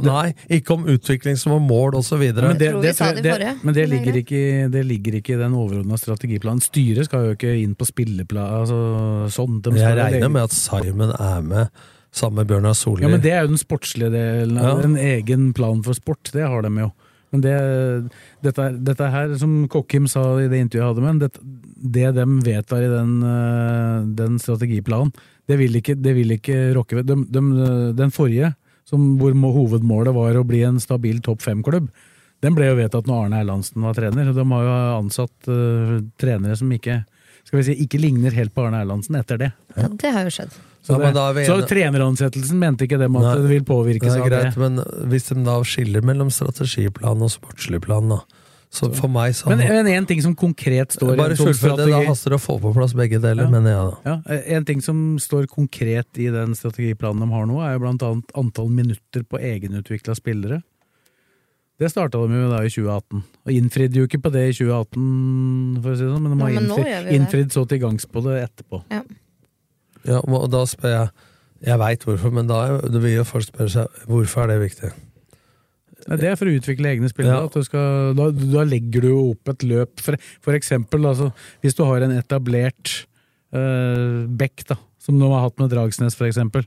Nei, 0.03 0.33
ikke 0.49 0.71
om 0.73 0.85
utvikling 0.89 1.37
som 1.37 1.53
om 1.53 1.67
mål 1.69 1.99
osv. 2.01 2.17
Men 2.33 2.57
det, 2.57 2.71
det, 2.81 2.97
det 2.97 3.01
men 3.01 3.23
det 3.23 3.59
men 3.63 3.75
det 3.77 3.83
er 3.85 3.91
ligger, 3.93 4.15
ikke, 4.23 4.71
det 4.73 4.85
ligger 4.89 5.19
ikke 5.21 5.35
i 5.37 5.41
den 5.43 5.53
overordna 5.53 5.99
strategiplanen. 6.01 6.63
Styret 6.65 7.05
skal 7.11 7.27
jo 7.29 7.35
ikke 7.37 7.53
inn 7.63 7.75
på 7.77 7.85
spilleplan 7.91 8.63
altså, 8.63 9.29
sånn. 9.37 9.61
Jeg 9.69 9.97
regner 9.97 10.17
legge- 10.21 10.33
med 10.33 10.43
at 10.49 10.53
Simon 10.57 11.11
er 11.13 11.43
med 11.43 11.69
sammen 12.13 12.41
med 12.41 12.49
Bjørnar 12.49 12.75
Solli. 12.75 13.03
Ja, 13.05 13.09
men 13.13 13.21
det 13.21 13.33
er 13.37 13.43
jo 13.45 13.53
den 13.53 13.61
sportslige 13.61 14.11
delen. 14.11 14.57
Ja. 14.57 14.79
En 14.83 14.97
egen 14.97 15.53
plan 15.53 15.83
for 15.85 15.93
sport, 15.95 16.33
det 16.33 16.43
har 16.49 16.63
de 16.63 16.69
jo. 16.87 16.93
Men 17.33 17.43
det, 17.45 18.11
dette, 18.43 18.65
dette 18.83 19.07
her, 19.13 19.37
som 19.39 19.69
Kokkim 19.71 20.09
sa 20.11 20.25
i 20.43 20.49
det 20.51 20.59
intervjuet 20.65 20.83
jeg 20.83 20.89
hadde 20.89 21.05
med 21.05 21.11
ham, 21.13 21.60
det, 21.81 22.11
de 22.17 22.27
vedtar 22.45 22.85
i 22.85 22.91
den, 22.93 23.17
eh, 23.27 24.07
den 24.21 24.39
strategiplanen, 24.43 25.13
det 25.49 25.59
vil 25.59 25.81
ikke, 25.81 25.97
det 25.99 26.15
vil 26.15 26.37
ikke 26.37 26.59
rokke 26.77 27.01
ved. 27.01 27.11
De, 27.11 27.17
de, 27.27 27.43
den 27.99 28.13
forrige, 28.15 28.53
som, 28.87 29.17
hvor 29.19 29.35
hovedmålet 29.35 30.15
var 30.15 30.39
å 30.39 30.47
bli 30.47 30.63
en 30.67 30.79
stabil 30.83 31.19
topp 31.25 31.43
fem-klubb, 31.43 31.89
den 32.41 32.57
ble 32.57 32.71
jo 32.71 32.79
vedtatt 32.79 33.09
når 33.09 33.27
Arne 33.27 33.41
Erlandsen 33.43 33.85
var 33.85 33.97
trener. 33.99 34.31
og 34.31 34.39
De 34.39 34.45
har 34.49 34.65
jo 34.65 34.77
ansatt 34.97 35.51
uh, 35.51 35.99
trenere 36.21 36.57
som 36.57 36.71
ikke 36.73 37.03
skal 37.45 37.59
vi 37.59 37.65
si, 37.67 37.75
ikke 37.85 37.99
ligner 38.01 38.35
helt 38.37 38.53
på 38.55 38.65
Arne 38.65 38.81
Erlandsen 38.85 39.17
etter 39.19 39.41
det. 39.41 39.51
Ja, 39.75 39.89
det 39.91 40.13
har 40.15 40.29
jo 40.29 40.33
skjedd. 40.35 40.53
Så, 40.81 40.95
Ja, 40.95 40.99
men 40.99 41.11
det, 41.11 41.15
da 41.19 41.25
vi 41.37 41.45
så 41.49 41.57
treneransettelsen 41.69 42.61
mente 42.61 42.87
ikke 42.87 42.99
dem 43.01 43.19
at 43.21 43.27
Nei, 43.27 43.33
det 43.43 43.51
vil 43.51 43.65
påvirkes 43.69 44.07
Det 44.07 44.15
er 44.15 44.23
av 44.23 44.31
det. 44.31 44.43
greit, 44.47 44.61
men 44.61 45.11
hvis 45.13 45.29
de 45.29 45.43
da 45.45 45.57
skiller 45.67 46.05
mellom 46.07 46.31
strategiplan 46.33 47.27
og 47.27 47.33
sportslig 47.35 47.83
plan, 47.85 48.15
da. 48.15 48.21
Så 48.71 48.87
for 48.95 49.11
meg 49.11 49.33
så 49.35 49.49
Men 49.51 49.59
én 49.67 49.89
en 49.97 50.05
ting 50.07 50.21
som 50.23 50.35
konkret 50.39 50.93
står 50.95 51.17
Bare 51.19 51.35
fullfør 51.35 51.77
det, 51.81 51.89
da 51.91 52.05
haster 52.07 52.31
det 52.31 52.37
å 52.39 52.43
få 52.45 52.55
på 52.63 52.71
plass 52.77 52.93
begge 52.95 53.19
deler, 53.19 53.43
Ja. 53.43 53.51
mener 53.51 53.71
jeg 53.71 53.87
da. 53.91 54.13
ja, 54.31 54.41
En 54.57 54.65
ting 54.65 54.81
som 54.81 55.19
står 55.19 55.49
konkret 55.51 56.07
i 56.23 56.29
den 56.31 56.55
strategiplanen 56.55 57.19
de 57.25 57.27
har 57.35 57.47
nå, 57.51 57.59
er 57.67 57.73
jo 57.75 57.81
blant 57.83 58.03
annet 58.07 58.31
antall 58.39 58.69
minutter 58.71 59.25
på 59.27 59.41
egenutvikla 59.43 60.15
spillere. 60.15 60.63
Det 61.81 61.89
starta 61.91 62.21
de 62.29 62.37
jo 62.37 62.49
da 62.53 62.61
i 62.63 62.69
2018, 62.71 63.23
og 63.47 63.51
innfridde 63.57 63.97
jo 63.97 64.07
ikke 64.07 64.21
på 64.23 64.31
det 64.31 64.43
i 64.51 64.53
2018, 64.53 65.83
for 65.83 65.91
å 65.91 65.97
si 65.97 66.05
det 66.05 66.13
sånn, 66.13 66.23
men 66.29 66.39
de 66.39 66.45
har 66.45 66.51
Ja, 66.53 66.61
men 66.61 66.71
innfri, 66.71 66.85
gjør 66.93 67.03
vi 67.05 67.11
det. 67.11 67.19
innfridd 67.21 67.51
så 67.57 67.67
til 67.69 67.79
gangs 67.81 68.07
på 68.07 68.23
det 68.23 68.37
etterpå. 68.51 68.83
Ja. 68.93 69.03
Ja, 70.05 70.21
og 70.21 70.51
da 70.51 70.63
spør 70.65 70.95
jeg 70.95 71.11
Jeg 71.63 71.77
veit 71.79 72.01
hvorfor, 72.07 72.33
men 72.33 72.47
da 72.47 72.79
da 72.81 72.99
vil 72.99 73.17
jo 73.19 73.25
folk 73.25 73.45
spørre 73.45 73.69
seg 73.69 73.89
hvorfor 74.09 74.45
er 74.45 74.47
det 74.55 74.71
viktig. 74.71 74.93
Nei, 76.09 76.19
Det 76.21 76.29
er 76.31 76.39
for 76.41 76.51
å 76.51 76.57
utvikle 76.57 76.93
egne 76.95 77.11
spillere. 77.13 77.39
Ja. 77.43 77.49
At 77.51 77.57
du 77.57 77.67
skal, 77.67 78.13
da, 78.19 78.31
da 78.31 78.67
legger 78.69 79.07
du 79.07 79.11
opp 79.15 79.53
et 79.53 79.65
løp. 79.67 80.03
For, 80.05 80.19
for 80.45 80.59
eksempel, 80.59 81.05
altså, 81.11 81.31
hvis 81.65 81.77
du 81.79 81.85
har 81.89 82.07
en 82.07 82.15
etablert 82.17 82.95
uh, 83.57 84.27
back, 84.29 84.65
da, 84.71 84.79
som 85.03 85.19
du 85.21 85.27
har 85.29 85.49
hatt 85.49 85.61
med 85.61 85.73
Dragsnes, 85.73 86.17
for 86.19 86.29
eksempel, 86.29 86.67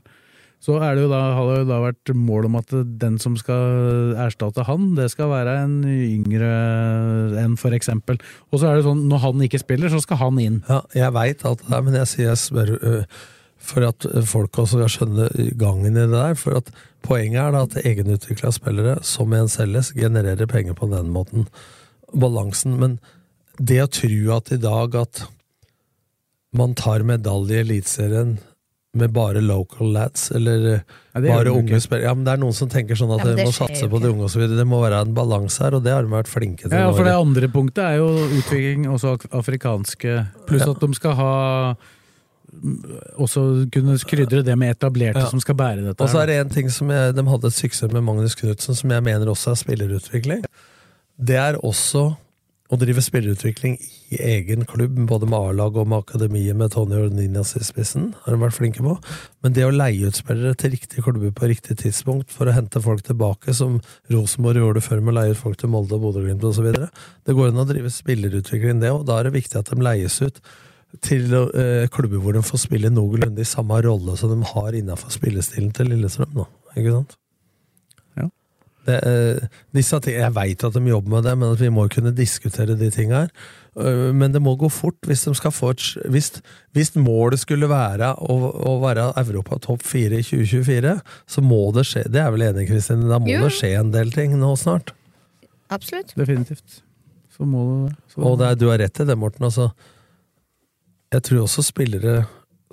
så 0.64 0.78
er 0.80 0.96
det 0.96 1.08
da, 1.10 1.20
har 1.36 1.48
det 1.50 1.56
jo 1.58 1.68
da 1.68 1.78
vært 1.82 2.10
mål 2.16 2.46
om 2.48 2.54
at 2.56 2.70
den 3.00 3.18
som 3.20 3.34
skal 3.36 4.14
erstatte 4.24 4.64
han, 4.64 4.94
det 4.96 5.10
skal 5.12 5.28
være 5.28 5.58
en 5.66 5.74
yngre 5.84 6.48
enn, 7.42 7.58
for 7.60 7.76
eksempel. 7.76 8.16
Og 8.48 8.62
så 8.62 8.70
er 8.70 8.78
det 8.78 8.86
sånn, 8.86 9.04
når 9.10 9.24
han 9.26 9.44
ikke 9.44 9.60
spiller, 9.60 9.92
så 9.92 10.00
skal 10.00 10.22
han 10.22 10.40
inn. 10.40 10.62
Ja, 10.70 10.80
jeg 10.96 11.12
veit 11.16 11.44
alt 11.44 11.60
det 11.66 11.74
der, 11.74 11.84
men 11.84 11.98
jeg 12.00 12.08
sier 12.14 12.30
jeg 12.30 12.40
spør 12.40 12.72
øh, 12.78 13.20
for 13.64 13.86
at 13.88 14.06
folk 14.28 14.60
også 14.62 14.78
skal 14.82 14.92
skjønne 14.92 15.28
gangen 15.60 15.94
i 15.96 16.02
det 16.04 16.10
der. 16.12 16.36
For 16.38 16.60
at 16.60 16.70
poenget 17.04 17.40
er 17.42 17.54
da 17.56 17.64
at 17.66 17.78
egenutvikla 17.84 18.52
spillere, 18.54 18.98
som 19.06 19.32
igjen 19.34 19.50
selges, 19.52 19.92
genererer 19.96 20.48
penger 20.50 20.76
på 20.78 20.88
den 20.92 21.10
måten. 21.14 21.48
Balansen. 22.14 22.76
Men 22.80 22.98
det 23.58 23.80
å 23.84 23.90
tro 24.00 24.34
at 24.36 24.52
i 24.54 24.60
dag 24.62 24.96
at 25.02 25.24
man 26.54 26.74
tar 26.78 27.02
medalje 27.06 27.56
i 27.58 27.64
Eliteserien 27.64 28.36
med 28.94 29.10
bare 29.10 29.40
local 29.42 29.88
lads, 29.90 30.28
eller 30.30 30.66
Ja, 30.68 31.18
bare 31.18 31.50
unge 31.50 31.80
spillere 31.82 32.06
Ja, 32.06 32.12
men 32.14 32.22
det 32.26 32.36
er 32.36 32.40
noen 32.44 32.54
som 32.54 32.68
tenker 32.70 32.94
sånn 32.94 33.10
at 33.16 33.24
Ja, 33.24 33.32
de 33.34 33.46
må 33.48 33.50
satse 33.54 33.88
på 33.90 33.98
de 33.98 34.12
unge 34.12 34.28
videre. 34.30 34.60
Det 34.60 34.66
må 34.70 34.78
være 34.84 35.00
en 35.02 35.16
balanse 35.16 35.64
her, 35.64 35.74
og 35.74 35.82
det 35.82 35.90
har 35.90 36.06
de 36.06 36.12
vært 36.14 36.30
flinke 36.30 36.68
til. 36.68 36.76
Ja, 36.78 36.92
for 36.94 37.02
det 37.02 37.16
andre 37.18 37.48
punktet 37.50 37.82
er 37.82 37.96
jo 37.98 38.06
utvikling 38.38 38.86
også 38.86 39.16
afrikanske 39.34 40.14
Pluss 40.46 40.62
Ja. 40.62 40.70
at 40.70 40.80
de 40.84 40.94
skal 40.94 41.18
ha 41.18 41.32
også 43.18 43.44
kunne 43.72 43.96
krydre 44.08 44.42
det 44.46 44.56
med 44.58 44.74
etablerte 44.76 45.20
Ja. 45.22 45.30
som 45.30 45.40
skal 45.40 45.54
bære 45.54 45.84
dette. 45.84 46.00
Og 46.00 46.08
så 46.10 46.22
er 46.22 46.26
det 46.26 46.40
en 46.40 46.50
ting 46.50 46.70
som 46.70 46.88
jeg, 46.90 47.14
De 47.14 47.22
hadde 47.24 47.46
et 47.46 47.52
suksess 47.52 47.92
med 47.92 48.02
Magnus 48.02 48.34
Knutsen, 48.34 48.74
som 48.74 48.90
jeg 48.90 49.02
mener 49.02 49.26
også 49.26 49.50
er 49.52 49.62
spillerutvikling. 49.62 50.44
Det 51.20 51.36
er 51.36 51.54
også 51.62 52.16
å 52.72 52.78
drive 52.80 53.02
spillerutvikling 53.04 53.76
i 54.10 54.16
egen 54.18 54.64
klubb, 54.64 54.96
både 55.06 55.28
med 55.28 55.38
A-lag 55.38 55.76
og 55.76 55.86
med 55.86 56.00
akademiet 56.02 56.56
med 56.56 56.72
Tony 56.72 56.96
Ordinias 56.96 57.54
i 57.56 57.62
spissen. 57.62 58.14
har 58.24 58.32
de 58.34 58.40
vært 58.40 58.56
flinke 58.56 58.80
på. 58.82 58.96
Men 59.44 59.52
det 59.52 59.64
å 59.64 59.70
leie 59.70 60.08
ut 60.08 60.14
spillere 60.16 60.56
til 60.56 60.70
riktige 60.72 61.02
klubber 61.04 61.30
på 61.30 61.46
riktig 61.52 61.76
tidspunkt 61.76 62.30
for 62.32 62.46
å 62.46 62.52
hente 62.56 62.80
folk 62.82 63.02
tilbake, 63.02 63.54
som 63.54 63.80
Rosenborg 64.10 64.56
gjorde 64.56 64.80
før 64.82 65.02
med 65.02 65.14
å 65.14 65.20
leie 65.20 65.30
ut 65.32 65.36
folk 65.36 65.56
til 65.58 65.68
Molde 65.68 65.92
og 65.94 66.00
Bodø-Glimt 66.02 66.42
osv. 66.42 66.72
Det 67.24 67.34
går 67.36 67.48
an 67.52 67.62
å 67.62 67.68
drive 67.68 67.90
spillerutvikling, 67.92 68.80
det, 68.80 68.90
og 68.90 69.04
da 69.06 69.20
er 69.20 69.24
det 69.24 69.34
viktig 69.42 69.58
at 69.60 69.66
de 69.70 69.80
leies 69.84 70.20
ut 70.22 70.40
til 71.02 71.32
eh, 71.34 71.88
klubber 71.92 72.20
hvor 72.22 72.36
de 72.36 72.42
får 72.44 72.62
spille 72.66 72.90
noenlunde 72.92 73.42
i 73.42 73.48
samme 73.48 73.80
rolle 73.82 74.16
som 74.20 74.30
de 74.30 74.46
har 74.52 74.76
innafor 74.78 75.10
spillestilen 75.10 75.72
til 75.74 75.90
Lillestrøm. 75.90 76.34
Da. 76.36 76.44
Ikke 76.76 76.92
sant? 76.92 77.16
Ja. 78.20 78.28
Det, 78.86 78.98
eh, 79.08 79.48
disse 79.74 80.00
ting, 80.04 80.18
jeg 80.20 80.34
veit 80.36 80.64
at 80.64 80.76
de 80.76 80.82
jobber 80.92 81.16
med 81.16 81.24
det, 81.24 81.36
men 81.40 81.52
at 81.56 81.60
vi 81.64 81.70
må 81.72 81.88
kunne 81.92 82.12
diskutere 82.14 82.76
de 82.78 82.90
tinga 82.94 83.24
her. 83.24 83.30
Uh, 83.74 84.12
men 84.14 84.30
det 84.30 84.38
må 84.38 84.52
gå 84.54 84.68
fort 84.70 85.00
hvis 85.02 85.24
de 85.26 85.32
skal 85.34 85.50
få 85.50 85.72
et 85.72 85.82
Hvis, 86.14 86.28
hvis 86.78 86.92
målet 86.94 87.40
skulle 87.42 87.66
være 87.66 88.12
å, 88.22 88.36
å 88.70 88.74
være 88.84 89.08
Europa 89.18 89.58
topp 89.58 89.82
fire 89.82 90.20
i 90.20 90.22
2024, 90.22 90.92
så 91.26 91.42
må 91.42 91.58
det 91.74 91.82
skje 91.88 92.04
Det 92.06 92.20
er 92.22 92.30
vel 92.30 92.44
enig, 92.46 92.68
Kristin? 92.68 93.02
Da 93.10 93.18
må 93.18 93.32
Jo. 93.32 93.40
det 93.42 93.50
skje 93.56 93.72
en 93.80 93.90
del 93.90 94.12
ting 94.14 94.36
nå 94.38 94.52
snart. 94.60 94.92
Absolutt. 95.74 96.14
Definitivt. 96.14 96.84
Så 97.34 97.42
må 97.50 97.64
det 97.66 97.80
det. 97.88 97.96
Så- 98.14 98.22
Og 98.22 98.38
det 98.38 98.46
er, 98.46 98.54
du 98.62 98.68
har 98.70 98.78
rett 98.78 99.00
i 99.00 99.08
det, 99.10 99.18
Morten. 99.18 99.42
Altså, 99.50 99.72
jeg 101.14 101.24
tror 101.28 101.44
også 101.44 101.62
spillere 101.62 102.24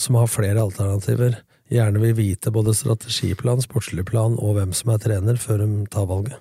som 0.01 0.17
har 0.17 0.29
flere 0.31 0.61
alternativer, 0.63 1.37
gjerne 1.71 2.01
vil 2.01 2.15
vite 2.17 2.51
både 2.53 2.73
strategiplan, 2.75 3.61
sportslig 3.63 4.05
plan 4.07 4.37
og 4.39 4.57
hvem 4.57 4.73
som 4.75 4.93
er 4.93 5.03
trener, 5.03 5.37
før 5.39 5.61
de 5.63 5.85
tar 5.93 6.07
valget. 6.09 6.39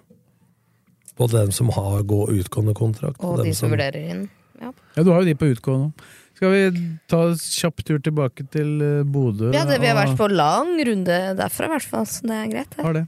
Både 1.21 1.43
dem 1.43 1.53
som 1.53 1.69
har 1.77 2.01
gå 2.09 2.23
utgående 2.33 2.75
kontrakt, 2.79 3.21
Og 3.21 3.37
og 3.37 3.45
de 3.45 3.53
som 3.55 3.73
vurderer 3.73 4.01
inn. 4.01 4.29
Ja, 4.61 4.73
Ja, 4.97 5.03
du 5.03 5.13
har 5.13 5.23
jo 5.23 5.29
de 5.29 5.37
på 5.37 5.51
utgående. 5.53 5.93
Skal 6.37 6.53
vi 6.55 6.89
ta 7.09 7.21
en 7.29 7.37
kjapp 7.37 7.83
tur 7.85 7.99
tilbake 8.01 8.47
til 8.49 8.81
eh, 8.81 9.05
Bodø? 9.05 9.51
ja 9.53 9.67
det, 9.69 9.81
vi 9.83 9.91
har 9.91 9.99
vært 9.99 10.17
på 10.17 10.29
lang 10.33 10.73
runde 10.89 11.19
derfra, 11.37 11.69
i 11.69 11.73
hvert 11.75 11.85
fall, 11.85 12.07
så 12.09 12.25
det 12.25 12.37
er 12.37 12.47
greit. 12.49 12.77
Det. 12.77 12.85
Har 12.85 12.97
det. 12.97 13.07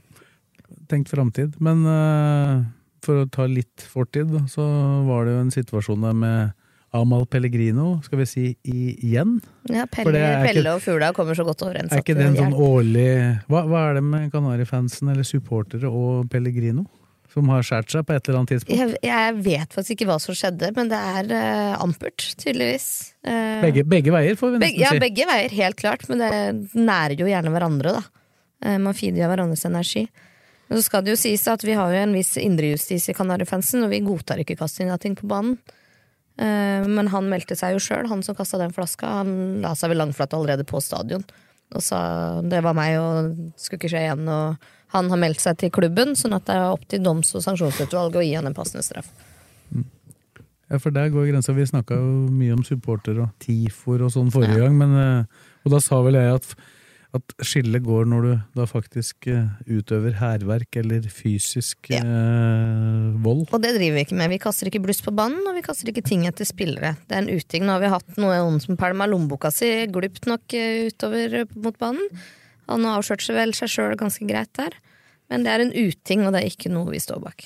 Tenkt 0.89 1.09
framtid. 1.09 1.55
Men 1.63 1.81
uh, 1.87 2.61
for 3.01 3.23
å 3.23 3.29
ta 3.29 3.47
litt 3.49 3.81
fortid, 3.89 4.29
så 4.53 4.67
var 5.07 5.25
det 5.25 5.33
jo 5.33 5.41
en 5.47 5.55
situasjon 5.55 6.05
der 6.05 6.13
med 6.13 6.53
Amal 6.93 7.25
Pellegrino, 7.25 7.95
skal 8.05 8.19
vi 8.21 8.25
si 8.29 8.43
igjen. 8.69 9.39
Ja, 9.71 9.87
Pelle, 9.89 10.19
Pelle 10.45 10.75
og 10.75 10.81
Fugla 10.83 11.09
kommer 11.17 11.33
så 11.37 11.45
godt 11.47 11.63
overens. 11.65 11.93
Er 11.93 12.03
ikke 12.03 12.13
det 12.17 12.27
en 12.27 12.37
sånn 12.37 12.53
årlig 12.53 13.07
hva, 13.49 13.63
hva 13.69 13.87
er 13.89 13.97
det 13.97 14.03
med 14.05 14.27
Kanarifansen 14.33 15.09
eller 15.09 15.25
supportere 15.25 15.89
og 15.89 16.27
Pellegrino? 16.29 16.85
Som 17.33 17.49
har 17.49 17.65
skåret 17.65 17.89
seg 17.89 18.05
på 18.05 18.13
et 18.13 18.27
eller 18.29 18.43
annet 18.43 18.51
tidspunkt? 18.53 18.77
jeg, 18.77 18.97
jeg 19.09 19.37
vet 19.41 19.73
faktisk 19.73 19.95
ikke 19.95 20.09
hva 20.11 20.19
som 20.21 20.37
skjedde, 20.37 20.69
men 20.75 20.91
det 20.91 20.99
er 21.17 21.31
uh, 21.33 21.81
ampert, 21.81 22.27
tydeligvis. 22.37 22.87
Uh, 23.25 23.63
Begge, 23.63 23.87
begge 23.89 24.13
veier, 24.13 24.37
får 24.37 24.53
vi 24.53 24.61
Begge, 24.67 24.77
si. 24.77 24.83
ja, 24.85 24.93
begge 25.01 25.25
veier, 25.25 25.55
helt 25.63 25.79
klart, 25.81 26.05
men 26.11 26.21
det 26.21 26.77
nærer 26.77 27.17
jo 27.17 27.31
gjerne 27.31 27.55
hverandre, 27.55 27.95
da. 27.97 28.03
Uh, 28.61 28.77
Man 28.77 28.93
feeder 28.93 29.23
jo 29.23 29.31
hverandres 29.33 29.65
energi. 29.65 30.05
Men 30.69 30.77
så 30.77 30.85
skal 30.85 31.07
det 31.07 31.15
jo 31.15 31.21
sies 31.23 31.47
at 31.49 31.65
vi 31.65 31.73
har 31.73 31.89
jo 31.89 32.03
en 32.05 32.13
viss 32.13 32.35
indrejustis 32.37 33.09
i 33.09 33.17
Kanarifansen, 33.17 33.81
og 33.81 33.89
vi 33.95 34.03
godtar 34.05 34.45
ikke 34.45 34.59
kasting 34.61 34.93
av 34.93 35.01
ting 35.01 35.17
på 35.17 35.25
banen. 35.25 35.57
Eh, 36.37 36.87
Men 36.87 37.07
han 37.13 37.29
meldte 37.29 37.55
seg 37.55 37.75
jo 37.75 37.81
sjøl, 37.83 38.07
han 38.09 38.23
som 38.25 38.35
kasta 38.35 38.57
den 38.61 38.73
flaska. 38.73 39.07
Han 39.21 39.61
la 39.61 39.73
seg 39.75 39.93
vel 39.93 40.01
langflat 40.01 40.33
allerede 40.33 40.65
på 40.67 40.81
stadion 40.81 41.25
og 41.73 41.81
sa 41.81 41.99
det 42.45 42.59
var 42.61 42.75
meg 42.77 42.99
og 43.01 43.31
skulle 43.57 43.79
ikke 43.79 43.89
skje 43.89 44.03
igjen. 44.05 44.27
Og 44.29 44.67
han 44.93 45.09
har 45.09 45.17
meldt 45.21 45.41
seg 45.41 45.57
til 45.57 45.71
klubben, 45.73 46.13
sånn 46.17 46.35
at 46.37 46.45
det 46.45 46.57
er 46.59 46.69
opp 46.69 46.83
til 46.91 47.01
doms- 47.01 47.33
og 47.33 47.41
sanksjonsutvalget 47.45 48.19
å 48.19 48.25
gi 48.25 48.35
han 48.37 48.49
en 48.49 48.57
passende 48.57 48.85
straff. 48.85 49.09
Ja, 50.69 50.79
for 50.81 50.93
der 50.93 51.09
går 51.13 51.31
grensa. 51.31 51.53
Vi 51.53 51.65
snakka 51.69 51.97
jo 51.97 52.11
mye 52.33 52.53
om 52.55 52.63
supporter 52.65 53.19
og 53.25 53.33
TIFOR 53.43 54.05
og 54.05 54.13
sånn 54.13 54.31
forrige 54.33 54.61
gang, 54.63 54.77
men 54.77 54.95
eh, 54.97 55.41
Og 55.63 55.71
da 55.71 55.79
sa 55.79 56.01
vel 56.03 56.17
jeg 56.19 56.33
at, 56.35 56.55
at 57.13 57.33
skillet 57.45 57.83
går 57.85 58.07
når 58.09 58.25
du 58.25 58.31
da 58.57 58.65
faktisk 58.69 59.27
eh, 59.29 59.49
utøver 59.69 60.15
hærverk 60.17 60.79
eller 60.81 61.05
fysisk 61.13 61.91
eh, 61.93 63.09
vold. 63.21 63.45
Og 63.53 63.61
det 63.61 63.75
driver 63.75 63.99
vi 63.99 64.05
ikke 64.07 64.17
med. 64.17 64.31
Vi 64.33 64.41
kaster 64.41 64.69
ikke 64.69 64.81
bluss 64.87 65.03
på 65.05 65.13
banen, 65.13 65.43
og 65.45 65.57
vi 65.57 65.65
kaster 65.65 65.91
ikke 65.91 66.05
ting 66.05 66.25
etter 66.29 66.47
spillere. 66.49 66.95
Det 67.05 67.17
er 67.17 67.21
en 67.21 67.29
uting. 67.29 67.67
Nå 67.67 67.75
har 67.75 67.83
vi 67.83 67.93
hatt 67.93 68.17
noen 68.21 68.57
som 68.63 68.79
pælma 68.79 69.07
lommeboka 69.09 69.53
si 69.53 69.71
glupt 69.93 70.25
nok 70.29 70.57
eh, 70.57 70.87
utover 70.89 71.41
eh, 71.43 71.53
mot 71.53 71.77
banen. 71.81 72.23
Han 72.71 72.87
har 72.87 72.97
avslørt 72.97 73.25
seg 73.25 73.37
vel 73.37 73.53
seg 73.57 73.69
sjøl 73.69 73.97
ganske 73.99 74.25
greit 74.29 74.53
der. 74.57 74.73
Men 75.29 75.45
det 75.45 75.53
er 75.53 75.63
en 75.67 75.75
uting, 75.75 76.25
og 76.25 76.33
det 76.33 76.41
er 76.41 76.49
ikke 76.49 76.73
noe 76.73 76.89
vi 76.93 77.01
står 77.03 77.21
bak. 77.21 77.45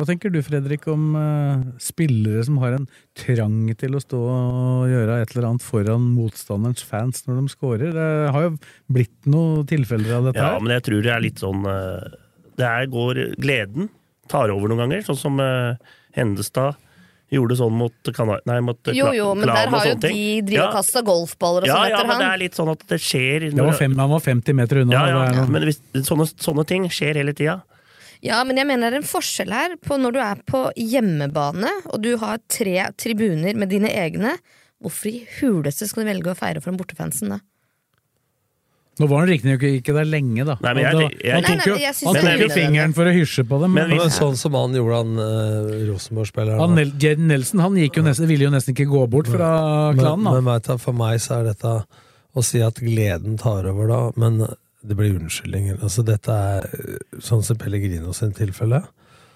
Hva 0.00 0.06
tenker 0.08 0.32
du, 0.32 0.38
Fredrik, 0.40 0.86
om 0.88 1.10
eh, 1.20 1.64
spillere 1.84 2.40
som 2.46 2.56
har 2.62 2.78
en 2.78 2.86
trang 3.20 3.68
til 3.76 3.98
å 3.98 4.00
stå 4.00 4.20
og 4.32 4.86
gjøre 4.88 5.18
et 5.20 5.34
eller 5.36 5.48
annet 5.50 5.64
foran 5.66 6.06
motstanderens 6.16 6.84
fans 6.88 7.26
når 7.28 7.42
de 7.42 7.52
scorer? 7.52 7.92
Det 7.92 8.08
har 8.32 8.46
jo 8.46 8.54
blitt 8.88 9.28
noen 9.28 9.66
tilfeller 9.68 10.16
av 10.16 10.30
dette 10.30 10.40
Ja, 10.40 10.54
her. 10.54 10.64
men 10.64 10.72
jeg 10.78 10.86
tror 10.88 11.04
det 11.04 11.12
er 11.12 11.24
litt 11.26 11.42
sånn 11.44 11.66
eh, 11.68 12.14
Det 12.56 12.64
er 12.70 12.88
går 12.96 13.20
Gleden 13.44 13.90
tar 14.30 14.48
over 14.54 14.70
noen 14.72 14.86
ganger, 14.86 15.04
sånn 15.04 15.18
som 15.20 15.40
eh, 15.44 15.76
Hendestad 16.16 16.78
gjorde 17.30 17.60
sånn 17.60 17.76
mot 17.78 18.10
Kanar... 18.16 18.40
Nei, 18.48 18.56
mot 18.64 18.88
Jo, 18.96 19.10
jo, 19.14 19.28
men 19.38 19.46
der 19.52 19.68
har 19.70 19.84
jo 19.86 19.98
de 20.02 20.10
drivet 20.42 20.48
og 20.50 20.56
Ja. 20.64 20.70
kasta 20.74 21.02
golfballer 21.06 21.66
og 21.66 21.68
Ja, 21.68 21.76
sånn 21.76 21.90
ja, 21.92 21.98
etter 22.00 22.08
men 22.08 22.22
det 22.24 22.30
er 22.32 22.40
litt 22.42 22.56
sånn 22.58 22.72
at 22.72 22.86
det 22.90 22.98
skjer 23.04 23.50
Det 23.52 23.66
var 23.68 23.76
fem, 23.78 23.94
han 24.00 24.10
var 24.16 24.24
50 24.24 24.56
meter 24.58 24.80
unna. 24.82 24.96
Ja, 24.96 25.26
ja, 25.28 25.44
men 25.46 25.68
hvis, 25.68 25.78
sånne, 26.08 26.26
sånne 26.40 26.64
ting 26.66 26.88
skjer 26.90 27.20
hele 27.20 27.34
tida. 27.36 27.60
Ja, 28.22 28.42
men 28.44 28.58
jeg 28.60 28.66
mener 28.68 28.90
det 28.92 28.98
er 28.98 29.02
en 29.02 29.08
forskjell 29.08 29.52
her 29.54 29.76
på 29.80 29.96
når 30.00 30.12
du 30.12 30.18
er 30.20 30.40
på 30.48 30.64
hjemmebane, 30.76 31.70
og 31.88 32.02
du 32.04 32.10
har 32.20 32.40
tre 32.52 32.74
tribuner 33.00 33.56
med 33.56 33.70
dine 33.72 33.88
egne. 33.88 34.34
Hvorfor 34.80 35.08
i 35.12 35.22
huleste 35.38 35.88
skal 35.88 36.04
du 36.04 36.10
velge 36.10 36.32
å 36.32 36.36
feire 36.36 36.60
for 36.64 36.76
bortefansen 36.76 37.32
da? 37.32 37.38
Nå 39.00 39.06
var 39.08 39.22
han 39.22 39.30
riktignok 39.30 39.62
ikke 39.64 39.94
der 39.96 40.04
lenge, 40.04 40.44
da. 40.44 40.58
Nei, 40.60 40.72
men 40.74 40.82
jeg- 40.84 41.20
jeg- 41.24 41.32
han 41.32 41.42
tok 41.58 41.66
jo, 41.66 41.74
han 41.76 42.14
det 42.14 42.22
tok 42.22 42.40
jo 42.42 42.48
fingeren 42.52 42.92
for 42.94 43.04
å 43.08 43.12
hysje 43.14 43.44
på 43.48 43.60
dem. 43.62 43.72
Men 43.72 43.88
Men 43.88 43.96
men 43.96 44.10
sånn 44.10 44.36
som 44.36 44.52
han 44.52 44.74
gjorde, 44.74 44.96
han 44.96 45.18
uh, 45.18 45.86
Rosenborg-spilleren. 45.88 46.58
Han, 46.60 46.74
Nel- 46.76 46.92
Jed 46.98 47.18
Nelson 47.18 47.60
han 47.60 47.72
gikk 47.76 47.96
jo 47.96 48.02
nesten, 48.02 48.26
ville 48.28 48.44
jo 48.44 48.50
nesten 48.50 48.74
ikke 48.74 48.90
gå 48.90 49.08
bort 49.08 49.26
fra 49.26 49.94
klanen. 49.94 50.22
Men, 50.24 50.44
da. 50.44 50.58
men 50.68 50.78
for 50.78 50.92
meg 50.92 51.18
så 51.20 51.40
er 51.40 51.44
dette 51.54 51.84
å 52.36 52.44
si 52.44 52.60
at 52.60 52.74
gleden 52.74 53.38
tar 53.38 53.64
over 53.66 53.86
da, 53.88 54.10
men 54.16 54.46
det 54.86 54.96
blir 54.96 55.16
unnskyldninger. 55.18 55.80
Altså 55.84 56.04
dette 56.06 56.32
er 56.32 56.66
eh, 56.70 57.18
sånn 57.22 57.42
som 57.46 57.58
Pellegrino 57.60 58.14
sin 58.16 58.32
tilfelle. 58.36 58.82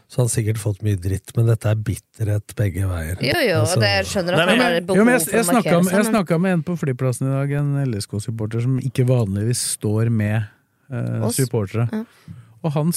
Så 0.08 0.20
han 0.20 0.26
har 0.28 0.32
sikkert 0.34 0.58
fått 0.60 0.82
mye 0.84 0.98
dritt, 1.00 1.32
men 1.36 1.46
dette 1.48 1.70
er 1.70 1.78
bitterhet 1.80 2.52
begge 2.58 2.84
veier. 2.86 3.16
Jo, 3.24 3.38
jo, 3.40 3.54
Altså, 3.62 3.78
og 3.80 3.84
det 3.86 3.92
skjønner 4.10 4.36
Nei, 4.36 4.42
at 4.44 4.50
men- 4.52 4.64
han 4.64 4.98
Jo, 4.98 5.04
men 5.08 5.14
jeg, 5.16 5.26
jeg, 5.32 5.44
snakka 5.48 5.76
med, 5.82 5.92
jeg 5.96 6.08
snakka 6.10 6.38
med 6.44 6.52
en 6.58 6.62
på 6.68 6.76
flyplassen 6.78 7.28
i 7.30 7.32
dag, 7.32 7.54
en 7.58 7.70
LSK-supporter 7.88 8.62
som 8.66 8.76
ikke 8.84 9.06
vanligvis 9.08 9.62
står 9.78 10.10
med 10.12 10.44
eh, 10.92 11.28
supportere. 11.32 11.88
Ja. 11.90 12.04
Og 12.64 12.72
han, 12.72 12.92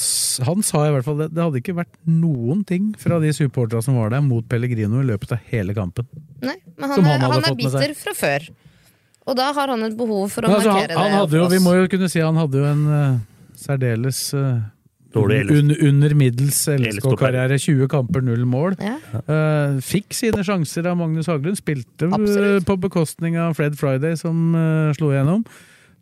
han 0.48 0.62
sa 0.64 0.84
i 0.86 0.92
hvert 0.94 1.04
fall 1.04 1.18
det, 1.20 1.26
det 1.36 1.42
hadde 1.44 1.60
ikke 1.60 1.74
vært 1.76 1.96
noen 2.08 2.62
ting 2.68 2.92
fra 3.00 3.18
de 3.20 3.32
supporterne 3.36 3.84
som 3.84 3.98
var 4.00 4.12
der, 4.14 4.22
mot 4.24 4.46
Pellegrino 4.48 5.02
i 5.02 5.08
løpet 5.10 5.34
av 5.36 5.42
hele 5.50 5.74
kampen. 5.76 6.06
Nei, 6.40 6.54
men 6.78 6.94
Som 6.94 7.04
han, 7.04 7.20
han 7.20 7.20
er, 7.20 7.24
hadde 7.24 7.34
han 7.34 7.42
er 7.42 7.48
fått 7.52 7.64
med 7.64 7.72
seg. 7.74 7.80
bitter 7.82 7.98
fra 8.04 8.14
før. 8.16 8.46
Og 9.28 9.36
da 9.36 9.50
har 9.52 9.74
han 9.74 9.84
et 9.84 9.94
behov 9.98 10.32
for 10.32 10.46
å 10.46 10.56
altså, 10.56 10.72
markere 10.72 10.96
han 10.96 11.12
det. 11.12 11.20
hadde 11.20 11.38
jo, 11.38 11.46
vi 11.52 11.60
må 11.60 11.76
jo 11.76 11.86
kunne 11.92 12.08
si 12.10 12.24
han 12.24 12.40
hadde 12.40 12.60
jo 12.62 12.66
en 12.68 12.82
uh, 12.88 13.20
særdeles 13.60 14.20
uh, 14.32 14.60
un, 15.18 15.72
under 15.74 16.14
middels 16.16 16.62
LSK-karriere. 16.64 16.94
LSK-karriere. 16.96 17.58
20 17.60 17.90
kamper, 17.92 18.24
null 18.24 18.46
mål. 18.48 18.76
Ja. 18.80 18.96
Uh, 19.28 19.80
fikk 19.84 20.16
sine 20.16 20.44
sjanser 20.46 20.88
av 20.88 20.96
Magnus 21.00 21.28
Haglund. 21.28 21.60
Spilte 21.60 22.08
på 22.64 22.78
bekostning 22.80 23.36
av 23.40 23.58
Fred 23.58 23.76
Friday, 23.80 24.16
som 24.20 24.54
slo 24.96 25.12
igjennom. 25.12 25.44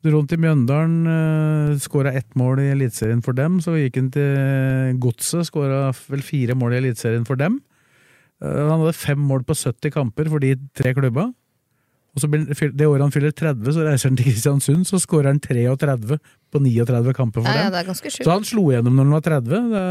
Rundt 0.07 0.31
i 0.31 0.39
Mjøndalen, 0.39 0.99
uh, 1.11 1.79
skåra 1.83 2.13
ett 2.15 2.29
mål 2.39 2.61
i 2.63 2.69
Eliteserien 2.77 3.25
for 3.27 3.35
dem. 3.35 3.59
Så 3.65 3.75
gikk 3.81 3.99
han 3.99 4.13
til 4.15 5.01
Godset, 5.03 5.49
skåra 5.49 5.89
vel 6.13 6.23
fire 6.23 6.55
mål 6.55 6.77
i 6.77 6.85
Eliteserien 6.85 7.27
for 7.27 7.41
dem. 7.41 7.59
Han 8.45 8.85
hadde 8.85 8.93
fem 8.93 9.19
mål 9.19 9.47
på 9.49 9.57
70 9.57 9.91
kamper 9.95 10.29
for 10.31 10.45
de 10.45 10.53
tre 10.77 10.93
klubba. 10.95 11.31
Og 12.17 12.23
så 12.25 12.29
Det 12.33 12.87
året 12.89 13.03
han 13.05 13.13
fyller 13.13 13.31
30, 13.37 13.73
så 13.77 13.83
reiser 13.85 14.09
han 14.09 14.17
til 14.17 14.25
Kristiansund, 14.31 14.87
så 14.89 14.97
skårer 15.03 15.29
han 15.35 15.41
33 15.45 16.17
på 16.53 16.61
39 16.65 17.13
kamper 17.15 17.43
for 17.45 17.51
Ja, 17.51 17.57
ja, 17.57 17.65
dem. 17.67 17.73
det 17.75 17.81
er 17.83 17.91
ganske 17.91 18.13
Så 18.17 18.31
han 18.31 18.47
slo 18.49 18.71
igjennom 18.73 18.97
når 18.97 19.05
han 19.05 19.17
var 19.19 19.27
30, 19.27 19.51
det, 19.51 19.83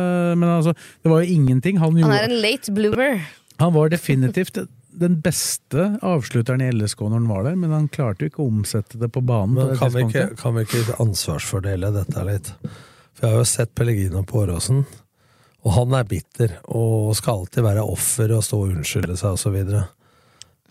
men 0.42 0.50
altså, 0.50 0.74
det 1.04 1.12
var 1.12 1.22
jo 1.22 1.36
ingenting. 1.36 1.78
Han, 1.84 2.00
Han 2.02 2.12
er 2.18 2.26
en 2.32 2.42
late 2.42 2.74
bloomer. 2.74 3.22
han 3.62 3.74
var 3.78 3.90
definitivt 3.94 4.58
den 4.96 5.18
beste 5.22 6.00
avslutteren 6.02 6.62
i 6.64 6.72
LSK 6.72 7.02
når 7.04 7.18
han 7.20 7.28
var 7.28 7.44
der, 7.44 7.56
men 7.60 7.70
han 7.76 7.88
klarte 7.92 8.24
jo 8.26 8.32
ikke 8.32 8.42
å 8.42 8.48
omsette 8.50 8.98
det 8.98 9.10
på 9.12 9.22
banen. 9.22 9.54
Men 9.60 9.78
kan 9.78 9.92
vi, 9.94 10.06
ikke, 10.08 10.30
kan 10.40 10.56
vi 10.56 10.64
ikke 10.66 10.96
ansvarsfordele 11.04 11.92
dette 11.94 12.24
litt? 12.26 12.48
For 13.16 13.28
jeg 13.28 13.34
har 13.36 13.42
jo 13.44 13.50
sett 13.52 13.76
Pellegrino 13.76 14.24
på 14.28 14.42
Åråsen, 14.46 14.86
og 15.66 15.72
han 15.76 15.94
er 16.00 16.08
bitter 16.08 16.58
og 16.72 17.12
skal 17.20 17.42
alltid 17.44 17.64
være 17.68 17.84
offer 17.86 18.32
og 18.38 18.44
stå 18.48 18.60
og 18.64 18.74
unnskylde 18.74 19.16
seg 19.20 19.36
osv. 19.36 19.60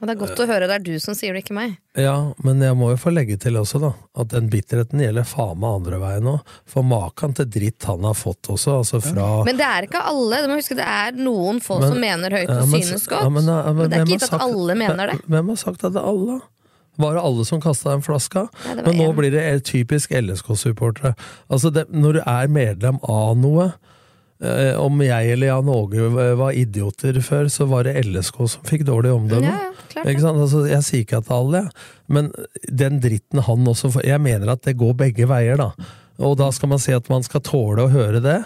Og 0.02 0.08
det 0.08 0.14
er 0.16 0.18
godt 0.20 0.40
å 0.42 0.46
høre 0.50 0.66
det 0.68 0.74
er 0.74 0.82
du 0.84 0.94
som 1.00 1.14
sier 1.16 1.32
det, 1.36 1.44
ikke 1.44 1.54
meg. 1.54 1.76
Ja, 1.96 2.32
men 2.44 2.58
jeg 2.60 2.74
må 2.76 2.88
jo 2.90 2.96
få 3.00 3.12
legge 3.14 3.36
til 3.40 3.54
også, 3.56 3.78
da, 3.80 3.92
at 4.20 4.32
den 4.34 4.48
bitterheten 4.52 5.00
gjelder 5.00 5.24
faen 5.24 5.60
meg 5.62 5.76
andre 5.78 6.00
veien 6.02 6.26
òg. 6.34 6.40
For 6.68 6.82
maken 6.84 7.36
til 7.38 7.46
dritt 7.54 7.86
han 7.88 8.02
har 8.04 8.16
fått 8.18 8.50
også, 8.52 8.74
altså 8.82 9.00
fra 9.04 9.28
Men 9.46 9.56
det 9.60 9.64
er 9.68 9.86
ikke 9.86 10.02
alle. 10.10 10.42
Du 10.42 10.50
må 10.50 10.58
huske 10.58 10.76
Det 10.76 10.84
er 10.88 11.12
noen 11.16 11.62
få 11.62 11.78
Men- 11.80 11.88
som 11.94 12.00
mener 12.02 12.30
høyt 12.30 12.48
Ja, 12.50 12.58
og 12.64 12.68
men- 12.68 12.82
synes 12.82 13.06
ja, 13.06 13.12
godt. 13.22 13.32
men, 13.32 13.44
ja, 13.46 13.62
men 13.62 13.76
men 13.76 13.90
det 13.90 13.98
er 13.98 14.04
ikke 14.04 14.12
gitt 14.18 14.22
at 14.26 14.30
sagt- 14.34 14.42
alle 14.42 14.74
mener 14.74 15.06
det. 15.12 15.20
Hvem 15.30 15.48
har 15.48 15.56
sagt 15.56 15.84
at 15.84 15.92
det 15.94 16.02
er 16.02 16.08
alle? 16.10 16.40
Var 16.98 17.14
det 17.14 17.22
alle 17.24 17.44
som 17.44 17.60
kasta 17.60 17.90
den 17.90 18.02
flaska? 18.02 18.48
Nei, 18.66 18.74
Men 18.82 18.94
nå 18.98 19.08
en. 19.10 19.16
blir 19.16 19.30
det 19.30 19.64
typisk 19.64 20.10
LSK-supportere. 20.12 21.14
Altså 21.50 21.72
det, 21.72 21.88
når 21.92 22.12
du 22.12 22.20
er 22.26 22.46
medlem 22.48 22.98
av 23.02 23.36
noe 23.36 23.72
Om 24.42 24.98
jeg 25.04 25.30
eller 25.30 25.46
Jan 25.46 25.68
Åge 25.70 26.08
var 26.36 26.56
idioter 26.58 27.20
før, 27.24 27.46
så 27.52 27.68
var 27.70 27.86
det 27.86 27.94
LSK 28.02 28.40
som 28.50 28.64
fikk 28.66 28.82
dårlig 28.88 29.12
omdømme. 29.14 29.52
Ja, 29.52 29.70
ja, 29.70 29.86
klart 29.92 30.20
sant? 30.20 30.42
Altså, 30.42 30.64
jeg 30.68 30.84
sier 30.84 31.04
ikke 31.06 31.20
at 31.22 31.28
det 31.30 31.36
alle, 31.36 31.62
men 32.10 32.32
den 32.66 32.98
dritten 33.00 33.44
han 33.46 33.70
også 33.70 33.92
får 33.94 34.08
Jeg 34.10 34.20
mener 34.24 34.52
at 34.52 34.66
det 34.66 34.76
går 34.80 34.96
begge 35.04 35.28
veier, 35.30 35.60
da. 35.62 35.70
Og 36.22 36.36
da 36.38 36.50
skal 36.54 36.74
man 36.74 36.82
si 36.82 36.94
at 36.94 37.08
man 37.10 37.24
skal 37.26 37.42
tåle 37.46 37.86
å 37.86 37.92
høre 37.94 38.20
det. 38.24 38.40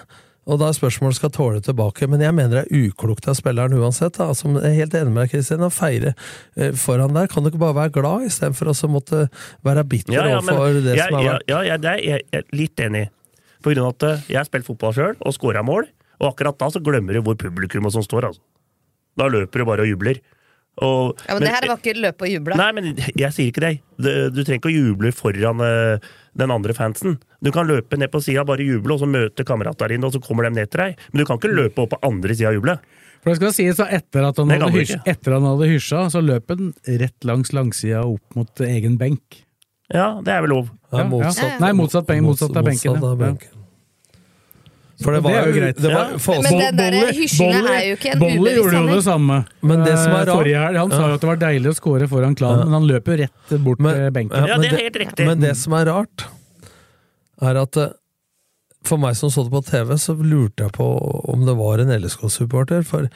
Og 0.49 0.57
da 0.57 0.71
er 0.71 0.77
spørsmålet 0.77 1.19
skal 1.19 1.33
tåle 1.33 1.61
tilbake, 1.61 2.07
men 2.09 2.23
jeg 2.25 2.33
mener 2.33 2.63
det 2.63 2.63
er 2.63 2.87
uklokt 2.89 3.27
av 3.29 3.37
spilleren 3.37 3.77
uansett. 3.77 4.17
Da. 4.17 4.31
Altså, 4.33 4.49
jeg 4.55 4.71
er 4.71 4.79
helt 4.79 4.97
enig 4.97 5.13
med 5.13 5.27
deg, 5.27 5.35
Kristin. 5.35 5.65
Å 5.67 5.69
feire 5.73 6.15
eh, 6.57 6.73
foran 6.73 7.13
der, 7.17 7.29
kan 7.29 7.45
du 7.45 7.51
ikke 7.51 7.61
bare 7.61 7.77
være 7.83 7.95
glad 7.99 8.25
istedenfor 8.31 8.73
å 8.73 8.93
måtte 8.95 9.27
være 9.67 9.85
bitter 9.85 10.17
Ja, 10.17 10.25
ja, 10.25 10.39
overfor 10.41 10.81
det 10.81 10.97
jeg, 10.97 11.05
som 11.05 11.19
har 11.19 11.27
ja, 11.27 11.37
vært 11.37 11.53
ja, 11.53 11.61
ja, 11.69 11.79
det 11.83 11.93
er 11.93 12.05
jeg 12.07 12.27
er 12.33 12.49
litt 12.57 12.85
enig 12.87 13.05
i. 13.05 13.11
På 13.63 13.73
grunn 13.73 13.87
av 13.87 13.95
at 13.97 14.09
eh, 14.09 14.27
jeg 14.35 14.41
har 14.41 14.49
spilt 14.49 14.69
fotball 14.69 14.95
sjøl 14.97 15.17
og 15.19 15.35
scora 15.35 15.65
mål, 15.67 15.89
og 16.19 16.33
akkurat 16.33 16.59
da 16.61 16.71
så 16.75 16.83
glemmer 16.83 17.17
du 17.19 17.23
hvor 17.27 17.39
publikum 17.39 17.87
og 17.89 17.95
sånn 17.95 18.07
står. 18.07 18.31
Altså. 18.31 18.43
Da 19.19 19.31
løper 19.31 19.63
du 19.63 19.69
bare 19.69 19.87
og 19.87 19.93
jubler. 19.93 20.21
Og, 20.79 21.19
Ja, 21.27 21.35
men, 21.35 21.43
det 21.43 21.51
her 21.51 21.67
var 21.67 21.81
ikke 21.81 21.95
løpe 21.99 22.27
og 22.27 22.31
juble. 22.31 22.59
Nei, 22.59 22.69
men 22.77 22.93
jeg 23.19 23.31
sier 23.35 23.51
ikke 23.51 23.65
det. 23.65 23.73
Du, 23.99 24.11
du 24.31 24.45
trenger 24.45 24.61
ikke 24.61 24.71
å 24.71 24.77
juble 24.77 25.11
foran 25.17 25.63
uh, 25.65 26.13
den 26.39 26.55
andre 26.55 26.77
fansen. 26.77 27.19
Du 27.43 27.51
kan 27.55 27.67
løpe 27.67 27.99
ned 27.99 28.13
på 28.13 28.21
sida, 28.23 28.45
bare 28.47 28.67
juble, 28.67 28.95
og 28.95 29.03
så 29.03 29.09
møte 29.11 29.47
kameratene 29.47 29.97
dine, 29.97 30.07
og 30.07 30.15
så 30.15 30.23
kommer 30.23 30.47
de 30.47 30.55
ned 30.61 30.71
til 30.71 30.85
deg. 30.85 31.03
Men 31.11 31.23
du 31.23 31.27
kan 31.27 31.41
ikke 31.41 31.51
løpe 31.51 31.83
opp 31.83 31.97
på 31.97 32.01
andre 32.07 32.39
sida 32.39 32.53
og 32.53 32.61
juble. 32.61 32.79
For 33.19 33.33
det 33.33 33.41
skal 33.41 33.55
sies 33.57 33.83
at 33.83 33.91
etter 33.99 34.29
at 34.29 34.39
han 34.39 35.49
hadde 35.51 35.71
hysja, 35.73 36.05
så 36.15 36.23
løp 36.23 36.55
han 36.55 36.71
rett 37.03 37.27
langs 37.27 37.51
langsida 37.57 38.05
opp 38.07 38.39
mot 38.39 38.63
egen 38.69 38.95
benk. 39.01 39.43
Ja, 39.95 40.21
det 40.25 40.33
er 40.35 40.43
vel 40.45 40.51
lov. 40.53 40.71
Ja, 40.93 41.05
motsatt- 41.09 41.61
Nei, 41.61 41.73
motsatt, 41.73 42.07
benk, 42.07 42.23
motsatt 42.23 42.57
av 42.57 42.65
benken. 42.65 42.93
motsatt 42.93 43.05
av 43.05 43.21
ja. 43.21 43.27
benken. 43.27 43.55
For 44.99 45.13
det 45.15 45.23
Det 45.23 45.31
var 45.31 45.37
er 45.39 45.47
jo 45.47 45.53
greit. 45.61 45.77
Det 45.79 45.91
var, 45.95 46.11
Ja. 46.11 46.19
for 46.19 46.43
Men 46.43 46.59
den 46.59 46.77
der 46.77 47.13
hysjinga 47.15 47.69
er 47.71 47.85
jo 47.87 47.97
ikke 47.97 48.13
en 48.15 48.19
Bolle 48.19 48.51
gjorde 48.57 48.73
jo 48.83 48.95
det 48.97 49.05
samme 49.05 49.37
Men 49.63 49.85
det 49.85 49.95
som 49.97 50.11
er 50.13 50.17
eh, 50.17 50.25
rart- 50.27 50.35
forrige 50.35 50.59
helg. 50.65 50.77
Han 50.79 50.91
sa 50.91 51.07
jo 51.09 51.15
at 51.15 51.21
det 51.21 51.29
var 51.29 51.37
deilig 51.37 51.67
å 51.71 51.75
score 51.79 52.09
foran 52.09 52.35
klanen, 52.35 52.65
men 52.65 52.73
han 52.73 52.89
løp 52.89 53.05
jo 53.07 53.17
rett 53.17 53.63
bort 53.65 53.79
til 53.79 54.11
benken. 54.11 54.47
Ja, 54.49 54.59
men 54.59 55.27
Men 55.29 55.41
det 55.41 55.57
som 55.57 55.73
er 55.75 55.85
rart, 55.87 56.25
er 57.41 57.57
at 57.63 57.77
eh, 57.77 57.89
for 58.83 58.99
meg 58.99 59.15
som 59.15 59.31
så 59.31 59.45
det 59.45 59.53
på 59.53 59.65
TV, 59.65 59.95
så 59.97 60.17
lurte 60.19 60.65
jeg 60.67 60.73
på 60.73 60.89
om 61.33 61.47
det 61.47 61.55
var 61.57 61.79
en 61.79 61.91
LSK-supporter. 62.03 62.85
For 62.85 63.09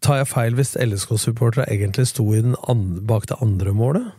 tar 0.00 0.16
jeg 0.24 0.28
feil 0.28 0.54
hvis 0.54 0.74
LSK-supportere 0.76 1.68
egentlig 1.68 2.06
sto 2.06 2.32
i 2.32 2.40
den 2.40 2.56
andre, 2.66 3.00
bak 3.02 3.26
det 3.26 3.36
andre 3.42 3.72
målet? 3.74 4.12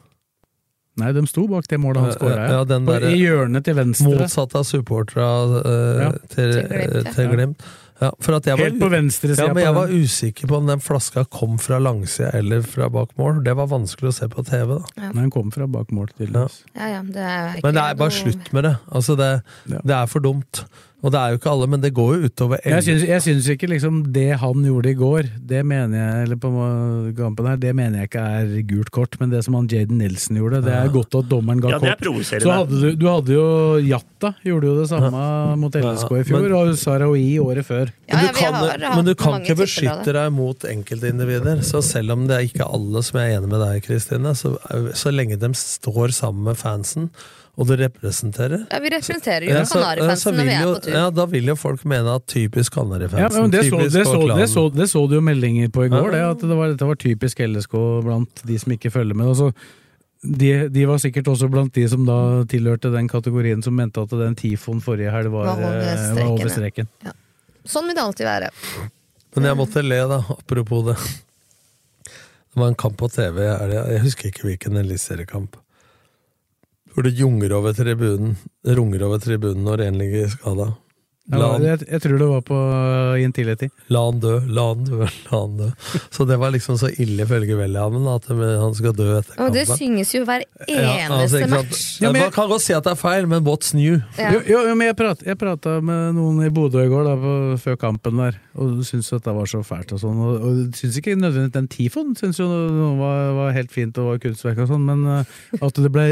Nei, 0.99 1.11
de 1.15 1.25
sto 1.27 1.47
bak 1.47 1.67
det 1.71 1.79
målet 1.79 2.01
han 2.03 2.11
skåra. 2.15 2.47
ja, 2.49 2.63
den 2.67 2.85
der- 2.85 3.09
I 3.09 3.17
hjørnet 3.23 3.63
til 3.65 3.75
venstre. 3.75 4.05
Motsatt 4.19 4.55
av 4.55 4.63
supporterne 4.67 5.61
uh, 5.65 6.01
Ja. 6.03 6.11
til, 6.29 6.51
Til 7.13 7.29
Glimt, 7.35 7.59
ja. 7.63 7.85
Ja, 7.99 8.11
for 8.23 8.31
at 8.37 8.45
jeg 8.47 8.55
var, 8.55 8.63
Helt 8.63 8.79
på 8.79 8.87
venstre 8.93 9.35
side. 9.35 9.43
ja, 9.43 9.53
men 9.53 9.61
jeg 9.65 9.73
var 9.75 9.87
usikker 9.91 10.47
på 10.47 10.55
om 10.55 10.67
den 10.67 10.79
flaska 10.79 11.25
kom 11.29 11.57
fra 11.59 11.79
langsida 11.83 12.29
eller 12.33 12.61
fra 12.63 12.87
bak 12.87 13.09
mål. 13.19 13.41
Det 13.43 13.51
var 13.59 13.67
vanskelig 13.67 14.07
å 14.07 14.13
se 14.15 14.27
på 14.31 14.45
TV. 14.47 14.67
da 14.79 14.85
Ja. 15.03 15.09
Nei, 15.11 15.19
han 15.25 15.29
kom 15.35 15.51
fra 15.51 15.67
bak 15.67 15.91
mål, 15.91 16.07
tydeligvis. 16.17 16.63
Ja, 16.77 16.87
ja, 16.87 17.01
det 17.03 17.61
Men 17.61 17.73
det 17.75 17.83
er 17.83 17.95
bare 17.99 18.09
noe- 18.09 18.21
slutt 18.23 18.53
med 18.53 18.63
det. 18.63 18.77
Altså 18.89 19.17
det, 19.17 19.43
det 19.67 19.91
er 19.91 20.05
for 20.07 20.19
dumt. 20.21 20.63
Og 20.99 21.13
det 21.13 21.19
er 21.19 21.31
jo 21.31 21.37
ikke 21.39 21.51
alle, 21.53 21.67
men 21.71 21.79
det 21.79 21.93
går 21.95 22.09
jo 22.17 22.27
utover 22.27 22.59
Jeg 22.67 22.83
syns, 22.83 23.03
jeg 23.07 23.23
syns 23.23 23.45
ikke 23.53 23.69
liksom 23.71 24.01
det 24.11 24.25
han 24.41 24.65
gjorde 24.67 24.89
i 24.91 24.97
går, 24.99 25.29
det 25.47 25.61
mener 25.63 25.95
jeg 25.95 26.25
eller 26.25 26.39
på 26.43 26.49
kampen 27.15 27.47
her, 27.47 27.55
det 27.61 27.71
mener 27.77 28.01
jeg 28.01 28.09
ikke 28.09 28.23
er 28.41 28.49
gult 28.67 28.91
kort, 28.91 29.15
men 29.21 29.31
det 29.31 29.39
som 29.45 29.55
han 29.55 29.69
Jaden 29.71 30.01
Nelson 30.01 30.35
gjorde, 30.41 30.59
det 30.65 30.73
er 30.75 30.91
godt 30.91 31.15
at 31.21 31.29
dommeren 31.31 31.61
ga 31.63 31.71
Ja, 31.71 31.79
kort. 31.79 32.03
Så 32.27 32.51
hadde 32.51 32.81
du, 32.83 32.89
du 32.99 33.07
hadde 33.07 33.31
jo 33.37 33.45
Jatta, 33.87 34.33
gjorde 34.43 34.67
jo 34.73 34.75
det 34.81 34.89
samme 34.91 35.23
mot 35.61 35.79
LSK 35.79 36.11
i 36.19 36.25
fjor, 36.27 36.43
men- 36.43 36.57
og 36.59 36.75
Sarawi 36.83 37.23
året 37.39 37.63
før. 37.69 37.93
Men 38.11 38.25
du 38.27 38.33
kan, 38.35 38.59
men 38.97 39.05
du 39.07 39.13
kan 39.15 39.39
ikke 39.39 39.55
beskytte 39.63 40.11
deg 40.19 40.31
mot 40.35 40.67
enkeltindivider. 40.67 41.63
Så 41.63 41.79
selv 41.85 42.11
om 42.17 42.27
det 42.27 42.35
er 42.41 42.47
ikke 42.49 42.67
alle 42.67 43.03
som 43.07 43.19
er 43.23 43.37
enig 43.37 43.47
med 43.55 43.63
deg, 43.63 43.83
Kristine, 43.87 44.35
så, 44.35 44.57
så 44.97 45.15
lenge 45.15 45.39
de 45.39 45.53
står 45.55 46.11
sammen 46.19 46.43
med 46.51 46.59
fansen, 46.59 47.07
og 47.59 47.67
du 47.67 47.73
representerer 47.75 48.61
Ja, 48.69 48.77
vi 48.79 48.91
representerer 48.93 49.43
jo 49.49 49.55
Ja, 49.57 49.63
Kanarifansen 49.67 50.37
når 50.39 50.47
vi 50.47 50.53
er 50.55 50.67
på 50.69 50.75
tur. 50.85 50.93
Ja, 50.95 51.09
da 51.11 51.25
vil 51.27 51.49
jo 51.51 51.55
folk 51.59 51.81
mene 51.91 52.13
at 52.15 52.25
typisk 52.31 52.71
Ja, 52.77 52.83
Kanarifansen. 52.85 53.41
men 53.43 53.51
det, 53.51 53.65
så, 53.67 53.81
det, 53.83 54.05
så, 54.07 54.21
det, 54.37 54.47
så, 54.53 54.63
det 54.77 54.87
så 54.93 55.03
du 55.11 55.17
jo 55.17 55.21
meldinger 55.25 55.67
på 55.75 55.83
i 55.85 55.91
går, 55.91 56.07
Ja. 56.07 56.11
det, 56.15 56.23
at 56.37 56.47
det 56.47 56.57
var, 56.61 56.71
dette 56.71 56.87
var 56.87 56.99
typisk 57.03 57.43
LSK 57.43 57.75
blant 58.07 58.43
de 58.47 58.59
som 58.63 58.75
ikke 58.77 58.91
følger 58.95 59.19
med. 59.19 59.27
Altså, 59.33 59.51
de, 60.23 60.53
de 60.71 60.85
var 60.87 61.03
sikkert 61.03 61.27
også 61.31 61.49
blant 61.51 61.73
de 61.75 61.85
som 61.91 62.07
da 62.07 62.19
tilhørte 62.51 62.91
den 62.95 63.07
kategorien 63.11 63.63
som 63.63 63.75
mente 63.75 64.01
at 64.03 64.15
den 64.15 64.35
Tifon 64.39 64.79
forrige 64.83 65.11
helg 65.11 65.31
var, 65.35 65.51
Var 65.51 65.63
over 65.67 65.79
eh, 65.83 66.05
streken, 66.07 66.87
var 66.95 67.09
over 67.11 67.11
ja. 67.11 67.15
Sånn 67.69 67.87
vil 67.87 67.95
det 67.95 68.03
alltid 68.03 68.27
være. 68.27 68.49
Men 69.35 69.51
jeg 69.51 69.59
måtte 69.59 69.83
le, 69.83 69.99
da, 70.09 70.23
apropos 70.39 70.85
det. 70.87 70.95
Det 72.49 72.57
var 72.59 72.71
en 72.71 72.79
kamp 72.79 72.97
på 72.97 73.07
TV, 73.13 73.43
jeg 73.45 73.99
husker 74.03 74.31
ikke 74.31 74.47
hvilken 74.47 74.79
eliteseriekamp. 74.79 75.59
Hvor 76.93 77.05
det 77.05 77.17
junger 77.19 77.53
over 77.53 77.73
tribunen, 77.77 78.37
runger 78.65 79.03
over 79.05 79.21
tribunen 79.21 79.63
når 79.63 79.85
en 79.87 79.99
ligger 80.01 80.31
skada. 80.33 80.71
Ja, 81.29 81.37
La 81.37 81.47
han, 81.53 81.61
jeg, 81.61 81.83
jeg 81.85 82.01
tror 82.01 82.17
det 82.17 82.27
var 82.31 82.41
på 82.47 82.57
uh, 82.57 83.21
Intility. 83.21 83.67
la 83.93 83.99
han 84.07 84.17
dø, 84.23 84.31
la 84.49 84.63
han 84.71 84.79
dø, 84.87 84.99
la 85.05 85.29
han 85.43 85.51
dø. 85.59 85.67
Så 86.09 86.25
det 86.25 86.39
var 86.41 86.49
liksom 86.55 86.79
så 86.81 86.89
ille 86.89 87.21
ifølge 87.27 87.53
Welhaven 87.59 88.07
at 88.09 88.25
han 88.33 88.73
skal 88.73 88.95
dø 88.97 89.05
etter 89.19 89.35
kampen. 89.35 89.45
Og 89.45 89.53
det 89.53 89.67
synges 89.69 90.15
jo 90.15 90.23
hver 90.25 90.41
Ja, 90.65 90.95
eneste 91.05 91.43
altså, 91.43 91.51
match. 91.53 91.83
Ja, 92.01 92.11
Man 92.15 92.33
kan 92.33 92.49
godt 92.49 92.65
si 92.65 92.73
at 92.73 92.87
det 92.87 92.95
er 92.95 92.99
feil, 92.99 93.27
men 93.29 93.45
what's 93.45 93.75
new? 93.77 93.99
Ja. 94.17 94.31
Jo, 94.33 94.41
jo, 94.49 94.73
men 94.73 94.89
jeg, 94.89 94.97
prat, 94.97 95.21
jeg 95.29 95.37
prata 95.37 95.77
med 95.85 96.17
noen 96.17 96.41
i 96.47 96.49
Bodø 96.53 96.81
i 96.81 96.89
går, 96.89 97.05
da, 97.11 97.15
på, 97.21 97.35
før 97.61 97.77
kampen 97.85 98.23
der, 98.23 98.41
og 98.57 98.81
syntes 98.89 99.13
at 99.19 99.27
det 99.29 99.35
var 99.37 99.49
så 99.53 99.61
fælt 99.65 99.93
og 99.93 100.01
sånn. 100.01 100.19
Og, 100.25 100.41
og 100.49 100.77
syns 100.81 100.97
ikke 100.97 101.13
nødvendigvis 101.19 101.55
den 101.59 101.69
Tifon 101.69 102.15
syns 102.17 102.41
jo 102.41 102.49
det 102.49 102.89
var, 102.99 103.33
var 103.37 103.53
helt 103.55 103.71
fint 103.75 103.97
og 104.01 104.15
var 104.15 104.23
kunstverk 104.25 104.63
og 104.65 104.73
sånn, 104.73 104.89
men 104.89 105.05
uh, 105.05 105.37
at 105.61 105.77
det 105.85 105.93
ble 105.93 106.09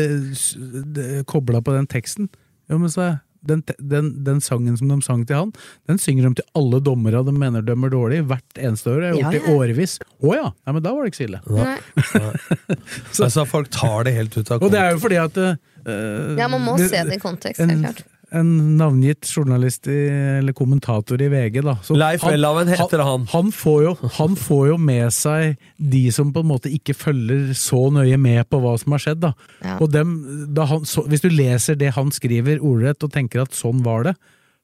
kobla 1.28 1.62
på 1.66 1.74
den 1.74 1.90
teksten 1.90 2.30
Jo, 2.70 2.78
men 2.82 2.92
så 2.92 3.02
er 3.06 3.16
den, 3.48 3.64
den, 3.78 4.12
den 4.28 4.42
sangen 4.44 4.78
som 4.80 4.92
de 4.92 5.00
sang 5.06 5.24
til 5.28 5.40
han, 5.40 5.54
den 5.90 6.02
synger 6.02 6.28
de 6.28 6.42
til 6.42 6.48
alle 6.60 6.82
dommere 6.84 7.24
de 7.28 7.34
mener 7.36 7.66
dømmer 7.66 7.92
dårlig, 7.94 8.22
hvert 8.30 8.62
eneste 8.62 8.92
år. 8.94 9.06
Jeg 9.08 9.14
har 9.14 9.22
gjort 9.22 9.38
det 9.38 9.42
i 9.42 9.56
årevis. 9.58 9.98
Å 10.22 10.36
ja! 10.36 10.52
Nei, 10.52 10.76
Men 10.78 10.86
da 10.86 10.94
var 10.96 11.06
det 11.06 11.14
ikke 11.14 11.22
så 11.22 11.30
ille. 11.30 11.42
Nei. 11.58 11.78
Altså, 13.28 13.44
folk 13.50 13.72
tar 13.74 14.06
det 14.08 14.14
helt 14.16 14.36
ut 14.38 14.52
av 14.52 14.60
kontekst. 14.62 14.68
Og 14.68 14.74
det 14.74 14.80
er 14.84 14.94
jo 14.94 15.00
fordi 15.02 15.18
at 15.20 15.40
uh, 15.42 16.38
Ja, 16.38 16.48
man 16.52 16.62
må 16.64 16.78
se 16.80 17.02
det 17.08 17.18
i 17.18 17.22
kontekst, 17.22 17.64
helt 17.64 17.84
klart. 17.84 18.06
En 18.36 18.78
navngitt 18.78 19.28
journalist 19.32 19.88
i, 19.88 19.98
eller 20.40 20.56
kommentator 20.56 21.22
i 21.22 21.30
VG, 21.32 21.62
da. 21.64 21.78
Så 21.84 21.96
Leif 21.96 22.26
Welhaven 22.28 22.68
heter 22.68 23.04
han. 23.06 23.28
Han 23.32 23.52
får, 23.56 23.84
jo, 23.86 23.94
han 24.18 24.36
får 24.40 24.64
jo 24.74 24.78
med 24.82 25.14
seg 25.16 25.56
de 25.78 26.04
som 26.14 26.34
på 26.36 26.44
en 26.44 26.50
måte 26.52 26.72
ikke 26.74 26.96
følger 26.98 27.54
så 27.58 27.86
nøye 27.94 28.20
med 28.20 28.44
på 28.52 28.60
hva 28.64 28.76
som 28.82 28.96
har 28.96 29.04
skjedd. 29.06 29.22
Da. 29.24 29.34
Ja. 29.64 29.78
Og 29.84 29.94
dem, 29.96 30.18
da 30.56 30.68
han, 30.68 30.84
så, 30.88 31.06
hvis 31.08 31.24
du 31.24 31.30
leser 31.32 31.80
det 31.80 31.94
han 31.96 32.12
skriver 32.16 32.60
ordrett 32.60 33.08
og 33.08 33.14
tenker 33.16 33.46
at 33.46 33.56
sånn 33.56 33.84
var 33.86 34.10
det, 34.10 34.18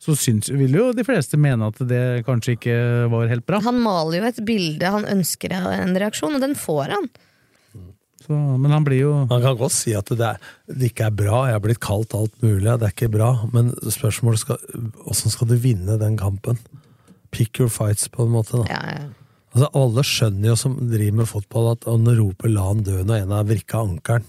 så 0.04 0.18
syns, 0.20 0.50
vil 0.52 0.74
jo 0.76 0.90
de 0.92 1.06
fleste 1.08 1.40
mene 1.40 1.70
at 1.72 1.78
det 1.88 2.26
kanskje 2.28 2.58
ikke 2.58 2.80
var 3.14 3.30
helt 3.32 3.46
bra. 3.48 3.62
Han 3.64 3.80
maler 3.86 4.20
jo 4.20 4.32
et 4.34 4.42
bilde, 4.44 4.90
han 4.92 5.08
ønsker 5.08 5.54
en 5.56 5.96
reaksjon, 5.96 6.36
og 6.36 6.44
den 6.44 6.58
får 6.60 6.98
han. 6.98 7.08
Så, 8.24 8.34
men 8.34 8.72
han 8.72 8.86
blir 8.88 9.02
jo 9.02 9.14
Han 9.30 9.42
kan 9.44 9.58
godt 9.60 9.76
si 9.76 9.92
at 9.98 10.08
det, 10.08 10.24
er, 10.24 10.54
det 10.72 10.94
ikke 10.94 11.10
er 11.10 11.18
bra, 11.18 11.42
jeg 11.50 11.58
har 11.58 11.64
blitt 11.66 11.82
kalt 11.84 12.16
alt 12.16 12.36
mulig, 12.44 12.70
det 12.80 12.88
er 12.88 12.94
ikke 12.96 13.12
bra, 13.12 13.34
men 13.52 13.74
spørsmålet 13.82 14.40
skal 14.40 14.62
Åssen 15.12 15.34
skal 15.34 15.50
du 15.52 15.58
vinne 15.60 15.98
den 16.00 16.16
kampen? 16.20 16.62
Pick 17.34 17.60
your 17.60 17.72
fights, 17.74 18.08
på 18.08 18.24
en 18.28 18.34
måte. 18.36 18.62
da. 18.62 18.70
Ja, 18.70 18.82
ja. 18.94 19.12
Altså, 19.54 19.68
alle 19.78 20.04
skjønner 20.06 20.50
jo 20.50 20.56
som 20.58 20.80
driver 20.90 21.20
med 21.20 21.30
fotball, 21.30 21.74
at 21.76 21.86
han 21.90 22.10
roper 22.18 22.50
'la 22.50 22.64
han 22.72 22.82
dø' 22.86 23.04
når 23.04 23.26
en 23.26 23.36
har 23.38 23.46
vrikka 23.46 23.84
ankelen. 23.86 24.26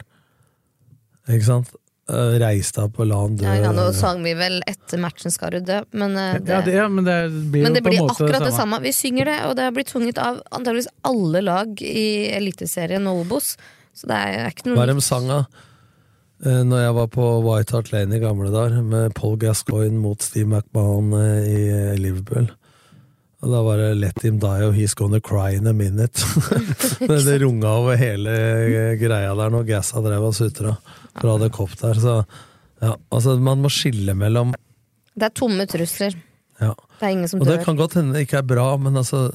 Ikke 1.29 1.47
sant? 1.47 1.71
Eh, 2.05 2.35
Reis 2.37 2.69
deg 2.77 2.85
opp 2.85 2.99
og 3.01 3.07
la 3.09 3.21
han 3.23 3.37
dø. 3.41 3.45
Ja, 3.49 3.71
nå 3.73 3.87
sang 3.97 4.21
vi 4.25 4.35
vel 4.37 4.59
'etter 4.69 5.01
matchen 5.01 5.33
skal 5.33 5.57
du 5.57 5.61
dø', 5.61 5.85
men 5.93 6.17
eh, 6.21 6.39
det, 6.39 6.53
ja, 6.53 6.61
det, 6.61 6.75
ja, 6.75 6.89
men 6.89 7.05
det 7.05 7.17
blir 7.53 7.65
men 7.65 7.73
det 7.73 7.83
blir 7.83 8.05
akkurat 8.05 8.45
det 8.45 8.53
samme. 8.53 8.83
Vi 8.85 8.93
synger 8.93 9.25
det, 9.25 9.39
og 9.49 9.57
det 9.57 9.65
har 9.65 9.73
blitt 9.73 9.89
sunget 9.89 10.19
av 10.21 10.43
antageligvis 10.53 10.93
alle 11.03 11.41
lag 11.41 11.81
i 11.81 12.29
Eliteserien 12.37 13.07
og 13.09 13.25
Obos. 13.25 13.57
Så 13.95 14.09
det 14.11 14.17
er 14.19 14.51
ikke 14.51 14.69
Hva 14.73 14.75
noe 14.75 14.85
er 14.89 14.93
de 14.95 15.05
sanga? 15.05 15.39
Eh, 16.45 16.61
Når 16.67 16.83
jeg 16.83 16.95
var 16.99 17.09
på 17.15 17.29
White 17.47 17.77
Hart 17.77 17.93
Lane 17.95 18.17
i 18.19 18.23
gamle 18.23 18.51
dager, 18.53 18.83
med 18.83 19.15
Paul 19.17 19.39
Gascoigne 19.41 20.01
mot 20.03 20.23
Steve 20.23 20.51
McMahon 20.51 21.13
eh, 21.21 21.49
i 21.49 21.61
eh, 21.71 21.95
Liverpool. 22.01 22.51
Og 23.45 23.53
da 23.53 23.61
var 23.61 23.77
det 23.77 23.91
'let 24.01 24.23
him 24.25 24.39
die' 24.41 24.65
og 24.65 24.75
'he's 24.75 24.95
gonna 24.97 25.21
cry 25.21 25.53
in 25.55 25.67
a 25.67 25.73
minute'. 25.73 26.25
det, 27.09 27.25
det 27.27 27.43
runga 27.43 27.69
over 27.69 27.97
hele 27.97 28.31
greia 28.97 29.35
der 29.37 29.51
når 29.53 29.67
Gassa 29.69 30.01
drev 30.01 30.25
og 30.25 30.35
sutra 30.35 30.77
fra 31.21 31.39
det 31.39 31.53
kopp 31.53 31.77
der. 31.81 31.95
Så 31.95 32.25
ja, 32.81 32.95
altså 33.13 33.37
man 33.39 33.61
må 33.61 33.69
skille 33.69 34.15
mellom 34.15 34.55
Det 35.15 35.23
er 35.29 35.35
tomme 35.37 35.67
trusler. 35.67 36.17
ja. 36.61 36.73
Det 37.01 37.07
er 37.07 37.13
ingen 37.13 37.29
som 37.29 37.41
Og 37.41 37.47
det 37.47 37.65
kan 37.65 37.77
godt 37.77 37.95
hende 37.95 38.15
det 38.15 38.25
ikke 38.27 38.39
er 38.39 38.49
bra, 38.49 38.77
men 38.77 38.97
altså 38.97 39.31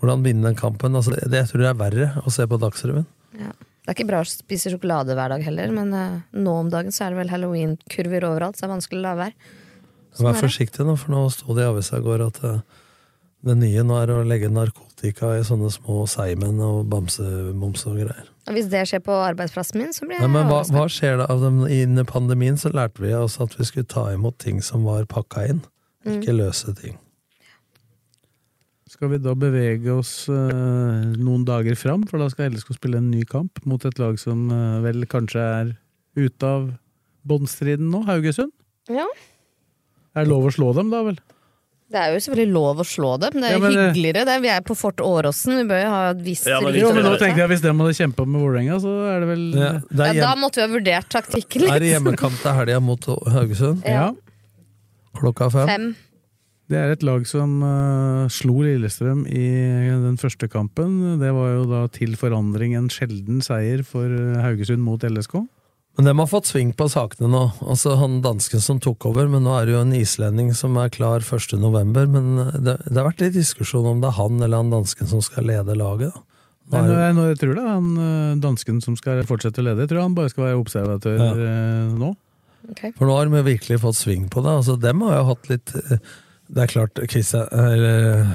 Hvordan 0.00 0.22
vinne 0.22 0.44
den 0.44 0.56
kampen? 0.56 0.94
Altså, 0.94 1.10
det, 1.16 1.30
det 1.30 1.38
jeg 1.38 1.48
tror 1.48 1.60
jeg 1.60 1.70
er 1.70 1.80
verre 1.80 2.22
å 2.26 2.30
se 2.30 2.44
på 2.46 2.58
Dagsrevyen. 2.60 3.06
Ja. 3.38 3.50
Det 3.84 3.90
er 3.92 3.96
ikke 3.98 4.06
bra 4.08 4.22
å 4.24 4.28
spise 4.28 4.70
sjokolade 4.72 5.12
hver 5.16 5.28
dag 5.34 5.42
heller, 5.44 5.72
men 5.76 5.90
uh, 5.92 6.20
nå 6.32 6.54
om 6.62 6.70
dagen 6.72 6.94
så 6.94 7.04
er 7.04 7.12
det 7.12 7.18
vel 7.20 7.32
halloween-kurver 7.34 8.24
overalt, 8.30 8.56
så 8.56 8.64
det 8.64 8.70
er 8.70 8.74
vanskelig 8.78 9.00
å 9.02 9.04
la 9.04 9.14
være. 9.18 9.50
Sånn 10.14 10.28
Vær 10.30 10.38
forsiktig 10.40 10.86
nå, 10.86 10.94
for 10.96 11.12
nå 11.12 11.24
sto 11.34 11.56
det 11.58 11.66
i 11.66 11.68
avisa 11.68 11.98
i 12.00 12.04
går 12.06 12.22
at 12.28 12.38
uh, 12.46 12.60
det 13.44 13.56
nye 13.60 13.82
nå 13.84 13.98
er 14.00 14.12
å 14.14 14.22
legge 14.24 14.48
narkotika 14.48 15.34
i 15.36 15.42
sånne 15.44 15.68
små 15.74 16.06
seigmenn 16.08 16.62
og 16.64 16.86
bamsemums 16.88 17.84
og 17.90 17.98
greier. 18.00 18.30
Hvis 18.48 18.70
det 18.72 18.86
skjer 18.88 19.02
på 19.04 19.12
arbeidsplassen 19.20 19.82
min, 19.82 19.92
så 19.92 20.06
blir 20.08 20.16
jeg 20.16 20.24
Ja, 20.24 20.30
men 20.32 20.48
hva, 20.48 20.62
hva 20.72 20.86
skjer 20.88 21.18
da? 21.20 21.28
av? 21.28 21.44
Innen 21.68 22.08
pandemien 22.08 22.56
så 22.60 22.72
lærte 22.72 23.04
vi 23.04 23.12
oss 23.18 23.36
at 23.44 23.52
vi 23.58 23.66
skulle 23.68 23.88
ta 23.90 24.06
imot 24.14 24.38
ting 24.40 24.62
som 24.64 24.86
var 24.88 25.04
pakka 25.10 25.48
inn, 25.52 25.64
Mm. 26.04 26.18
ikke 26.20 26.32
løse 26.36 26.72
ting. 26.76 26.98
Skal 28.94 29.10
vi 29.10 29.18
da 29.18 29.32
bevege 29.34 29.90
oss 29.90 30.28
uh, 30.30 30.36
noen 31.18 31.42
dager 31.46 31.74
fram, 31.74 32.04
for 32.06 32.22
da 32.22 32.28
skal 32.30 32.52
LSK 32.52 32.76
spille 32.76 33.00
en 33.00 33.10
ny 33.10 33.24
kamp 33.26 33.58
mot 33.66 33.82
et 33.82 33.98
lag 33.98 34.20
som 34.22 34.46
uh, 34.52 34.78
vel 34.84 35.02
kanskje 35.10 35.42
er 35.42 35.72
ute 36.14 36.46
av 36.46 36.68
båndstriden 37.26 37.88
nå, 37.90 38.04
Haugesund? 38.06 38.54
Ja. 38.92 39.08
Er 40.14 40.22
det 40.22 40.30
lov 40.30 40.46
å 40.46 40.52
slå 40.54 40.70
dem, 40.78 40.92
da 40.94 41.02
vel? 41.08 41.18
Det 41.90 41.98
er 42.00 42.14
jo 42.14 42.22
selvfølgelig 42.22 42.54
lov 42.54 42.80
å 42.80 42.86
slå 42.86 43.10
dem, 43.22 43.40
det 43.42 43.48
er 43.48 43.56
Ja, 43.56 43.58
men 43.64 43.74
hyggeligere. 43.74 44.22
Det 44.26 44.36
er, 44.36 44.44
vi 44.46 44.52
er 44.54 44.62
på 44.66 44.78
Fort 44.78 45.02
Åråsen, 45.04 45.58
vi 45.58 45.66
bør 45.68 45.82
jo 45.82 45.90
ha 45.90 46.00
et 46.12 46.22
visst 46.26 46.48
jo, 46.48 46.62
rykte 46.64 46.94
men 46.96 47.06
nå 47.06 47.12
tenkte 47.18 47.42
jeg 47.42 47.50
Hvis 47.50 47.66
de 47.66 47.74
hadde 47.74 47.98
kjempa 47.98 48.26
med 48.30 48.46
Vålerenga, 48.46 48.78
så 48.82 48.94
er 49.10 49.20
det 49.24 49.28
vel 49.34 49.44
Ja, 49.52 49.68
det 49.90 50.06
er, 50.06 50.18
Ja, 50.20 50.30
da 50.30 50.32
måtte 50.38 50.62
vi 50.62 50.68
ha 50.68 50.72
vurdert 50.72 51.10
taktikken 51.12 51.66
litt. 51.66 51.74
er 51.74 51.82
det 51.82 51.92
hjemmekamp 51.92 52.38
til 52.40 52.58
helga 52.62 52.80
mot 52.82 53.10
Haugesund? 53.10 53.84
Ja. 53.90 54.08
Klokka 55.18 55.50
fem? 55.54 55.70
Fem. 55.70 55.86
Det 56.72 56.78
er 56.80 56.94
et 56.94 57.02
lag 57.04 57.26
som 57.28 57.58
uh, 57.60 58.24
slo 58.32 58.62
Lillestrøm 58.64 59.26
i 59.28 59.48
den 60.00 60.16
første 60.20 60.48
kampen. 60.48 61.18
Det 61.20 61.32
var 61.36 61.50
jo 61.58 61.66
da 61.68 61.82
til 61.92 62.14
forandring 62.16 62.72
en 62.78 62.88
sjelden 62.92 63.42
seier 63.44 63.82
for 63.84 64.08
eh, 64.08 64.38
Haugesund 64.40 64.80
mot 64.80 65.04
LSK. 65.04 65.42
Men 65.94 66.08
de 66.08 66.14
har 66.18 66.26
fått 66.30 66.48
sving 66.48 66.72
på 66.74 66.88
sakene 66.90 67.28
nå. 67.30 67.42
Altså 67.68 67.98
Han 68.00 68.16
dansken 68.24 68.64
som 68.64 68.80
tok 68.82 69.04
over, 69.12 69.28
men 69.30 69.44
nå 69.46 69.52
er 69.58 69.68
det 69.68 69.74
jo 69.76 69.82
en 69.84 69.92
islending 69.94 70.48
som 70.56 70.74
er 70.80 70.88
klar 70.90 71.22
1. 71.22 71.52
november. 71.60 72.08
Men 72.10 72.32
det, 72.64 72.78
det 72.88 72.96
har 72.96 73.10
vært 73.12 73.20
litt 73.26 73.36
diskusjon 73.36 73.86
om 73.92 74.00
det 74.02 74.08
er 74.10 74.16
han 74.18 74.40
eller 74.40 74.64
han 74.64 74.72
dansken 74.72 75.12
som 75.12 75.22
skal 75.22 75.46
lede 75.52 75.76
laget. 75.78 76.16
da. 76.16 76.24
Nei, 76.72 76.80
er 76.80 76.88
nå, 76.88 76.98
jeg, 77.04 77.14
nå, 77.20 77.28
jeg 77.28 77.40
tror 77.44 77.54
det 77.58 77.62
er 77.68 77.72
han 77.76 77.94
eh, 78.08 78.34
dansken 78.40 78.80
som 78.82 78.96
skal 78.98 79.20
fortsette 79.28 79.60
å 79.60 79.68
lede. 79.68 79.84
Jeg 79.84 79.92
tror 79.92 80.06
han 80.08 80.16
bare 80.16 80.32
skal 80.32 80.48
være 80.48 80.62
observatør 80.64 81.20
Ja. 81.20 81.32
nå. 81.92 82.08
nå. 82.08 82.14
For 82.96 83.04
nå 83.04 83.14
har 83.20 83.28
de 83.28 83.44
virkelig 83.44 83.82
fått 83.84 84.00
sving 84.00 84.30
på 84.32 84.40
det. 84.40 84.54
Altså, 84.64 84.78
dem 84.80 85.04
har 85.04 85.18
jo 85.20 85.26
hatt 85.34 85.50
litt 85.52 85.74
Det 86.48 86.62
er 86.64 86.72
klart, 86.72 86.98
Christian 87.10 87.46
eller, 87.50 88.34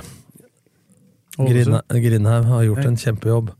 Grindhaug 1.39 2.47
har 2.49 2.63
gjort 2.67 2.85
en 2.85 2.97
kjempejobb. 2.99 3.51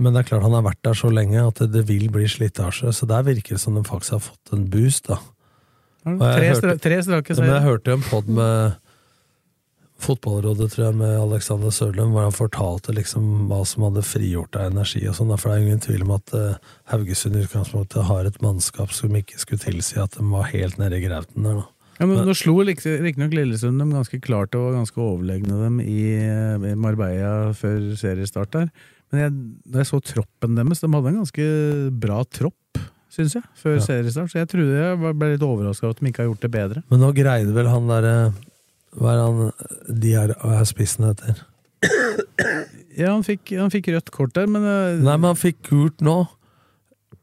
Men 0.00 0.14
det 0.14 0.22
er 0.22 0.28
klart 0.30 0.46
han 0.46 0.54
har 0.56 0.64
vært 0.64 0.80
der 0.86 0.96
så 0.96 1.10
lenge 1.12 1.42
at 1.44 1.60
det, 1.72 1.84
vil 1.88 2.08
bli 2.12 2.24
slitasje. 2.30 2.92
Så 2.94 3.06
der 3.10 3.26
virker 3.26 3.56
det 3.58 3.60
som 3.60 3.76
de 3.76 3.82
faktisk 3.84 4.16
har 4.16 4.24
fått 4.30 4.54
en 4.56 4.68
boost. 4.72 5.10
da. 5.10 5.18
Tre, 6.02 6.48
hørte- 6.54 6.78
tre 6.82 7.02
strake 7.02 7.36
Men 7.38 7.50
jeg 7.52 7.62
hørte 7.62 7.92
en 7.92 8.02
pod 8.02 8.28
med 8.28 8.78
Fotballrådet, 10.02 10.72
tror 10.72 10.86
jeg, 10.88 10.94
med 10.98 11.20
Alexander 11.20 11.70
Sørlund, 11.70 12.10
hvor 12.10 12.24
han 12.26 12.34
fortalte 12.34 12.90
liksom 12.92 13.46
hva 13.46 13.60
som 13.64 13.84
hadde 13.86 14.02
frigjort 14.02 14.56
av 14.58 14.72
energi 14.72 15.06
og 15.06 15.14
sånn. 15.14 15.30
For 15.38 15.50
det 15.52 15.58
er 15.60 15.66
ingen 15.68 15.84
tvil 15.84 16.02
om 16.02 16.10
at 16.16 16.32
eh, 16.34 16.56
Haugesund 16.90 17.36
i 17.38 17.44
utgangspunktet 17.44 18.08
har 18.08 18.26
et 18.26 18.40
mannskap 18.42 18.90
som 18.90 19.14
ikke 19.14 19.38
skulle 19.38 19.62
tilsi 19.62 20.00
at 20.02 20.16
de 20.18 20.26
var 20.32 20.50
helt 20.50 20.80
nede 20.82 20.98
i 20.98 21.04
grauten 21.06 21.46
der, 21.46 21.60
da. 21.62 21.68
Ja, 22.02 22.08
men 22.10 22.24
Nå 22.26 22.34
slo 22.34 22.56
riktignok 22.66 23.34
Lillesund 23.36 23.78
dem 23.78 23.92
ganske 23.94 24.18
klart 24.24 24.56
og 24.58 24.64
var 24.66 24.80
ganske 24.80 24.98
overlegne 24.98 25.54
dem 25.60 25.76
i 25.84 26.00
eh, 26.18 26.72
Marbella 26.74 27.52
før 27.54 27.92
seriestart 28.00 28.50
der. 28.56 28.72
Men 29.12 29.20
jeg, 29.22 29.34
da 29.70 29.82
jeg 29.84 29.90
så 29.92 30.00
troppen 30.02 30.56
deres, 30.58 30.80
de 30.82 30.90
hadde 30.90 31.12
en 31.12 31.20
ganske 31.20 31.46
bra 32.02 32.22
tropp, 32.32 32.80
syns 33.12 33.36
jeg, 33.38 33.44
før 33.60 33.76
Ja. 33.76 33.84
seriestart. 33.86 34.32
Så 34.32 34.40
jeg 34.40 34.48
trodde 34.50 34.74
jeg 34.80 34.98
ble 35.20 35.30
litt 35.34 35.44
overraska 35.46 35.86
over 35.86 35.94
at 35.94 36.00
de 36.02 36.10
ikke 36.10 36.24
har 36.24 36.30
gjort 36.32 36.46
det 36.46 36.52
bedre. 36.58 36.82
Men 36.90 37.04
nå 37.04 37.12
greide 37.14 37.54
vel 37.54 37.68
han 37.70 37.86
derre 37.92 38.14
Hva 38.98 39.12
er 39.14 39.20
han 39.22 40.00
De 40.02 40.14
er, 40.20 40.34
er 40.36 40.64
spissen 40.68 41.06
heter? 41.06 41.38
Ja, 42.98 43.12
han 43.14 43.22
fikk, 43.24 43.54
han 43.56 43.70
fikk 43.72 43.88
rødt 43.94 44.10
kort 44.12 44.34
der, 44.36 44.48
men 44.50 44.64
eh, 44.66 44.98
Nei, 45.00 45.14
men 45.16 45.30
han 45.30 45.38
fikk 45.38 45.62
gult 45.70 46.02
nå. 46.04 46.18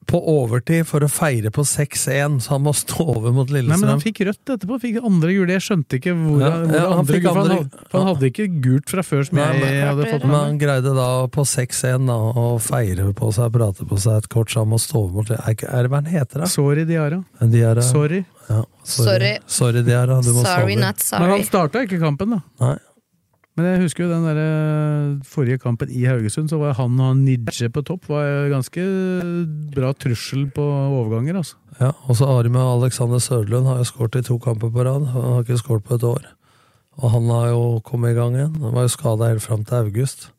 På 0.10 0.19
overtid 0.41 0.88
for 0.90 1.06
å 1.06 1.10
feire 1.11 1.52
på 1.53 1.61
6-1, 1.68 2.40
så 2.41 2.56
han 2.56 2.64
må 2.65 2.72
stå 2.73 3.03
over 3.15 3.34
mot 3.36 3.49
Nei, 3.53 3.61
men 3.69 3.84
han 3.91 4.02
fikk 4.02 4.23
rødt 4.26 4.52
etterpå. 4.56 4.80
Fikk 4.81 4.98
andre 5.06 5.36
gule. 5.36 5.53
Jeg 5.53 5.61
skjønte 5.68 5.99
ikke 5.99 6.15
hvor, 6.18 6.41
Ja, 6.41 6.49
hvor 6.64 6.73
ja, 6.73 6.81
han 6.90 6.98
andre 7.03 7.19
gul, 7.19 7.22
gule, 7.22 7.30
for 7.30 7.40
han, 7.40 7.52
andre- 7.52 7.57
hadde, 7.60 7.86
for 7.91 7.99
han 7.99 8.07
hadde 8.10 8.30
ikke 8.31 8.48
gult 8.65 8.90
fra 8.95 9.06
før, 9.06 9.23
som 9.30 9.38
Nei, 9.38 9.48
jeg 9.60 9.76
jeg 9.77 9.86
hadde 9.91 10.10
fått 10.10 10.26
Men 10.26 10.36
han 10.40 10.57
greide 10.65 10.95
da 10.98 11.07
på 11.38 11.45
6-1 11.53 12.10
da, 12.10 12.18
å 12.18 12.48
feire 12.64 13.07
på 13.22 13.31
seg, 13.38 13.53
prate 13.53 13.86
på 13.94 14.02
seg 14.02 14.18
et 14.23 14.30
kort, 14.34 14.49
så 14.53 14.64
han 14.65 14.73
må 14.73 14.81
stå 14.81 14.98
over 15.06 15.19
mot 15.22 15.30
Er, 15.38 15.53
er 15.53 15.86
det 15.86 15.94
hva 15.94 16.02
han 16.02 16.10
heter, 16.10 16.41
da? 16.44 16.49
Sorry, 16.49 16.86
Diara. 16.90 17.22
Diara. 17.40 17.86
Sorry. 17.86 18.23
Ja, 18.49 18.64
Sorry. 18.84 19.36
Sorry, 19.45 19.84
Diara. 19.86 20.22
Du 20.26 20.31
må 20.34 20.41
Sorry, 20.41 20.73
stå 20.73 20.73
over. 20.73 20.80
not 20.81 21.03
Men 21.14 21.30
han 21.30 21.38
sorry. 21.38 21.49
starta 21.52 21.84
ikke 21.86 21.99
kampen, 22.02 22.34
da. 22.34 22.41
Nei. 22.65 22.77
Men 23.60 23.68
jeg 23.68 23.81
husker 23.81 24.06
jo 24.06 24.14
den 24.14 24.23
der 24.23 24.38
eh, 24.40 25.15
forrige 25.27 25.60
kampen 25.60 25.90
i 25.91 26.06
Haugesund, 26.07 26.48
så 26.48 26.56
var 26.61 26.77
han 26.77 26.95
og 27.03 27.18
Nidje 27.19 27.68
på 27.76 27.84
topp. 27.84 28.06
Var 28.07 28.48
ganske 28.53 28.86
bra 29.76 29.90
trussel 29.99 30.45
på 30.56 30.64
overganger, 30.64 31.41
altså. 31.41 31.57
Ja, 31.81 31.90
og 32.07 32.15
så 32.15 32.30
har 32.30 32.48
de 32.48 32.53
Alexander 32.56 33.19
Sørlund, 33.19 33.68
har 33.68 33.81
jo 33.81 33.90
skåret 33.90 34.15
i 34.15 34.23
to 34.30 34.40
kamper 34.40 34.72
på 34.72 34.86
rad. 34.88 35.10
Han 35.11 35.27
har 35.34 35.44
ikke 35.44 35.60
skåret 35.60 35.84
på 35.84 35.99
et 35.99 36.07
år. 36.07 36.31
Og 37.03 37.11
han 37.11 37.27
har 37.31 37.49
jo 37.52 37.64
kommet 37.84 38.15
i 38.15 38.18
gang 38.18 38.38
igjen. 38.38 38.56
Han 38.64 38.77
var 38.77 38.88
jo 38.88 38.95
skada 38.95 39.27
helt 39.34 39.44
fram 39.44 39.68
til 39.68 39.84
august 39.84 40.30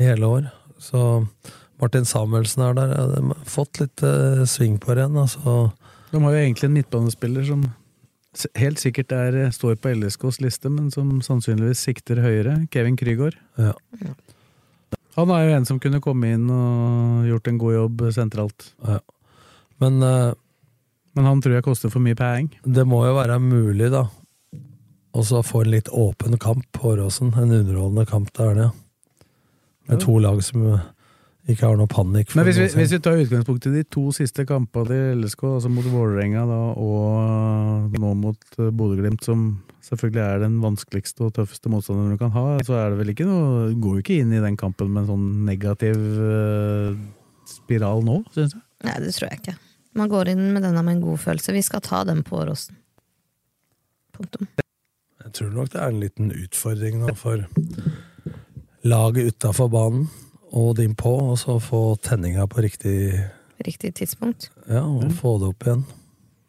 i 0.00 0.08
hele 0.08 0.32
år. 0.38 0.48
Så 0.80 1.26
Martin 1.80 2.08
Samuelsen 2.08 2.64
er 2.64 2.76
der. 2.76 2.96
De 3.12 3.22
har 3.34 3.48
fått 3.52 3.82
litt 3.84 4.00
eh, 4.00 4.46
sving 4.48 4.80
på 4.80 4.96
det 4.96 5.04
igjen. 5.04 5.20
Altså. 5.26 5.58
De 6.08 6.24
har 6.24 6.32
jo 6.32 6.40
egentlig 6.46 6.70
en 6.70 6.78
midtbanespiller 6.80 7.44
som 7.52 7.68
helt 8.58 8.78
sikkert 8.82 9.12
er, 9.16 9.36
står 9.54 9.76
på 9.80 9.92
LSKs 9.96 10.40
liste, 10.44 10.68
men 10.72 10.90
som 10.92 11.14
sannsynligvis 11.24 11.84
sikter 11.88 12.20
høyere. 12.20 12.58
Kevin 12.74 12.96
Krygård. 13.00 13.36
Ja. 13.56 13.72
Han 15.16 15.30
er 15.32 15.46
jo 15.46 15.54
en 15.56 15.64
som 15.68 15.78
kunne 15.80 16.02
komme 16.04 16.34
inn 16.36 16.48
og 16.52 17.24
gjort 17.30 17.48
en 17.48 17.58
god 17.62 17.74
jobb 17.78 18.02
sentralt. 18.12 18.66
Ja. 18.84 18.98
Men, 19.80 20.02
uh, 20.02 20.34
Men 21.16 21.24
han 21.24 21.40
tror 21.40 21.54
jeg 21.56 21.64
koster 21.64 21.88
for 21.88 22.04
mye 22.04 22.14
penger. 22.18 22.58
det 22.64 22.84
må 22.86 22.98
jo 23.06 23.14
være 23.16 23.38
mulig, 23.40 23.90
da. 23.90 24.02
Og 25.16 25.24
så 25.24 25.40
få 25.42 25.62
en 25.64 25.70
litt 25.72 25.88
åpen 25.88 26.36
kamp 26.38 26.66
på 26.76 26.90
Åråsen. 26.92 27.32
En 27.40 27.50
underholdende 27.56 28.04
kamp, 28.06 28.28
det 28.36 28.44
er 28.50 28.54
det. 28.54 28.70
Med 29.88 29.96
Ja. 30.00 30.04
to 30.04 30.18
lag 30.18 30.42
som 30.44 30.66
eh, 30.74 30.80
ikke 31.46 31.62
har 31.68 31.76
noe 31.78 31.86
panikk. 31.90 32.32
for 32.32 32.40
Men 32.40 32.48
hvis 32.48 32.58
vi, 32.58 32.66
hvis 32.80 32.92
vi 32.96 32.98
tar 33.02 33.20
utgangspunkt 33.22 33.68
i 33.68 33.74
de 33.76 33.84
to 33.86 34.08
siste 34.14 34.42
kampene 34.48 34.88
til 34.90 35.20
LSK, 35.22 35.44
altså 35.58 35.70
mot 35.70 35.86
Vålerenga 35.86 36.42
og 36.42 37.94
nå 37.94 38.14
mot 38.18 38.58
eh, 38.58 38.72
Bodø-Glimt, 38.74 39.22
som 39.26 39.44
selvfølgelig 39.86 40.22
er 40.24 40.42
den 40.42 40.56
vanskeligste 40.64 41.28
og 41.28 41.36
tøffeste 41.36 41.70
motstanderen 41.70 42.16
du 42.16 42.18
kan 42.18 42.34
ha, 42.34 42.46
så 42.66 42.80
er 42.80 42.90
det 42.90 42.98
vel 42.98 43.14
ikke 43.14 43.28
noe 43.28 43.70
Går 43.78 44.00
jo 44.00 44.02
ikke 44.02 44.18
inn 44.24 44.34
i 44.34 44.42
den 44.42 44.58
kampen 44.58 44.90
med 44.90 45.04
en 45.04 45.12
sånn 45.12 45.28
negativ 45.46 45.94
uh, 46.18 46.98
spiral 47.46 48.02
nå, 48.06 48.18
syns 48.34 48.56
jeg. 48.56 48.64
Nei, 48.86 48.98
det 49.04 49.14
tror 49.14 49.30
jeg 49.30 49.42
ikke. 49.44 49.56
Man 49.96 50.10
går 50.12 50.34
inn 50.34 50.44
med 50.50 50.66
denne 50.66 50.82
med 50.84 50.98
en 50.98 51.06
god 51.06 51.22
følelse. 51.22 51.54
Vi 51.54 51.64
skal 51.64 51.84
ta 51.84 52.02
den 52.08 52.26
på 52.26 52.40
Åråsen. 52.42 52.76
Punktum. 54.16 54.50
Jeg 55.22 55.32
tror 55.38 55.54
nok 55.54 55.70
det 55.72 55.80
er 55.80 55.94
en 55.94 56.02
liten 56.02 56.34
utfordring 56.34 57.00
nå 57.00 57.14
for 57.18 57.46
laget 58.86 59.32
utafor 59.32 59.70
banen 59.72 60.06
og 60.52 60.76
din 60.78 60.94
på, 60.98 61.12
og 61.32 61.38
så 61.40 61.58
få 61.62 61.96
tenninga 62.02 62.46
på 62.50 62.62
riktig 62.66 62.96
Riktig 63.56 63.94
tidspunkt. 63.96 64.50
Ja, 64.68 64.82
og 64.84 65.12
få 65.16 65.38
det 65.40 65.46
opp 65.48 65.64
igjen. 65.64 65.86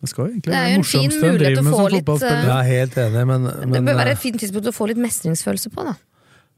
Det 0.01 0.09
skal 0.11 0.25
egentlig 0.27 0.51
Det 0.51 0.57
er 0.57 0.59
være 0.59 0.69
jo 0.69 0.75
en 0.75 0.81
morsomst 0.81 1.15
fin 1.15 1.31
mulighet 1.31 1.59
å 1.59 1.63
med 1.63 1.71
få 1.71 1.77
som 1.77 1.87
litt, 1.87 2.03
fotballspiller. 2.03 2.49
Jeg 2.49 2.57
er 2.57 2.67
helt 2.67 2.97
enig, 3.03 3.21
men, 3.29 3.47
det 3.47 3.81
bør 3.87 3.97
være 3.97 4.11
eh, 4.11 4.17
et 4.17 4.21
fint 4.21 4.39
tidspunkt 4.43 4.67
å 4.67 4.73
få 4.75 4.87
litt 4.91 4.99
mestringsfølelse 5.01 5.71
på, 5.71 5.85
da. 5.87 5.93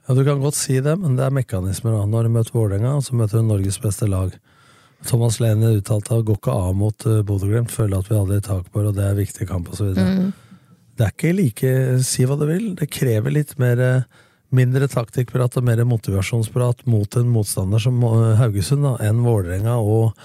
Ja, 0.08 0.16
Du 0.18 0.24
kan 0.26 0.42
godt 0.42 0.58
si 0.58 0.80
det, 0.82 0.96
men 0.98 1.16
det 1.20 1.28
er 1.28 1.36
mekanismer. 1.38 2.00
da. 2.00 2.06
Når 2.10 2.26
du 2.26 2.30
møter 2.34 2.58
Vålerenga, 2.58 2.96
så 3.06 3.16
møter 3.16 3.40
du 3.40 3.46
Norges 3.46 3.78
beste 3.80 4.10
lag. 4.10 4.34
Thomas 5.08 5.40
Lene 5.40 5.76
uttalte 5.78 6.18
at 6.18 6.26
går 6.28 6.40
ikke 6.42 6.56
av 6.66 6.74
mot 6.76 7.06
uh, 7.08 7.22
Bodø-Glimt, 7.24 7.72
føler 7.72 8.02
at 8.02 8.10
vi 8.10 8.18
hadde 8.18 8.40
et 8.42 8.50
tak 8.50 8.72
på 8.74 8.82
det, 8.82 8.90
og 8.90 8.98
det 8.98 9.06
er 9.06 9.14
en 9.14 9.22
viktig 9.22 9.48
kamp 9.48 9.70
osv. 9.72 9.94
Mm. 9.96 10.34
Det 10.98 11.06
er 11.06 11.14
ikke 11.14 11.36
like 11.38 11.70
Si 12.04 12.26
hva 12.28 12.36
du 12.36 12.44
vil. 12.50 12.74
Det 12.76 12.90
krever 12.92 13.32
litt 13.32 13.54
mer 13.62 13.80
eh, 13.80 14.10
mindre 14.56 14.88
taktikkprat 14.90 15.58
og 15.60 15.64
mer 15.68 15.84
motivasjonsprat 15.86 16.86
mot 16.90 17.16
en 17.20 17.30
motstander 17.30 17.82
som 17.84 18.00
eh, 18.04 18.36
Haugesund 18.42 18.84
da, 18.88 18.96
enn 19.10 19.22
Vålerenga 19.26 19.76
og, 19.78 20.18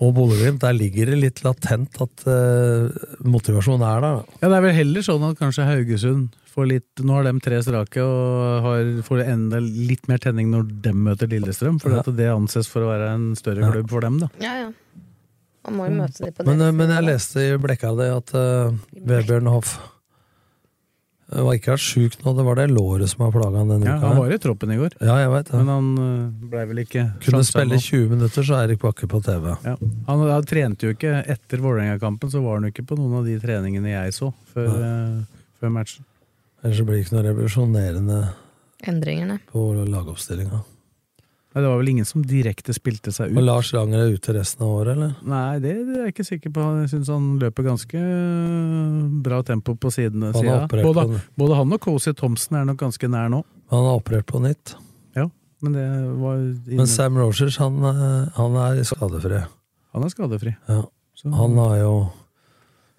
og 0.00 0.14
Bodø-Glimt. 0.16 0.62
Der 0.64 0.72
ligger 0.76 1.12
det 1.12 1.18
litt 1.20 1.42
latent 1.44 2.00
at 2.04 2.24
uh, 2.28 2.88
motivasjonen 3.24 3.84
er 3.84 4.00
der. 4.00 4.18
da. 4.22 4.38
Ja, 4.40 4.48
Det 4.48 4.56
er 4.58 4.66
vel 4.66 4.76
heller 4.80 5.06
sånn 5.06 5.24
at 5.28 5.38
kanskje 5.40 5.68
Haugesund 5.68 6.34
får 6.56 6.68
litt, 6.70 6.88
nå 7.04 7.12
har 7.18 7.26
de 7.28 7.34
tre 7.44 7.58
strake 7.60 8.00
og 8.00 8.62
har, 8.64 8.86
får 9.04 9.26
enda 9.26 9.58
litt 9.60 10.06
mer 10.08 10.22
tenning 10.24 10.48
når 10.54 10.70
de 10.86 10.92
møter 10.96 11.28
Lillestrøm, 11.28 11.76
for 11.82 11.92
Ja. 11.92 12.00
at 12.00 12.08
det 12.16 12.30
anses 12.32 12.68
for 12.72 12.80
å 12.86 12.88
være 12.94 13.10
en 13.12 13.26
større 13.36 13.60
Ja. 13.66 13.72
klubb 13.74 13.90
for 13.92 14.00
dem. 14.00 14.16
da. 14.24 14.30
Ja, 14.40 14.54
ja. 14.62 14.70
Man 15.66 15.76
må 15.76 15.88
jo 15.90 15.96
møte 15.98 16.22
dem 16.24 16.32
på 16.32 16.46
Men, 16.46 16.60
eh, 16.62 16.72
men 16.72 16.88
jeg 16.94 17.04
leste 17.04 17.42
i 17.42 17.56
Blekka 17.60 17.90
det 17.98 18.08
at 18.14 18.32
uh, 18.38 18.72
Vebjørn 19.04 19.48
Hoff 19.50 19.76
eh, 21.32 21.42
var 21.42 21.54
ikke 21.58 21.76
sjuk 21.80 22.16
nå, 22.24 22.32
det 22.38 22.44
var 22.46 22.58
det 22.60 22.66
låret 22.70 23.08
som 23.10 23.24
har 23.26 23.32
plaga 23.34 23.58
han 23.62 23.68
denne 23.72 23.86
Ja, 23.88 23.96
uka. 23.98 24.06
han 24.12 24.20
var 24.22 24.32
i 24.34 24.38
troppen 24.38 24.72
i 24.72 24.78
går, 24.80 24.96
Ja, 25.00 25.16
jeg 25.24 25.30
vet 25.32 25.50
det. 25.50 25.58
men 25.60 25.68
han 25.72 25.88
øh, 25.98 26.48
blei 26.52 26.64
vel 26.70 26.82
ikke 26.84 27.04
Kunne 27.24 27.42
spille 27.44 27.74
nå. 27.78 27.82
20 27.82 28.08
minutter, 28.14 28.42
så 28.46 28.58
Eirik 28.60 28.80
Bakke 28.82 29.08
på 29.10 29.20
TV. 29.24 29.48
Ja. 29.64 29.76
Han, 30.06 30.24
han 30.30 30.44
trente 30.48 30.86
jo 30.86 30.94
ikke 30.94 31.14
etter 31.26 31.58
Vålerenga-kampen, 31.64 32.30
så 32.30 32.42
var 32.44 32.60
han 32.60 32.68
jo 32.68 32.74
ikke 32.74 32.86
på 32.86 32.98
noen 33.00 33.18
av 33.20 33.24
de 33.26 33.38
treningene 33.42 33.90
jeg 33.94 34.14
så 34.16 34.32
før, 34.54 34.70
uh, 34.76 35.50
før 35.60 35.74
matchen. 35.80 36.04
Ellers 36.62 36.78
så 36.80 36.84
blir 36.88 36.96
det 37.00 37.04
ikke 37.06 37.16
noe 37.18 37.26
revolusjonerende 37.28 38.20
Endringene. 38.86 39.38
på 39.52 39.66
lagoppstillinga. 39.86 40.62
Nei, 41.56 41.62
det 41.64 41.68
var 41.72 41.78
vel 41.80 41.88
ingen 41.88 42.04
som 42.04 42.20
direkte 42.20 42.74
spilte 42.76 43.08
seg 43.16 43.30
ut. 43.32 43.38
Og 43.40 43.44
Lars 43.46 43.70
Langer 43.72 44.02
er 44.02 44.10
ute 44.12 44.34
resten 44.36 44.60
av 44.66 44.74
året, 44.76 44.90
eller? 44.92 45.14
Nei, 45.24 45.54
det, 45.64 45.70
det 45.88 45.94
er 45.96 46.02
jeg 46.04 46.12
ikke 46.12 46.26
sikker 46.28 46.52
på. 46.52 46.64
Jeg 46.82 46.90
syns 46.92 47.08
han 47.08 47.30
løper 47.40 47.64
ganske 47.64 47.96
øh, 48.02 48.98
bra 49.24 49.38
tempo 49.48 49.72
på 49.80 49.88
sidene. 49.94 50.34
Han 50.36 50.68
Både, 50.84 51.06
både 51.40 51.56
han 51.56 51.72
og 51.72 51.80
Cozy 51.80 52.12
Thompson 52.12 52.58
er 52.60 52.68
nok 52.68 52.82
ganske 52.84 53.08
nær 53.08 53.32
nå. 53.32 53.40
Han 53.72 53.88
har 53.88 53.96
operert 54.02 54.28
på 54.28 54.42
nytt. 54.44 54.74
Ja, 55.16 55.30
men 55.64 55.78
det 55.78 55.86
var 56.20 56.36
inne, 56.44 56.76
Men 56.82 56.92
Sam 56.92 57.16
Rogers, 57.22 57.56
han, 57.64 57.80
eh, 57.88 58.28
han 58.36 58.60
er 58.66 58.84
skadefri. 58.92 59.40
Han 59.96 60.04
er 60.04 60.12
skadefri. 60.12 60.52
Ja. 60.68 60.82
Så- 61.16 61.32
Han 61.40 61.56
har 61.56 61.76
jo 61.80 61.94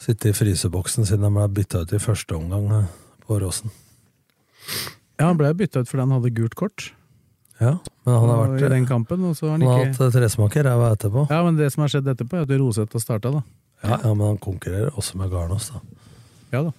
sittet 0.01 0.31
i 0.31 0.33
fryseboksen 0.33 1.05
siden 1.05 1.29
han 1.29 1.37
ble 1.37 1.45
bytta 1.61 1.85
ut 1.85 1.93
i 1.93 2.01
første 2.01 2.33
omgang 2.41 2.71
eh, 2.73 2.89
på 3.21 3.37
Åråsen. 3.37 3.69
Ja, 5.19 5.27
han 5.29 5.37
ble 5.37 5.53
bytta 5.53 5.85
ut 5.85 5.89
fordi 5.93 6.01
han 6.07 6.17
hadde 6.17 6.33
gult 6.33 6.55
kort 6.57 6.89
Ja, 7.57 7.73
men 8.05 8.13
han 8.13 8.29
har 8.29 8.41
vært 8.43 8.65
i 8.67 8.73
den 8.75 8.85
kampen. 8.89 9.23
Og 9.25 9.37
så 9.37 9.47
har 9.47 9.55
Han 9.57 9.65
han 9.65 9.71
har 9.71 9.85
ikke 9.87 9.95
hatt 9.95 10.01
eh, 10.07 10.19
tresmak 10.19 10.57
i 10.57 10.65
ræva 10.67 10.91
etterpå. 10.95 11.25
Ja, 11.31 11.39
men 11.45 11.57
det 11.57 11.71
som 11.73 11.83
har 11.85 11.93
skjedd 11.93 12.11
etterpå, 12.13 12.37
er 12.37 12.45
at 12.45 12.53
Roseth 12.61 12.93
har 12.93 13.03
starta, 13.03 13.31
da. 13.39 13.41
Ja, 13.83 13.97
ja, 14.03 14.13
men 14.13 14.25
han 14.25 14.37
konkurrerer 14.41 14.93
også 14.97 15.17
med 15.19 15.33
Garnås, 15.33 15.71
da. 15.73 15.81
Ja 16.53 16.63
da. 16.67 16.71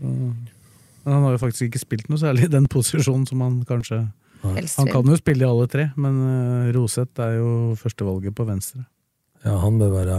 Men 0.00 1.14
han 1.14 1.24
har 1.24 1.36
jo 1.36 1.40
faktisk 1.40 1.68
ikke 1.68 1.82
spilt 1.82 2.08
noe 2.10 2.20
særlig 2.20 2.46
i 2.46 2.52
den 2.52 2.66
posisjonen 2.70 3.26
som 3.28 3.42
han 3.44 3.60
kanskje 3.68 4.06
Helst 4.46 4.78
Han 4.78 4.90
kan 4.92 5.08
jo 5.08 5.16
spille 5.18 5.42
i 5.42 5.48
alle 5.48 5.64
tre, 5.70 5.88
men 5.98 6.18
uh, 6.22 6.68
Roseth 6.76 7.22
er 7.24 7.38
jo 7.38 7.48
førstevalget 7.80 8.34
på 8.36 8.44
venstre. 8.46 8.84
Ja, 9.42 9.56
han 9.62 9.78
bør 9.80 9.94
være 9.96 10.18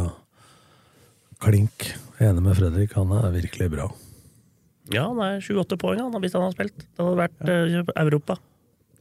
klink. 1.44 1.86
Enig 2.20 2.44
med 2.44 2.58
Fredrik, 2.58 2.96
han 2.98 3.14
er 3.16 3.30
virkelig 3.36 3.70
bra. 3.72 3.88
Ja, 4.92 5.06
han 5.06 5.22
er 5.24 5.40
sju-åtte 5.44 5.78
poeng 5.80 6.02
han, 6.02 6.18
hvis 6.24 6.36
han 6.36 6.44
har 6.44 6.56
spilt. 6.56 6.76
Det 6.82 7.06
hadde 7.06 7.22
vært 7.22 7.48
ja. 7.48 7.86
Europa. 8.04 8.40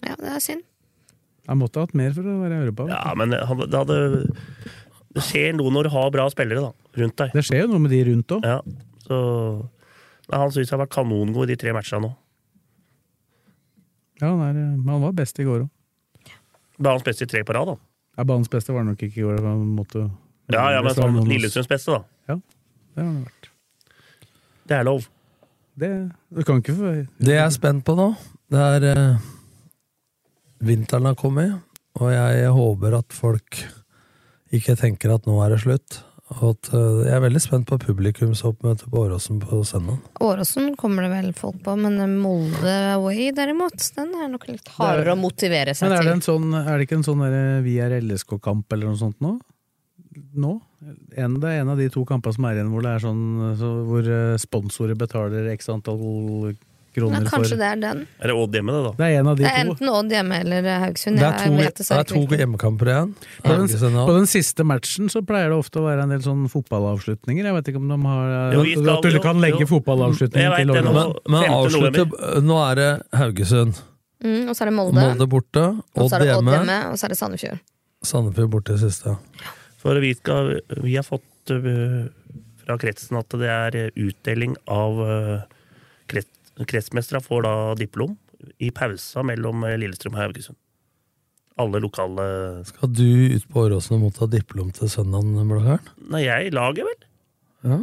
Ja, 0.05 0.15
det 0.21 0.31
er 0.37 0.43
synd. 0.45 0.67
Han 1.47 1.61
måtte 1.61 1.79
ha 1.81 1.87
hatt 1.87 1.95
mer 1.99 2.13
for 2.17 2.27
å 2.27 2.37
være 2.43 2.57
i 2.59 2.65
Europa. 2.67 2.89
Ja, 2.91 3.15
men 3.19 3.33
han, 3.37 3.61
det 3.71 3.79
hadde 3.79 3.99
Det 5.17 5.25
skjer 5.25 5.55
noe 5.57 5.73
når 5.73 5.87
du 5.89 5.93
har 5.95 6.11
bra 6.15 6.27
spillere 6.33 6.65
da, 6.67 6.73
rundt 7.01 7.17
deg. 7.23 7.33
Det 7.37 7.45
skjer 7.47 7.65
jo 7.65 7.71
noe 7.73 7.85
med 7.87 7.95
de 7.95 8.03
rundt 8.11 8.37
òg. 8.37 8.47
Ja, 8.47 8.61
så 9.07 9.19
Han 10.35 10.51
syns 10.53 10.67
jeg 10.67 10.75
har 10.75 10.83
vært 10.83 10.95
kanongod 10.97 11.47
i 11.47 11.55
de 11.55 11.61
tre 11.61 11.73
matchene 11.77 12.09
nå. 12.09 12.13
Ja, 14.21 14.33
han, 14.33 14.43
er, 14.49 14.61
han 14.91 15.03
var 15.05 15.15
best 15.17 15.39
i 15.41 15.47
går 15.47 15.67
òg. 15.67 15.73
Banens 16.77 17.05
beste 17.07 17.25
i 17.25 17.31
tre 17.31 17.41
på 17.47 17.55
rad, 17.57 17.71
da. 17.73 17.77
Ja, 18.19 18.25
banens 18.29 18.51
beste 18.53 18.75
var 18.75 18.85
nok 18.85 19.01
ikke 19.07 19.23
i 19.23 19.27
går. 19.27 19.41
Han 19.45 19.65
måtte, 19.77 20.07
Ja, 20.53 20.67
ja, 20.75 20.83
men 20.85 20.97
sånn 20.97 21.21
Lillestrøms 21.29 21.69
beste, 21.71 21.97
da. 21.97 22.33
Ja, 22.33 22.37
det 22.97 23.05
har 23.05 23.09
han 23.11 23.23
vært. 23.25 23.51
Det 24.67 24.77
er 24.77 24.87
lov. 24.89 25.07
Det, 25.77 25.91
du 26.33 26.41
kan 26.49 26.63
ikke 26.63 26.75
få 26.75 26.91
Det 27.21 27.35
jeg 27.35 27.43
er 27.45 27.53
spent 27.53 27.85
på 27.85 27.93
nå, 27.99 28.07
det 28.53 28.61
er 28.77 28.87
eh, 28.89 29.25
Vinteren 30.65 31.09
har 31.11 31.17
kommet, 31.19 31.59
og 32.01 32.13
jeg 32.13 32.51
håper 32.53 32.99
at 33.01 33.13
folk 33.17 33.63
ikke 34.55 34.77
tenker 34.79 35.13
at 35.17 35.27
nå 35.29 35.39
er 35.45 35.55
det 35.57 35.63
slutt. 35.65 36.03
Og 36.35 36.41
at, 36.57 36.69
eh, 36.75 37.05
jeg 37.07 37.15
er 37.15 37.23
veldig 37.23 37.41
spent 37.43 37.69
på 37.71 37.77
publikumsoppmøtet 37.79 38.89
på 38.91 39.03
Åråsen 39.05 39.39
på 39.39 39.61
søndag. 39.63 40.01
Åråsen 40.19 40.73
kommer 40.75 41.07
det 41.07 41.11
vel 41.13 41.29
folk 41.39 41.61
på, 41.63 41.77
men 41.79 42.01
Molde 42.19 42.73
Away 42.97 43.31
derimot, 43.37 43.77
den 43.95 44.11
er 44.19 44.33
nok 44.33 44.49
litt 44.49 44.67
hardere 44.75 45.15
å 45.15 45.21
motivere 45.21 45.75
seg 45.77 45.87
Men 45.87 45.99
er 45.99 46.03
det, 46.03 46.09
til. 46.09 46.17
en 46.17 46.27
sånn, 46.27 46.57
er 46.59 46.73
det 46.75 46.89
ikke 46.89 46.99
en 46.99 47.07
sånn 47.07 47.23
der, 47.23 47.63
Vi 47.63 47.77
er 47.79 47.95
LSK-kamp 48.01 48.73
eller 48.75 48.91
noe 48.91 48.99
sånt 48.99 49.21
nå? 49.23 49.37
Nå? 50.35 50.61
En, 51.17 51.39
det 51.41 51.49
er 51.53 51.61
en 51.63 51.71
av 51.71 51.79
de 51.79 51.87
to 51.95 52.03
kampene 52.09 52.35
som 52.35 52.45
er 52.49 52.59
igjen 52.59 52.73
hvor 52.73 52.83
det 52.83 52.91
er 52.97 53.03
sånn 53.07 53.23
så, 53.61 53.71
hvor 53.87 54.07
eh, 54.11 54.37
sponsorer 54.41 54.99
betaler 54.99 55.47
x 55.55 55.69
antall 55.73 56.01
kroner 56.97 57.25
for 57.27 57.37
kanskje 57.37 57.59
det 57.61 57.69
er 57.69 57.81
den. 57.83 58.03
Er 58.19 58.33
det 58.33 58.37
Odd 58.43 58.57
hjemme, 58.59 58.75
det, 58.75 58.83
da? 58.87 58.93
Det 58.99 59.07
er 59.07 59.21
en 59.21 59.31
av 59.31 59.39
de 59.39 59.45
Det 59.45 59.51
er 59.53 59.57
to. 59.69 59.75
enten 59.77 59.91
Odd 59.93 60.15
hjemme 60.17 60.41
eller 60.43 60.69
Haugesund. 60.83 61.21
Det 61.21 61.27
er 61.29 61.37
to, 61.43 61.57
vet 61.61 61.83
det 61.83 61.89
er 61.99 62.09
to 62.11 62.23
hjemmekamper 62.41 62.93
igjen. 62.93 63.13
På 63.45 63.57
den, 63.61 63.99
på 63.99 64.17
den 64.17 64.31
siste 64.31 64.67
matchen 64.67 65.13
så 65.13 65.23
pleier 65.27 65.53
det 65.53 65.59
ofte 65.61 65.83
å 65.83 65.87
være 65.87 66.07
en 66.07 66.15
del 66.17 66.25
sånn 66.25 66.47
fotballavslutninger. 66.53 67.51
Jeg 67.51 67.59
vet 67.59 67.71
ikke 67.73 67.83
om 67.83 67.93
de 67.93 68.01
har 68.07 68.57
Jo, 68.57 68.65
vi 68.67 68.77
At 68.97 69.11
du 69.17 69.21
kan 69.25 69.43
legge 69.45 69.69
fotballavslutningen 69.71 70.57
til 70.57 70.73
det 70.75 70.85
nå. 70.87 70.97
Men, 70.97 71.13
men 71.37 71.53
avslutte 71.61 72.09
Nå 72.47 72.59
er 72.71 72.81
det 72.81 72.91
Haugesund. 73.21 73.79
Mm, 74.25 74.49
og 74.49 74.57
så 74.57 74.65
er 74.65 74.71
det 74.71 74.77
Molde, 74.79 75.03
Molde 75.03 75.27
borte. 75.29 75.65
Odd 75.95 76.15
det 76.17 76.31
hjemme. 76.31 76.55
hjemme, 76.57 76.79
og 76.91 76.97
så 76.99 77.07
er 77.07 77.13
det 77.13 77.19
Sandefjord. 77.21 77.61
Sandefjord 78.07 78.51
borte 78.55 78.77
i 78.77 78.81
siste. 78.81 79.13
For 79.83 80.01
vi, 80.03 80.15
skal, 80.17 80.57
vi 80.83 80.97
har 80.97 81.05
fått 81.07 81.53
øh, 81.53 82.07
fra 82.65 82.79
kretsen 82.81 83.19
at 83.21 83.37
det 83.39 83.51
er 83.53 83.77
utdeling 83.93 84.57
av 84.73 85.03
øh, 86.59 87.23
får 87.23 87.43
da 87.43 87.75
diplom 87.79 88.17
i 88.59 88.71
pausa 88.71 89.23
mellom 89.23 89.65
øh, 89.65 89.77
Lillestrøm 89.79 90.15
og 90.15 90.21
Haugesund. 90.21 90.57
Alle 91.59 91.81
lokale 91.81 92.65
Skal 92.69 92.91
du 92.93 93.37
ut 93.37 93.47
på 93.49 93.65
Åråsen 93.65 93.97
og 93.97 94.01
motta 94.01 94.27
diplom 94.29 94.71
til 94.77 94.91
søndagen, 94.93 95.49
Blåkaren? 95.49 95.89
Nei, 96.13 96.27
jeg 96.27 96.53
lager 96.53 96.85
vel. 96.85 97.07
Ja. 97.65 97.79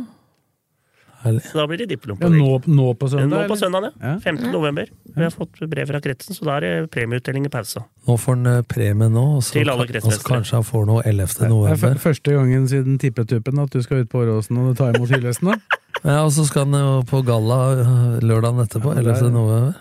Herlig. 1.23 1.41
Så 1.47 1.55
da 1.57 1.63
blir 1.69 1.77
det 1.79 1.87
diplom 1.93 2.17
Ja, 2.19 2.27
nå, 2.29 2.57
nå 2.67 2.87
på 2.99 3.07
søndag? 3.11 3.31
Nå 3.31 3.47
på 3.47 3.55
søndag, 3.59 3.85
ja. 3.87 3.91
Ja. 4.13 4.19
15. 4.19 4.49
november. 4.51 4.89
Vi 5.15 5.23
har 5.23 5.31
fått 5.31 5.59
brev 5.71 5.87
fra 5.87 6.01
kretsen, 6.03 6.35
så 6.35 6.43
da 6.47 6.57
er 6.57 6.65
det 6.65 6.91
premieutdeling 6.91 7.45
i 7.47 7.51
pausa. 7.53 7.85
Nå 8.07 8.17
får 8.19 8.35
han 8.35 8.49
eh, 8.51 8.61
premie 8.67 9.07
nå, 9.09 9.23
og 9.37 9.43
så, 9.43 9.53
Til 9.55 9.69
alle 9.71 9.85
og 9.85 9.87
så 9.87 9.93
kretsmestere. 9.93 10.27
kanskje 10.33 10.57
han 10.59 10.67
får 10.67 10.85
noe 10.89 11.05
11. 11.05 11.37
Det 11.39 11.45
er 11.47 11.53
november. 11.53 11.95
første 12.03 12.35
gangen 12.35 12.67
siden 12.67 12.99
tippetuppen 12.99 13.63
at 13.63 13.71
du 13.71 13.81
skal 13.85 14.03
ut 14.03 14.09
på 14.11 14.19
Åråsen 14.25 14.59
og 14.65 14.75
ta 14.77 14.91
imot 14.91 15.09
hyllesten? 15.15 15.53
da? 15.53 15.57
Ja, 16.03 16.17
og 16.25 16.33
så 16.35 16.43
skal 16.43 16.65
han 16.67 16.75
jo 16.75 17.03
på 17.07 17.21
galla 17.23 17.59
eh, 17.79 18.19
lørdagen 18.25 18.59
etterpå. 18.65 18.91
Ja, 18.97 19.01
det 19.05 19.13
er- 19.13 19.23
11. 19.23 19.31
november. 19.31 19.75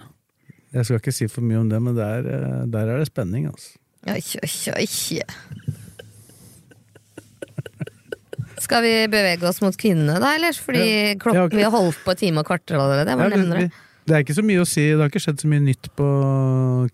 Jeg 0.72 0.84
skal 0.86 1.00
ikke 1.02 1.12
si 1.12 1.26
for 1.28 1.42
mye 1.44 1.58
om 1.60 1.68
det, 1.68 1.82
men 1.82 1.96
der, 1.98 2.18
eh, 2.24 2.66
der 2.70 2.86
er 2.94 2.98
det 3.02 3.08
spenning, 3.10 3.48
altså. 3.50 3.74
Oi, 4.06 4.22
oi, 4.42 4.76
oi. 4.78 5.22
Skal 8.62 8.82
vi 8.86 8.92
bevege 9.10 9.48
oss 9.50 9.58
mot 9.64 9.74
kvinnene, 9.78 10.18
da, 10.22 10.34
eller? 10.38 10.54
Fordi 10.54 10.82
Ja. 10.86 11.14
klokken, 11.18 11.34
Ja, 11.40 11.46
okay. 11.48 11.58
vi 11.58 11.64
har 11.66 11.74
holdt 11.74 11.98
på 12.04 12.14
en 12.14 12.20
time 12.20 12.38
og 12.44 12.46
kvarter 12.46 12.78
allerede. 12.78 13.10
Ja, 13.10 13.28
det, 13.28 13.48
det. 13.50 13.70
det 14.06 14.14
er 14.16 14.22
ikke 14.24 14.36
så 14.38 14.44
mye 14.46 14.62
å 14.62 14.68
si, 14.68 14.84
det 14.92 15.00
har 15.02 15.10
ikke 15.10 15.22
skjedd 15.24 15.42
så 15.42 15.50
mye 15.50 15.64
nytt 15.66 15.90
på 15.98 16.06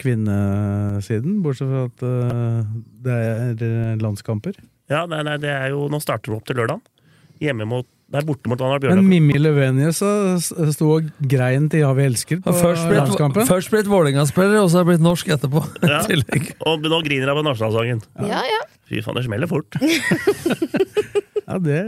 kvinnesiden, 0.01 1.39
bortsett 1.45 1.69
fra 1.71 1.85
at 1.89 2.03
uh, 2.09 2.73
det 3.05 3.19
er 3.19 3.63
eh, 3.69 3.95
landskamper. 4.03 4.57
Ja, 4.89 5.05
nei, 5.11 5.21
nei, 5.27 5.37
det 5.43 5.51
er 5.53 5.69
jo 5.75 5.85
Nå 5.93 6.01
starter 6.01 6.33
vi 6.33 6.39
opp 6.39 6.47
til 6.49 6.57
lørdag. 6.57 6.81
Hjemme 7.45 7.67
mot 7.69 7.87
Det 8.11 8.23
er 8.23 8.25
borte 8.27 8.49
mot 8.49 8.59
Anna 8.65 8.79
Men 8.89 9.05
Mimmi 9.07 9.37
Løvenius 9.39 9.99
sto 10.73 10.87
og 10.97 11.11
grein 11.29 11.69
til 11.71 11.83
Ja, 11.85 11.91
vi 11.95 12.07
elsker 12.09 12.41
på 12.41 12.55
først 12.57 12.89
blitt, 12.89 13.03
landskampen. 13.03 13.45
først 13.47 13.69
blitt 13.71 13.87
Vålerenga-spiller, 13.87 14.57
og 14.63 14.71
så 14.73 14.81
har 14.81 14.87
han 14.87 14.89
blitt 14.95 15.05
norsk 15.05 15.29
etterpå. 15.37 15.61
i 15.85 15.91
Ja. 15.93 16.01
tillegg. 16.09 16.49
Og 16.67 16.81
nå 16.89 17.03
griner 17.05 17.35
hun 17.35 17.43
på 17.45 17.47
nasjonalsangen. 17.51 18.01
Ja, 18.25 18.41
ja. 18.49 18.63
Fy 18.89 19.03
faen, 19.05 19.21
det 19.21 19.27
smeller 19.29 19.47
fort. 19.47 19.77
Ja, 21.49 21.59
det, 21.65 21.81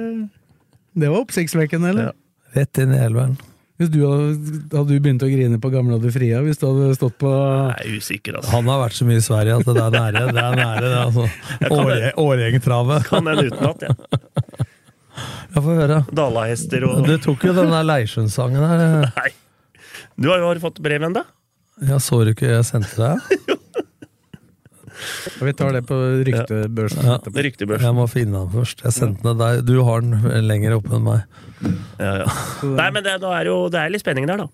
det 0.97 1.09
var 1.13 1.21
oppsiktsvekkende, 1.21 1.93
eller? 1.93 2.13
Rett 2.57 2.81
inn 2.81 2.95
i 2.97 3.01
elveren. 3.01 3.37
Hvis 3.81 3.89
du 3.93 4.01
hadde, 4.05 4.53
hadde 4.75 4.87
du 4.91 5.01
begynt 5.01 5.23
å 5.25 5.29
grine 5.31 5.57
på 5.61 5.71
gamle 5.73 5.97
du 6.03 6.11
Fria 6.13 6.43
hvis 6.45 6.59
du 6.61 6.67
hadde 6.67 6.91
stått 6.99 7.15
på 7.21 7.31
Jeg 7.33 7.87
er 7.87 7.95
usikker, 7.97 8.37
altså. 8.37 8.53
Han 8.53 8.69
har 8.69 8.83
vært 8.83 8.97
så 8.99 9.07
mye 9.09 9.21
i 9.21 9.25
Sverige 9.25 9.57
at 9.57 9.69
det 9.71 9.77
er 9.81 9.95
nære. 9.95 10.25
Det 10.29 10.43
er 10.43 10.59
nære, 10.59 10.83
det, 10.85 10.99
altså. 11.07 11.25
Kan 11.63 12.21
Årgjengtravet. 12.25 13.07
Kan 13.09 13.31
den 13.31 13.49
utenat, 13.49 13.87
ja. 13.89 13.95
Jeg 15.51 15.65
få 15.65 15.75
høre. 15.75 15.97
Dalahester 16.15 16.85
og 16.87 17.01
Du 17.09 17.15
tok 17.21 17.49
jo 17.49 17.55
den 17.57 17.73
der 17.73 17.87
Leirsund-sangen 17.89 18.63
her. 18.63 18.85
Nei. 19.17 19.31
Du 20.21 20.29
har 20.31 20.41
jo 20.43 20.51
har 20.51 20.61
fått 20.63 20.79
brev 20.85 21.09
ennå? 21.09 21.25
Ja, 21.89 21.97
så 22.03 22.21
du 22.25 22.35
ikke 22.35 22.53
jeg 22.53 22.69
sendte 22.69 22.97
deg? 23.01 23.41
Ja, 23.51 23.60
Vi 25.41 25.53
tar 25.57 25.73
det 25.73 25.83
på 25.89 25.97
ryktebørsen 26.27 27.05
Ja. 27.07 27.19
etterpå. 27.19 27.45
Ryktebørs. 27.47 27.83
Jeg 27.83 27.95
må 27.97 28.07
finne 28.11 28.33
den 28.45 28.49
først. 28.55 28.83
Jeg 28.85 28.93
sendte 28.93 29.23
den 29.23 29.39
deg. 29.39 29.65
Du 29.67 29.83
har 29.85 30.01
den 30.01 30.47
lenger 30.49 30.77
oppe 30.79 30.95
enn 30.97 31.05
meg. 31.05 31.23
Ja, 31.99 32.15
ja. 32.25 32.27
Nei, 32.65 32.91
men 32.91 33.03
det, 33.05 33.21
da 33.21 33.33
er 33.41 33.45
jo, 33.51 33.69
det 33.69 33.81
er 33.81 33.91
litt 33.91 34.03
spenning 34.05 34.27
der, 34.27 34.37
da. 34.45 34.49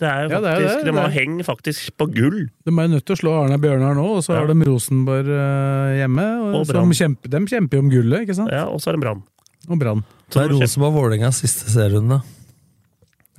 Det 0.00 0.08
er 0.08 0.22
jo 0.24 0.28
Ja, 0.32 0.38
det 0.40 0.48
er 0.48 0.56
faktisk, 0.56 0.76
det. 0.80 0.84
De 0.84 0.92
har 0.96 1.08
Det 1.08 1.16
er- 1.16 1.20
heng 1.20 1.40
faktisk 1.44 1.90
på 2.00 2.06
gull. 2.14 2.38
De 2.64 2.70
er 2.72 2.88
nødt 2.88 3.04
til 3.04 3.14
å 3.16 3.20
slå 3.20 3.34
Arne 3.44 3.58
Bjørnar 3.60 3.94
nå, 3.94 4.06
og 4.16 4.22
så 4.24 4.32
Ja. 4.32 4.40
har 4.40 4.46
de 4.48 4.64
Rosenborg 4.64 5.28
eh, 5.28 5.98
hjemme. 6.00 6.24
Og 6.40 6.54
Og 6.60 6.66
de, 6.66 6.94
kjemper, 6.96 7.28
de 7.28 7.36
kjemper 7.46 7.74
jo 7.76 7.78
om 7.80 7.90
gullet, 7.90 8.20
ikke 8.24 8.34
sant? 8.34 8.50
Ja, 8.50 8.64
Og 8.64 8.80
så 8.80 8.88
er 8.88 8.92
det 8.96 9.00
Brann. 9.02 9.22
Det 9.60 9.70
Og 9.70 9.78
Brann. 9.78 10.04
er 10.34 10.48
Rosenborg-Vålerenga 10.48 11.28
siste 11.32 11.68
serierunde. 11.68 12.22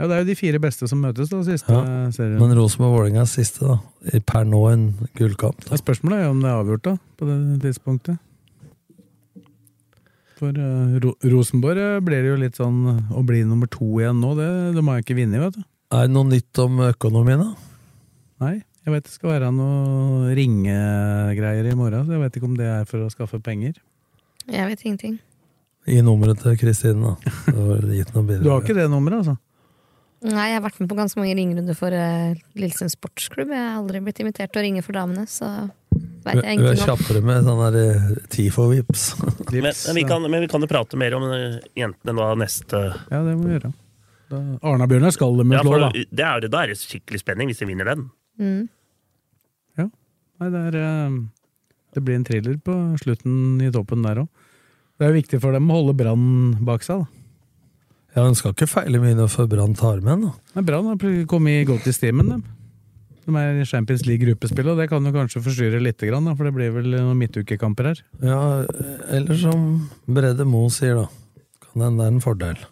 Ja, 0.01 0.07
Det 0.09 0.15
er 0.15 0.23
jo 0.23 0.29
de 0.31 0.35
fire 0.39 0.57
beste 0.57 0.87
som 0.89 1.03
møtes, 1.03 1.29
da, 1.29 1.43
siste 1.45 1.69
Ja, 1.69 2.09
serien. 2.09 2.39
Men 2.41 2.55
Rosenborg-Vålerenga 2.57 3.21
er 3.21 3.29
siste, 3.29 3.67
da. 3.67 3.75
I 4.17 4.21
per 4.25 4.47
nå 4.49 4.61
en 4.71 4.87
gullkamp. 5.19 5.61
Ja, 5.69 5.77
Spørsmålet 5.77 6.17
er 6.17 6.23
jo 6.25 6.31
om 6.33 6.39
det 6.41 6.49
er 6.49 6.61
avgjort, 6.63 6.87
da, 6.87 6.93
på 7.19 7.27
det 7.29 7.35
tidspunktet. 7.67 8.17
For 10.41 10.57
uh, 10.57 10.95
Ro 11.03 11.13
Rosenborg 11.21 11.77
eh, 11.77 11.99
blir 12.01 12.25
det 12.25 12.31
jo 12.31 12.39
litt 12.41 12.57
sånn 12.57 12.79
å 13.13 13.21
bli 13.21 13.43
nummer 13.45 13.69
to 13.69 13.91
igjen 14.01 14.17
nå, 14.23 14.31
det, 14.39 14.47
de 14.73 14.81
har 14.87 14.97
jo 14.97 15.05
ikke 15.05 15.19
vunnet, 15.19 15.43
vet 15.43 15.59
du. 15.59 15.67
Er 15.93 16.07
det 16.07 16.15
noe 16.15 16.29
nytt 16.31 16.61
om 16.63 16.81
økonomien, 16.87 17.43
da? 17.45 18.01
Nei, 18.41 18.55
jeg 18.81 18.95
vet 18.95 19.05
det 19.05 19.13
skal 19.13 19.35
være 19.35 19.51
noe 19.53 20.33
ringegreier 20.33 21.69
i 21.69 21.77
morgen, 21.77 22.07
så 22.07 22.17
jeg 22.17 22.23
vet 22.23 22.41
ikke 22.41 22.49
om 22.49 22.57
det 22.57 22.71
er 22.73 22.89
for 22.89 23.05
å 23.05 23.11
skaffe 23.13 23.37
penger. 23.45 23.77
Jeg 24.49 24.65
vet 24.65 24.81
ingenting. 24.81 25.21
Gi 25.85 26.01
nummeret 26.05 26.41
til 26.41 26.57
Kristine, 26.57 27.13
da. 27.13 27.37
Du 27.53 28.49
har 28.49 28.65
ikke 28.65 28.79
det 28.81 28.89
nummeret, 28.89 29.21
altså? 29.21 29.37
Nei, 30.21 30.47
jeg 30.51 30.57
har 30.59 30.63
vært 30.67 30.79
med 30.81 30.89
på 30.91 30.97
ganske 30.99 31.17
mange 31.17 31.33
ringerunder 31.37 31.77
for 31.77 31.93
uh, 31.97 32.33
Lillesund 32.59 32.93
sportsklubb. 32.93 33.49
Jeg 33.49 33.61
har 33.61 33.79
aldri 33.79 34.01
blitt 34.05 34.19
invitert 34.21 34.51
til 34.53 34.61
å 34.61 34.65
ringe 34.67 34.83
for 34.85 34.93
damene, 34.93 35.23
så 35.29 35.49
veit 36.25 36.43
jeg 36.43 36.59
Du 36.61 36.67
er 36.69 36.77
kjappere 36.77 37.23
med 37.25 37.47
sånn 37.47 37.61
der 37.63 37.77
eh, 37.81 38.11
TIFO-vips. 38.29 39.05
Men, 39.51 39.71
men, 39.71 39.95
vi 39.97 40.03
kan, 40.07 40.27
men 40.29 40.45
vi 40.45 40.49
kan 40.51 40.61
jo 40.61 40.69
prate 40.69 40.99
mer 41.01 41.15
om 41.17 41.25
eh, 41.33 41.57
jentene 41.75 42.13
nå 42.15 42.27
neste 42.37 42.83
Ja, 43.09 43.23
det 43.25 43.33
må 43.33 43.47
vi 43.47 43.55
gjøre. 43.57 43.73
Arna-Bjørnar 44.31 45.11
skal 45.11 45.41
de 45.41 45.47
jo 45.49 45.57
ja, 45.57 45.63
slå, 45.65 45.79
da. 45.81 45.89
det 45.91 46.27
er, 46.27 46.45
Da 46.47 46.61
er 46.61 46.71
det 46.71 46.77
skikkelig 46.79 47.19
spenning 47.19 47.49
hvis 47.51 47.59
de 47.59 47.67
vinner 47.67 47.89
den. 47.89 48.05
Mm. 48.39 48.69
Nei, 50.41 50.49
det, 50.49 50.61
er, 50.71 51.17
det 51.93 52.01
blir 52.01 52.17
en 52.17 52.23
thriller 52.25 52.55
på 52.65 52.75
slutten 52.97 53.61
i 53.61 53.69
toppen 53.73 54.01
der 54.05 54.23
òg. 54.23 54.29
Det 54.97 55.05
er 55.05 55.13
viktig 55.13 55.39
for 55.41 55.53
dem 55.53 55.69
å 55.69 55.77
holde 55.77 55.93
Brann 55.97 56.29
bak 56.65 56.85
seg. 56.85 57.03
da. 57.03 57.20
Ja, 58.15 58.25
Den 58.25 58.35
skal 58.35 58.51
ikke 58.55 58.67
feile 58.67 58.99
mye 58.99 59.27
før 59.31 59.47
Brann 59.51 59.77
tar 59.77 60.01
med 60.03 60.25
den. 60.25 60.33
Men 60.55 60.67
Brann 60.67 60.89
har 60.91 61.27
kommet 61.31 61.67
godt 61.69 61.87
i 61.87 61.93
stimen, 61.95 62.27
dem. 62.33 62.43
De 63.21 63.37
er 63.37 63.61
i 63.61 63.65
Champions 63.69 64.03
League-gruppespill, 64.07 64.71
og 64.73 64.79
det 64.81 64.89
kan 64.91 65.05
jo 65.05 65.13
kanskje 65.13 65.43
forstyrre 65.45 65.79
litt, 65.83 66.01
for 66.01 66.47
det 66.47 66.53
blir 66.55 66.73
vel 66.73 66.89
noen 66.95 67.19
midtukekamper 67.19 67.91
her. 67.91 68.03
Ja, 68.25 68.41
Eller 69.13 69.37
som 69.37 69.89
Brede 70.07 70.45
Moe 70.49 70.71
sier, 70.73 71.03
da. 71.03 71.07
Kan 71.67 71.85
hende 71.85 72.01
det 72.01 72.07
er 72.09 72.15
en 72.15 72.23
fordel. 72.23 72.63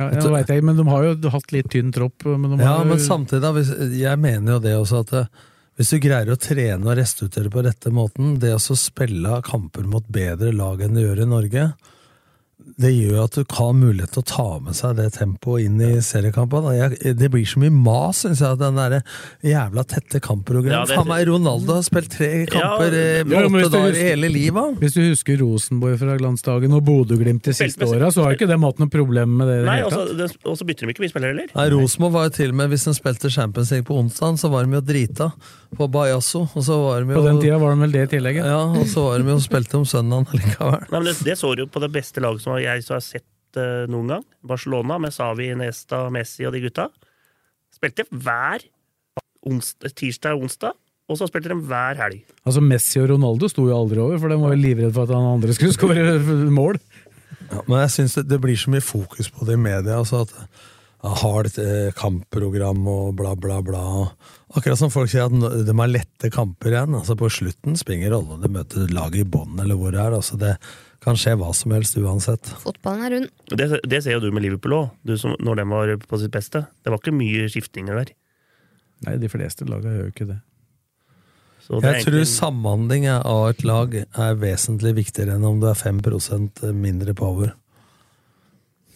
Ja, 0.00 0.08
jeg 0.16 0.32
vet 0.32 0.50
jeg, 0.54 0.64
men 0.64 0.78
de 0.78 0.86
har 0.88 1.04
jo 1.04 1.30
hatt 1.34 1.52
litt 1.52 1.68
tynn 1.70 1.92
tropp. 1.92 2.24
Men 2.24 2.58
Ja, 2.58 2.78
jo, 2.80 2.88
men 2.88 3.02
samtidig, 3.04 3.68
jeg 4.00 4.18
mener 4.18 4.56
jo 4.56 4.60
det 4.64 4.74
også 4.78 5.02
at 5.04 5.12
eh, 5.18 5.28
hvis 5.76 5.92
du 5.92 6.00
greier 6.00 6.32
å 6.32 6.38
trene 6.40 6.88
og 6.88 6.96
restituere 6.98 7.52
på 7.52 7.62
rette 7.64 7.92
måten, 7.92 8.38
det 8.40 8.54
å 8.56 8.60
spille 8.60 9.42
kamper 9.44 9.84
mot 9.88 10.06
bedre 10.08 10.54
lag 10.56 10.80
enn 10.84 10.96
du 10.96 11.02
gjør 11.04 11.22
i 11.24 11.28
Norge, 11.28 11.66
det 12.78 12.90
gjør 12.94 13.24
at 13.24 13.36
du 13.38 13.44
kan 13.44 13.66
ha 13.70 13.72
mulighet 13.76 14.12
til 14.14 14.22
å 14.22 14.26
ta 14.30 14.46
med 14.62 14.76
seg 14.78 14.96
det 14.98 15.08
tempoet 15.16 15.64
inn 15.66 15.80
i 15.82 15.90
seriekampene. 16.04 16.72
Jeg, 16.76 17.14
det 17.18 17.30
blir 17.32 17.46
så 17.48 17.60
mye 17.62 17.72
mas, 17.74 18.20
syns 18.24 18.42
jeg, 18.44 18.58
den 18.60 18.78
derre 18.78 19.00
jævla 19.46 19.84
tette 19.88 20.20
kampprogrammet. 20.24 20.74
Ja, 20.76 20.84
det- 20.86 20.98
Faen 21.00 21.08
meg, 21.10 21.26
Ronaldo 21.28 21.76
har 21.78 21.86
spilt 21.86 22.10
tre 22.14 22.30
kamper 22.50 22.94
ja, 22.96 23.24
Ja, 23.24 23.44
åtte 23.48 23.70
dager 23.74 23.96
i 23.98 24.06
hele 24.10 24.30
livet. 24.32 24.78
Hvis 24.82 24.94
du 24.98 25.02
husker 25.08 25.40
Rosenborg 25.40 25.98
fra 26.00 26.16
glansdagen 26.20 26.74
og 26.76 26.84
Bodø-Glimt 26.86 27.42
de 27.48 27.56
siste 27.56 27.88
åra, 27.88 28.10
så 28.14 28.24
har 28.26 28.36
ikke 28.38 28.48
det 28.50 28.60
hatt 28.60 28.82
noe 28.82 28.92
problem 28.92 29.36
med 29.40 29.48
det. 29.50 29.58
Nei, 29.68 29.80
Og 29.86 29.92
så 29.92 30.28
og 30.44 30.56
så 30.58 30.66
bytter 30.68 30.86
de 30.86 30.94
ikke 30.94 31.04
mye 31.06 31.12
spillere 31.12 31.34
heller. 31.34 31.50
Nei, 31.54 31.68
Rosenborg 31.74 32.12
var 32.12 32.28
jo 32.28 32.36
til 32.40 32.52
og 32.54 32.60
med, 32.62 32.70
hvis 32.74 32.84
de 32.88 32.94
spilte 32.96 33.30
Champions 33.30 33.70
League 33.74 33.88
på 33.88 33.96
onsdag, 34.00 34.38
så 34.40 34.50
var 34.52 34.64
de 34.66 34.78
jo 34.78 34.80
drita 34.84 35.32
på 35.76 35.86
Bajasso. 35.92 36.44
Og 36.54 36.64
så 36.66 36.76
var 36.82 37.04
de 37.04 37.14
jo, 37.14 37.20
På 37.20 37.26
den 37.28 37.40
tida 37.42 37.58
var 37.62 37.74
de 37.74 37.84
vel 37.84 37.94
det 37.94 38.02
i 38.08 38.10
tillegg. 38.16 38.40
ja. 38.42 38.60
Og 38.80 38.86
så 38.90 39.04
var 39.06 39.22
de 39.22 39.30
jo 39.34 39.38
spilte 39.44 39.78
om 39.78 39.86
søndagen 39.88 40.26
likevel. 40.40 40.82
Nei, 40.88 40.98
men 40.98 41.08
det, 41.10 41.16
det 41.26 41.36
så 41.40 41.52
du 41.54 41.64
jo 41.64 41.70
på 41.70 41.82
det 41.84 41.92
beste 41.94 42.22
laget 42.24 42.44
som 42.44 42.58
jeg 42.60 42.84
så 42.86 42.96
har 42.98 43.04
sett 43.04 43.60
uh, 43.60 43.86
noen 43.90 44.14
gang. 44.16 44.26
Barcelona 44.46 44.98
med 45.02 45.14
Savi, 45.14 45.50
Nesta, 45.58 46.04
Messi 46.14 46.46
og 46.48 46.54
de 46.56 46.64
gutta. 46.66 46.88
Spilte 47.74 48.06
hver 48.10 48.66
onsdag, 49.46 49.94
tirsdag 49.96 50.36
og 50.36 50.48
onsdag, 50.48 50.74
og 51.10 51.18
så 51.18 51.26
spilte 51.30 51.50
de 51.52 51.56
hver 51.70 51.96
helg. 52.02 52.18
Altså 52.44 52.60
Messi 52.62 53.00
og 53.00 53.08
Ronaldo 53.14 53.48
sto 53.50 53.64
jo 53.66 53.76
aldri 53.78 54.02
over, 54.02 54.18
for 54.20 54.30
de 54.30 54.36
var 54.42 54.52
jo 54.52 54.60
livredde 54.60 54.92
for 54.94 55.08
at 55.08 55.14
han 55.16 55.30
andre 55.36 55.54
skulle 55.56 55.74
skåre 55.78 56.50
mål. 56.52 56.76
Ja, 57.50 57.62
men 57.66 57.80
jeg 57.82 57.94
syns 57.96 58.18
det, 58.18 58.26
det 58.30 58.38
blir 58.42 58.58
så 58.58 58.70
mye 58.70 58.84
fokus 58.84 59.30
på 59.32 59.46
det 59.48 59.56
i 59.56 59.62
media. 59.62 59.96
Altså 59.98 60.20
at 60.26 60.34
Hardt 61.00 61.56
eh, 61.58 61.88
kampprogram 61.96 62.82
og 62.90 63.14
bla, 63.16 63.32
bla, 63.40 63.60
bla. 63.64 63.82
Akkurat 64.52 64.76
som 64.80 64.90
folk 64.92 65.08
sier 65.08 65.30
at 65.30 65.64
de 65.64 65.72
har 65.78 65.88
lette 65.88 66.28
kamper 66.34 66.74
igjen. 66.74 66.94
altså 66.98 67.16
På 67.16 67.30
slutten 67.32 67.78
springer 67.80 68.12
rolle 68.12 68.36
om 68.36 68.42
de 68.44 68.50
møter 68.52 68.90
laget 68.92 69.22
i 69.22 69.28
bånn 69.36 69.56
eller 69.62 69.78
hvor 69.80 69.94
det 69.94 70.02
er. 70.02 70.16
altså 70.18 70.36
Det 70.40 70.56
kan 71.00 71.16
skje 71.16 71.36
hva 71.40 71.54
som 71.56 71.72
helst 71.72 71.96
uansett. 71.96 72.50
Fotballen 72.60 73.06
er 73.06 73.14
rund. 73.14 73.30
Det, 73.48 73.70
det 73.88 74.02
ser 74.04 74.18
jo 74.18 74.20
du 74.26 74.28
med 74.36 74.44
Liverpool 74.44 74.76
òg, 74.76 74.90
når 75.40 75.62
de 75.62 75.64
var 75.72 75.94
på 76.04 76.20
sitt 76.20 76.34
beste. 76.34 76.66
Det 76.84 76.92
var 76.92 77.00
ikke 77.00 77.16
mye 77.16 77.48
skiftninger 77.48 77.96
der. 78.02 78.12
Nei, 79.06 79.16
de 79.16 79.30
fleste 79.32 79.64
laga 79.64 79.88
gjør 79.94 80.10
jo 80.10 80.12
ikke 80.12 80.28
det. 80.34 80.38
Så 81.64 81.78
det 81.80 81.86
jeg 81.86 81.94
Jeg 81.96 82.04
tror 82.04 82.18
egentlig- 82.18 82.34
samhandling 82.34 83.08
av 83.08 83.48
et 83.48 83.64
lag 83.64 83.94
er 83.96 84.34
vesentlig 84.36 84.94
viktigere 85.00 85.38
enn 85.38 85.44
om 85.48 85.60
det 85.64 85.70
er 85.72 85.80
5% 85.80 86.62
mindre 86.76 87.14
power. 87.16 87.54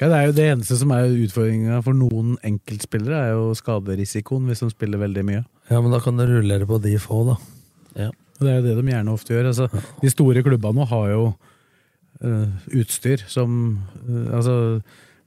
Ja, 0.00 0.08
det 0.10 0.16
er 0.16 0.26
jo 0.26 0.34
det 0.34 0.46
eneste 0.50 0.76
som 0.80 0.90
er 0.94 1.06
utfordringa 1.06 1.78
for 1.86 1.96
noen 1.96 2.34
enkeltspillere, 2.46 3.20
er 3.20 3.36
jo 3.36 3.52
skaderisikoen 3.58 4.48
hvis 4.50 4.64
de 4.64 4.70
spiller 4.72 5.00
veldig 5.02 5.22
mye. 5.28 5.44
Ja, 5.70 5.78
men 5.80 5.94
da 5.94 6.00
kan 6.02 6.18
du 6.18 6.26
rullere 6.26 6.66
på 6.68 6.80
de 6.82 6.96
få, 7.02 7.22
da. 7.28 7.36
Ja. 8.06 8.10
Det 8.40 8.50
er 8.50 8.58
jo 8.58 8.64
det 8.66 8.74
de 8.80 8.90
gjerne 8.90 9.14
ofte 9.14 9.36
gjør. 9.36 9.50
Altså, 9.52 9.68
de 10.02 10.10
store 10.10 10.42
klubbene 10.44 10.86
har 10.90 11.06
jo 11.12 11.22
uh, 11.30 12.48
utstyr 12.74 13.22
som 13.30 13.78
uh, 14.08 14.34
altså, 14.34 14.56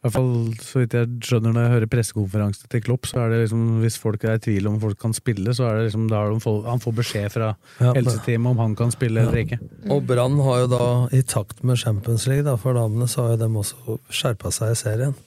hvert 0.05 0.13
fall 0.13 0.33
så 0.61 0.81
vidt 0.83 0.93
jeg 0.93 1.07
skjønner 1.25 1.53
når 1.55 1.63
jeg 1.63 1.73
hører 1.73 1.89
pressekonferanse 1.89 2.67
til 2.71 2.83
Klopp, 2.85 3.07
så 3.09 3.23
er 3.23 3.31
det 3.33 3.39
liksom 3.43 3.63
hvis 3.81 3.97
folk 4.01 4.25
er 4.27 4.37
i 4.37 4.43
tvil 4.45 4.69
om 4.69 4.77
folk 4.81 4.99
kan 5.01 5.15
spille, 5.17 5.55
så 5.57 5.65
er 5.67 5.79
det 5.79 5.87
liksom 5.87 6.05
da 6.11 6.21
de 6.29 6.53
han 6.67 6.83
får 6.83 6.95
beskjed 6.99 7.33
fra 7.33 7.49
Ja, 7.81 7.93
helseteamet 7.97 8.51
om 8.51 8.61
han 8.61 8.75
kan 8.77 8.93
spille 8.93 9.23
eller 9.25 9.41
ikke. 9.41 9.59
Og 9.93 10.05
Brann 10.09 10.37
har 10.45 10.63
jo 10.63 10.69
da, 10.75 10.89
i 11.17 11.23
takt 11.25 11.63
med 11.65 11.81
Champions 11.81 12.27
League 12.29 12.45
da, 12.45 12.55
for 12.61 12.77
damene, 12.77 13.09
så 13.09 13.25
har 13.25 13.35
jo 13.35 13.41
dem 13.45 13.57
også 13.63 13.97
skjerpa 14.13 14.53
seg 14.53 14.75
i 14.75 14.79
serien. 14.83 15.17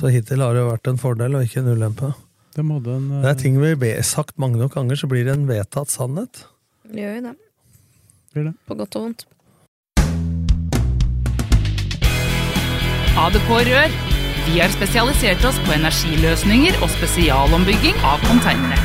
Så 0.00 0.08
hittil 0.08 0.40
har 0.40 0.56
det 0.56 0.64
jo 0.64 0.72
vært 0.72 0.88
en 0.88 1.00
fordel 1.00 1.36
og 1.36 1.44
ikke 1.44 1.60
en 1.60 1.72
ulempe. 1.76 2.14
De 2.56 2.64
hadde 2.64 2.98
en, 2.98 3.08
uh... 3.12 3.22
Det 3.22 3.32
er 3.34 3.40
ting 3.42 3.60
vi 3.60 3.92
har 3.92 4.04
sagt 4.08 4.38
mange 4.40 4.56
nok 4.56 4.72
ganger, 4.78 4.96
så 4.96 5.08
blir 5.10 5.28
det 5.28 5.36
en 5.36 5.48
vedtatt 5.50 5.92
sannhet. 5.92 6.46
Det 6.88 7.04
gjør 7.04 7.18
jo 7.18 7.24
det. 7.28 7.34
Blir 8.32 8.48
det. 8.48 8.54
På 8.64 8.76
godt 8.78 8.96
og 8.96 9.10
vondt. 9.10 9.26
ADK 13.16 13.48
Rør. 13.48 13.92
Vi 14.44 14.58
har 14.60 14.68
spesialisert 14.68 15.44
oss 15.48 15.56
på 15.64 15.72
energiløsninger 15.72 16.76
og 16.84 16.90
spesialombygging 16.92 17.96
av 18.04 18.20
containere. 18.28 18.76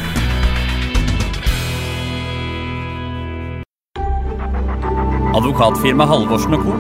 Advokatfirma 5.36 6.08
Halvorsen 6.08 6.56
co. 6.64 6.78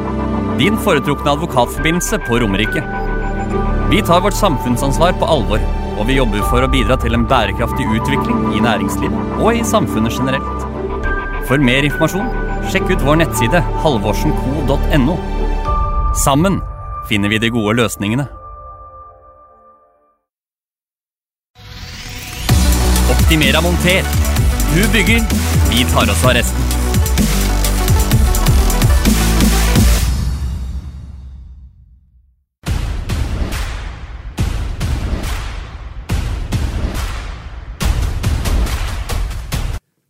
Din 0.61 0.79
foretrukne 0.85 1.35
advokatforbindelse 1.35 2.21
på 2.23 2.39
Romerike. 2.39 2.85
Vi 3.91 3.99
tar 4.07 4.23
vårt 4.23 4.39
samfunnsansvar 4.39 5.19
på 5.19 5.27
alvor, 5.35 5.59
og 5.99 6.07
vi 6.07 6.19
jobber 6.21 6.47
for 6.47 6.63
å 6.63 6.71
bidra 6.71 6.95
til 7.03 7.19
en 7.19 7.27
bærekraftig 7.27 7.91
utvikling 7.99 8.55
i 8.55 8.63
næringslivet 8.63 9.37
og 9.43 9.59
i 9.59 9.67
samfunnet 9.67 10.15
generelt. 10.15 10.67
For 11.51 11.59
mer 11.59 11.83
informasjon, 11.83 12.31
sjekk 12.71 12.93
ut 12.95 13.07
vår 13.07 13.25
nettside 13.25 13.65
halvorsenco.no. 13.83 15.19
Sammen 16.15 16.61
finner 17.09 17.29
vi 17.29 17.37
de 17.37 17.49
gode 17.49 17.75
løsningene. 17.75 18.27
Optimera 23.11 23.61
monter. 23.61 24.03
Du 24.75 24.83
bygger, 24.93 25.21
vi 25.69 25.83
tar 25.93 26.11
oss 26.11 26.25
av 26.25 26.35
resten. 26.39 26.61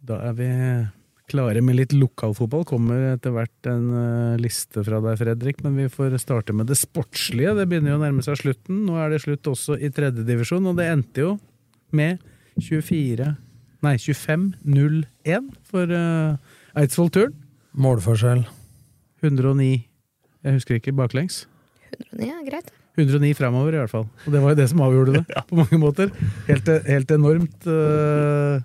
Da 0.07 0.17
er 0.27 0.33
vi 0.33 0.47
klare 1.31 1.61
med 1.63 1.77
litt 1.79 1.93
lokalfotball. 1.95 2.65
Kommer 2.69 3.13
etter 3.13 3.33
hvert 3.35 3.69
en 3.71 3.85
eh, 3.97 4.39
liste 4.41 4.83
fra 4.85 4.99
deg, 5.03 5.19
Fredrik, 5.21 5.61
men 5.65 5.77
vi 5.79 5.87
får 5.91 6.17
starte 6.21 6.55
med 6.55 6.69
det 6.71 6.77
sportslige. 6.79 7.55
Det 7.57 7.67
begynner 7.71 7.93
jo 7.93 7.99
å 7.99 8.03
nærme 8.03 8.25
seg 8.25 8.39
slutten. 8.41 8.83
Nå 8.87 8.97
er 8.99 9.13
det 9.13 9.21
slutt 9.23 9.49
også 9.51 9.79
i 9.79 9.91
tredjedivisjon, 9.93 10.67
og 10.71 10.77
det 10.79 10.89
endte 10.91 11.25
jo 11.25 11.37
med 11.95 12.21
24 12.59 13.31
Nei, 13.81 13.95
25-0-1 13.97 15.47
for 15.65 15.89
uh, 15.89 16.35
Eidsvoll 16.77 17.09
Turn. 17.15 17.31
Målforskjell. 17.81 18.43
109 19.25 19.71
Jeg 20.45 20.53
husker 20.53 20.77
ikke 20.77 20.93
baklengs. 20.93 21.47
109 21.89 22.27
er 22.29 22.43
greit. 22.45 22.69
109 22.99 23.31
fremover, 23.39 23.73
i 23.73 23.79
hvert 23.81 23.93
fall. 23.93 24.05
Og 24.27 24.35
det 24.35 24.41
var 24.43 24.53
jo 24.53 24.59
det 24.59 24.67
som 24.69 24.83
avgjorde 24.85 25.15
det, 25.17 25.23
på 25.49 25.57
mange 25.57 25.79
måter. 25.81 26.13
Helt, 26.45 26.69
helt 26.85 27.15
enormt. 27.17 27.65
eh, 27.65 28.61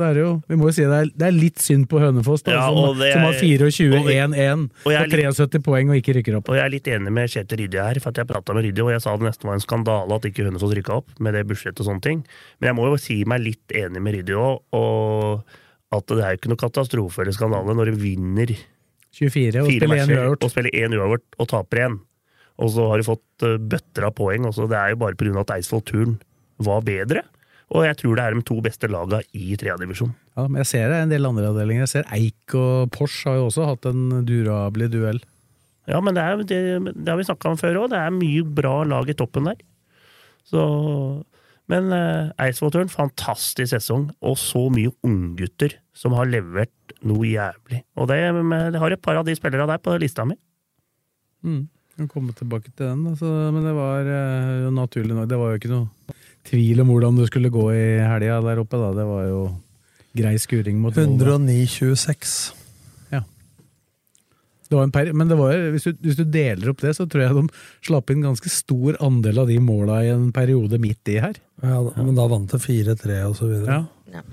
Så 0.00 0.06
er 0.08 0.14
det 0.16 0.22
jo, 0.22 0.28
vi 0.48 0.56
må 0.56 0.70
jo 0.70 0.72
si 0.72 0.84
det 0.88 0.96
er, 0.96 1.08
det 1.12 1.26
er 1.26 1.34
litt 1.36 1.60
synd 1.60 1.84
på 1.90 1.98
Hønefoss, 2.00 2.40
da, 2.46 2.54
Ja, 2.56 2.68
som, 2.72 2.96
er, 3.04 3.10
som 3.12 3.24
har 3.26 3.34
er- 3.36 3.42
24-1-1 3.44 4.62
og 4.88 4.94
og 4.96 5.10
73 5.12 5.60
poeng 5.66 5.90
og 5.92 5.98
ikke 5.98 6.14
rykker 6.16 6.38
opp. 6.38 6.48
Og 6.48 6.56
jeg 6.56 6.64
er 6.64 6.72
litt 6.72 6.88
enig 6.88 7.12
med 7.12 7.28
Kjetil 7.28 7.60
Rydje 7.60 7.84
her, 7.84 8.00
for 8.00 8.16
jeg 8.16 8.28
prata 8.30 8.56
med 8.56 8.64
Rydje, 8.64 8.86
og 8.86 8.92
jeg 8.94 9.02
sa 9.04 9.12
det 9.20 9.28
nesten 9.28 9.50
var 9.50 9.58
en 9.58 9.64
skandale 9.66 10.16
at 10.16 10.28
ikke 10.30 10.46
Hønefoss 10.48 10.72
rykka 10.78 10.96
opp 11.02 11.12
med 11.20 11.36
det 11.36 11.42
budsjettet 11.50 11.82
og 11.84 11.90
sånne 11.90 12.04
ting. 12.06 12.22
Men 12.62 12.70
jeg 12.70 12.78
må 12.80 12.86
jo 12.88 13.00
si 13.04 13.18
meg 13.28 13.44
litt 13.44 13.74
enig 13.76 14.00
med 14.06 14.16
Rydje 14.16 14.40
òg, 14.40 14.62
og 14.80 15.58
at 15.98 16.06
det 16.14 16.22
er 16.24 16.32
jo 16.32 16.40
ikke 16.40 16.52
noe 16.54 16.62
katastrofe 16.64 17.20
eller 17.20 17.36
skandale 17.36 17.74
når 17.76 17.92
du 17.92 18.00
vinner 18.00 18.54
24 19.20 19.64
og 19.66 19.68
spiller 19.68 19.98
én 19.98 20.06
matcher 20.06 20.16
uavgjort. 20.22 20.46
og 20.46 20.54
spiller 20.54 20.76
én 20.80 20.96
uavgjort 20.96 21.38
og 21.42 21.50
taper 21.50 21.82
én. 21.84 21.98
Og 22.60 22.72
så 22.72 22.88
har 22.88 23.00
du 23.00 23.08
fått 23.10 23.44
eh, 23.44 23.58
bøtter 23.58 24.06
av 24.08 24.14
poeng. 24.16 24.48
Også. 24.48 24.68
Det 24.70 24.78
er 24.80 24.94
jo 24.94 25.00
bare 25.04 25.18
pga. 25.18 25.36
at 25.44 25.52
Eidsvoll 25.58 25.84
Turn 25.84 26.16
var 26.62 26.80
bedre. 26.86 27.24
Og 27.70 27.84
jeg 27.86 28.00
tror 28.00 28.18
det 28.18 28.22
er 28.24 28.34
de 28.34 28.42
to 28.46 28.56
beste 28.64 28.88
laga 28.90 29.20
i 29.36 29.54
tredjedivisjon. 29.54 30.10
Ja, 30.34 30.46
men 30.48 30.58
jeg 30.64 30.70
ser 30.72 30.90
det 30.90 31.02
en 31.04 31.12
del 31.12 31.28
andre 31.28 31.52
avdelinger. 31.52 31.86
Jeg 31.86 31.92
ser 31.92 32.14
Eik 32.16 32.54
og 32.58 32.90
Porsche 32.94 33.30
har 33.30 33.38
jo 33.38 33.46
også 33.46 33.68
hatt 33.68 33.86
en 33.90 34.24
durabelig 34.26 34.90
duell. 34.90 35.20
Ja, 35.90 36.00
men 36.02 36.16
det, 36.16 36.24
er, 36.24 36.42
det, 36.42 36.94
det 36.94 37.10
har 37.10 37.18
vi 37.18 37.26
snakka 37.28 37.52
om 37.52 37.60
før 37.60 37.84
òg. 37.84 37.92
Det 37.92 38.00
er 38.00 38.14
mye 38.14 38.42
bra 38.58 38.80
lag 38.90 39.10
i 39.10 39.16
toppen 39.18 39.46
der. 39.46 39.60
Så, 40.50 40.60
men 41.70 41.94
eh, 41.94 42.32
Eidsvollturen, 42.42 42.90
fantastisk 42.90 43.70
sesong, 43.72 44.08
og 44.18 44.38
så 44.40 44.66
mye 44.74 44.90
unggutter 45.06 45.78
som 45.94 46.16
har 46.18 46.30
levert 46.30 46.94
noe 47.06 47.28
jævlig. 47.28 47.84
Og 47.94 48.10
det, 48.10 48.18
jeg 48.18 48.82
har 48.82 48.96
et 48.96 49.04
par 49.04 49.20
av 49.20 49.28
de 49.28 49.36
spillerne 49.38 49.70
der 49.70 49.82
på 49.82 49.94
lista 50.02 50.26
mi. 50.26 50.34
Mm. 51.46 51.68
Vi 51.70 52.02
kan 52.02 52.10
komme 52.10 52.34
tilbake 52.34 52.72
til 52.72 52.88
den, 52.88 53.06
altså, 53.12 53.30
men 53.54 53.62
det 53.66 53.76
var 53.76 54.08
eh, 54.08 54.66
naturlig 54.74 55.14
nok 55.16 55.28
Det 55.30 55.38
var 55.40 55.52
jo 55.52 55.60
ikke 55.60 55.70
noe 55.72 56.18
tvil 56.48 56.80
om 56.82 56.92
hvordan 56.92 57.18
det 57.20 57.28
skulle 57.30 57.52
gå 57.52 57.66
i 57.74 57.84
helga 58.04 58.40
der 58.44 58.62
oppe, 58.62 58.80
da. 58.80 58.94
Det 58.96 59.06
var 59.08 59.26
jo 59.28 59.42
grei 60.16 60.34
skuring 60.42 60.80
mot 60.82 60.96
Volda. 60.96 61.36
109-26. 61.36 62.32
Ja. 63.12 63.22
Det 64.70 64.78
var 64.78 64.86
en 64.86 64.94
per 64.94 65.12
men 65.12 65.30
det 65.30 65.38
var, 65.38 65.54
hvis, 65.74 65.86
du, 65.86 66.00
hvis 66.06 66.18
du 66.18 66.24
deler 66.24 66.72
opp 66.72 66.82
det, 66.82 66.96
så 66.98 67.06
tror 67.10 67.24
jeg 67.24 67.36
de 67.36 67.46
slapp 67.86 68.10
inn 68.10 68.26
ganske 68.26 68.52
stor 68.52 68.98
andel 69.04 69.42
av 69.44 69.50
de 69.50 69.60
måla 69.62 70.02
i 70.06 70.10
en 70.14 70.28
periode 70.34 70.80
midt 70.82 71.12
i 71.12 71.20
her. 71.22 71.38
Ja, 71.62 71.78
da, 71.86 71.94
men 72.02 72.16
da 72.18 72.26
vant 72.30 72.50
det 72.50 72.62
4-3 72.64 73.22
og 73.28 73.38
så 73.38 73.50
videre. 73.50 73.82
Ja. 74.10 74.24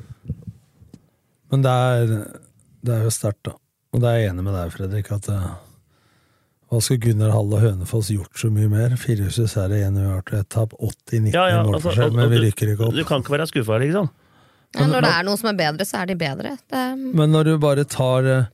Men 1.52 1.64
det 1.64 1.72
er, 1.72 2.18
det 2.84 2.98
er 2.98 3.08
jo 3.08 3.14
sterkt, 3.14 3.46
da. 3.48 3.56
Og 3.96 4.04
det 4.04 4.10
er 4.10 4.20
jeg 4.20 4.34
enig 4.34 4.44
med 4.44 4.56
deg, 4.58 4.74
Fredrik, 4.74 5.10
at 5.16 5.30
eh, 5.32 5.48
hva 6.68 6.80
skulle 6.84 7.00
Gunnar 7.00 7.32
Hall 7.32 7.54
og 7.56 7.62
Hønefoss 7.64 8.10
gjort 8.12 8.40
så 8.40 8.50
mye 8.52 8.68
mer? 8.72 8.96
24 9.00 9.48
seire, 9.48 9.78
1 9.88 10.00
uavgjort 10.02 10.32
og 10.34 10.40
ett 10.42 10.50
tap, 10.52 10.74
80-90 10.76 11.36
Ja, 11.36 11.46
ja, 11.48 11.60
altså, 11.62 11.72
målforskjell, 11.72 12.16
men 12.18 12.34
vi 12.34 12.42
rykker 12.44 12.72
ikke 12.74 12.90
opp. 12.90 12.98
Du 12.98 13.06
kan 13.08 13.24
ikke 13.24 13.36
være 13.38 13.48
skuffa, 13.48 13.78
liksom. 13.84 14.10
Men, 14.76 14.92
når 14.92 15.06
det 15.06 15.12
er 15.14 15.28
noe 15.30 15.40
som 15.40 15.48
er 15.54 15.56
bedre, 15.62 15.88
så 15.88 16.02
er 16.02 16.10
de 16.10 16.18
bedre. 16.20 16.58
Det 16.68 16.82
er, 16.82 16.98
Men 17.00 17.32
når 17.32 17.48
du 17.48 17.54
bare 17.64 17.88
tar 17.88 18.28
eh, 18.28 18.50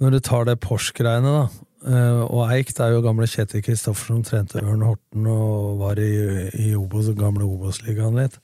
Når 0.00 0.14
du 0.14 0.20
tar 0.24 0.46
det 0.46 0.60
Porsch-greiene, 0.62 1.32
da, 1.34 1.42
eh, 1.90 2.20
og 2.22 2.46
Eik, 2.54 2.70
det 2.76 2.86
er 2.86 2.94
jo 2.94 3.02
gamle 3.04 3.26
Kjetil 3.28 3.64
Kristoffersen, 3.66 4.22
trente 4.24 4.62
Ørn 4.62 4.86
Horten 4.86 5.26
og 5.28 5.82
var 5.82 6.00
i, 6.00 6.12
i 6.54 6.70
Obos, 6.78 7.10
gamle 7.18 7.44
Obos-ligaen 7.44 8.16
litt. 8.16 8.38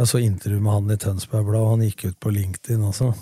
Jeg 0.00 0.10
så 0.10 0.18
intervju 0.18 0.58
med 0.60 0.72
han 0.74 0.90
i 0.92 0.98
Tønsberg 0.98 1.46
Blad, 1.46 1.62
og 1.62 1.76
han 1.76 1.86
gikk 1.86 2.08
ut 2.10 2.18
på 2.20 2.34
LinkedIn 2.34 2.82
også. 2.90 3.12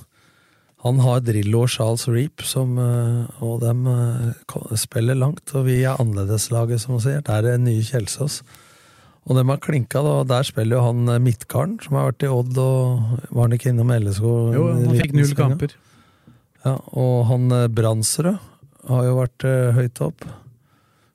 Han 0.81 0.99
har 1.05 1.21
Drillo 1.21 1.67
og 1.67 1.69
Charles 1.69 2.07
Reap, 2.09 2.41
som, 2.49 2.79
eh, 2.81 3.43
og 3.45 3.59
dem 3.61 3.83
eh, 3.87 4.75
spiller 4.81 5.15
langt. 5.19 5.53
Og 5.55 5.67
vi 5.67 5.83
er 5.85 5.99
annerledeslaget, 6.01 6.81
som 6.81 6.95
man 6.97 7.03
sier. 7.05 7.21
Der 7.27 7.45
er 7.53 7.59
nye 7.61 7.83
Kjelsås. 7.85 8.41
Og 9.29 9.37
dem 9.37 9.51
har 9.53 9.61
klinka, 9.61 10.01
da. 10.03 10.15
Der 10.25 10.47
spiller 10.49 10.79
jo 10.79 10.87
han 10.87 11.03
eh, 11.13 11.19
Midtgarden, 11.21 11.77
som 11.85 11.99
har 12.01 12.09
vært 12.13 12.25
i 12.25 12.31
Odd, 12.33 12.57
og 12.57 13.19
var 13.29 13.45
han 13.49 13.57
ikke 13.59 13.75
innom 13.75 13.93
LSK? 13.93 14.25
Jo, 14.57 14.67
han 14.73 14.97
fikk 14.97 15.13
null 15.19 15.35
kamper. 15.37 15.77
Ja, 16.65 16.79
og 16.97 17.27
han 17.29 17.49
Bransrud 17.77 18.33
har 18.89 19.05
jo 19.05 19.19
vært 19.21 19.45
eh, 19.49 19.71
høyt 19.77 20.01
opp. 20.09 20.25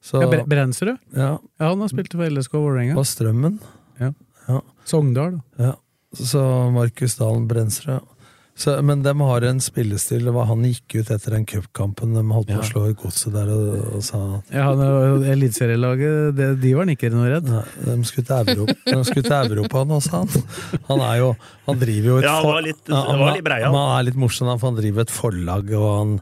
Så, 0.06 0.22
Ja, 0.22 0.28
Bre- 0.30 0.46
Brensrud? 0.46 1.00
Ja. 1.18 1.32
Ja, 1.58 1.72
han 1.72 1.82
har 1.82 1.90
spilt 1.90 2.14
for 2.14 2.30
LSK 2.30 2.54
Vålerenga. 2.62 2.94
Og 3.02 3.08
Strømmen. 3.10 3.58
Ja. 3.98 4.12
Ja. 4.46 4.60
Sogndal. 4.86 5.40
Ja. 5.58 5.72
Så 6.14 6.42
Markus 6.72 7.18
Dalen 7.18 7.48
Brensrud. 7.50 8.06
Så, 8.58 8.72
men 8.88 9.02
de 9.04 9.12
har 9.20 9.44
en 9.44 9.58
spillestil. 9.60 10.24
Det 10.24 10.32
var 10.32 10.46
han 10.48 10.62
gikk 10.64 10.96
ut 11.02 11.10
etter 11.12 11.34
den 11.36 11.44
cupkampen. 11.46 12.14
De 12.16 12.22
holdt 12.24 12.48
på 12.48 12.56
Ja. 12.56 12.62
å 12.64 12.68
slå 12.70 12.84
i 12.90 12.94
godset 12.96 13.34
der 13.36 13.50
og, 13.52 13.96
og 13.98 14.04
sa 14.08 14.42
Ja, 14.50 14.70
han 14.70 14.80
er- 14.80 15.26
Eliteserielaget, 15.34 16.36
det- 16.38 16.62
de 16.62 16.74
var 16.74 16.86
han 16.86 16.96
ikke 16.96 17.12
noe 17.12 17.28
redd. 17.34 17.50
Nei, 17.52 17.64
de 17.84 18.04
skulle 18.08 18.26
til 18.26 18.56
Europa, 18.56 18.74
de 18.86 19.04
skulle 19.04 19.24
til 19.28 19.52
Europa 19.58 19.84
nå, 19.84 20.02
sa 20.02 20.24
han. 20.24 20.30
Han 20.88 21.00
er 21.02 21.18
jo 21.20 21.36
Han 21.68 21.80
driver 21.80 22.08
jo 22.08 22.18
et 22.18 22.24
Ja, 22.24 22.36
han 22.42 22.46
var 22.46 22.62
litt- 22.62 22.88
Ja, 22.88 22.96
han 22.96 23.20
var 23.20 23.34
litt 23.36 23.48
han 23.66 23.76
er 24.00 24.04
litt 24.04 24.16
morsom, 24.16 24.60
for 24.60 24.72
han 24.72 24.76
driver 24.82 25.02
et 25.02 25.10
forlag, 25.12 25.74
og 25.74 25.98
han 26.00 26.22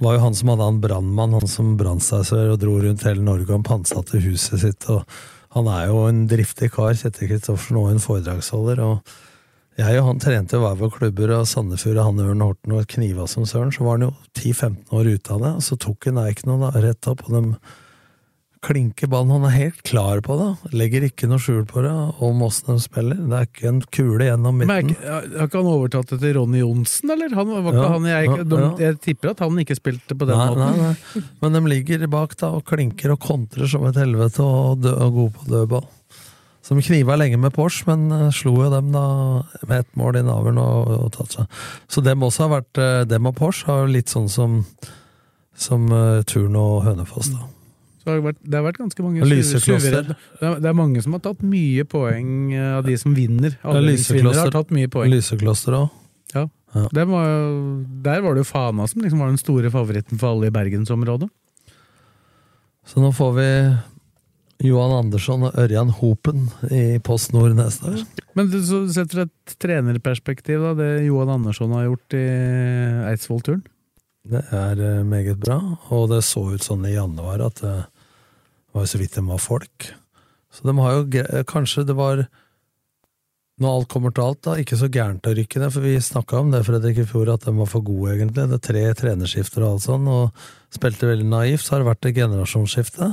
var 0.00 0.14
jo 0.14 0.20
han 0.20 0.34
som 0.34 0.48
hadde 0.48 0.62
han 0.68 0.80
brannmann, 0.80 1.32
han 1.32 1.46
som 1.48 1.76
brant 1.78 2.02
seg 2.02 2.30
og 2.52 2.58
dro 2.60 2.76
rundt 2.78 3.02
hele 3.04 3.22
Norge 3.22 3.50
og 3.50 3.64
pantsatte 3.64 4.20
huset 4.20 4.60
sitt. 4.60 4.84
og 4.90 5.04
Han 5.52 5.66
er 5.66 5.86
jo 5.88 6.04
en 6.06 6.28
driftig 6.28 6.70
kar, 6.72 6.92
Kjetil 6.92 7.26
Kristoffersen, 7.28 7.76
og 7.76 7.90
en 7.90 7.98
foredragsholder. 7.98 8.78
og 8.78 9.02
jeg 9.80 10.00
og 10.00 10.06
han 10.10 10.20
trente 10.22 10.56
jo 10.58 10.62
hver 10.64 10.78
vår 10.80 10.94
klubber, 10.98 11.34
og 11.40 11.46
Sandefjord 11.50 11.98
og 12.02 12.08
han 12.10 12.24
Ørn 12.28 12.44
Horten 12.44 12.76
og 12.78 12.86
kniva 12.92 13.26
som 13.30 13.44
søren. 13.48 13.72
Så 13.74 13.84
var 13.86 13.98
han 13.98 14.08
jo 14.08 14.14
10-15 14.38 14.90
år 14.96 15.12
ute 15.16 15.36
av 15.36 15.44
det, 15.46 15.54
og 15.60 15.62
så 15.66 15.78
tok 15.80 16.10
han 16.10 16.20
ikke 16.28 16.48
da, 16.50 16.74
rett 16.84 17.08
opp, 17.12 17.24
og 17.28 17.36
de 17.38 17.44
klinker 18.60 19.08
ballen. 19.08 19.30
Han 19.32 19.46
er 19.48 19.54
helt 19.54 19.78
klar 19.88 20.20
på 20.20 20.34
det, 20.36 20.48
legger 20.76 21.06
ikke 21.06 21.28
noe 21.30 21.40
skjul 21.40 21.62
på 21.68 21.80
det, 21.80 21.92
om 22.20 22.42
åssen 22.44 22.74
de 22.76 22.82
spiller. 22.84 23.16
Det 23.16 23.38
er 23.38 23.46
ikke 23.48 23.68
en 23.70 23.78
kule 23.96 24.26
gjennom 24.26 24.58
Men 24.60 24.68
er 24.68 24.82
midten. 24.82 24.90
ikke- 24.98 25.38
Har 25.38 25.46
ikke 25.48 25.62
han 25.62 25.70
overtatt 25.72 26.10
det 26.12 26.18
til 26.20 26.34
Ronny 26.36 26.60
Johnsen, 26.60 27.10
eller? 27.14 27.34
Han, 27.38 27.48
Ja, 27.72 27.88
han 27.88 28.04
jeg, 28.04 28.48
de, 28.50 28.58
jeg 28.84 29.00
tipper 29.00 29.30
at 29.30 29.38
han 29.46 29.56
ikke 29.64 29.78
spilte 29.80 30.12
på 30.12 30.26
den 30.28 30.36
Nei, 30.36 30.48
måten. 30.50 30.76
nei, 30.76 30.94
nei. 31.16 31.22
Men 31.40 31.52
de 31.56 31.60
ligger 31.72 32.06
bak 32.10 32.36
da 32.36 32.48
og 32.58 32.64
klinker 32.68 33.12
og 33.12 33.20
kontrer 33.20 33.66
som 33.66 33.86
et 33.86 33.96
helvete 33.96 34.40
og, 34.44 34.82
dø, 34.84 34.92
og 34.92 35.12
gode 35.14 35.32
på 35.38 35.48
dødball. 35.48 35.88
De 36.70 36.78
kniva 36.86 37.16
lenge 37.18 37.38
med 37.42 37.50
Porsche, 37.50 37.82
men 37.88 38.10
eh, 38.14 38.28
slo 38.34 38.52
jo 38.62 38.68
dem 38.70 38.92
da 38.94 39.04
med 39.66 39.80
ett 39.82 39.96
mål 39.98 40.20
i 40.20 40.26
navlen 40.26 40.58
og, 40.62 40.90
og 40.94 41.08
tatt 41.16 41.34
seg. 41.34 41.62
Så 41.90 42.02
dem 42.06 42.22
også 42.22 42.46
har 42.46 42.52
vært 42.60 42.78
eh, 42.78 42.98
Dem 43.10 43.26
og 43.26 43.34
Porsche 43.38 43.66
har 43.66 43.90
litt 43.90 44.12
sånn 44.12 44.28
som, 44.30 44.60
som 45.58 45.88
uh, 45.90 46.20
Turn 46.30 46.54
og 46.60 46.84
Hønefoss, 46.86 47.32
da. 47.34 47.48
Så 48.00 48.08
har 48.08 48.20
det, 48.20 48.24
vært, 48.30 48.38
det 48.46 48.56
har 48.56 48.64
vært 48.64 48.78
ganske 48.80 49.02
mange 49.04 49.26
suverene- 49.26 50.14
Det 50.38 50.46
er, 50.46 50.60
det 50.62 50.76
mange 50.78 51.02
som 51.04 51.12
har 51.18 51.24
tatt 51.26 51.42
mye 51.44 51.84
poeng 51.90 52.30
av 52.78 52.86
de 52.86 52.94
som 53.02 53.18
vinner. 53.18 53.58
Ja, 53.58 53.74
har 53.74 53.82
Lysekloster- 53.84 54.54
tatt 54.54 54.70
mye 54.72 54.88
poeng. 54.88 55.10
Lysekloster 55.12 55.76
òg. 55.76 55.90
Ja. 56.32 56.46
ja. 56.78 56.86
var, 56.94 57.26
jo- 57.26 57.84
der 58.06 58.22
var 58.24 58.38
det 58.38 58.46
jo 58.46 58.48
Fana 58.54 58.86
som 58.88 59.02
liksom 59.02 59.20
var 59.20 59.34
den 59.34 59.42
store 59.42 59.74
favoritten 59.74 60.22
for 60.22 60.32
alle 60.32 60.48
i 60.48 60.54
bergensområdet. 60.54 61.28
Så 62.88 63.02
nå 63.02 63.10
får 63.12 63.34
vi 63.36 63.48
Johan 64.60 64.92
Andersson 64.92 65.46
og 65.48 65.56
Ørjan 65.58 65.92
Hopen 66.00 66.48
i 66.68 66.98
Post 67.04 67.32
Nord 67.32 67.54
neste 67.56 67.94
år. 67.94 68.02
Men 68.36 68.50
du, 68.52 68.58
så 68.64 68.82
setter 68.92 69.24
et 69.24 69.54
trenerperspektiv, 69.62 70.60
da, 70.62 70.74
det 70.76 71.06
Johan 71.06 71.32
Andersson 71.38 71.72
har 71.76 71.88
gjort 71.88 72.16
i 72.18 72.26
Eidsvoll-turen? 73.10 73.62
Det 74.30 74.42
er 74.52 74.82
eh, 74.84 75.06
meget 75.06 75.40
bra, 75.40 75.56
og 75.88 76.10
det 76.12 76.20
så 76.28 76.44
ut 76.52 76.64
sånn 76.64 76.84
i 76.84 76.92
januar 76.92 77.40
at 77.46 77.62
det 77.64 77.78
var 78.76 78.86
så 78.86 79.00
vidt 79.00 79.16
de 79.16 79.24
var 79.26 79.40
folk. 79.42 79.88
Så 80.52 80.66
de 80.66 80.76
har 80.76 80.96
jo 80.98 81.24
Kanskje 81.46 81.84
det 81.86 81.94
var 81.94 82.24
Når 83.60 83.74
alt 83.76 83.88
kommer 83.92 84.10
til 84.10 84.24
alt, 84.24 84.40
da, 84.42 84.54
ikke 84.58 84.78
så 84.80 84.88
gærent 84.90 85.26
å 85.28 85.34
rykke 85.36 85.60
ned, 85.60 85.72
for 85.72 85.84
vi 85.84 85.96
snakka 86.00 86.38
om 86.40 86.52
det 86.52 86.62
Fredrik 86.64 87.02
i 87.02 87.08
fjor, 87.08 87.28
at 87.32 87.44
de 87.44 87.52
var 87.56 87.68
for 87.68 87.84
gode, 87.84 88.14
egentlig. 88.14 88.46
Det 88.48 88.56
er 88.56 88.64
tre 88.64 88.84
trenerskifter 88.96 89.64
og 89.64 89.74
alt 89.74 89.84
sånn, 89.84 90.06
og 90.08 90.46
spilte 90.72 91.10
veldig 91.10 91.28
naivt. 91.28 91.64
Så 91.64 91.74
har 91.74 91.82
det 91.82 91.90
vært 91.90 92.08
et 92.08 92.16
generasjonsskifte. 92.22 93.10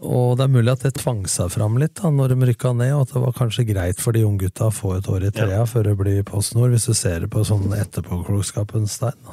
Og 0.00 0.38
det 0.38 0.46
er 0.46 0.52
mulig 0.52 0.72
at 0.72 0.84
det 0.86 0.94
tvang 0.96 1.26
seg 1.28 1.50
fram 1.52 1.76
litt 1.80 1.98
da 1.98 2.08
når 2.14 2.32
de 2.32 2.48
rykka 2.48 2.72
ned, 2.72 2.94
og 2.96 3.02
at 3.04 3.12
det 3.12 3.22
var 3.26 3.36
kanskje 3.36 3.66
greit 3.68 4.00
for 4.00 4.16
de 4.16 4.24
unggutta 4.24 4.70
å 4.70 4.74
få 4.74 4.94
et 4.96 5.08
år 5.12 5.26
i 5.28 5.32
trea 5.34 5.60
før 5.68 5.90
det 5.90 5.96
blir 6.00 6.22
Post 6.28 6.56
Nord, 6.56 6.72
hvis 6.72 6.88
du 6.88 6.96
ser 6.96 7.26
det 7.26 7.30
på 7.32 7.44
sånn 7.44 7.68
etterpåklokskapens 7.76 8.96
stein. 9.00 9.32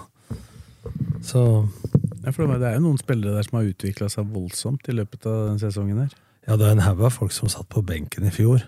Så 1.24 1.44
Ja, 2.28 2.34
for 2.36 2.50
det 2.60 2.68
er 2.68 2.76
jo 2.76 2.84
noen 2.84 3.00
spillere 3.00 3.38
der 3.38 3.46
som 3.48 3.62
har 3.62 3.70
utvikla 3.70 4.10
seg 4.12 4.28
voldsomt 4.34 4.90
i 4.92 4.96
løpet 4.98 5.24
av 5.30 5.46
den 5.54 5.62
sesongen 5.62 6.02
her. 6.04 6.16
Ja, 6.44 6.58
det 6.60 6.68
er 6.68 6.76
en 6.76 6.84
haug 6.84 7.06
av 7.08 7.14
folk 7.16 7.32
som 7.32 7.48
satt 7.52 7.70
på 7.72 7.84
benken 7.88 8.28
i 8.28 8.32
fjor. 8.36 8.66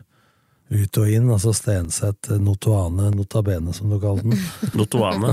Ut 0.69 0.97
og 1.01 1.07
inn, 1.09 1.25
altså 1.33 1.49
Stenseth, 1.57 2.35
Notoane, 2.45 3.07
Notabene, 3.17 3.71
som 3.73 3.89
du 3.89 3.95
kaller 3.99 4.21
den. 4.21 4.35
Notoane. 4.77 5.31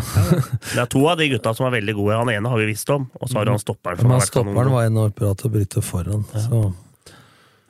Det 0.73 0.81
er 0.81 0.89
to 0.89 1.03
av 1.11 1.19
de 1.21 1.27
gutta 1.35 1.53
som 1.59 1.67
er 1.69 1.75
veldig 1.77 1.95
gode. 1.99 2.17
Han 2.23 2.31
ene 2.33 2.49
har 2.49 2.57
vi 2.63 2.71
visst 2.71 2.89
om, 2.95 3.05
og 3.21 3.29
så 3.29 3.43
har 3.43 3.51
han 3.53 3.61
stopperen. 3.61 3.99
som 4.01 4.09
Men 4.09 4.17
har 4.17 4.23
vært 4.25 4.31
stopperen 4.33 4.73
var 4.73 4.89
enormt 4.89 5.19
bra 5.21 5.35
til 5.37 5.51
å 5.51 5.55
bryte 5.59 5.83
foran. 5.85 6.25
Så 6.33 6.63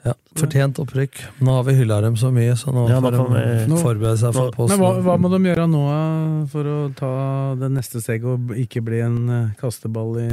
ja, 0.07 0.13
fortjent 0.39 0.79
opprykk. 0.79 1.19
Nå 1.43 1.57
har 1.57 1.65
vi 1.67 1.75
hylla 1.81 1.97
dem 2.05 2.15
så 2.21 2.31
mye, 2.31 2.55
så 2.55 2.71
nå 2.71 2.85
Ja, 2.89 3.01
får 3.03 3.17
de 3.17 3.25
vi- 3.67 3.81
forberede 3.83 4.21
seg 4.23 4.37
for 4.39 4.53
Men 4.53 4.55
posten. 4.61 4.79
hva, 4.85 4.93
hva 5.03 5.17
må 5.19 5.33
de 5.35 5.43
gjøre 5.51 5.67
nå 5.73 5.83
eh, 5.97 6.47
for 6.53 6.71
å 6.71 6.79
ta 6.95 7.11
det 7.59 7.73
neste 7.75 7.99
steget 8.05 8.31
og 8.31 8.55
ikke 8.55 8.85
bli 8.87 9.01
en 9.03 9.19
eh, 9.29 9.49
kasteball 9.59 10.15
i 10.23 10.31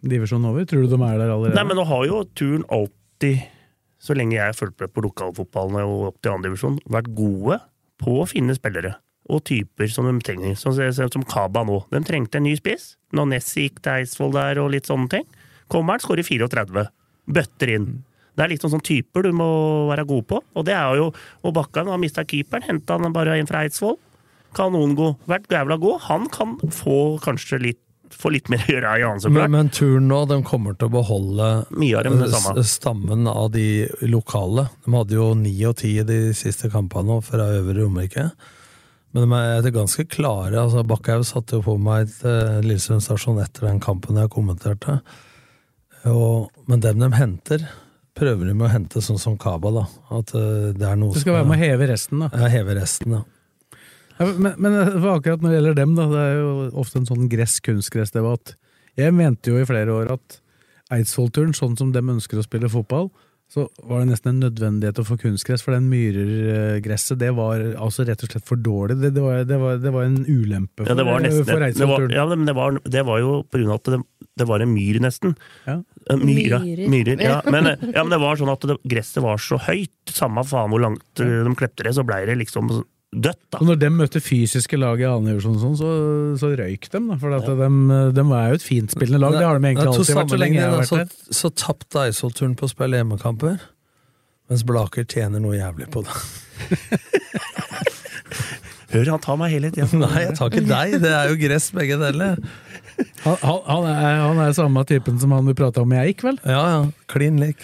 divisjonen 0.00 0.48
over? 0.54 0.64
Tror 0.64 0.88
du 0.88 0.96
de 0.96 1.02
er 1.04 1.18
der 1.20 1.28
allerede? 1.36 1.60
Nei, 1.60 1.64
men 1.68 1.76
nå 1.76 1.84
har 1.84 2.06
jo 2.08 2.22
turen 2.32 2.64
alltid, 2.72 3.44
så 4.00 4.16
lenge 4.16 4.38
jeg 4.38 4.48
har 4.48 4.56
fulgt 4.56 4.80
med 4.80 4.92
på 4.94 5.04
lokalfotballen 5.04 5.82
og 5.84 6.08
opp 6.08 6.18
til 6.24 6.32
andredivisjon, 6.32 6.80
vært 6.88 7.12
gode 7.16 7.60
på 8.00 8.20
å 8.22 8.26
finne 8.28 8.56
spillere. 8.56 8.96
og 9.30 9.44
typer 9.46 9.86
som 9.86 10.08
de 10.08 10.16
trenger. 10.26 10.56
Som, 10.58 10.74
som 10.74 11.22
Kaba 11.28 11.62
nå. 11.62 11.76
De 11.92 12.00
trengte 12.02 12.40
en 12.40 12.48
ny 12.48 12.56
spiss. 12.58 12.96
Når 13.14 13.28
Nessie 13.30 13.68
gikk 13.68 13.76
til 13.84 14.00
Eidsvoll 14.00 14.32
der 14.34 14.58
og 14.58 14.72
litt 14.72 14.88
sånne 14.90 15.06
ting. 15.12 15.26
Kommer 15.70 15.94
han, 15.94 16.02
skårer 16.02 16.26
34. 16.26 16.86
Bøtter 17.30 17.70
inn. 17.76 17.86
Det 18.34 18.42
er 18.42 18.50
litt 18.50 18.64
sånn, 18.64 18.72
sånn 18.74 18.82
typer 18.82 19.28
du 19.28 19.30
må 19.36 19.46
være 19.90 20.06
god 20.08 20.26
på. 20.32 20.40
Og 20.56 20.66
det 20.66 20.74
er 20.74 20.98
jo 20.98 21.12
Og 21.44 21.54
Bakkan 21.54 21.92
har 21.92 22.00
mista 22.00 22.24
keeperen, 22.24 22.66
henta 22.66 22.96
han 22.98 23.14
bare 23.14 23.38
inn 23.38 23.46
fra 23.46 23.62
Eidsvoll. 23.62 24.00
Kanongod. 24.56 25.20
Vært 25.30 25.52
jævla 25.52 25.78
god. 25.78 26.00
Han 26.08 26.26
kan 26.32 26.56
få 26.74 27.20
kanskje 27.22 27.60
litt 27.68 27.82
få 28.16 28.32
litt 28.34 28.48
mer 28.52 28.62
å 28.64 28.72
gjøre 28.74 28.92
i 28.98 29.04
annen, 29.06 29.22
så 29.22 29.32
Men, 29.32 29.50
men 29.54 29.72
turen 29.74 30.08
nå, 30.10 30.20
de 30.30 30.40
kommer 30.46 30.76
til 30.78 30.90
å 30.90 30.94
beholde 30.94 31.50
Mye 31.74 31.98
av 31.98 32.06
dem 32.06 32.18
det 32.22 32.30
samme. 32.32 32.64
stammen 32.66 33.28
av 33.30 33.50
de 33.54 33.88
lokale. 34.06 34.68
De 34.84 34.94
hadde 34.94 35.18
jo 35.18 35.32
ni 35.38 35.54
og 35.68 35.76
ti 35.82 35.96
i 36.00 36.06
de 36.06 36.20
siste 36.36 36.70
kampene 36.72 37.08
nå 37.10 37.20
fra 37.26 37.48
Øvre 37.60 37.78
Romerike. 37.82 38.30
Men 39.12 39.26
de 39.26 39.38
er 39.38 39.74
ganske 39.74 40.06
klare. 40.06 40.54
altså 40.60 40.84
Bakkhaug 40.86 41.24
satte 41.26 41.58
jo 41.58 41.64
på 41.66 41.76
meg 41.82 42.06
et 42.06 42.20
uh, 42.26 42.60
Lillestrøm 42.62 43.00
stasjon 43.02 43.40
etter 43.42 43.66
den 43.66 43.80
kampen 43.82 44.20
jeg 44.20 44.30
kommenterte. 44.30 45.00
Og, 46.08 46.50
men 46.70 46.80
dem 46.80 47.02
de 47.02 47.10
henter, 47.12 47.66
prøver 48.16 48.48
de 48.48 48.54
med 48.54 48.68
å 48.68 48.72
hente 48.72 49.02
sånn 49.04 49.18
som 49.20 49.36
Kaba, 49.40 49.72
da. 49.74 49.82
At 50.16 50.32
eh, 50.38 50.70
det 50.76 50.86
er 50.86 50.96
noe 51.00 51.12
Du 51.12 51.20
skal 51.20 51.36
være 51.36 51.48
med 51.50 51.58
å 51.58 51.60
heve 51.60 51.90
resten, 51.90 52.22
da. 52.24 52.30
Ja, 52.32 52.48
heve 52.54 52.76
resten, 52.78 53.18
ja. 53.18 53.24
Men, 54.20 54.52
men 54.60 54.76
akkurat 55.08 55.40
når 55.40 55.48
det 55.48 55.56
gjelder 55.56 55.78
dem, 55.78 55.96
da, 55.96 56.06
det 56.12 56.20
er 56.26 56.36
jo 56.36 56.52
ofte 56.82 57.00
en 57.00 57.08
sånn 57.08 57.30
gress-kunstgress-debatt. 57.32 58.54
Jeg 59.00 59.16
mente 59.16 59.52
jo 59.52 59.60
i 59.62 59.66
flere 59.68 59.94
år 59.96 60.12
at 60.18 60.40
Eidsvoll-turen, 60.92 61.54
sånn 61.56 61.78
som 61.78 61.92
dem 61.94 62.10
ønsker 62.12 62.40
å 62.40 62.44
spille 62.44 62.68
fotball, 62.70 63.08
så 63.50 63.64
var 63.82 64.04
det 64.04 64.12
nesten 64.12 64.36
en 64.36 64.44
nødvendighet 64.44 65.00
å 65.02 65.04
få 65.08 65.16
kunstgress, 65.18 65.64
for 65.66 65.74
den 65.74 65.88
myrergresset, 65.90 67.18
det 67.18 67.32
var 67.34 67.64
altså 67.82 68.04
rett 68.06 68.22
og 68.22 68.30
slett 68.30 68.46
for 68.46 68.60
dårlig. 68.62 69.00
Det, 69.00 69.10
det, 69.16 69.24
var, 69.24 69.40
det, 69.46 69.58
var, 69.58 69.80
det 69.82 69.90
var 69.94 70.06
en 70.06 70.20
ulempe 70.22 70.84
for, 70.84 70.90
Ja, 70.92 70.94
det 70.98 71.06
var 71.08 71.24
nesten 71.24 71.48
for 71.48 71.64
Eidsvollturen. 71.66 71.80
Det 71.80 71.88
var, 71.90 72.04
Eidsvoll-turen. 72.04 72.14
ja, 72.14 72.26
men 72.30 72.46
det 72.46 72.54
var, 72.60 72.78
det 72.94 73.04
var 73.08 73.22
jo 73.24 73.32
på 73.42 73.58
grunn 73.58 73.72
av 73.72 73.80
at 73.80 73.90
det, 73.96 74.00
det 74.38 74.46
var 74.52 74.62
en 74.62 74.70
myr, 74.74 75.00
nesten. 75.02 75.34
Ja. 75.66 75.80
Eh, 76.06 76.22
Myra. 76.22 76.60
Myrer. 76.62 76.86
Myrer. 76.94 77.24
Ja. 77.26 77.40
Men, 77.50 77.72
eh, 77.72 77.88
ja, 77.90 78.04
men 78.04 78.14
det 78.14 78.20
var 78.22 78.38
sånn 78.38 78.54
at 78.54 78.68
det, 78.70 78.78
gresset 78.94 79.22
var 79.26 79.42
så 79.42 79.58
høyt. 79.66 80.14
Samme 80.14 80.46
faen 80.46 80.70
hvor 80.70 80.86
langt 80.86 81.24
eh, 81.24 81.40
de 81.46 81.56
klepte 81.58 81.88
det, 81.88 81.96
så 81.98 82.06
blei 82.06 82.22
det 82.30 82.38
liksom 82.44 82.70
dødt, 83.10 83.40
da. 83.50 83.58
Og 83.58 83.66
når 83.72 83.78
de 83.80 83.90
møtte 83.90 84.22
fysiske 84.22 84.78
lag 84.78 85.00
i 85.02 85.06
annen 85.08 85.32
divisjon, 85.32 85.58
sånn, 85.58 85.76
så, 85.78 85.90
så 86.38 86.52
røyk 86.58 86.86
de. 86.92 87.00
Da, 87.10 87.18
for 87.18 87.34
ja. 87.34 87.40
de, 87.42 87.68
de 88.14 88.24
er 88.38 88.52
jo 88.52 88.60
et 88.60 88.66
fintspillende 88.66 89.22
lag. 89.24 89.36
Det 89.38 89.48
har 89.48 89.58
de 89.58 89.70
egentlig 89.72 89.88
det 89.88 89.94
alltid 89.96 90.18
vært 90.20 90.34
så 90.34 90.40
lenge 90.44 90.60
jeg 90.60 90.68
har 90.68 90.78
vært 90.78 90.94
der. 90.94 91.10
da, 91.10 91.26
Så, 91.26 91.38
så 91.40 91.52
tapte 91.64 92.04
Eidsvoll-turen 92.06 92.56
på 92.58 92.68
å 92.68 92.72
spille 92.72 93.02
hjemmekamper, 93.02 93.60
mens 94.50 94.66
Blaker 94.66 95.08
tjener 95.10 95.42
noe 95.42 95.58
jævlig 95.58 95.90
på 95.90 96.04
det. 96.06 96.18
Hør, 98.90 99.06
han 99.06 99.22
tar 99.22 99.36
meg 99.38 99.52
hele 99.54 99.70
tida. 99.74 99.86
Nei, 100.00 100.24
jeg 100.24 100.34
tar 100.38 100.50
ikke 100.50 100.66
deg, 100.66 100.96
det 101.02 101.12
er 101.14 101.30
jo 101.30 101.38
gress 101.38 101.70
begge 101.74 101.98
deler. 102.00 102.40
Han, 103.22 103.36
han, 103.38 103.60
han, 103.64 103.86
er, 103.86 104.16
han 104.24 104.40
er 104.42 104.54
samme 104.56 104.82
typen 104.88 105.18
som 105.22 105.32
han 105.34 105.46
du 105.46 105.54
prata 105.56 105.84
om 105.84 105.94
i 105.94 106.00
Eik, 106.02 106.24
vel? 106.26 106.38
Ja, 106.42 106.62
ja. 106.74 106.80
Klin 107.10 107.38
lik. 107.40 107.62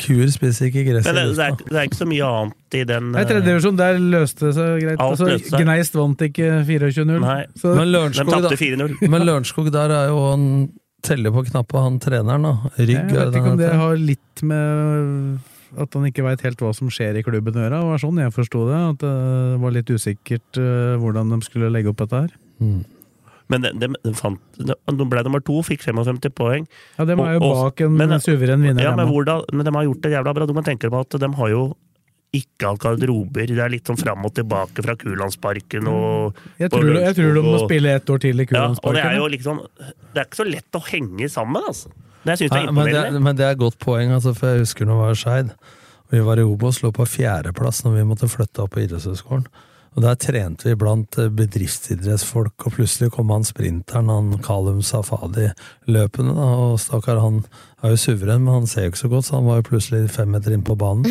Kuer 0.00 0.30
spiser 0.32 0.68
ikke 0.70 0.84
gress 0.86 1.06
Men 1.08 1.18
det, 1.18 1.24
det, 1.36 1.46
er, 1.46 1.56
det 1.60 1.78
er 1.78 1.88
ikke 1.88 2.00
så 2.00 2.08
mye 2.08 2.30
annet 2.30 2.76
i 2.80 2.82
den 2.88 3.10
Nei, 3.14 3.24
tredje 3.28 3.46
divisjon, 3.46 3.78
der 3.80 3.98
løste 4.00 4.48
det 4.48 4.52
seg 4.56 4.84
greit. 4.84 5.02
Altså, 5.04 5.28
løste 5.28 5.52
seg. 5.52 5.64
Gneist 5.66 5.98
vant 5.98 6.24
ikke 6.26 6.50
24-0. 6.68 7.12
Nei. 7.24 7.40
Men 7.64 7.92
Lørenskog, 7.94 8.30
De 8.30 8.36
tapte 8.46 8.60
4-0. 8.60 8.96
Men 9.14 9.26
Lørenskog, 9.28 9.70
der 9.74 9.96
er 9.96 10.12
jo 10.12 10.20
han 10.30 10.44
teller 11.04 11.32
på 11.34 11.44
knappa, 11.48 11.84
han 11.86 11.96
treneren, 12.02 12.44
da. 12.44 12.72
Rygg, 12.78 12.96
Jeg 12.98 13.16
vet 13.16 13.40
ikke 13.40 13.54
om 13.54 13.60
det 13.60 13.72
har 13.82 13.96
litt 14.00 14.44
med 14.46 15.48
at 15.78 15.94
han 15.94 16.06
ikke 16.08 16.24
veit 16.26 16.42
helt 16.42 16.62
hva 16.64 16.72
som 16.74 16.90
skjer 16.90 17.20
i 17.20 17.24
klubben 17.26 17.56
å 17.56 17.64
gjøre. 17.64 17.78
Det 17.78 17.90
var 17.92 18.00
sånn 18.02 18.18
jeg 18.18 18.34
forsto 18.34 18.64
det. 18.68 18.78
At 18.94 19.04
det 19.04 19.58
var 19.62 19.74
litt 19.76 19.92
usikkert 19.92 20.58
eh, 20.60 20.96
hvordan 21.00 21.30
de 21.30 21.38
skulle 21.46 21.70
legge 21.72 21.92
opp 21.92 22.02
dette 22.02 22.24
her. 22.24 22.34
Mm. 22.62 22.80
Men 23.50 23.64
de, 23.66 23.72
de, 23.82 23.88
de, 24.04 24.12
fant, 24.14 24.38
de, 24.56 24.74
de 24.86 25.04
ble 25.10 25.22
nummer 25.26 25.42
to, 25.42 25.58
fikk 25.66 25.82
55 25.82 26.30
poeng. 26.38 26.66
Ja, 26.98 27.04
De 27.04 27.12
er 27.18 27.32
jo 27.34 27.40
Og- 27.42 27.50
og- 27.50 27.62
bak 27.74 27.80
en 27.86 27.96
men- 27.98 28.16
suveren 28.22 28.62
vinner. 28.62 28.82
Ja, 28.86 28.94
men, 28.96 29.08
hvordan, 29.10 29.42
men 29.52 29.66
de 29.66 29.72
har 29.74 29.84
gjort 29.88 30.00
det 30.06 30.12
jævla 30.14 30.34
bra. 30.34 30.46
Du 30.46 30.54
må 30.54 30.62
tenke 30.64 30.88
på 30.92 31.00
at 31.00 31.18
de 31.20 31.28
har 31.40 31.48
jo 31.50 31.64
ikke 32.32 32.62
hatt 32.68 32.78
garderober. 32.78 33.46
Det 33.50 33.58
er 33.58 33.68
litt 33.72 33.84
sånn 33.90 33.98
fram 33.98 34.24
og 34.24 34.32
tilbake 34.36 34.84
fra 34.86 34.94
Kulandsparken 34.94 35.88
og 35.90 36.36
jeg, 36.60 36.70
tror, 36.70 36.86
jeg 36.94 37.16
tror 37.16 37.34
de 37.34 37.42
må 37.42 37.56
og- 37.58 37.64
spille 37.68 37.90
ett 37.96 38.06
år 38.06 38.20
til 38.22 38.38
i 38.40 38.46
Ja, 38.46 38.68
og 38.68 38.76
det 38.94 39.02
er 39.02 39.10
Kulandsparken. 39.10 39.16
jo 39.16 39.26
liksom 39.34 39.60
Det 40.14 40.20
er 40.20 40.24
ikke 40.28 40.38
så 40.44 40.46
lett 40.50 40.70
å 40.78 40.82
henge 40.86 41.28
sammen, 41.28 41.62
altså. 41.66 41.88
Det 42.24 42.38
syns 42.38 42.50
jeg 42.54 42.68
er 42.68 42.70
men, 42.72 42.84
det, 42.84 42.94
imponerende. 42.94 43.22
men 43.22 43.36
det 43.36 43.44
er 43.46 43.54
godt 43.56 43.78
poeng, 43.80 44.10
altså, 44.14 44.36
for 44.36 44.46
jeg 44.46 44.60
husker 44.60 44.84
når 44.86 44.94
vi 44.94 45.06
var 45.08 45.14
Skeid. 45.14 45.50
Vi 46.12 46.20
var 46.20 46.36
i 46.38 46.42
Obos, 46.42 46.80
lå 46.82 46.92
på 46.92 47.06
fjerdeplass 47.08 47.82
når 47.84 47.94
vi 47.96 48.02
måtte 48.14 48.28
flytte 48.30 48.62
opp 48.62 48.70
på 48.76 48.86
idrettshøyskolen. 48.86 49.46
Og 49.96 50.04
der 50.04 50.18
trente 50.22 50.68
vi 50.68 50.76
blant 50.78 51.18
eh, 51.18 51.30
bedriftsidrettsfolk, 51.34 52.66
og 52.66 52.76
plutselig 52.76 53.10
kom 53.14 53.32
han 53.34 53.46
sprinteren, 53.46 54.10
han 54.12 54.36
Kalum 54.44 54.84
Safadi, 54.86 55.48
løpende, 55.90 56.36
og 56.38 56.78
stakkar, 56.82 57.18
han 57.24 57.42
er 57.82 57.94
jo 57.94 57.98
suveren, 58.00 58.42
men 58.44 58.52
han 58.58 58.66
ser 58.68 58.84
jo 58.86 58.90
ikke 58.92 59.00
så 59.00 59.08
godt, 59.12 59.26
så 59.28 59.36
han 59.38 59.46
var 59.48 59.60
jo 59.60 59.66
plutselig 59.70 60.10
fem 60.12 60.28
meter 60.34 60.52
inn 60.56 60.64
på 60.66 60.76
banen. 60.80 61.06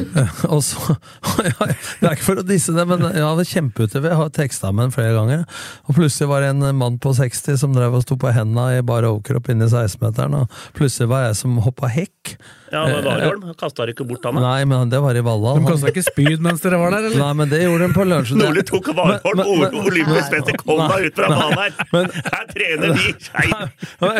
og 0.54 0.62
så, 0.64 0.96
ja, 1.48 1.68
Det 1.68 2.08
er 2.08 2.16
ikke 2.16 2.26
for 2.30 2.40
å 2.42 2.46
disse 2.48 2.72
det, 2.76 2.86
men 2.88 3.04
jeg 3.10 3.24
hadde 3.26 3.46
kjempeutøver. 3.50 4.10
jeg 4.14 4.20
har 4.22 4.32
teksta 4.40 4.72
med 4.72 4.88
ham 4.88 4.94
flere 4.96 5.14
ganger, 5.18 5.44
og 5.84 5.98
plutselig 5.98 6.30
var 6.32 6.44
det 6.46 6.52
en 6.54 6.66
mann 6.80 6.98
på 7.02 7.12
60 7.18 7.60
som 7.60 7.76
drev 7.76 7.98
og 8.00 8.06
sto 8.06 8.16
på 8.20 8.32
henda 8.34 8.70
i 8.78 8.82
bare 8.86 9.12
overkropp 9.12 9.52
inne 9.52 9.68
i 9.68 9.72
16-meteren, 9.72 10.38
og 10.44 10.60
plutselig 10.78 11.10
var 11.12 11.28
jeg 11.28 11.40
som 11.44 11.58
hoppa 11.64 11.92
hekk. 11.92 12.36
Ja, 12.74 12.80
men 12.90 13.04
Warholm 13.06 13.52
kasta 13.60 13.84
ikke 13.86 14.02
bort 14.08 14.24
han. 14.26 14.34
Nei, 14.42 14.64
men 14.66 14.88
det 14.90 14.98
var 15.04 15.14
i 15.14 15.20
Valhall. 15.22 15.60
De 15.62 15.68
kasta 15.68 15.92
ikke 15.92 16.02
spyd 16.08 16.40
mens 16.42 16.62
dere 16.64 16.80
var 16.80 16.90
der, 16.96 17.04
eller? 17.06 17.20
Nei, 17.20 17.32
men 17.38 17.50
det 17.52 17.60
gjorde 17.62 17.86
de 17.86 17.94
på 17.94 18.06
lunsjen. 18.08 18.38
Nordli 18.42 18.64
tok 18.66 18.88
Warholm, 18.96 19.42
og 19.44 19.76
olympisk 19.84 20.32
mester, 20.34 20.56
deg 20.64 21.06
ut 21.06 21.20
fra 21.20 21.28
banen 21.30 21.60
her! 21.60 21.76
men- 21.92 22.10
Her 22.24 22.48
trener 22.50 22.96
vi 22.96 23.12
Nei. 23.52 23.68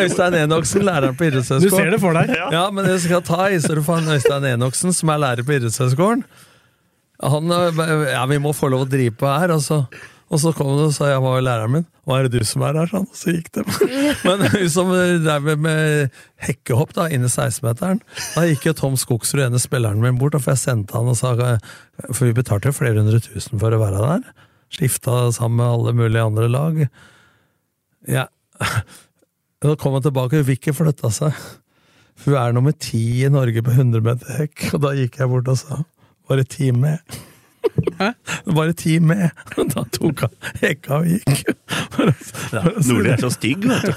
Øystein 0.05 0.37
Enoksen, 0.45 0.85
læreren 0.87 1.17
på 1.19 1.27
idrettshøyskolen. 1.27 1.94
Det 1.95 2.01
for 2.03 2.17
deg. 2.17 2.33
Ja. 2.35 2.49
Ja, 2.51 2.65
men 2.73 2.87
jeg 2.89 3.05
skal 3.05 3.23
ta 3.25 3.45
han 3.47 4.11
Øystein 4.15 4.49
Enoksen, 4.51 4.93
som 4.95 5.11
er 5.13 5.21
lærer 5.21 5.47
på 5.47 5.55
idrettshøyskolen. 5.55 6.25
Han 7.23 7.51
øh, 7.51 8.11
Ja, 8.11 8.25
vi 8.27 8.41
må 8.43 8.51
få 8.55 8.67
lov 8.73 8.83
å 8.85 8.89
drive 8.91 9.15
på 9.15 9.29
her, 9.29 9.53
og 9.55 9.61
så, 9.63 9.85
og 10.27 10.41
så 10.41 10.51
kom 10.55 10.73
det 10.75 10.89
og 10.89 10.95
sa 10.97 11.07
jeg 11.13 11.23
var 11.23 11.37
jo 11.37 11.45
læreren 11.47 11.75
min. 11.77 11.85
Hva 12.05 12.19
er 12.19 12.27
det 12.27 12.41
du 12.41 12.47
som 12.47 12.65
er 12.67 12.81
her, 12.81 12.91
sånn? 12.91 13.07
Og 13.07 13.17
så 13.17 13.33
gikk 13.37 13.47
det. 13.55 13.63
Men 14.27 14.43
hun 14.51 14.67
som 14.73 14.91
drev 14.91 15.47
med, 15.47 15.63
med 15.63 16.19
hekkehopp 16.43 16.91
da, 16.97 17.07
inn 17.07 17.25
i 17.25 17.31
16-meteren, 17.31 18.03
da 18.35 18.45
gikk 18.49 18.67
jo 18.69 18.75
Tom 18.81 18.99
Skogsrud, 18.99 19.45
ene 19.47 19.61
spilleren 19.61 20.03
min, 20.03 20.19
bort, 20.19 20.35
for 20.41 20.53
jeg 20.53 20.63
sendte 20.65 20.97
han 20.97 21.13
og 21.13 21.17
sa 21.19 21.33
For 22.11 22.27
vi 22.27 22.35
betalte 22.35 22.73
jo 22.73 22.77
flere 22.77 22.99
hundre 22.99 23.23
tusen 23.23 23.61
for 23.61 23.73
å 23.73 23.81
være 23.81 24.03
der. 24.03 24.27
Skifta 24.75 25.29
sammen 25.33 25.61
med 25.61 25.71
alle 25.71 25.95
mulige 25.95 26.27
andre 26.27 26.51
lag. 26.51 26.85
Ja. 28.11 28.27
Da 29.65 29.71
kom 29.81 29.95
han 29.95 30.03
tilbake, 30.03 30.43
og 30.43 30.49
ikke 30.51 30.75
flytta 30.77 31.09
seg. 31.09 31.33
For 32.15 32.31
hun 32.33 32.41
er 32.41 32.55
nummer 32.55 32.75
ti 32.79 33.03
i 33.25 33.29
Norge 33.33 33.61
på 33.65 33.75
100 33.75 34.01
meter 34.05 34.37
hekk, 34.39 34.67
og 34.73 34.83
da 34.87 34.95
gikk 34.97 35.19
jeg 35.21 35.31
bort 35.33 35.51
og 35.51 35.59
sa 35.61 35.81
bare 36.29 36.45
ti 36.49 36.71
med. 36.73 36.99
Bare 38.45 38.73
ti 38.77 38.99
med! 39.03 39.29
Da 39.73 39.81
tok 39.93 40.21
han 40.25 40.33
hekka 40.61 40.99
og 41.01 41.07
gikk. 41.09 41.41
Nordli 42.85 43.11
er 43.13 43.21
så 43.21 43.31
stygg, 43.33 43.65
vet 43.67 43.87
du. 43.87 43.93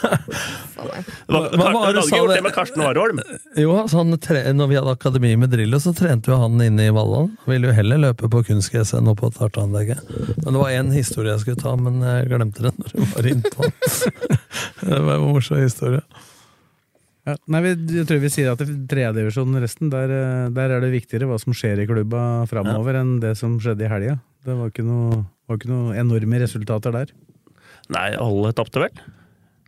Hva- 1.29 1.43
du 1.53 1.57
du 1.59 2.01
ikke 2.01 2.19
gjort 2.19 2.33
det? 2.33 2.43
med 2.47 2.55
Karsten 2.57 2.83
Warholm? 2.83 3.21
Jo, 3.61 3.75
altså 3.83 4.01
han 4.03 4.17
tre, 4.25 4.43
når 4.57 4.71
vi 4.73 4.79
hadde 4.81 4.95
akademi 4.97 5.35
med 5.41 5.53
Drillo, 5.53 5.81
så 5.85 5.93
trente 5.97 6.33
jo 6.33 6.39
han 6.41 6.57
inne 6.65 6.89
i 6.89 6.95
Valland. 6.97 7.37
Ville 7.49 7.71
jo 7.71 7.77
heller 7.77 8.01
løpe 8.09 8.31
på 8.33 8.43
kunstgress 8.49 8.95
enn 8.99 9.13
på 9.19 9.31
tartanlegget. 9.37 10.01
Men 10.43 10.49
det 10.49 10.59
var 10.63 10.73
én 10.75 10.93
historie 10.97 11.35
jeg 11.37 11.45
skulle 11.45 11.61
ta, 11.63 11.77
men 11.77 12.01
jeg 12.05 12.31
glemte 12.33 12.65
den 12.69 12.81
når 12.83 12.97
du 12.97 13.05
var 13.15 13.31
innpå. 13.35 13.69
det 14.89 15.03
var 15.07 15.15
en 15.19 15.29
morsom 15.29 15.61
historie. 15.63 16.03
Ja. 17.29 17.35
Nei, 17.53 17.61
vi, 17.67 17.73
jeg 17.99 18.09
tror 18.09 18.23
vi 18.23 18.31
sier 18.33 18.55
at 18.55 18.63
i 18.65 18.67
tredjedivisjonen 18.89 19.61
resten, 19.61 19.91
der, 19.93 20.13
eh, 20.15 20.49
der 20.57 20.75
er 20.77 20.85
det 20.85 20.93
viktigere 20.95 21.29
hva 21.29 21.37
som 21.43 21.53
skjer 21.57 21.83
i 21.83 21.89
klubba 21.91 22.23
framover, 22.49 22.97
enn 23.03 23.19
det 23.21 23.35
som 23.41 23.59
skjedde 23.61 23.85
i 23.85 23.91
helga. 23.93 24.17
Det 24.49 24.57
var 24.57 24.73
ikke 24.73 24.87
noe, 24.87 25.23
var 25.51 25.61
ikke 25.61 25.71
noe 25.71 25.97
enorme 26.01 26.41
resultater 26.41 26.95
der. 26.95 27.13
Nei, 27.93 28.11
alle 28.17 28.53
tapte 28.57 28.81
vel? 28.81 29.03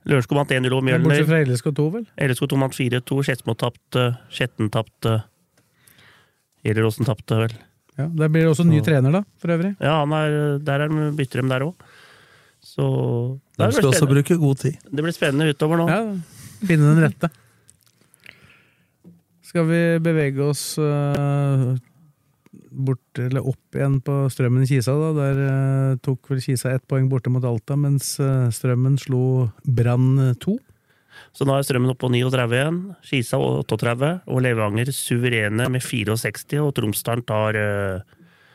Lørenskog 0.09 0.39
vant 0.41 0.53
1-0 0.57 0.73
over 0.73 0.87
Mjølner. 0.87 1.05
Bortsett 1.05 1.28
fra 1.28 1.41
LSK 1.45 1.69
2, 1.77 1.89
vel? 1.99 2.07
LSK 2.31 2.47
2 2.49 2.61
vant 2.62 2.77
4-2. 2.77 3.19
Skedsmo 3.28 3.55
tapte. 3.61 4.07
Skjetten 4.32 4.70
tapte. 4.73 5.19
Gjelleråsen 6.65 7.09
tapte 7.09 7.43
vel. 7.43 7.57
Ja, 8.01 8.07
Der 8.07 8.32
blir 8.32 8.47
det 8.47 8.53
også 8.55 8.65
ny 8.65 8.81
trener, 8.85 9.12
da, 9.12 9.23
for 9.43 9.53
øvrig. 9.53 9.74
Ja, 9.82 9.99
han 10.01 10.15
er, 10.16 10.39
der 10.65 10.87
er, 10.87 10.95
bytter 11.16 11.43
de 11.43 11.53
der 11.53 11.66
òg. 11.66 11.85
Så 12.65 12.87
De 13.57 13.65
det 13.66 13.74
skal 13.77 13.91
også 13.93 14.09
bruke 14.09 14.37
god 14.41 14.61
tid. 14.65 14.81
Det 14.89 15.05
blir 15.05 15.16
spennende 15.16 15.53
utover 15.53 15.81
nå. 15.81 15.89
Ja, 15.93 16.01
finne 16.65 16.95
den 16.95 17.05
rette. 17.05 17.31
Skal 19.51 19.66
vi 19.66 19.78
bevege 19.98 20.44
oss 20.47 20.77
uh, 20.78 21.72
bort, 22.70 23.18
eller 23.18 23.43
opp 23.51 23.74
igjen 23.74 23.97
på 24.06 24.22
Strømmen 24.31 24.68
Kisa, 24.68 24.94
da. 24.94 25.09
Der 25.16 25.40
uh, 25.43 25.97
tok 26.05 26.31
vel 26.31 26.43
Kisa 26.44 26.70
ett 26.70 26.85
poeng 26.86 27.09
borte 27.10 27.32
mot 27.35 27.43
Alta, 27.48 27.74
mens 27.74 28.12
uh, 28.22 28.47
Strømmen 28.55 28.94
slo 29.02 29.48
Brann 29.66 30.36
2. 30.39 30.55
Så 31.35 31.48
nå 31.48 31.56
er 31.56 31.66
Strømmen 31.66 31.90
oppe 31.90 32.05
på 32.05 32.12
39 32.14 32.60
igjen. 32.60 32.78
Kisa 33.10 33.43
38, 33.43 34.12
og 34.31 34.44
Levanger 34.47 34.94
suverene 34.94 35.66
med 35.66 35.82
64, 35.82 36.62
og 36.62 36.70
Tromsdalen 36.78 37.27
tar, 37.27 37.59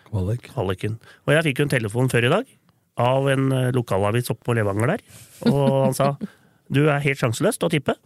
Kvalik. 0.07 0.47
Kvaliken. 0.53 0.95
Og 1.27 1.35
jeg 1.35 1.49
fikk 1.49 1.59
jo 1.59 1.67
en 1.67 1.75
telefon 1.75 2.11
før 2.13 2.29
i 2.29 2.35
dag 2.37 2.57
av 3.03 3.27
en 3.27 3.49
lokalavis 3.75 4.31
oppe 4.31 4.47
på 4.47 4.55
Levanger 4.55 4.95
der. 4.95 5.07
Og 5.51 5.89
han 5.89 5.97
sa 5.97 6.13
du 6.71 6.85
er 6.87 7.03
helt 7.03 7.19
sjanseløs 7.19 7.59
til 7.59 7.67
å 7.67 7.73
tippe. 7.75 7.99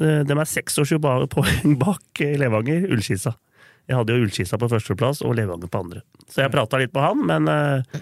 Eh, 0.00 0.22
De 0.26 0.36
er 0.36 0.48
26 0.48 0.98
ba- 1.02 1.26
poeng 1.30 1.76
bak 1.80 2.20
eh, 2.24 2.36
Levanger, 2.40 2.86
Ullskisa. 2.92 3.34
Jeg 3.90 3.98
hadde 3.98 4.14
jo 4.14 4.24
Ullskisa 4.26 4.58
på 4.60 4.68
førsteplass 4.70 5.22
og 5.26 5.34
Levanger 5.38 5.68
på 5.72 5.80
andre. 5.82 6.02
Så 6.30 6.44
jeg 6.44 6.52
prata 6.54 6.78
litt 6.78 6.94
med 6.94 7.02
han, 7.02 7.24
men 7.26 7.48
eh, 7.50 8.00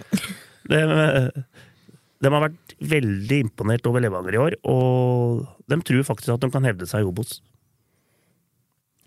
de, 0.68 0.80
de 2.20 2.32
har 2.34 2.42
vært 2.48 2.74
veldig 2.92 3.38
imponert 3.46 3.86
over 3.88 4.04
Levanger 4.04 4.36
i 4.36 4.42
år. 4.42 4.56
Og 4.68 5.46
de 5.70 5.78
tror 5.86 6.04
faktisk 6.10 6.34
at 6.34 6.44
de 6.44 6.50
kan 6.54 6.66
hevde 6.68 6.86
seg 6.90 7.04
i 7.04 7.08
Obos. 7.08 7.38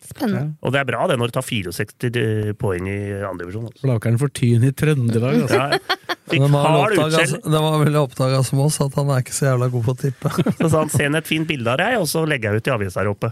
Spennende. 0.02 0.56
Og 0.66 0.74
det 0.74 0.82
er 0.82 0.88
bra 0.90 1.06
det 1.10 1.18
når 1.22 1.32
du 1.32 1.36
tar 1.38 1.46
64 1.46 2.56
poeng 2.60 2.88
i 2.90 3.00
andre 3.22 3.46
divisjon. 3.46 3.68
Altså. 3.70 3.84
Blakeren 3.86 4.18
for 4.22 4.34
Tyn 4.34 4.66
i 4.66 4.72
Trøndelag, 4.76 5.44
altså. 5.46 5.60
Ja, 5.62 6.08
fikk 6.32 6.46
hard 6.56 6.98
utskjell. 6.98 7.36
Det 7.46 7.62
var 7.66 7.78
vel 7.84 8.00
oppdaga 8.02 8.42
som 8.48 8.64
oss 8.66 8.80
at 8.84 8.98
han 9.00 9.12
er 9.14 9.24
ikke 9.24 9.36
så 9.36 9.50
jævla 9.52 9.70
god 9.74 9.86
på 9.88 9.96
å 9.96 10.00
tippe. 10.02 10.34
Så 10.62 10.70
sa 10.72 10.84
han 10.84 10.92
'send 10.94 11.20
et 11.20 11.30
fint 11.30 11.48
bilde 11.48 11.72
av 11.72 11.80
deg', 11.82 12.00
og 12.02 12.08
så 12.10 12.26
legger 12.28 12.52
jeg 12.52 12.64
ut 12.64 12.70
i 12.70 12.74
avisa 12.76 13.02
her 13.02 13.12
oppe. 13.12 13.32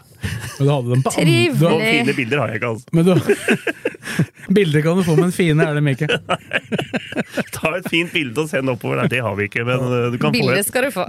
Men 0.60 0.68
du 0.68 0.72
hadde 0.72 0.94
dem 0.94 1.04
på 1.06 1.14
Trivelig. 1.16 1.62
Noen 1.64 1.86
fine 1.86 2.16
bilder 2.18 2.44
har 2.44 2.54
jeg 2.54 2.62
ikke, 2.62 2.74
altså. 2.74 2.88
Men 2.94 3.06
du 3.06 3.14
Bilder 4.56 4.82
kan 4.82 4.98
du 4.98 5.04
få, 5.06 5.16
men 5.20 5.32
fine 5.32 5.66
er 5.66 5.78
dem 5.78 5.88
ikke. 5.92 6.08
Ta 7.56 7.76
et 7.78 7.90
fint 7.92 8.12
bilde 8.14 8.42
og 8.42 8.50
send 8.50 8.72
oppover. 8.72 9.02
Nei, 9.04 9.10
det 9.12 9.22
har 9.26 9.36
vi 9.38 9.46
ikke, 9.50 9.66
men 9.68 9.84
uh, 9.84 10.10
du 10.10 10.18
kan 10.18 10.32
få 10.32 10.38
Bildet 10.40 10.64
et. 10.64 10.70
skal 10.72 10.88
du 10.88 10.96
få. 10.96 11.06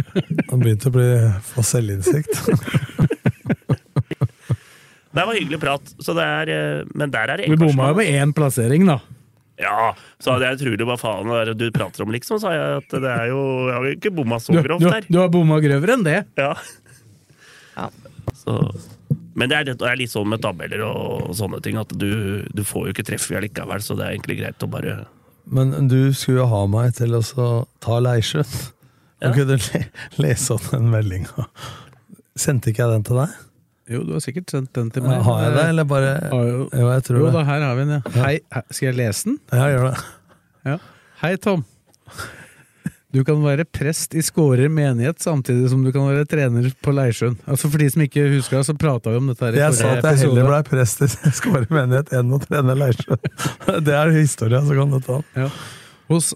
Han 0.51 0.61
begynte 0.61 0.91
å 0.91 0.95
bli, 0.95 1.09
få 1.53 1.65
selvinnsikt. 1.65 2.43
Det 5.11 5.25
var 5.27 5.35
hyggelig 5.35 5.59
prat, 5.63 5.95
så 5.99 6.15
det 6.15 6.25
er, 6.25 6.51
eh, 6.55 6.91
men 6.95 7.11
der 7.11 7.33
er 7.33 7.41
det 7.43 7.49
Vi 7.51 7.59
bomma 7.59 7.89
jo 7.91 7.97
med 7.99 8.13
én 8.15 8.35
plassering, 8.37 8.87
da. 8.87 9.01
Ja, 9.61 9.91
så 10.23 10.37
hadde 10.37 10.49
jeg 10.55 10.61
tror 10.63 10.77
det 10.81 10.87
hva 10.89 10.97
faen 10.97 11.33
det 11.51 11.57
du 11.61 11.67
prater 11.75 12.05
om, 12.07 12.13
liksom, 12.15 12.39
sa 12.41 12.53
jeg 12.55 12.79
at 12.79 12.95
det 13.03 13.11
er 13.11 13.27
jo 13.29 13.41
Jeg 13.69 13.75
har 13.75 13.89
ikke 13.91 14.13
bomma 14.17 14.39
så 14.41 14.55
grovt 14.55 14.69
grovt 14.71 14.87
du, 14.87 14.89
der. 14.89 15.09
du 15.11 15.19
har 15.21 15.29
bomma 15.35 15.59
grøvere 15.61 15.99
enn 15.99 16.07
det. 16.07 16.21
Ja. 16.41 16.55
Ja. 17.77 17.91
Så, 18.39 18.57
men 19.35 19.51
det 19.51 19.59
er, 19.59 19.69
det 19.75 19.87
er 19.87 19.99
litt 20.01 20.13
sånn 20.13 20.31
med 20.31 20.41
tabeller 20.45 20.85
og 20.87 21.35
sånne 21.37 21.61
ting, 21.65 21.77
at 21.81 21.93
du, 21.99 22.47
du 22.49 22.63
får 22.67 22.89
jo 22.89 22.95
ikke 22.95 23.07
treff 23.11 23.29
likevel, 23.35 23.83
så 23.85 23.99
det 23.99 24.07
er 24.07 24.17
egentlig 24.17 24.39
greit 24.41 24.65
å 24.65 24.71
bare 24.71 24.97
Men 25.51 25.91
du 25.91 26.13
skulle 26.15 26.45
jo 26.45 26.49
ha 26.55 26.65
meg 26.71 26.95
til 26.97 27.19
å 27.19 27.23
ta 27.83 28.01
Leirsjøen. 28.01 28.57
Ja. 29.21 29.29
Kan 29.29 29.35
ikke 29.37 29.51
du 29.51 29.57
le, 29.59 29.85
lese 30.23 30.55
opp 30.57 30.71
den 30.73 30.89
meldinga? 30.93 31.49
Sendte 32.39 32.71
ikke 32.73 32.87
jeg 32.87 32.95
den 32.95 33.05
til 33.11 33.19
deg? 33.21 33.35
Jo, 33.91 34.05
du 34.07 34.13
har 34.15 34.23
sikkert 34.23 34.53
sendt 34.55 34.71
den 34.77 34.91
til 34.95 35.03
meg. 35.03 35.19
Har 35.27 35.41
jeg 35.49 35.55
det, 35.57 35.65
eller 35.73 35.87
bare 35.91 36.11
Har 36.31 36.45
jo, 36.47 36.59
Jo, 36.71 36.89
jeg 36.95 37.05
tror 37.09 37.17
jo 37.19 37.25
det. 37.27 37.33
da, 37.35 37.45
her 37.49 37.65
har 37.67 37.79
vi 37.79 37.87
den, 37.89 37.97
ja. 37.97 38.13
Hei, 38.23 38.35
hei, 38.55 38.63
skal 38.71 38.87
jeg 38.93 38.99
lese 39.01 39.27
den? 39.31 39.39
Ja, 39.51 39.65
gjør 39.73 39.89
det. 39.89 40.05
Ja. 40.71 40.77
Hei, 41.25 41.33
Tom. 41.43 41.65
Du 43.11 43.25
kan 43.27 43.41
være 43.43 43.65
prest 43.67 44.15
i 44.15 44.23
Skårer 44.23 44.71
menighet 44.71 45.19
samtidig 45.19 45.67
som 45.73 45.81
du 45.83 45.91
kan 45.91 46.05
være 46.07 46.29
trener 46.31 46.69
på 46.85 46.93
Leirsjøen. 46.95 47.35
Altså 47.51 47.67
For 47.73 47.83
de 47.83 47.89
som 47.91 48.05
ikke 48.05 48.23
husker 48.37 48.61
det, 48.61 48.67
så 48.69 48.77
prata 48.79 49.11
vi 49.11 49.19
om 49.19 49.33
dette 49.33 49.49
her 49.49 49.57
i 49.59 49.63
Jeg 49.65 49.75
sa 49.81 49.89
at 49.97 50.07
jeg 50.07 50.21
heller 50.29 50.47
ble 50.47 50.61
prest 50.69 51.03
i 51.03 51.09
Skårer 51.41 51.67
menighet 51.75 52.13
enn 52.21 52.31
å 52.31 52.39
trene 52.45 52.77
Leirsjøen. 52.79 53.25
Det 53.89 53.97
er 53.99 54.13
historia, 54.15 54.63
som 54.63 54.79
kan 54.79 54.95
du 54.95 55.01
ta. 55.03 55.19
Ja. 55.35 55.49
Hos 56.13 56.31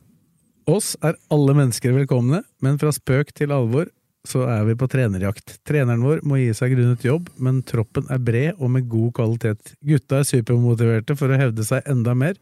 oss 0.66 0.94
er 1.04 1.14
alle 1.34 1.54
mennesker 1.54 1.94
velkomne, 1.94 2.42
men 2.64 2.80
fra 2.82 2.90
spøk 2.96 3.30
til 3.38 3.54
alvor 3.54 3.86
så 4.28 4.46
er 4.48 4.64
vi 4.64 4.76
på 4.80 4.88
trenerjakt. 4.88 5.58
Treneren 5.68 6.04
vår 6.04 6.22
må 6.24 6.38
gi 6.40 6.50
seg 6.56 6.72
grunnet 6.72 7.04
jobb, 7.04 7.28
men 7.36 7.60
troppen 7.66 8.08
er 8.12 8.22
bred 8.24 8.60
og 8.60 8.72
med 8.72 8.88
god 8.88 9.12
kvalitet. 9.18 9.74
Gutta 9.84 10.22
er 10.22 10.28
supermotiverte 10.28 11.16
for 11.18 11.32
å 11.32 11.40
hevde 11.40 11.66
seg 11.66 11.84
enda 11.90 12.16
mer. 12.16 12.38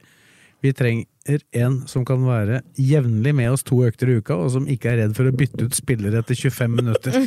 Vi 0.63 0.71
trenger 0.79 1.43
en 1.59 1.81
som 1.91 2.05
kan 2.07 2.23
være 2.23 2.61
jevnlig 2.79 3.33
med 3.35 3.51
oss 3.51 3.67
to 3.67 3.81
økter 3.83 4.13
i 4.13 4.21
uka, 4.21 4.37
og 4.39 4.53
som 4.55 4.69
ikke 4.71 4.93
er 4.93 5.01
redd 5.03 5.17
for 5.19 5.27
å 5.27 5.35
bytte 5.35 5.67
ut 5.67 5.75
spillere 5.75 6.23
etter 6.23 6.39
25 6.39 6.77
minutter. 6.79 7.19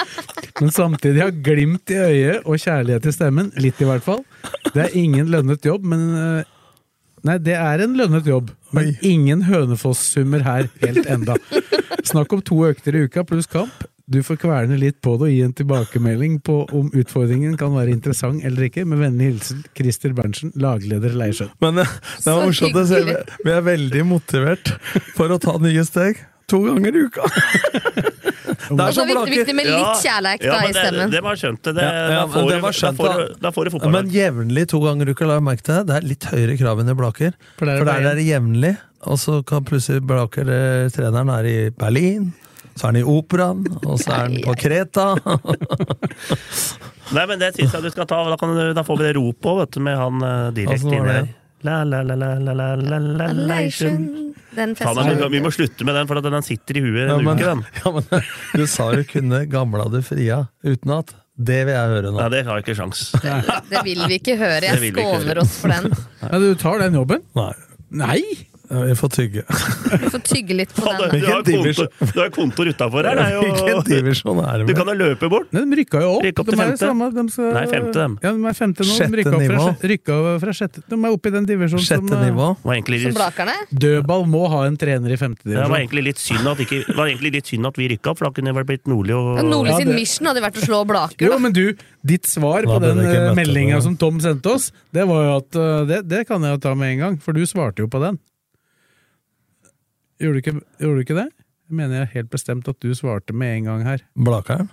Men 0.60 0.72
samtidig 0.74 1.22
har 1.22 1.36
glimt 1.44 1.92
i 1.92 1.98
øyet 2.00 2.48
og 2.48 2.58
kjærlighet 2.58 3.04
i 3.06 3.12
stemmen, 3.14 3.52
litt 3.60 3.78
i 3.78 3.86
hvert 3.86 4.02
fall. 4.02 4.24
Det 4.72 4.88
er 4.88 4.96
ingen 4.98 5.28
lønnet 5.30 5.68
jobb, 5.68 5.84
men 5.86 6.00
øh, 6.18 6.54
Nei, 7.26 7.34
det 7.42 7.54
er 7.58 7.82
en 7.82 7.96
lønnet 7.98 8.26
jobb, 8.30 8.52
men 8.74 8.92
ingen 9.02 9.40
Hønefoss-summer 9.48 10.44
her 10.46 10.68
helt 10.84 11.08
enda. 11.10 11.34
Snakk 12.06 12.34
om 12.36 12.42
to 12.46 12.60
økter 12.68 12.94
i 12.94 13.04
uka 13.08 13.24
pluss 13.26 13.48
kamp. 13.50 13.74
Du 14.08 14.22
får 14.24 14.38
kverne 14.40 14.78
litt 14.80 15.02
på 15.04 15.18
det 15.20 15.26
og 15.26 15.32
gi 15.34 15.40
en 15.44 15.52
tilbakemelding 15.52 16.38
på 16.44 16.62
om 16.72 16.86
utfordringen 16.96 17.58
kan 17.60 17.74
være 17.76 17.92
interessant 17.92 18.40
eller 18.48 18.70
ikke. 18.70 18.86
Med 18.88 19.02
vennlig 19.02 19.34
hilsen 19.34 19.60
Christer 19.76 20.14
Berntsen, 20.16 20.54
lagleder 20.56 21.12
Leirsjøen. 21.12 21.52
Men 21.60 21.82
eh, 21.82 21.92
det 22.24 22.32
var 22.32 22.46
morsomt 22.48 22.78
å 22.80 22.86
se. 22.88 23.02
Vi 23.44 23.52
er 23.52 23.66
veldig 23.66 24.06
motivert 24.08 24.72
for 25.18 25.34
å 25.34 25.36
ta 25.42 25.58
nye 25.60 25.84
steg. 25.84 26.22
To 26.48 26.62
ganger 26.64 26.96
i 26.96 27.04
uka! 27.10 27.28
Det 28.68 28.84
er 28.84 28.92
så 28.92 29.04
viktig, 29.08 29.32
viktig 29.32 29.54
med 29.56 29.68
litt 29.68 30.02
Ja, 30.04 30.18
ja, 30.20 30.52
da 30.52 30.56
i 30.68 30.72
stemmen. 30.74 31.08
Det, 31.08 31.16
det 31.16 31.20
var 31.24 31.38
skjønt 31.40 31.60
det. 31.64 31.72
det 31.78 31.84
Ja, 31.84 31.92
ja, 31.92 32.24
da, 32.24 33.52
får 33.54 33.68
du, 33.68 33.78
du 33.78 33.86
Men 33.92 34.10
jevnlig 34.12 34.66
to 34.72 34.80
ganger 34.82 35.08
i 35.08 35.14
uka, 35.16 35.28
la 35.28 35.38
jeg 35.38 35.46
merke 35.46 35.64
til 35.64 35.78
det. 35.78 35.84
Det 35.88 35.96
er 35.96 36.08
litt 36.08 36.26
høyere 36.32 36.56
krav 36.60 36.82
enn 36.82 36.92
i 36.92 36.96
Blaker. 36.98 37.38
For 37.60 37.68
der 37.70 37.80
er 37.80 37.88
det 37.88 38.04
der 38.08 38.10
er 38.10 38.26
jevnlig, 38.26 38.74
og 39.08 39.20
så 39.22 39.38
kan 39.48 39.64
plutselig 39.68 40.04
Blaker, 40.08 40.52
eh, 40.52 40.90
treneren, 40.92 41.32
er 41.32 41.48
i 41.48 41.56
Berlin. 41.76 42.28
Så 42.78 42.86
er 42.86 42.92
han 42.92 43.00
i 43.00 43.04
operaen, 43.06 43.64
og 43.82 43.98
så 43.98 44.12
er 44.14 44.20
han 44.28 44.36
på 44.44 44.54
Kreta. 44.60 45.08
Nei, 47.16 47.24
men 47.26 47.40
det 47.40 47.54
syns 47.56 47.74
jeg 47.74 47.84
du 47.84 47.90
skal 47.90 48.06
ta. 48.06 48.20
Da, 48.28 48.38
kan 48.38 48.54
du, 48.54 48.62
da 48.76 48.84
får 48.86 49.00
vi 49.00 49.08
det 49.08 49.12
ropet 49.18 49.50
òg, 49.50 49.60
vet 49.64 49.74
du, 49.74 49.82
med 49.88 49.98
han 49.98 50.22
uh, 50.22 50.30
direkte 50.54 50.92
inni 50.92 51.04
det? 51.08 51.18
her. 51.18 51.28
La, 51.66 51.82
la, 51.82 52.04
la, 52.06 52.14
la, 52.14 52.34
la, 52.38 52.54
la, 52.54 52.74
la, 52.78 52.98
la, 53.02 53.28
Leisjøen. 53.34 54.04
Den 54.54 54.74
festen. 54.78 55.08
vi, 55.10 55.28
vi 55.32 55.40
må 55.42 55.50
slutte 55.54 55.86
med 55.86 55.96
den, 55.98 56.06
for 56.10 56.20
at 56.20 56.26
den 56.30 56.44
sitter 56.46 56.78
i 56.78 56.82
huet 56.84 57.10
en 57.10 57.26
uke, 57.26 57.42
den. 57.42 57.64
ja, 57.80 57.92
men 57.94 58.28
du 58.54 58.66
sa 58.70 58.90
du 58.94 59.02
kunne 59.08 59.42
gamla 59.50 59.88
du 59.90 59.98
fria 60.06 60.44
utenat. 60.62 61.16
Det 61.38 61.58
vil 61.66 61.74
jeg 61.74 61.90
høre 61.94 62.10
nå. 62.10 62.18
Nei, 62.18 62.28
det 62.34 62.44
har 62.46 62.58
jeg 62.58 62.66
ikke 62.66 62.76
sjans. 62.78 63.02
Det 63.70 63.82
vil 63.86 64.00
vi 64.10 64.18
ikke 64.18 64.34
høre. 64.40 64.72
Det 64.74 64.90
Jeg 64.90 64.94
skåner 64.94 65.42
oss 65.44 65.58
for 65.62 65.74
den. 65.74 65.90
Ja, 66.28 66.40
du 66.42 66.48
tar 66.58 66.82
den 66.82 66.98
jobben? 66.98 67.22
Nei, 67.38 67.52
Nei! 67.88 68.20
Vi 68.68 68.94
får 69.00 69.10
tygge. 69.14 69.42
Vi 69.48 70.10
får 70.12 70.22
tygge 70.28 70.56
litt 70.58 70.72
på 70.76 70.84
den. 70.84 71.20
Du 71.20 71.26
har 71.26 71.42
kontor, 71.42 71.88
du 72.12 72.20
har 72.20 72.30
kontor 72.34 72.70
utafor 72.72 73.08
her. 73.08 73.16
Det 73.18 73.24
er 73.24 73.38
Hvilken 73.48 73.82
divisjon 73.88 74.40
er 74.44 74.62
det 74.62 74.66
du 74.68 74.74
kan 74.76 74.88
jo 74.90 74.94
løpe 74.98 75.28
bort. 75.32 75.48
Nei, 75.56 75.62
de 75.64 75.78
rykka 75.80 76.02
jo 76.02 76.10
opp. 76.18 76.26
Opp 76.28 76.50
til 76.50 76.56
de 76.56 76.60
er 76.60 76.68
femte. 76.68 76.82
Samme, 76.82 77.08
de 77.16 77.24
skal, 77.32 77.48
Nei, 77.56 77.64
femte, 77.70 77.94
dem. 77.98 78.16
Ja, 78.24 78.32
de 78.36 78.50
er 78.50 78.56
femte 78.58 78.84
nå. 78.86 78.96
Sjette 78.98 79.12
de 79.14 79.20
rykka 79.22 79.32
opp, 79.32 79.44
fra, 79.48 79.58
nivå. 79.58 79.88
rykka 79.92 80.18
fra 80.44 80.54
sjette. 80.60 80.82
De 80.88 80.98
er 80.98 81.16
oppe 81.16 81.30
i 81.30 81.34
den 81.34 81.48
divisjonen 81.48 81.84
som 81.84 81.88
Sjette 81.88 82.12
som, 82.14 82.24
nivå. 82.28 82.48
Var 82.68 82.76
egentlig, 82.78 83.00
Som 83.06 83.16
Blakerne? 83.16 83.56
Dødball 83.86 84.26
må 84.28 84.42
ha 84.52 84.60
en 84.68 84.76
trener 84.80 85.14
i 85.14 85.18
femte 85.20 85.48
det 85.48 85.56
var 85.68 85.78
egentlig 85.80 86.04
litt 86.10 86.20
synd 86.22 86.46
at, 86.50 86.60
ikke, 86.62 86.82
var 86.96 87.08
egentlig 87.08 87.32
litt 87.38 87.48
synd 87.50 87.68
at 87.68 87.78
vi 87.80 87.88
rykka 87.94 88.12
opp, 88.12 88.20
for 88.20 88.28
da 88.28 88.34
kunne 88.36 88.52
det 88.52 88.58
vel 88.60 88.66
blitt 88.68 88.88
Nordli 88.90 89.14
og 89.16 89.40
Ja, 89.40 89.44
Nordli 89.46 89.72
Ja, 89.72 89.78
sin 89.80 89.90
det- 89.92 89.96
mission 89.98 90.28
hadde 90.30 90.42
vært 90.44 90.60
å 90.60 90.64
slå 90.66 90.82
Blaker, 90.88 91.26
Jo, 91.28 91.38
men 91.42 91.52
du, 91.56 91.64
ditt 92.06 92.28
svar 92.28 92.64
på 92.68 92.78
ble 92.78 92.92
den 92.92 93.02
møtt 93.02 93.36
meldinga 93.38 93.80
som 93.84 93.96
Tom 94.00 94.20
sendte 94.20 94.52
oss, 94.54 94.70
det 94.94 95.06
var 95.08 95.24
jo 95.24 95.36
at 95.40 95.56
eh, 95.60 95.84
det, 95.90 96.00
det 96.08 96.26
kan 96.28 96.42
jeg 96.44 96.56
jo 96.56 96.62
ta 96.68 96.74
med 96.78 96.94
en 96.96 96.98
gang, 97.04 97.18
for 97.22 97.32
du 97.36 97.44
svarte 97.48 97.84
jo 97.84 97.88
på 97.90 98.00
den. 98.02 98.18
Gjorde 100.18 100.34
du 100.34 100.42
ikke, 100.42 100.56
gjorde 100.82 100.94
du 100.98 101.04
ikke 101.06 101.18
det? 101.18 101.28
Jeg 101.68 101.76
mener 101.82 102.00
jeg 102.02 102.08
helt 102.16 102.30
bestemt 102.32 102.68
at 102.70 102.78
du 102.80 102.90
svarte 102.96 103.34
med 103.36 103.58
en 103.58 103.64
gang 103.68 103.82
her. 103.86 104.02
Blakheim? 104.16 104.68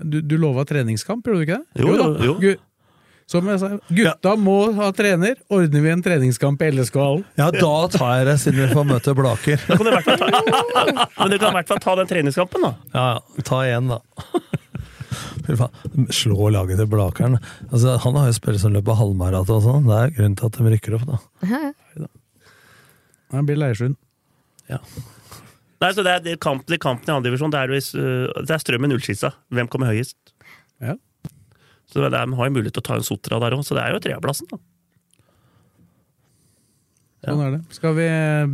Du, 0.00 0.20
du 0.24 0.36
lova 0.40 0.64
treningskamp, 0.64 1.26
gjorde 1.26 1.38
du 1.38 1.44
ikke 1.44 1.58
det? 1.60 1.84
Jo, 1.84 1.94
jo, 1.94 2.10
jo. 2.24 2.34
Gu- 2.40 2.58
Som 3.30 3.46
jeg 3.46 3.60
sa, 3.62 3.68
gutta 3.94 4.32
må 4.40 4.54
ha 4.74 4.88
trener. 4.96 5.36
Ordner 5.54 5.84
vi 5.84 5.90
en 5.92 6.00
treningskamp 6.02 6.62
i 6.66 6.70
LSK-hallen? 6.72 7.22
Ja, 7.38 7.50
da 7.54 7.74
tar 7.92 8.14
jeg 8.18 8.26
det, 8.26 8.38
siden 8.42 8.62
vi 8.64 8.70
får 8.74 8.88
møte 8.88 9.14
Blaker. 9.14 9.60
Da 9.68 9.76
kan 9.76 9.86
du 9.86 9.90
men 11.20 11.30
du 11.30 11.36
kan 11.38 11.52
i 11.52 11.58
hvert 11.60 11.68
fall 11.70 11.82
ta 11.84 11.94
den 12.00 12.08
treningskampen, 12.10 12.64
da. 12.66 12.72
Ja, 12.96 13.04
ja. 13.12 13.44
Ta 13.46 13.60
én, 13.68 13.92
da. 13.92 14.00
Slå 16.14 16.48
laget 16.54 16.80
til 16.80 16.88
Blakeren. 16.90 17.36
Altså, 17.70 17.94
han 18.02 18.18
har 18.18 18.30
jo 18.32 18.34
spilt 18.40 18.60
som 18.64 18.74
løper 18.74 18.98
halvmaraton 18.98 19.60
og 19.60 19.64
sånn. 19.68 19.86
Det 19.86 20.00
er 20.00 20.16
grunnen 20.16 20.36
til 20.40 20.50
at 20.50 20.58
de 20.58 20.74
rykker 20.74 20.98
opp, 20.98 21.06
da. 21.12 22.08
Det 23.30 23.42
blir 23.46 23.60
Leirsund. 23.60 23.98
Nei, 24.70 25.92
så 25.96 26.02
det 26.04 26.12
er, 26.12 26.24
det 26.24 26.34
er 26.34 26.40
kampen, 26.42 26.76
kampen 26.82 27.08
i 27.08 27.14
andre 27.14 27.30
divisjon, 27.30 27.52
det 27.52 27.60
er, 27.62 27.70
øh, 27.72 28.42
det 28.44 28.52
er 28.52 28.60
Strømmen 28.60 28.92
Ullskissa. 28.92 29.32
Hvem 29.54 29.70
kommer 29.72 29.88
høyest? 29.88 30.18
Ja. 30.82 30.98
Så 31.90 32.02
det 32.02 32.10
er, 32.10 32.18
de 32.28 32.36
har 32.36 32.50
jo 32.50 32.54
mulighet 32.54 32.76
til 32.76 32.84
å 32.84 32.88
ta 32.90 32.98
en 32.98 33.06
Sotra 33.06 33.40
der 33.42 33.56
òg, 33.56 33.64
så 33.66 33.78
det 33.78 33.86
er 33.86 33.96
jo 33.96 34.02
tredjeplassen, 34.04 34.50
da. 34.52 34.60
Sånn 37.20 37.40
er 37.44 37.50
det. 37.52 37.58
Skal 37.76 37.92
vi 37.98 38.06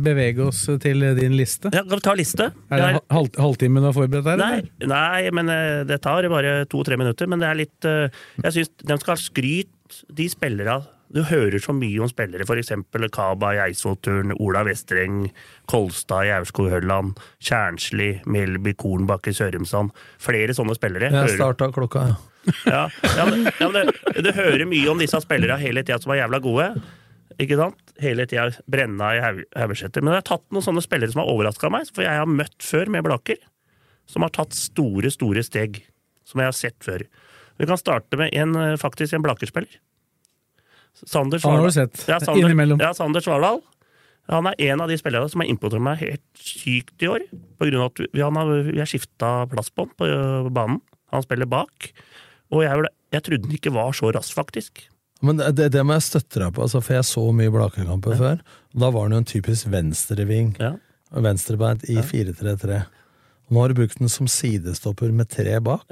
bevege 0.03 0.43
oss 0.43 0.65
til 0.83 1.05
din 1.15 1.35
liste? 1.39 1.69
Ja, 1.71 1.85
kan 1.87 2.01
vi 2.01 2.03
ta 2.03 2.15
liste? 2.19 2.49
Er 2.67 2.81
det 2.81 3.03
halv, 3.15 3.29
halvtimen 3.39 3.79
du 3.79 3.87
har 3.87 3.95
forberedt 3.95 4.27
her? 4.27 4.41
Nei, 4.41 4.87
nei, 4.91 5.29
men 5.35 5.51
eh, 5.53 5.83
det 5.87 6.01
tar 6.03 6.27
bare 6.31 6.65
to-tre 6.67 6.97
minutter. 6.99 7.29
Men 7.31 7.39
det 7.43 7.47
er 7.47 7.59
litt 7.61 7.87
eh, 7.87 8.17
Jeg 8.43 8.57
syns 8.57 8.73
de 8.83 8.97
skal 8.99 9.13
ha 9.13 9.21
skryt, 9.21 10.01
de 10.11 10.27
spillere 10.27 10.81
Du 11.13 11.21
hører 11.23 11.55
så 11.63 11.71
mye 11.75 12.01
om 12.03 12.09
spillere, 12.11 12.43
f.eks. 12.43 12.73
Kaba 13.15 13.53
i 13.55 13.61
Eidsvollturen, 13.63 14.33
Ola 14.43 14.63
Vestreng, 14.67 15.29
Kolstad 15.71 16.27
i 16.27 16.33
Aurskog-Hølland, 16.35 17.15
Kjernsli, 17.39 18.09
Melby, 18.27 18.73
Kornbakke, 18.79 19.31
Sørumsand. 19.35 19.95
Flere 20.23 20.55
sånne 20.57 20.75
spillere. 20.75 21.11
Jeg 21.13 21.37
starta 21.37 21.69
klokka, 21.75 22.09
ja. 22.11 22.17
ja, 22.67 22.83
ja, 23.15 23.27
men, 23.27 23.47
ja, 23.47 23.67
men 23.71 23.91
det, 23.91 24.23
du 24.23 24.31
hører 24.35 24.67
mye 24.67 24.91
om 24.91 24.99
disse 24.99 25.19
spillerne 25.23 25.59
hele 25.61 25.83
tida 25.87 25.99
som 26.03 26.13
er 26.15 26.21
jævla 26.21 26.41
gode. 26.43 26.67
ikke 27.39 27.59
sant? 27.59 27.95
Hele 28.03 28.27
tida 28.27 28.49
brenna 28.67 29.13
i 29.15 29.23
Haugeseter. 29.23 30.03
Men 30.03 30.15
jeg 30.15 30.25
har 30.25 30.29
tatt 30.33 30.45
noen 30.51 30.67
sånne 30.67 30.83
spillere 30.83 31.13
som 31.13 31.23
har 31.23 31.31
overraska 31.31 31.71
meg, 31.71 31.87
for 31.93 32.03
jeg 32.07 32.19
har 32.19 32.27
møtt 32.29 32.59
før 32.63 32.91
med 32.91 33.07
Blaker. 33.07 33.39
Som 34.07 34.23
har 34.23 34.35
tatt 34.35 34.55
store, 34.55 35.11
store 35.11 35.43
steg. 35.43 35.81
Som 36.27 36.43
jeg 36.43 36.51
har 36.51 36.55
sett 36.55 36.79
før. 36.83 37.07
Vi 37.57 37.67
kan 37.67 37.79
starte 37.79 38.19
med 38.19 38.35
en, 38.35 38.55
eh, 38.59 38.77
faktisk 38.79 39.15
en 39.15 39.23
Blaker-spiller. 39.23 39.79
Sander 41.05 41.41
Han 41.43 41.59
har 41.59 41.67
du 41.67 41.75
sett, 41.75 42.05
Ja, 42.09 42.19
Sander, 42.19 42.47
innimellom. 42.47 42.81
Ja, 42.81 42.93
Sander 42.97 43.21
Svardal. 43.21 43.61
Han 44.27 44.49
er 44.49 44.59
en 44.71 44.81
av 44.83 44.89
de 44.91 44.97
spillerne 44.99 45.29
som 45.31 45.43
har 45.43 45.47
imponert 45.47 45.83
meg 45.83 46.01
helt 46.01 46.41
sykt 46.41 47.03
i 47.05 47.07
år. 47.11 47.23
På 47.59 47.69
grunn 47.69 47.83
av 47.83 47.93
at 47.93 48.01
vi, 48.11 48.21
han 48.23 48.35
har, 48.35 48.51
vi 48.67 48.81
har 48.81 48.89
skifta 48.89 49.31
plass 49.51 49.69
på 49.71 49.85
han 49.85 49.93
på 49.95 50.09
banen. 50.53 50.81
Han 51.15 51.23
spiller 51.23 51.47
bak. 51.47 51.91
Og 52.51 52.65
jeg, 52.65 52.91
jeg 53.15 53.23
trodde 53.23 53.47
han 53.47 53.55
ikke 53.59 53.73
var 53.75 53.95
så 53.95 54.11
rask, 54.15 54.35
faktisk. 54.35 54.83
Men 55.23 55.39
det, 55.39 55.53
det, 55.57 55.69
det 55.73 55.85
må 55.87 55.95
jeg 55.95 56.05
støtte 56.09 56.41
deg 56.43 56.51
på, 56.53 56.65
altså, 56.65 56.81
for 56.83 56.97
jeg 56.97 57.07
så 57.07 57.23
mye 57.33 57.53
Blakerkamper 57.53 58.19
før. 58.19 58.43
Da 58.77 58.91
var 58.93 59.07
han 59.07 59.15
jo 59.15 59.21
en 59.23 59.31
typisk 59.31 59.71
venstreving. 59.73 60.51
Venstrebeint 61.23 61.87
i 61.89 61.95
4-3-3. 62.03 62.81
Nå 63.47 63.63
har 63.63 63.71
du 63.71 63.79
brukt 63.79 64.01
den 64.01 64.11
som 64.11 64.27
sidestopper 64.29 65.13
med 65.15 65.31
tre 65.31 65.55
bak. 65.63 65.87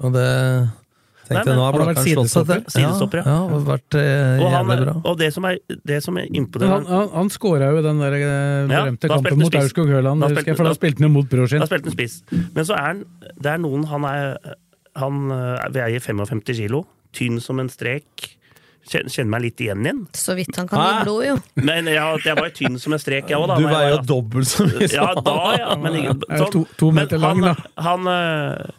Og 0.00 0.12
det 0.14 0.28
Nei, 1.30 1.42
men- 1.46 1.56
nå 1.56 1.62
har 1.62 1.72
Han 1.72 1.80
har 1.80 1.88
vært 1.90 2.00
Blakkaren 2.00 2.10
slått 2.10 2.30
sidestopper. 2.30 3.20
Ja. 3.22 3.30
ja. 3.30 3.34
ja 3.34 3.56
og 3.56 3.66
vært 3.68 3.96
eh, 4.00 4.42
Og, 4.44 4.48
han, 4.54 4.66
bra. 4.84 4.94
og 5.04 5.18
det 5.20 5.28
som 5.34 5.44
er, 5.50 5.58
det 5.86 6.00
som 6.02 6.16
er 6.18 6.26
imponerende 6.30 6.88
han, 6.90 6.90
han, 6.90 7.12
han 7.14 7.30
skåra 7.30 7.70
jo 7.74 7.82
den 7.86 8.02
der 8.02 8.16
berømte 8.70 9.06
Ja, 9.10 9.14
kampen 9.14 9.38
mot. 9.38 9.54
Aurskog 9.60 9.88
Høland, 9.94 10.26
for 10.56 10.64
da 10.66 10.74
spilte 10.74 11.00
han 11.04 11.08
jo 11.10 11.14
mot 11.20 11.30
bror 11.30 11.46
sin. 11.50 11.62
Da 11.62 11.70
spilte 11.70 11.90
han 11.92 11.96
spiss. 11.98 12.20
Men 12.54 12.64
så 12.66 12.74
er 12.78 12.84
han 12.88 13.04
Det 13.38 13.54
er 13.54 13.62
noen 13.62 13.86
Han 13.90 14.04
er 14.10 14.36
Han 14.98 15.30
eh, 15.30 15.70
veier 15.78 16.00
55 16.02 16.42
kilo. 16.64 16.84
Tynn 17.14 17.40
som 17.42 17.58
en 17.62 17.68
strek. 17.70 18.28
Kjen- 18.90 19.06
Kjenner 19.12 19.30
meg 19.36 19.42
litt 19.44 19.60
igjen 19.62 19.84
igjen. 19.84 19.98
Så 20.16 20.34
vidt 20.34 20.56
han 20.56 20.66
kan 20.66 20.80
gi 20.80 21.04
blod, 21.04 21.24
jo. 21.26 21.34
Men 21.62 21.86
ja, 21.90 22.08
jeg 22.24 22.34
var 22.38 22.48
jo 22.48 22.54
tynn 22.56 22.78
som 22.80 22.94
en 22.96 22.98
strek, 23.02 23.28
jeg 23.30 23.38
òg, 23.38 23.46
da. 23.50 23.56
Du 23.60 23.66
veier 23.68 23.76
var- 23.76 23.90
jo 23.92 23.98
dobbelt 24.08 24.48
så 24.50 24.66
mye 24.66 24.88
som 24.88 24.96
Ja, 24.96 25.08
da, 25.20 25.34
ja. 25.58 25.74
Men, 25.76 25.98
jo 26.00 26.46
to- 26.50 26.64
meter 26.66 26.86
men 26.90 26.94
meter 27.04 27.18
lang, 27.22 27.42
han, 27.42 27.54
da. 27.54 27.82
Han, 27.86 28.06
han, 28.10 28.70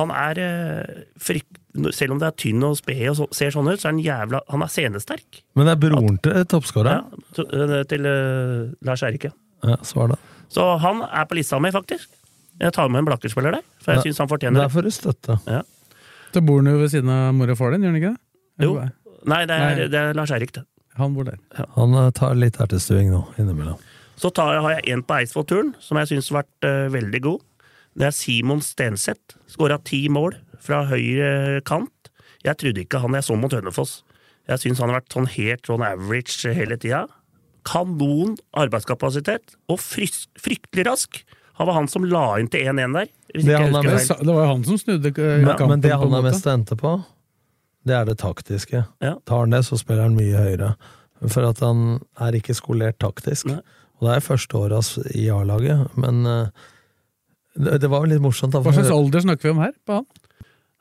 han 0.00 0.10
er 0.10 0.40
eh, 0.44 1.04
frykt... 1.22 1.60
Selv 1.90 2.14
om 2.14 2.20
det 2.22 2.28
er 2.28 2.36
tynn 2.38 2.62
og 2.62 2.76
sped 2.78 3.00
og 3.10 3.16
så, 3.18 3.26
ser 3.34 3.50
sånn 3.50 3.66
ut, 3.66 3.80
så 3.82 3.88
er 3.88 3.94
han 3.96 4.02
jævla 4.04 4.40
Han 4.52 4.62
er 4.62 4.70
scenesterk. 4.70 5.40
Men 5.58 5.66
det 5.66 5.72
er 5.74 5.80
broren 5.82 6.20
til 6.22 6.44
toppskåreren. 6.52 7.08
Ja, 7.34 7.80
til, 7.90 8.06
uh, 8.06 8.12
eh, 8.12 8.74
Lars 8.86 9.02
Eirike. 9.02 9.32
Ja, 9.66 9.80
svar 9.86 10.12
da. 10.12 10.18
Så 10.54 10.66
han 10.78 11.02
er 11.08 11.26
på 11.26 11.38
lista 11.38 11.58
mi, 11.58 11.72
faktisk. 11.74 12.12
Jeg 12.62 12.70
tar 12.76 12.90
med 12.92 13.02
en 13.02 13.08
Blakker-spiller 13.08 13.56
der, 13.56 13.64
for 13.82 13.94
jeg 13.94 14.04
Ja, 14.04 14.04
syns 14.06 14.20
han 14.22 14.30
fortjener 14.30 14.60
det. 14.60 14.68
Der 14.68 14.74
får 14.76 14.86
du 14.86 14.90
støtte. 14.94 15.38
Ja. 15.50 15.62
Så 16.34 16.42
bor 16.46 16.62
han 16.62 16.70
jo 16.70 16.78
ved 16.78 16.92
siden 16.92 17.10
av 17.10 17.34
mor 17.34 17.50
og 17.50 17.58
far 17.58 17.74
din, 17.74 17.82
gjør 17.82 17.94
han 17.94 17.98
ikke 18.02 18.12
det? 18.14 18.68
Jo. 18.68 18.76
Nei, 19.24 19.40
det 19.48 19.56
er, 19.56 19.64
Nei. 19.64 19.88
det 19.90 19.98
er 19.98 20.14
Lars 20.14 20.30
Eirik, 20.34 20.54
det. 20.54 20.62
Han 21.00 21.16
bor 21.16 21.26
der. 21.26 21.40
Han 21.74 21.96
eh, 21.98 22.12
tar 22.14 22.36
litt 22.38 22.60
ertestuing 22.62 23.10
nå, 23.10 23.24
innimellom. 23.40 23.80
Så 24.20 24.30
tar, 24.30 24.60
har 24.62 24.76
jeg 24.76 24.94
en 24.94 25.02
på 25.02 25.16
Eidsvoll-turen, 25.16 25.72
som 25.82 25.98
jeg 25.98 26.12
syns 26.12 26.30
har 26.30 26.44
vært 26.44 26.66
uh, 26.68 26.92
veldig 26.94 27.20
god. 27.24 27.42
Det 27.94 28.08
er 28.08 28.14
Simon 28.16 28.60
Stenseth. 28.64 29.36
Skåra 29.50 29.78
ti 29.86 30.06
mål 30.12 30.34
fra 30.64 30.82
høyre 30.90 31.60
kant. 31.66 31.90
Jeg 32.44 32.58
trodde 32.60 32.82
ikke 32.84 33.00
han 33.00 33.14
jeg 33.16 33.24
så 33.26 33.36
mot 33.38 33.52
Hønefoss. 33.54 34.02
Jeg 34.50 34.60
syns 34.60 34.80
han 34.82 34.90
har 34.92 34.98
vært 35.00 35.14
sånn 35.14 35.28
helt 35.36 35.68
sånn 35.70 35.84
average 35.86 36.50
hele 36.56 36.76
tida. 36.80 37.04
Kanon 37.64 38.34
arbeidskapasitet, 38.60 39.54
og 39.72 39.78
frys, 39.80 40.26
fryktelig 40.36 40.84
rask. 40.90 41.22
Han 41.56 41.68
var 41.70 41.78
han 41.78 41.88
som 41.88 42.04
la 42.04 42.24
inn 42.42 42.50
til 42.52 42.66
1-1 42.66 42.92
der. 42.98 43.08
Hvis 43.32 43.46
Det 43.46 43.84
mest- 43.84 44.18
Det 44.18 44.26
var 44.26 44.42
jo 44.44 44.50
han 44.52 44.64
som 44.64 44.76
snudde 44.78 45.14
kampen. 45.14 45.46
Ja, 45.60 45.66
men 45.66 45.80
det 45.80 45.92
han 45.92 46.12
er 46.12 46.22
mest 46.22 46.44
ente 46.46 46.76
på, 46.76 47.04
det 47.86 47.94
er 47.94 48.04
det 48.04 48.18
taktiske. 48.18 48.86
Ja. 49.00 49.14
Tar 49.24 49.38
han 49.38 49.50
det, 49.50 49.64
så 49.64 49.78
spiller 49.78 50.02
han 50.02 50.16
mye 50.16 50.36
høyere. 50.36 50.74
For 51.28 51.48
at 51.48 51.60
han 51.60 52.00
er 52.20 52.32
ikke 52.32 52.54
skolert 52.54 52.98
taktisk. 52.98 53.46
Og 53.46 54.00
det 54.02 54.16
er 54.16 54.20
første 54.20 54.52
året 54.58 54.72
hans 54.72 54.98
i 55.14 55.28
A-laget, 55.30 55.96
men 55.96 56.26
eh, 56.26 56.46
det, 57.54 57.78
det 57.84 57.90
var 57.90 58.04
jo 58.04 58.14
litt 58.14 58.24
morsomt. 58.24 58.54
Da, 58.54 58.62
Hva 58.64 58.74
slags 58.74 58.90
alder 58.94 59.22
snakker 59.26 59.48
vi 59.48 59.54
om 59.54 59.62
her 59.62 59.76
på 59.86 60.00
han? 60.00 60.08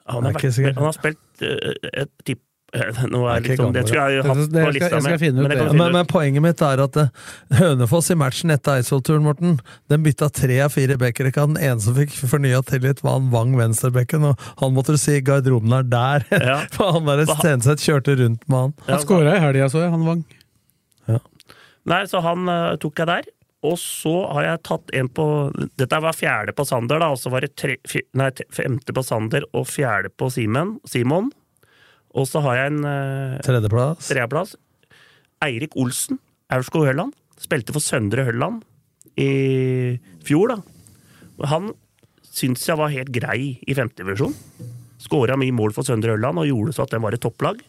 Han, 0.10 0.26
har 0.26 0.34
er 0.34 0.42
ikke 0.42 0.50
vært, 0.58 0.80
han 0.80 0.90
har 0.90 0.98
spilt 0.98 1.46
eh, 1.46 2.02
et 2.04 2.12
tipp... 2.28 2.42
Nå 3.14 3.20
er 3.30 3.36
er 3.36 3.44
litt 3.46 3.60
sånn, 3.60 3.74
det 3.76 3.84
skulle 3.86 4.06
jeg 4.10 4.24
hatt 4.26 4.30
gammel, 4.34 4.48
på 4.50 4.62
det. 4.66 4.70
lista 4.80 4.98
ut 4.98 5.36
men 5.38 5.52
men, 5.78 5.92
men 5.94 6.08
poenget 6.10 6.42
mitt 6.42 6.64
er 6.66 6.82
at 6.82 6.96
eh, 6.98 7.12
Hønefoss 7.60 8.10
i 8.10 8.18
matchen 8.18 8.50
etter 8.56 8.80
Eidsvoll-turen, 8.82 9.22
Morten, 9.28 9.60
den 9.94 10.02
bytta 10.04 10.32
tre 10.34 10.58
av 10.66 10.74
fire 10.74 10.98
backere. 10.98 11.30
Ikke 11.30 11.46
Den 11.52 11.60
eneste 11.62 11.92
som 11.92 12.00
fikk 12.00 12.18
fornya 12.18 12.64
tillit, 12.66 13.04
var 13.06 13.20
han 13.20 13.30
Wang 13.36 13.54
venstrebekken, 13.60 14.26
og 14.32 14.48
han 14.64 14.74
måtte 14.74 14.98
du 14.98 15.00
si 15.02 15.20
garderoben 15.22 15.78
er 15.78 15.86
der. 15.86 16.26
Ja. 16.34 16.58
For 16.74 16.98
han 16.98 17.06
der 17.12 17.28
Stenseth 17.30 17.86
kjørte 17.86 18.18
rundt 18.24 18.50
med 18.50 18.66
han. 18.66 18.76
Han 18.90 19.06
skåra 19.06 19.38
i 19.38 19.46
helga, 19.46 19.70
så 19.70 19.86
jeg, 19.86 19.94
han 19.94 20.10
Wang. 20.10 20.26
Nei, 21.90 22.04
så 22.08 22.24
han 22.24 22.48
uh, 22.48 22.74
tok 22.82 23.04
jeg 23.04 23.10
der. 23.10 23.32
Og 23.64 23.78
så 23.80 24.12
har 24.36 24.48
jeg 24.48 24.64
tatt 24.68 24.92
en 24.98 25.08
på 25.08 25.26
Dette 25.80 26.00
var 26.04 26.18
fjerde 26.18 26.56
på 26.56 26.66
Sander, 26.68 27.00
da, 27.00 27.14
og 27.14 27.22
så 27.22 27.32
var 27.32 27.46
det 27.46 27.54
tre, 27.60 27.78
nei, 28.20 28.30
femte 28.52 28.96
på 28.96 29.04
Sander 29.08 29.48
og 29.56 29.70
fjerde 29.72 30.12
på 30.12 30.28
Simon. 30.34 30.76
Simon. 30.90 31.32
Og 32.14 32.28
så 32.30 32.44
har 32.46 32.60
jeg 32.60 32.74
en 32.74 32.84
eh, 32.86 33.40
Tredjeplass. 33.46 34.10
tredjeplass. 34.12 34.56
Eirik 35.44 35.78
Olsen, 35.80 36.20
Aurskog-Høland. 36.54 37.16
Spilte 37.42 37.74
for 37.76 37.84
Søndre 37.84 38.28
Hølland 38.28 38.62
i 39.20 40.00
fjor, 40.26 40.54
da. 40.54 41.48
Han 41.50 41.74
syns 42.34 42.64
jeg 42.68 42.80
var 42.80 42.94
helt 42.94 43.12
grei 43.14 43.58
i 43.60 43.76
femtedivisjon. 43.78 44.36
Skåra 45.04 45.36
mye 45.40 45.56
mål 45.56 45.74
for 45.76 45.86
Søndre 45.88 46.16
Hølland 46.16 46.40
og 46.40 46.48
gjorde 46.48 46.76
så 46.76 46.86
at 46.86 46.94
den 46.94 47.04
var 47.04 47.16
et 47.16 47.24
topplag. 47.24 47.60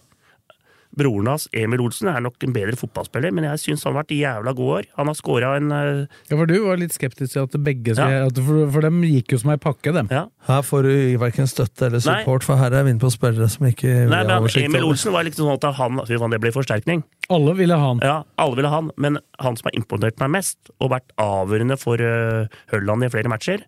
Broren 0.94 1.26
hans, 1.30 1.46
Emil 1.56 1.82
Olsen, 1.82 2.08
er 2.12 2.22
nok 2.22 2.44
en 2.46 2.52
bedre 2.54 2.76
fotballspiller, 2.78 3.32
men 3.34 3.46
jeg 3.48 3.62
syns 3.62 3.82
han 3.86 3.94
har 3.94 4.04
vært 4.04 4.14
jævla 4.14 4.52
god 4.54 4.72
år. 4.76 4.88
Han 4.98 5.10
har 5.10 5.16
skåra 5.18 5.52
en 5.58 5.72
uh... 5.74 6.20
Ja, 6.30 6.36
for 6.38 6.46
du 6.50 6.54
var 6.64 6.78
litt 6.80 6.94
skeptisk 6.94 7.32
til 7.34 7.42
at 7.42 7.56
begge 7.66 7.96
Ja. 7.98 8.06
at, 8.28 8.38
for, 8.38 8.64
for 8.74 8.86
dem 8.86 9.00
gikk 9.06 9.34
jo 9.34 9.40
som 9.42 9.52
ei 9.54 9.58
pakke, 9.60 9.94
dem. 9.96 10.10
Ja. 10.14 10.24
Her 10.48 10.62
får 10.66 10.86
du 10.86 10.92
verken 11.22 11.50
støtte 11.50 11.88
eller 11.88 12.02
Nei. 12.02 12.20
support, 12.22 12.46
for 12.46 12.60
her 12.60 12.74
er 12.74 12.86
vi 12.86 12.94
inne 12.94 13.02
på 13.02 13.10
spillere 13.12 13.48
som 13.50 13.66
ikke 13.68 13.90
Nei, 14.06 14.22
men 14.22 14.34
oversikt 14.38 14.68
Emil. 14.70 14.86
Olsen 14.88 15.14
var 15.14 15.26
liksom 15.26 15.48
sånn 15.50 15.58
at 15.58 15.80
han 15.80 16.02
Fy 16.08 16.18
faen, 16.20 16.34
det 16.34 16.40
ble 16.42 16.52
forsterkning. 16.54 17.04
Alle 17.34 17.54
ville 17.58 17.76
han. 17.80 18.02
Ja, 18.04 18.18
alle 18.40 18.58
ville 18.60 18.70
han, 18.72 18.90
men 19.00 19.18
han 19.42 19.56
som 19.58 19.70
har 19.70 19.78
imponert 19.78 20.18
meg 20.22 20.34
mest, 20.38 20.58
og 20.78 20.92
vært 20.94 21.14
avgjørende 21.20 21.78
for 21.80 22.00
uh, 22.02 22.50
Hølland 22.72 23.06
i 23.06 23.10
flere 23.12 23.30
matcher, 23.32 23.64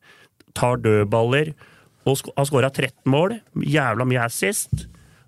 tar 0.57 0.79
dødballer, 0.85 1.55
og 2.07 2.21
sk 2.21 2.29
har 2.37 2.47
skåra 2.49 2.69
13 2.71 3.09
mål, 3.11 3.39
jævla 3.67 4.07
mye 4.07 4.27
assist, 4.29 4.87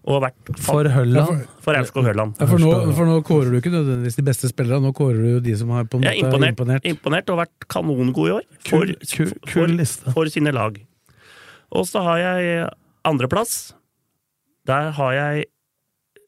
og 0.08 0.14
har 0.16 0.22
vært 0.30 0.50
For 0.64 0.88
Hølland? 0.88 1.42
For 1.60 1.76
Aurskog 1.76 2.06
Hølland. 2.08 2.38
Ja, 2.40 2.46
for, 2.48 2.62
nå, 2.62 2.70
for 2.96 3.04
nå 3.10 3.18
kårer 3.28 3.50
du 3.52 3.58
ikke 3.60 3.72
nødvendigvis 3.74 4.16
de 4.16 4.24
beste 4.24 4.48
spillerne, 4.48 4.80
nå 4.88 4.94
kårer 4.96 5.18
du 5.20 5.28
jo 5.34 5.40
de 5.44 5.52
som 5.60 5.68
har 5.76 5.84
på 5.84 5.98
en 6.00 6.06
måte 6.06 6.14
imponert, 6.22 6.54
imponert. 6.56 6.88
imponert. 6.88 7.32
og 7.34 7.40
vært 7.42 7.66
kanongod 7.68 8.30
i 8.30 8.34
år. 8.38 8.46
For, 8.64 8.88
Kul- 8.88 8.96
kul- 9.04 9.34
kul 9.52 9.76
for, 9.84 10.14
for 10.16 10.32
sine 10.32 10.54
lag. 10.56 10.80
Og 11.76 11.84
så 11.90 12.00
har 12.06 12.22
jeg 12.24 12.70
andreplass. 13.04 13.74
Der 14.68 14.90
har 14.96 15.12
jeg 15.18 15.44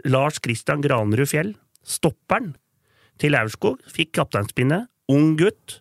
Lars 0.05 0.37
Christian 0.45 0.85
Granerud 0.85 1.29
Fjell. 1.33 1.55
Stopperen 1.85 2.53
til 3.21 3.35
Aurskog. 3.37 3.81
Fikk 3.89 4.13
kapteinspinnet. 4.21 4.89
Ung 5.09 5.33
gutt. 5.41 5.81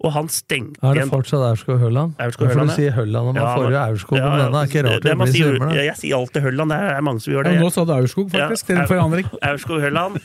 Og 0.00 0.12
han 0.14 0.28
stengte 0.32 0.80
Er 0.80 0.94
det 0.94 1.02
igjen- 1.02 1.10
fortsatt 1.12 1.42
Aurskog-Høland? 1.44 2.14
Aurskog 2.16 2.46
For 2.48 2.54
Høland, 2.54 2.70
du 2.70 2.74
sier 2.74 2.92
Hølland, 2.96 3.26
og 3.28 3.34
man 3.36 3.48
får 3.58 3.66
jo 3.70 3.76
Aurskog 3.82 4.16
om 4.16 4.38
denne. 4.38 4.50
Det 4.50 4.60
er 4.60 4.70
ikke 4.70 4.84
rart 4.86 5.02
det 5.02 5.10
det 5.10 5.16
blir 5.20 5.32
si- 5.32 5.42
svømmende. 5.42 5.74
Jeg 5.84 5.96
sier 6.00 6.14
alltid 6.16 6.42
Hølland, 6.46 6.70
det 6.72 6.78
er 6.80 7.00
mange 7.04 7.20
som 7.20 7.34
gjør 7.34 7.44
det. 7.44 7.52
Ja, 7.54 7.60
nå 7.60 7.70
sa 7.74 7.84
du 7.84 7.92
Aurskog, 7.92 8.30
faktisk, 8.30 8.66
til 8.70 8.76
en 8.80 8.86
forandring. 8.88 9.28
Aurskog 9.42 9.80
Hølland. 9.84 10.20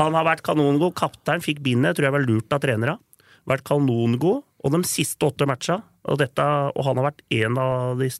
Han 0.00 0.14
har 0.14 0.24
vært 0.24 0.42
kanongod. 0.42 0.94
Kaptein 0.98 1.40
fikk 1.44 1.62
bindet, 1.62 1.94
tror 1.96 2.08
jeg 2.08 2.12
var 2.16 2.26
lurt 2.26 2.52
av 2.52 2.60
trenere. 2.60 2.98
Vært 3.46 3.62
kanongod. 3.62 4.42
Og 4.64 4.72
de 4.72 4.82
siste 4.82 5.22
åtte 5.24 5.46
matcha, 5.46 5.78
og, 6.04 6.18
dette, 6.18 6.40
og 6.42 6.84
han 6.84 6.96
har 6.96 7.12
vært 7.12 7.22
en 7.30 7.56
av 7.56 7.98
de 8.02 8.10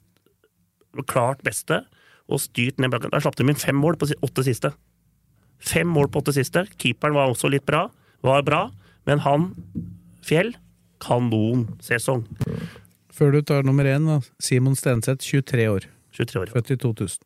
klart 1.07 1.43
beste, 1.43 1.83
og 2.29 2.39
styrt 2.39 2.79
ned 2.79 2.89
bakken. 2.93 3.11
Der 3.11 3.19
slapp 3.19 3.35
de 3.35 3.43
inn 3.43 3.55
fem 3.59 3.75
mål 3.75 3.97
på 3.99 4.07
åtte 4.23 4.43
siste. 4.47 4.71
Fem 5.59 5.87
mål 5.91 6.07
på 6.09 6.21
åtte 6.23 6.33
siste. 6.33 6.63
Keeperen 6.79 7.13
var 7.13 7.27
også 7.29 7.49
litt 7.51 7.65
bra, 7.67 7.89
var 8.23 8.41
bra, 8.43 8.69
men 9.05 9.19
han, 9.19 9.53
Fjell, 10.23 10.53
kanonsesong. 11.03 12.23
Før 13.11 13.33
du 13.35 13.41
tar 13.45 13.65
nummer 13.67 13.85
én, 13.89 14.05
da. 14.07 14.19
Simon 14.41 14.77
Stenseth, 14.79 15.25
23 15.27 15.67
år. 15.69 15.87
23 16.15 16.41
år. 16.45 16.51
Født 16.53 16.71
i 16.73 16.77
2000. 16.79 17.25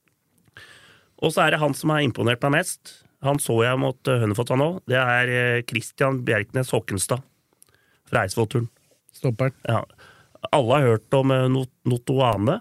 Og 1.24 1.32
så 1.32 1.46
er 1.46 1.54
det 1.56 1.62
han 1.62 1.74
som 1.78 1.94
har 1.94 2.04
imponert 2.04 2.42
meg 2.44 2.58
mest. 2.60 2.98
Han 3.26 3.40
så 3.42 3.56
jeg 3.64 3.80
mot 3.82 4.10
eh, 4.12 4.20
Hønefoss 4.22 4.52
nå. 4.60 4.68
Det 4.90 4.98
er 5.00 5.32
eh, 5.32 5.62
Christian 5.70 6.20
Bjerknes 6.28 6.74
Håkenstad 6.76 7.24
fra 8.10 8.26
Eidsvoll-turen. 8.26 8.68
Stopperen. 9.16 9.56
Ja. 9.66 9.80
Alle 10.54 10.76
har 10.82 10.90
hørt 10.92 11.16
om 11.18 11.32
eh, 11.34 11.46
Not- 11.50 11.72
Notoane. 11.90 12.60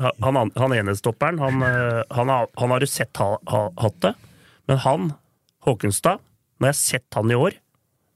Han, 0.00 0.38
an- 0.40 0.54
han 0.56 0.72
enestopperen. 0.72 1.38
han, 1.42 1.60
han, 1.60 2.30
har, 2.32 2.48
han 2.56 2.72
har 2.72 2.80
du 2.80 2.88
sett 2.88 3.20
ha, 3.20 3.34
ha, 3.52 3.66
hatt 3.84 3.98
det. 4.06 4.14
Men 4.70 4.80
han, 4.86 5.10
Håkenstad, 5.68 6.22
når 6.56 6.70
jeg 6.70 6.74
har 6.74 6.80
sett 6.80 7.18
han 7.18 7.30
i 7.30 7.36
år, 7.36 7.58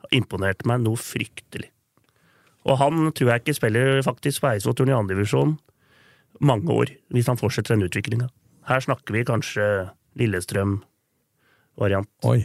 har 0.07 0.17
imponert 0.17 0.65
meg 0.67 0.81
noe 0.87 0.97
fryktelig. 0.97 1.69
Og 2.65 2.79
han 2.81 3.11
tror 3.13 3.31
jeg 3.35 3.43
ikke 3.45 3.55
spiller 3.59 4.01
faktisk 4.07 4.41
på 4.41 4.49
Eidsvoll-turen 4.55 4.89
i 4.93 4.97
andredivisjon 4.97 5.59
mange 6.41 6.73
år, 6.73 6.91
hvis 7.15 7.29
han 7.31 7.37
fortsetter 7.39 7.77
den 7.77 7.85
utviklinga. 7.87 8.29
Her 8.67 8.81
snakker 8.81 9.13
vi 9.15 9.25
kanskje 9.29 9.67
Lillestrøm-variant. 10.19 12.09
Oi. 12.25 12.45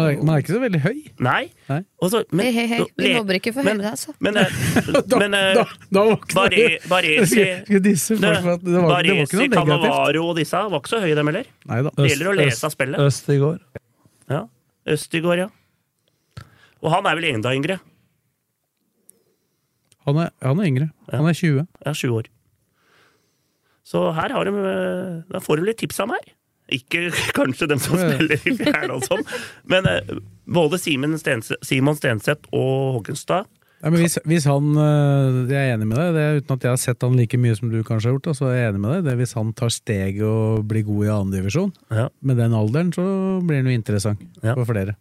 Man 0.00 0.30
er, 0.32 0.40
ikke 0.40 0.54
så 0.54 0.60
veldig 0.62 0.80
høy. 0.80 0.98
Nei. 1.20 1.50
Og 2.00 2.10
så- 2.10 2.24
men- 2.32 2.46
Hei, 2.46 2.52
hei, 2.52 2.66
hei. 2.66 2.78
Vi 2.96 3.12
mobber 3.14 3.34
ikke 3.36 3.52
for 3.52 3.62
høyde, 3.62 3.84
altså. 3.90 4.14
Men, 4.20 4.36
eh, 4.38 4.46
men 5.20 5.34
eh, 5.34 5.54
Da, 5.54 5.64
da 5.92 6.16
Baresi. 6.88 7.44
Cannavaro 9.58 10.28
og 10.30 10.36
disse 10.38 10.52
var 10.70 10.80
ikke 10.80 10.88
så 10.94 11.00
høye, 11.02 11.14
dem 11.18 11.26
heller. 11.26 11.44
Det 11.96 12.10
gjelder 12.14 12.30
å 12.32 12.36
lese 12.38 12.64
av 12.64 12.70
spillet. 12.72 12.98
Øst 12.98 13.28
i 13.28 13.38
går. 13.42 13.58
Ja. 14.30 14.46
Østigård, 14.88 15.38
ja. 15.38 15.48
Og 16.82 16.90
han 16.94 17.04
er 17.06 17.14
vel 17.18 17.24
enda 17.34 17.52
yngre. 17.52 17.80
Han 20.08 20.16
er, 20.24 20.30
han 20.42 20.60
er 20.62 20.68
yngre. 20.70 20.90
Han 21.12 21.26
er 21.28 21.36
20. 21.36 21.66
Ja, 21.86 21.92
20 21.92 22.14
år. 22.22 22.28
Så 23.90 24.02
her 24.14 24.32
har 24.36 24.46
de 24.46 24.52
eh, 24.54 25.22
Da 25.32 25.40
får 25.42 25.60
du 25.60 25.66
litt 25.66 25.80
tips 25.82 26.00
av 26.04 26.10
meg. 26.12 26.32
Ikke 26.70 27.08
kanskje 27.38 27.66
dem 27.70 27.80
som 27.82 27.96
Ja, 27.98 28.06
ja. 28.06 28.18
spiller 28.18 28.44
i 28.46 28.56
fjerde 28.60 28.92
og 28.94 29.02
sånn, 29.08 29.24
men 29.70 29.88
eh, 29.90 30.12
både 30.46 30.78
Simon 30.78 31.16
Stenseth, 31.18 31.58
Simon 31.66 31.96
Stenseth 31.98 32.46
og 32.54 33.00
Håkenstad 33.00 33.48
Ja, 33.82 33.90
men 33.90 33.98
hvis, 34.04 34.18
hvis 34.28 34.46
han 34.46 34.68
øh, 34.78 35.40
Jeg 35.50 35.58
er 35.58 35.74
enig 35.74 35.88
med 35.90 35.98
deg, 35.98 36.12
det 36.14 36.22
er 36.28 36.38
uten 36.38 36.54
at 36.54 36.66
jeg 36.68 36.74
har 36.76 36.80
sett 36.84 37.02
han 37.06 37.16
like 37.18 37.40
mye 37.42 37.56
som 37.58 37.72
du 37.72 37.80
kanskje 37.82 38.10
har 38.12 38.16
gjort. 38.18 38.30
Så 38.38 38.46
er 38.52 38.58
jeg 38.60 38.70
enig 38.74 38.82
med 38.84 38.92
deg. 38.94 39.04
Det 39.08 39.12
er 39.16 39.20
Hvis 39.24 39.34
han 39.40 39.50
tar 39.58 39.72
steget 39.74 40.22
og 40.28 40.62
blir 40.70 40.84
god 40.86 41.06
i 41.08 41.12
annendivisjon, 41.16 41.72
Ja. 41.90 42.06
med 42.22 42.38
den 42.38 42.54
alderen, 42.54 42.92
så 42.94 43.04
blir 43.42 43.62
han 43.64 43.70
jo 43.72 43.78
interessant 43.80 44.22
for 44.44 44.68
flere. 44.68 44.94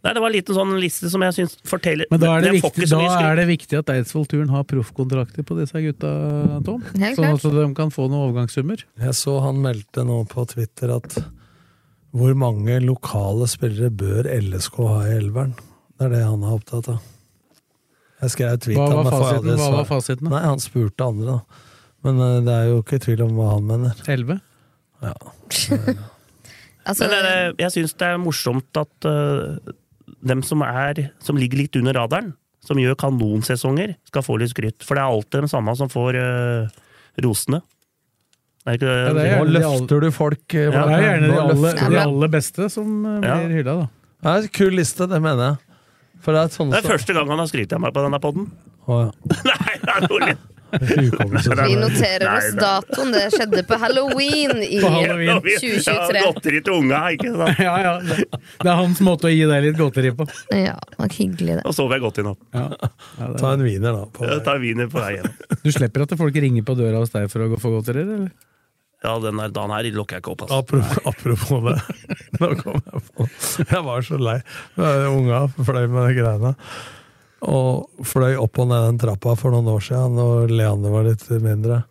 Nei, 0.00 0.14
det 0.16 0.20
var 0.22 0.30
en 0.30 0.32
liten 0.32 0.56
sånn 0.56 0.70
liste 0.80 1.10
som 1.12 1.20
jeg 1.26 1.34
syns 1.36 1.58
forteller 1.68 2.08
Men 2.08 2.22
da 2.22 2.30
er 2.38 2.46
det, 2.46 2.54
viktig, 2.56 2.86
da 2.88 3.00
er 3.20 3.36
det 3.36 3.44
viktig 3.50 3.80
at 3.82 3.90
Eidsvoll-turen 3.92 4.48
har 4.48 4.64
proffkontrakter 4.68 5.44
på 5.44 5.58
disse 5.58 5.82
gutta, 5.84 6.12
Tom. 6.64 6.86
Sånn 7.18 7.34
at 7.34 7.44
de 7.44 7.66
kan 7.76 7.92
få 7.92 8.06
noen 8.08 8.30
overgangssummer. 8.30 8.86
Jeg 9.04 9.16
så 9.18 9.36
han 9.44 9.60
meldte 9.60 10.06
nå 10.08 10.22
på 10.30 10.46
Twitter 10.48 10.94
at 10.96 11.18
hvor 12.16 12.32
mange 12.34 12.80
lokale 12.82 13.46
spillere 13.50 13.92
bør 13.92 14.26
LSK 14.40 14.78
ha 14.82 15.00
i 15.06 15.16
elveren? 15.18 15.52
Det 16.00 16.08
er 16.08 16.14
det 16.16 16.22
han 16.24 16.46
er 16.48 16.54
opptatt 16.56 16.88
av. 16.94 17.02
Jeg 18.20 18.34
skrev 18.34 18.56
tweet 18.64 18.80
Hva 18.80 19.02
var 19.04 19.12
fasiten? 19.14 19.52
Hva 19.60 19.68
var 19.74 19.88
fasiten, 19.88 20.26
da? 20.26 20.32
Nei, 20.32 20.40
han 20.48 20.62
spurte 20.64 21.06
andre, 21.06 21.36
da. 21.36 21.66
Men 22.06 22.24
eh, 22.24 22.38
det 22.46 22.54
er 22.56 22.70
jo 22.70 22.80
ikke 22.80 23.00
tvil 23.04 23.26
om 23.26 23.36
hva 23.36 23.50
han 23.52 23.68
mener. 23.68 24.00
Elleve? 24.08 24.40
Ja. 25.04 25.12
Altså, 26.88 27.06
Men 27.12 27.26
det, 27.26 27.32
jeg 27.60 27.72
syns 27.74 27.92
det 28.00 28.06
er 28.08 28.16
morsomt 28.18 28.78
at 28.80 29.06
eh, 29.06 29.74
dem 30.22 30.42
som, 30.46 30.62
er, 30.66 31.10
som 31.24 31.36
ligger 31.40 31.58
litt 31.62 31.76
under 31.80 31.96
radaren, 31.96 32.32
som 32.64 32.76
gjør 32.76 32.96
kanonsesonger, 33.00 33.94
skal 34.10 34.22
få 34.26 34.36
litt 34.40 34.52
skryt. 34.52 34.84
For 34.84 34.94
det 34.98 35.02
er 35.04 35.14
alltid 35.14 35.46
de 35.46 35.48
samme 35.52 35.72
som 35.78 35.88
får 35.88 36.18
uh, 36.20 36.80
rosene. 37.24 37.62
Er 38.68 38.76
ikke 38.76 38.90
Ja, 38.92 39.12
det 39.16 39.22
er 39.24 39.30
gjerne 39.30 39.46
nå 39.48 39.54
løfter 39.56 40.02
du 40.04 40.10
folk. 40.12 40.44
eh, 40.54 40.66
Ja, 40.68 40.82
det 40.84 40.98
er 40.98 41.06
gjerne 41.06 41.30
de 41.32 41.38
aller, 41.40 41.78
de 41.94 42.00
aller 42.02 42.28
beste 42.28 42.68
som 42.70 42.90
Ja. 43.24 43.38
blir 43.40 43.56
hylla, 43.62 43.74
da. 43.80 43.88
Det 44.20 44.28
er 44.34 44.42
en 44.44 44.48
kul 44.60 44.76
liste, 44.76 45.06
det 45.08 45.20
mener 45.24 45.46
jeg. 45.46 45.56
For 46.20 46.36
det 46.36 46.42
er 46.44 46.48
Det 46.68 46.84
er 46.84 46.88
første 46.90 47.14
gang 47.16 47.28
han 47.32 47.38
har 47.40 47.48
skrytt 47.48 47.72
av 47.72 47.80
meg 47.80 47.94
på 47.96 48.02
denne 48.04 48.20
poden. 48.20 48.50
Oh, 48.86 49.06
ja. 49.06 49.10
Nei, 49.48 49.78
det 49.80 49.94
er 49.96 50.08
noe 50.08 50.20
litt 50.26 50.38
Hukommelse. 50.44 50.49
vi 51.68 51.76
noterer 51.76 52.26
oss 52.36 52.50
datoen. 52.58 53.12
Det 53.14 53.24
skjedde 53.34 53.62
på 53.68 53.78
halloween 53.82 54.62
i 54.62 54.80
På 54.82 54.92
halloween. 54.94 55.40
2023. 55.44 56.18
Ja, 56.18 56.26
godteri 56.26 56.60
til 56.66 56.76
unga, 56.76 57.00
ikke 57.16 57.32
sant? 57.34 57.62
Ja, 57.70 57.74
ja, 57.82 57.94
det, 58.00 58.66
er 58.66 58.76
hans 58.78 59.00
måte 59.04 59.28
å 59.28 59.32
gi 59.32 59.42
deg 59.50 59.64
litt 59.66 59.78
godteri 59.80 60.12
på. 60.16 60.26
Ja, 60.54 60.76
det 60.76 61.00
var 61.00 61.16
hyggelig, 61.16 61.58
det. 61.60 61.64
Og 61.68 61.76
sover 61.76 61.98
jeg 61.98 62.06
godt 62.06 62.20
i 62.22 62.26
natt. 62.26 62.44
Ja. 62.56 62.68
Ja, 63.20 63.32
Ta 63.40 63.54
en 63.56 63.64
wiener, 63.66 63.96
da. 63.96 64.06
På 64.14 64.28
ta 64.44 64.56
en 64.56 64.62
wiener 64.64 64.90
på 64.92 65.02
vei 65.02 65.16
hjem. 65.18 65.32
Du 65.64 65.72
slipper 65.74 66.06
at 66.06 66.14
folk 66.20 66.38
ringer 66.44 66.66
på 66.66 66.78
døra 66.78 67.02
hos 67.02 67.12
deg 67.14 67.28
for 67.32 67.46
å 67.46 67.60
få 67.60 67.74
godteri, 67.78 68.06
eller? 68.06 68.30
Ja, 69.00 69.14
den 69.18 69.38
der 69.40 69.52
dagen 69.56 69.72
her 69.72 69.86
lukker 69.96 70.18
jeg 70.18 70.24
ikke 70.24 70.32
opp, 70.34 70.42
altså. 70.44 70.60
Apropos, 70.60 70.98
apropos 71.08 71.62
det. 71.64 71.76
Nå 72.40 72.50
kom 72.60 72.80
jeg 72.84 73.04
på 73.16 73.28
Jeg 73.64 73.84
var 73.86 74.04
så 74.04 74.18
lei. 74.20 74.38
Unga 75.08 75.46
fløy 75.56 75.86
med 75.88 76.10
de 76.10 76.18
greiene. 76.18 76.52
Og 77.48 78.04
fløy 78.04 78.34
opp 78.36 78.60
og 78.60 78.68
ned 78.68 78.86
den 78.88 79.00
trappa 79.00 79.34
for 79.38 79.54
noen 79.54 79.70
år 79.72 79.84
siden, 79.86 80.18
når 80.18 80.52
Leander 80.52 80.92
var 80.92 81.06
litt 81.08 81.24
mindre. 81.40 81.82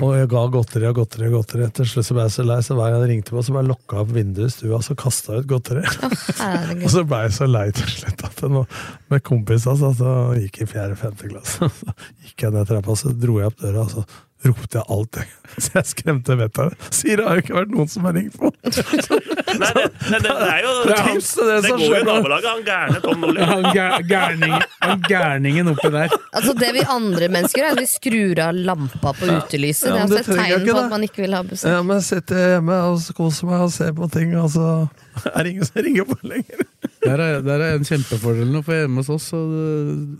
Og 0.00 0.14
jeg 0.16 0.28
ga 0.30 0.40
godteri 0.54 0.86
og 0.88 0.96
godteri 0.96 1.26
og 1.28 1.34
godteri. 1.36 1.66
Til 1.76 1.88
slutt 1.90 2.06
så 2.06 2.14
ble 2.16 2.24
jeg 2.26 2.34
så 2.36 2.44
lei, 2.46 2.58
så 2.64 2.76
hver 2.78 2.94
gang 2.94 3.04
jeg 3.04 3.10
ringte 3.10 3.34
på, 3.34 3.42
så 3.44 3.54
bare 3.56 3.68
lokka 3.68 4.00
opp 4.02 4.14
vinduet 4.14 4.48
i 4.48 4.54
stua, 4.54 4.80
så 4.86 4.96
kasta 4.98 5.36
jeg 5.36 5.44
ut 5.44 5.50
godteri. 5.50 5.84
Oh, 5.84 6.72
Og 6.84 6.88
så 6.94 7.04
ble 7.08 7.20
jeg 7.26 7.36
så 7.36 7.48
lei 7.50 7.66
til 7.76 7.92
slutt 7.92 8.24
at 8.30 8.42
nå, 8.54 8.64
med 9.12 9.24
kompisene 9.26 9.76
så, 9.82 9.92
så 9.98 10.14
gikk 10.38 10.62
jeg 10.62 10.70
i 10.70 10.72
fjerde-femte 10.74 11.30
klasse. 11.34 11.70
Så 11.80 11.94
gikk 12.24 12.46
jeg 12.46 12.54
ned 12.54 12.68
trappa, 12.70 12.94
så 12.96 13.12
dro 13.16 13.40
jeg 13.40 13.50
opp 13.50 13.60
døra, 13.60 13.84
og 13.84 13.92
så 13.92 14.02
ropte 14.46 14.78
jeg 14.78 14.84
alt. 14.94 15.16
jeg. 15.20 15.28
Så 15.64 15.70
jeg 15.74 15.88
skremte 15.90 16.36
vettet 16.38 16.60
av 16.62 16.68
det. 16.72 16.88
Sier 16.94 17.20
det 17.20 17.26
har 17.26 17.38
jo 17.38 17.42
ikke 17.44 17.56
vært 17.58 17.72
noen 17.74 17.88
som 17.90 18.06
har 18.08 18.14
ringt 18.16 18.36
på! 18.40 18.50
Nei, 19.60 19.70
det, 19.76 19.84
det, 20.06 20.20
det, 20.24 20.30
er 20.30 20.60
jo 20.62 20.70
Det 20.86 20.94
er 20.94 21.08
tips 21.10 21.30
det 21.40 21.56
det 21.64 21.72
går 21.74 21.82
jo 21.84 21.98
i 21.98 22.04
nabolaget, 22.06 22.46
han 22.48 22.62
gærne 22.68 23.00
Tom 23.04 23.24
Nordli. 23.24 23.46
Han 23.50 23.66
gær- 23.74 24.04
gærningen, 24.08 24.64
han 24.84 25.02
gærningen 25.08 25.72
oppi 25.74 25.90
der. 25.96 26.14
Altså 26.38 26.54
Det 26.60 26.70
vi 26.76 26.84
andre 26.96 27.28
mennesker 27.34 27.60
gjør, 27.62 27.68
er 27.68 27.76
at 27.76 27.82
vi 27.82 27.90
skrur 27.90 28.42
av 28.46 28.60
lampa 28.70 29.12
på 29.18 29.28
utelyset. 29.34 29.90
Ja, 29.90 29.94
det 29.94 30.00
er 30.00 30.04
altså 30.06 30.20
et 30.20 30.30
tegn 30.40 30.68
på 30.70 30.78
at 30.84 30.92
man 30.94 31.06
ikke 31.08 31.24
vil 31.26 31.36
ha 31.36 31.42
besøk. 31.50 31.72
Ja, 31.74 31.80
men 31.90 32.04
sitter 32.06 32.40
jeg 32.40 32.52
hjemme 32.56 32.78
og 32.90 33.08
koser 33.18 33.50
meg 33.50 33.64
og 33.66 33.72
ser 33.74 33.92
på 33.98 34.08
ting, 34.14 34.36
og 34.40 34.48
så 34.54 34.66
er 35.34 35.40
det 35.42 35.54
ingen 35.56 35.68
som 35.68 35.82
ringer 35.84 36.06
på 36.12 36.20
lenger. 36.30 36.62
Der 37.00 37.24
er, 37.26 37.40
der 37.44 37.64
er 37.66 37.74
en 37.80 37.86
kjempefordel 37.88 38.48
nå, 38.54 38.62
for 38.66 38.76
hjemme 38.76 39.02
hos 39.02 39.10
oss 39.12 39.30
så 39.34 39.40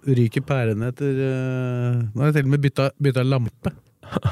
ryker 0.09 0.45
pærene 0.47 0.91
etter 0.93 1.19
øh, 1.27 2.03
Nå 2.15 2.23
har 2.25 2.31
jeg 2.31 2.41
til 2.41 2.49
og 2.49 2.53
med 2.57 2.63
bytta, 2.67 2.91
bytta 3.01 3.25
lampe. 3.27 3.73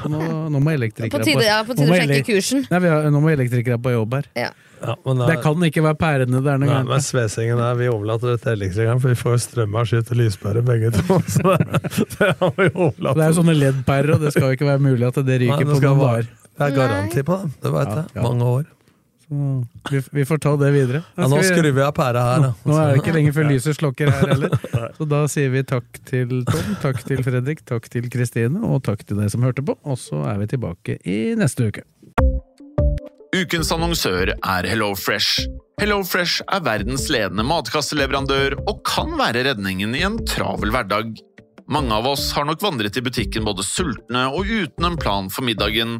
Nå, 0.09 0.21
nå 0.53 0.61
må 0.63 0.73
elektrikere 0.73 1.11
På 1.13 1.43
ja, 1.43 1.59
på 1.67 1.75
tide 1.77 1.93
å 1.93 1.99
sjekke 1.99 2.23
kursen. 2.27 2.65
Nei, 2.71 2.81
har, 2.85 3.07
nå 3.13 3.21
må 3.23 3.31
elektrikere 3.33 3.79
på 3.81 3.93
jobb 3.93 4.17
her. 4.19 4.27
Ja. 4.39 4.49
Ja, 4.79 4.95
men 5.03 5.19
Det 5.27 5.35
kan 5.43 5.63
ikke 5.67 5.83
være 5.83 5.97
pærene 5.99 6.39
der 6.43 6.59
noen 6.61 6.71
gang. 6.71 6.87
Men 6.87 7.03
svesingen 7.03 7.59
er, 7.59 7.75
vi 7.79 7.89
overlater 7.91 8.33
det 8.33 8.41
til 8.45 8.53
elektrikeren, 8.55 9.01
for 9.03 9.11
vi 9.11 9.19
får 9.19 9.41
strømmaskin 9.43 10.05
til 10.07 10.21
lyspære 10.23 10.63
begge 10.67 10.91
to. 10.95 11.19
Så 11.35 11.55
det, 11.59 11.81
det 12.15 12.31
har 12.39 12.53
vi 12.55 12.69
overlatt. 12.69 13.19
Det 13.19 13.25
er 13.25 13.33
jo 13.33 13.37
sånne 13.41 13.57
leddpærer, 13.57 14.15
og 14.15 14.23
det 14.23 14.33
skal 14.35 14.47
jo 14.47 14.59
ikke 14.59 14.69
være 14.69 14.83
mulig 14.87 15.07
at 15.09 15.19
det 15.19 15.27
Nei, 15.27 15.39
ryker 15.45 15.65
det 15.65 15.73
på 15.75 15.81
noen 15.83 16.03
dager. 16.05 16.29
Det 16.59 16.67
er 16.67 16.75
garanti 16.75 17.23
på 17.27 17.39
dem, 17.43 17.51
det 17.63 17.71
veit 17.75 17.91
Ja, 17.91 17.97
jeg. 18.01 18.15
ja. 18.15 18.23
Mange 18.23 18.51
år. 18.55 18.67
Så 19.29 19.93
vi, 19.93 20.01
vi 20.11 20.25
får 20.25 20.39
ta 20.41 20.55
det 20.57 20.71
videre. 20.73 21.03
Ja, 21.13 21.27
nå 21.29 21.39
skrur 21.45 21.69
vi 21.69 21.83
av 21.85 21.93
pæra 21.93 22.23
her, 22.25 22.45
da. 22.47 22.49
Nå 22.65 22.77
er 22.81 22.87
det 22.89 23.01
ikke 23.03 23.13
lenger 23.13 23.35
før 23.35 23.49
lyset 23.51 23.77
slokker 23.77 24.09
her 24.09 24.31
heller. 24.33 24.55
Så 24.97 25.05
da 25.09 25.21
sier 25.29 25.53
vi 25.53 25.61
takk 25.69 26.01
til 26.09 26.41
Tom, 26.49 26.71
takk 26.81 27.03
til 27.05 27.21
Fredrik, 27.25 27.61
takk 27.69 27.85
til 27.93 28.09
Kristine, 28.09 28.63
og 28.65 28.81
takk 28.87 29.05
til 29.05 29.21
deg 29.21 29.29
som 29.29 29.45
hørte 29.45 29.61
på. 29.65 29.77
Og 29.85 30.01
så 30.01 30.23
er 30.31 30.41
vi 30.41 30.49
tilbake 30.55 30.97
i 31.05 31.19
neste 31.37 31.69
uke. 31.69 31.85
Ukens 33.37 33.69
annonsør 33.75 34.33
er 34.33 34.65
HelloFresh. 34.65 35.45
HelloFresh 35.79 36.41
er 36.49 36.63
verdens 36.65 37.05
ledende 37.13 37.45
matkasseleverandør 37.45 38.57
og 38.65 38.81
kan 38.87 39.13
være 39.19 39.45
redningen 39.51 39.93
i 39.93 40.01
en 40.07 40.17
travel 40.27 40.73
hverdag. 40.73 41.13
Mange 41.69 41.93
av 41.93 42.07
oss 42.09 42.31
har 42.33 42.49
nok 42.49 42.63
vandret 42.65 42.97
i 42.97 43.03
butikken 43.05 43.45
både 43.45 43.61
sultne 43.61 44.25
og 44.33 44.49
uten 44.49 44.89
en 44.89 44.97
plan 44.97 45.29
for 45.29 45.45
middagen, 45.45 45.99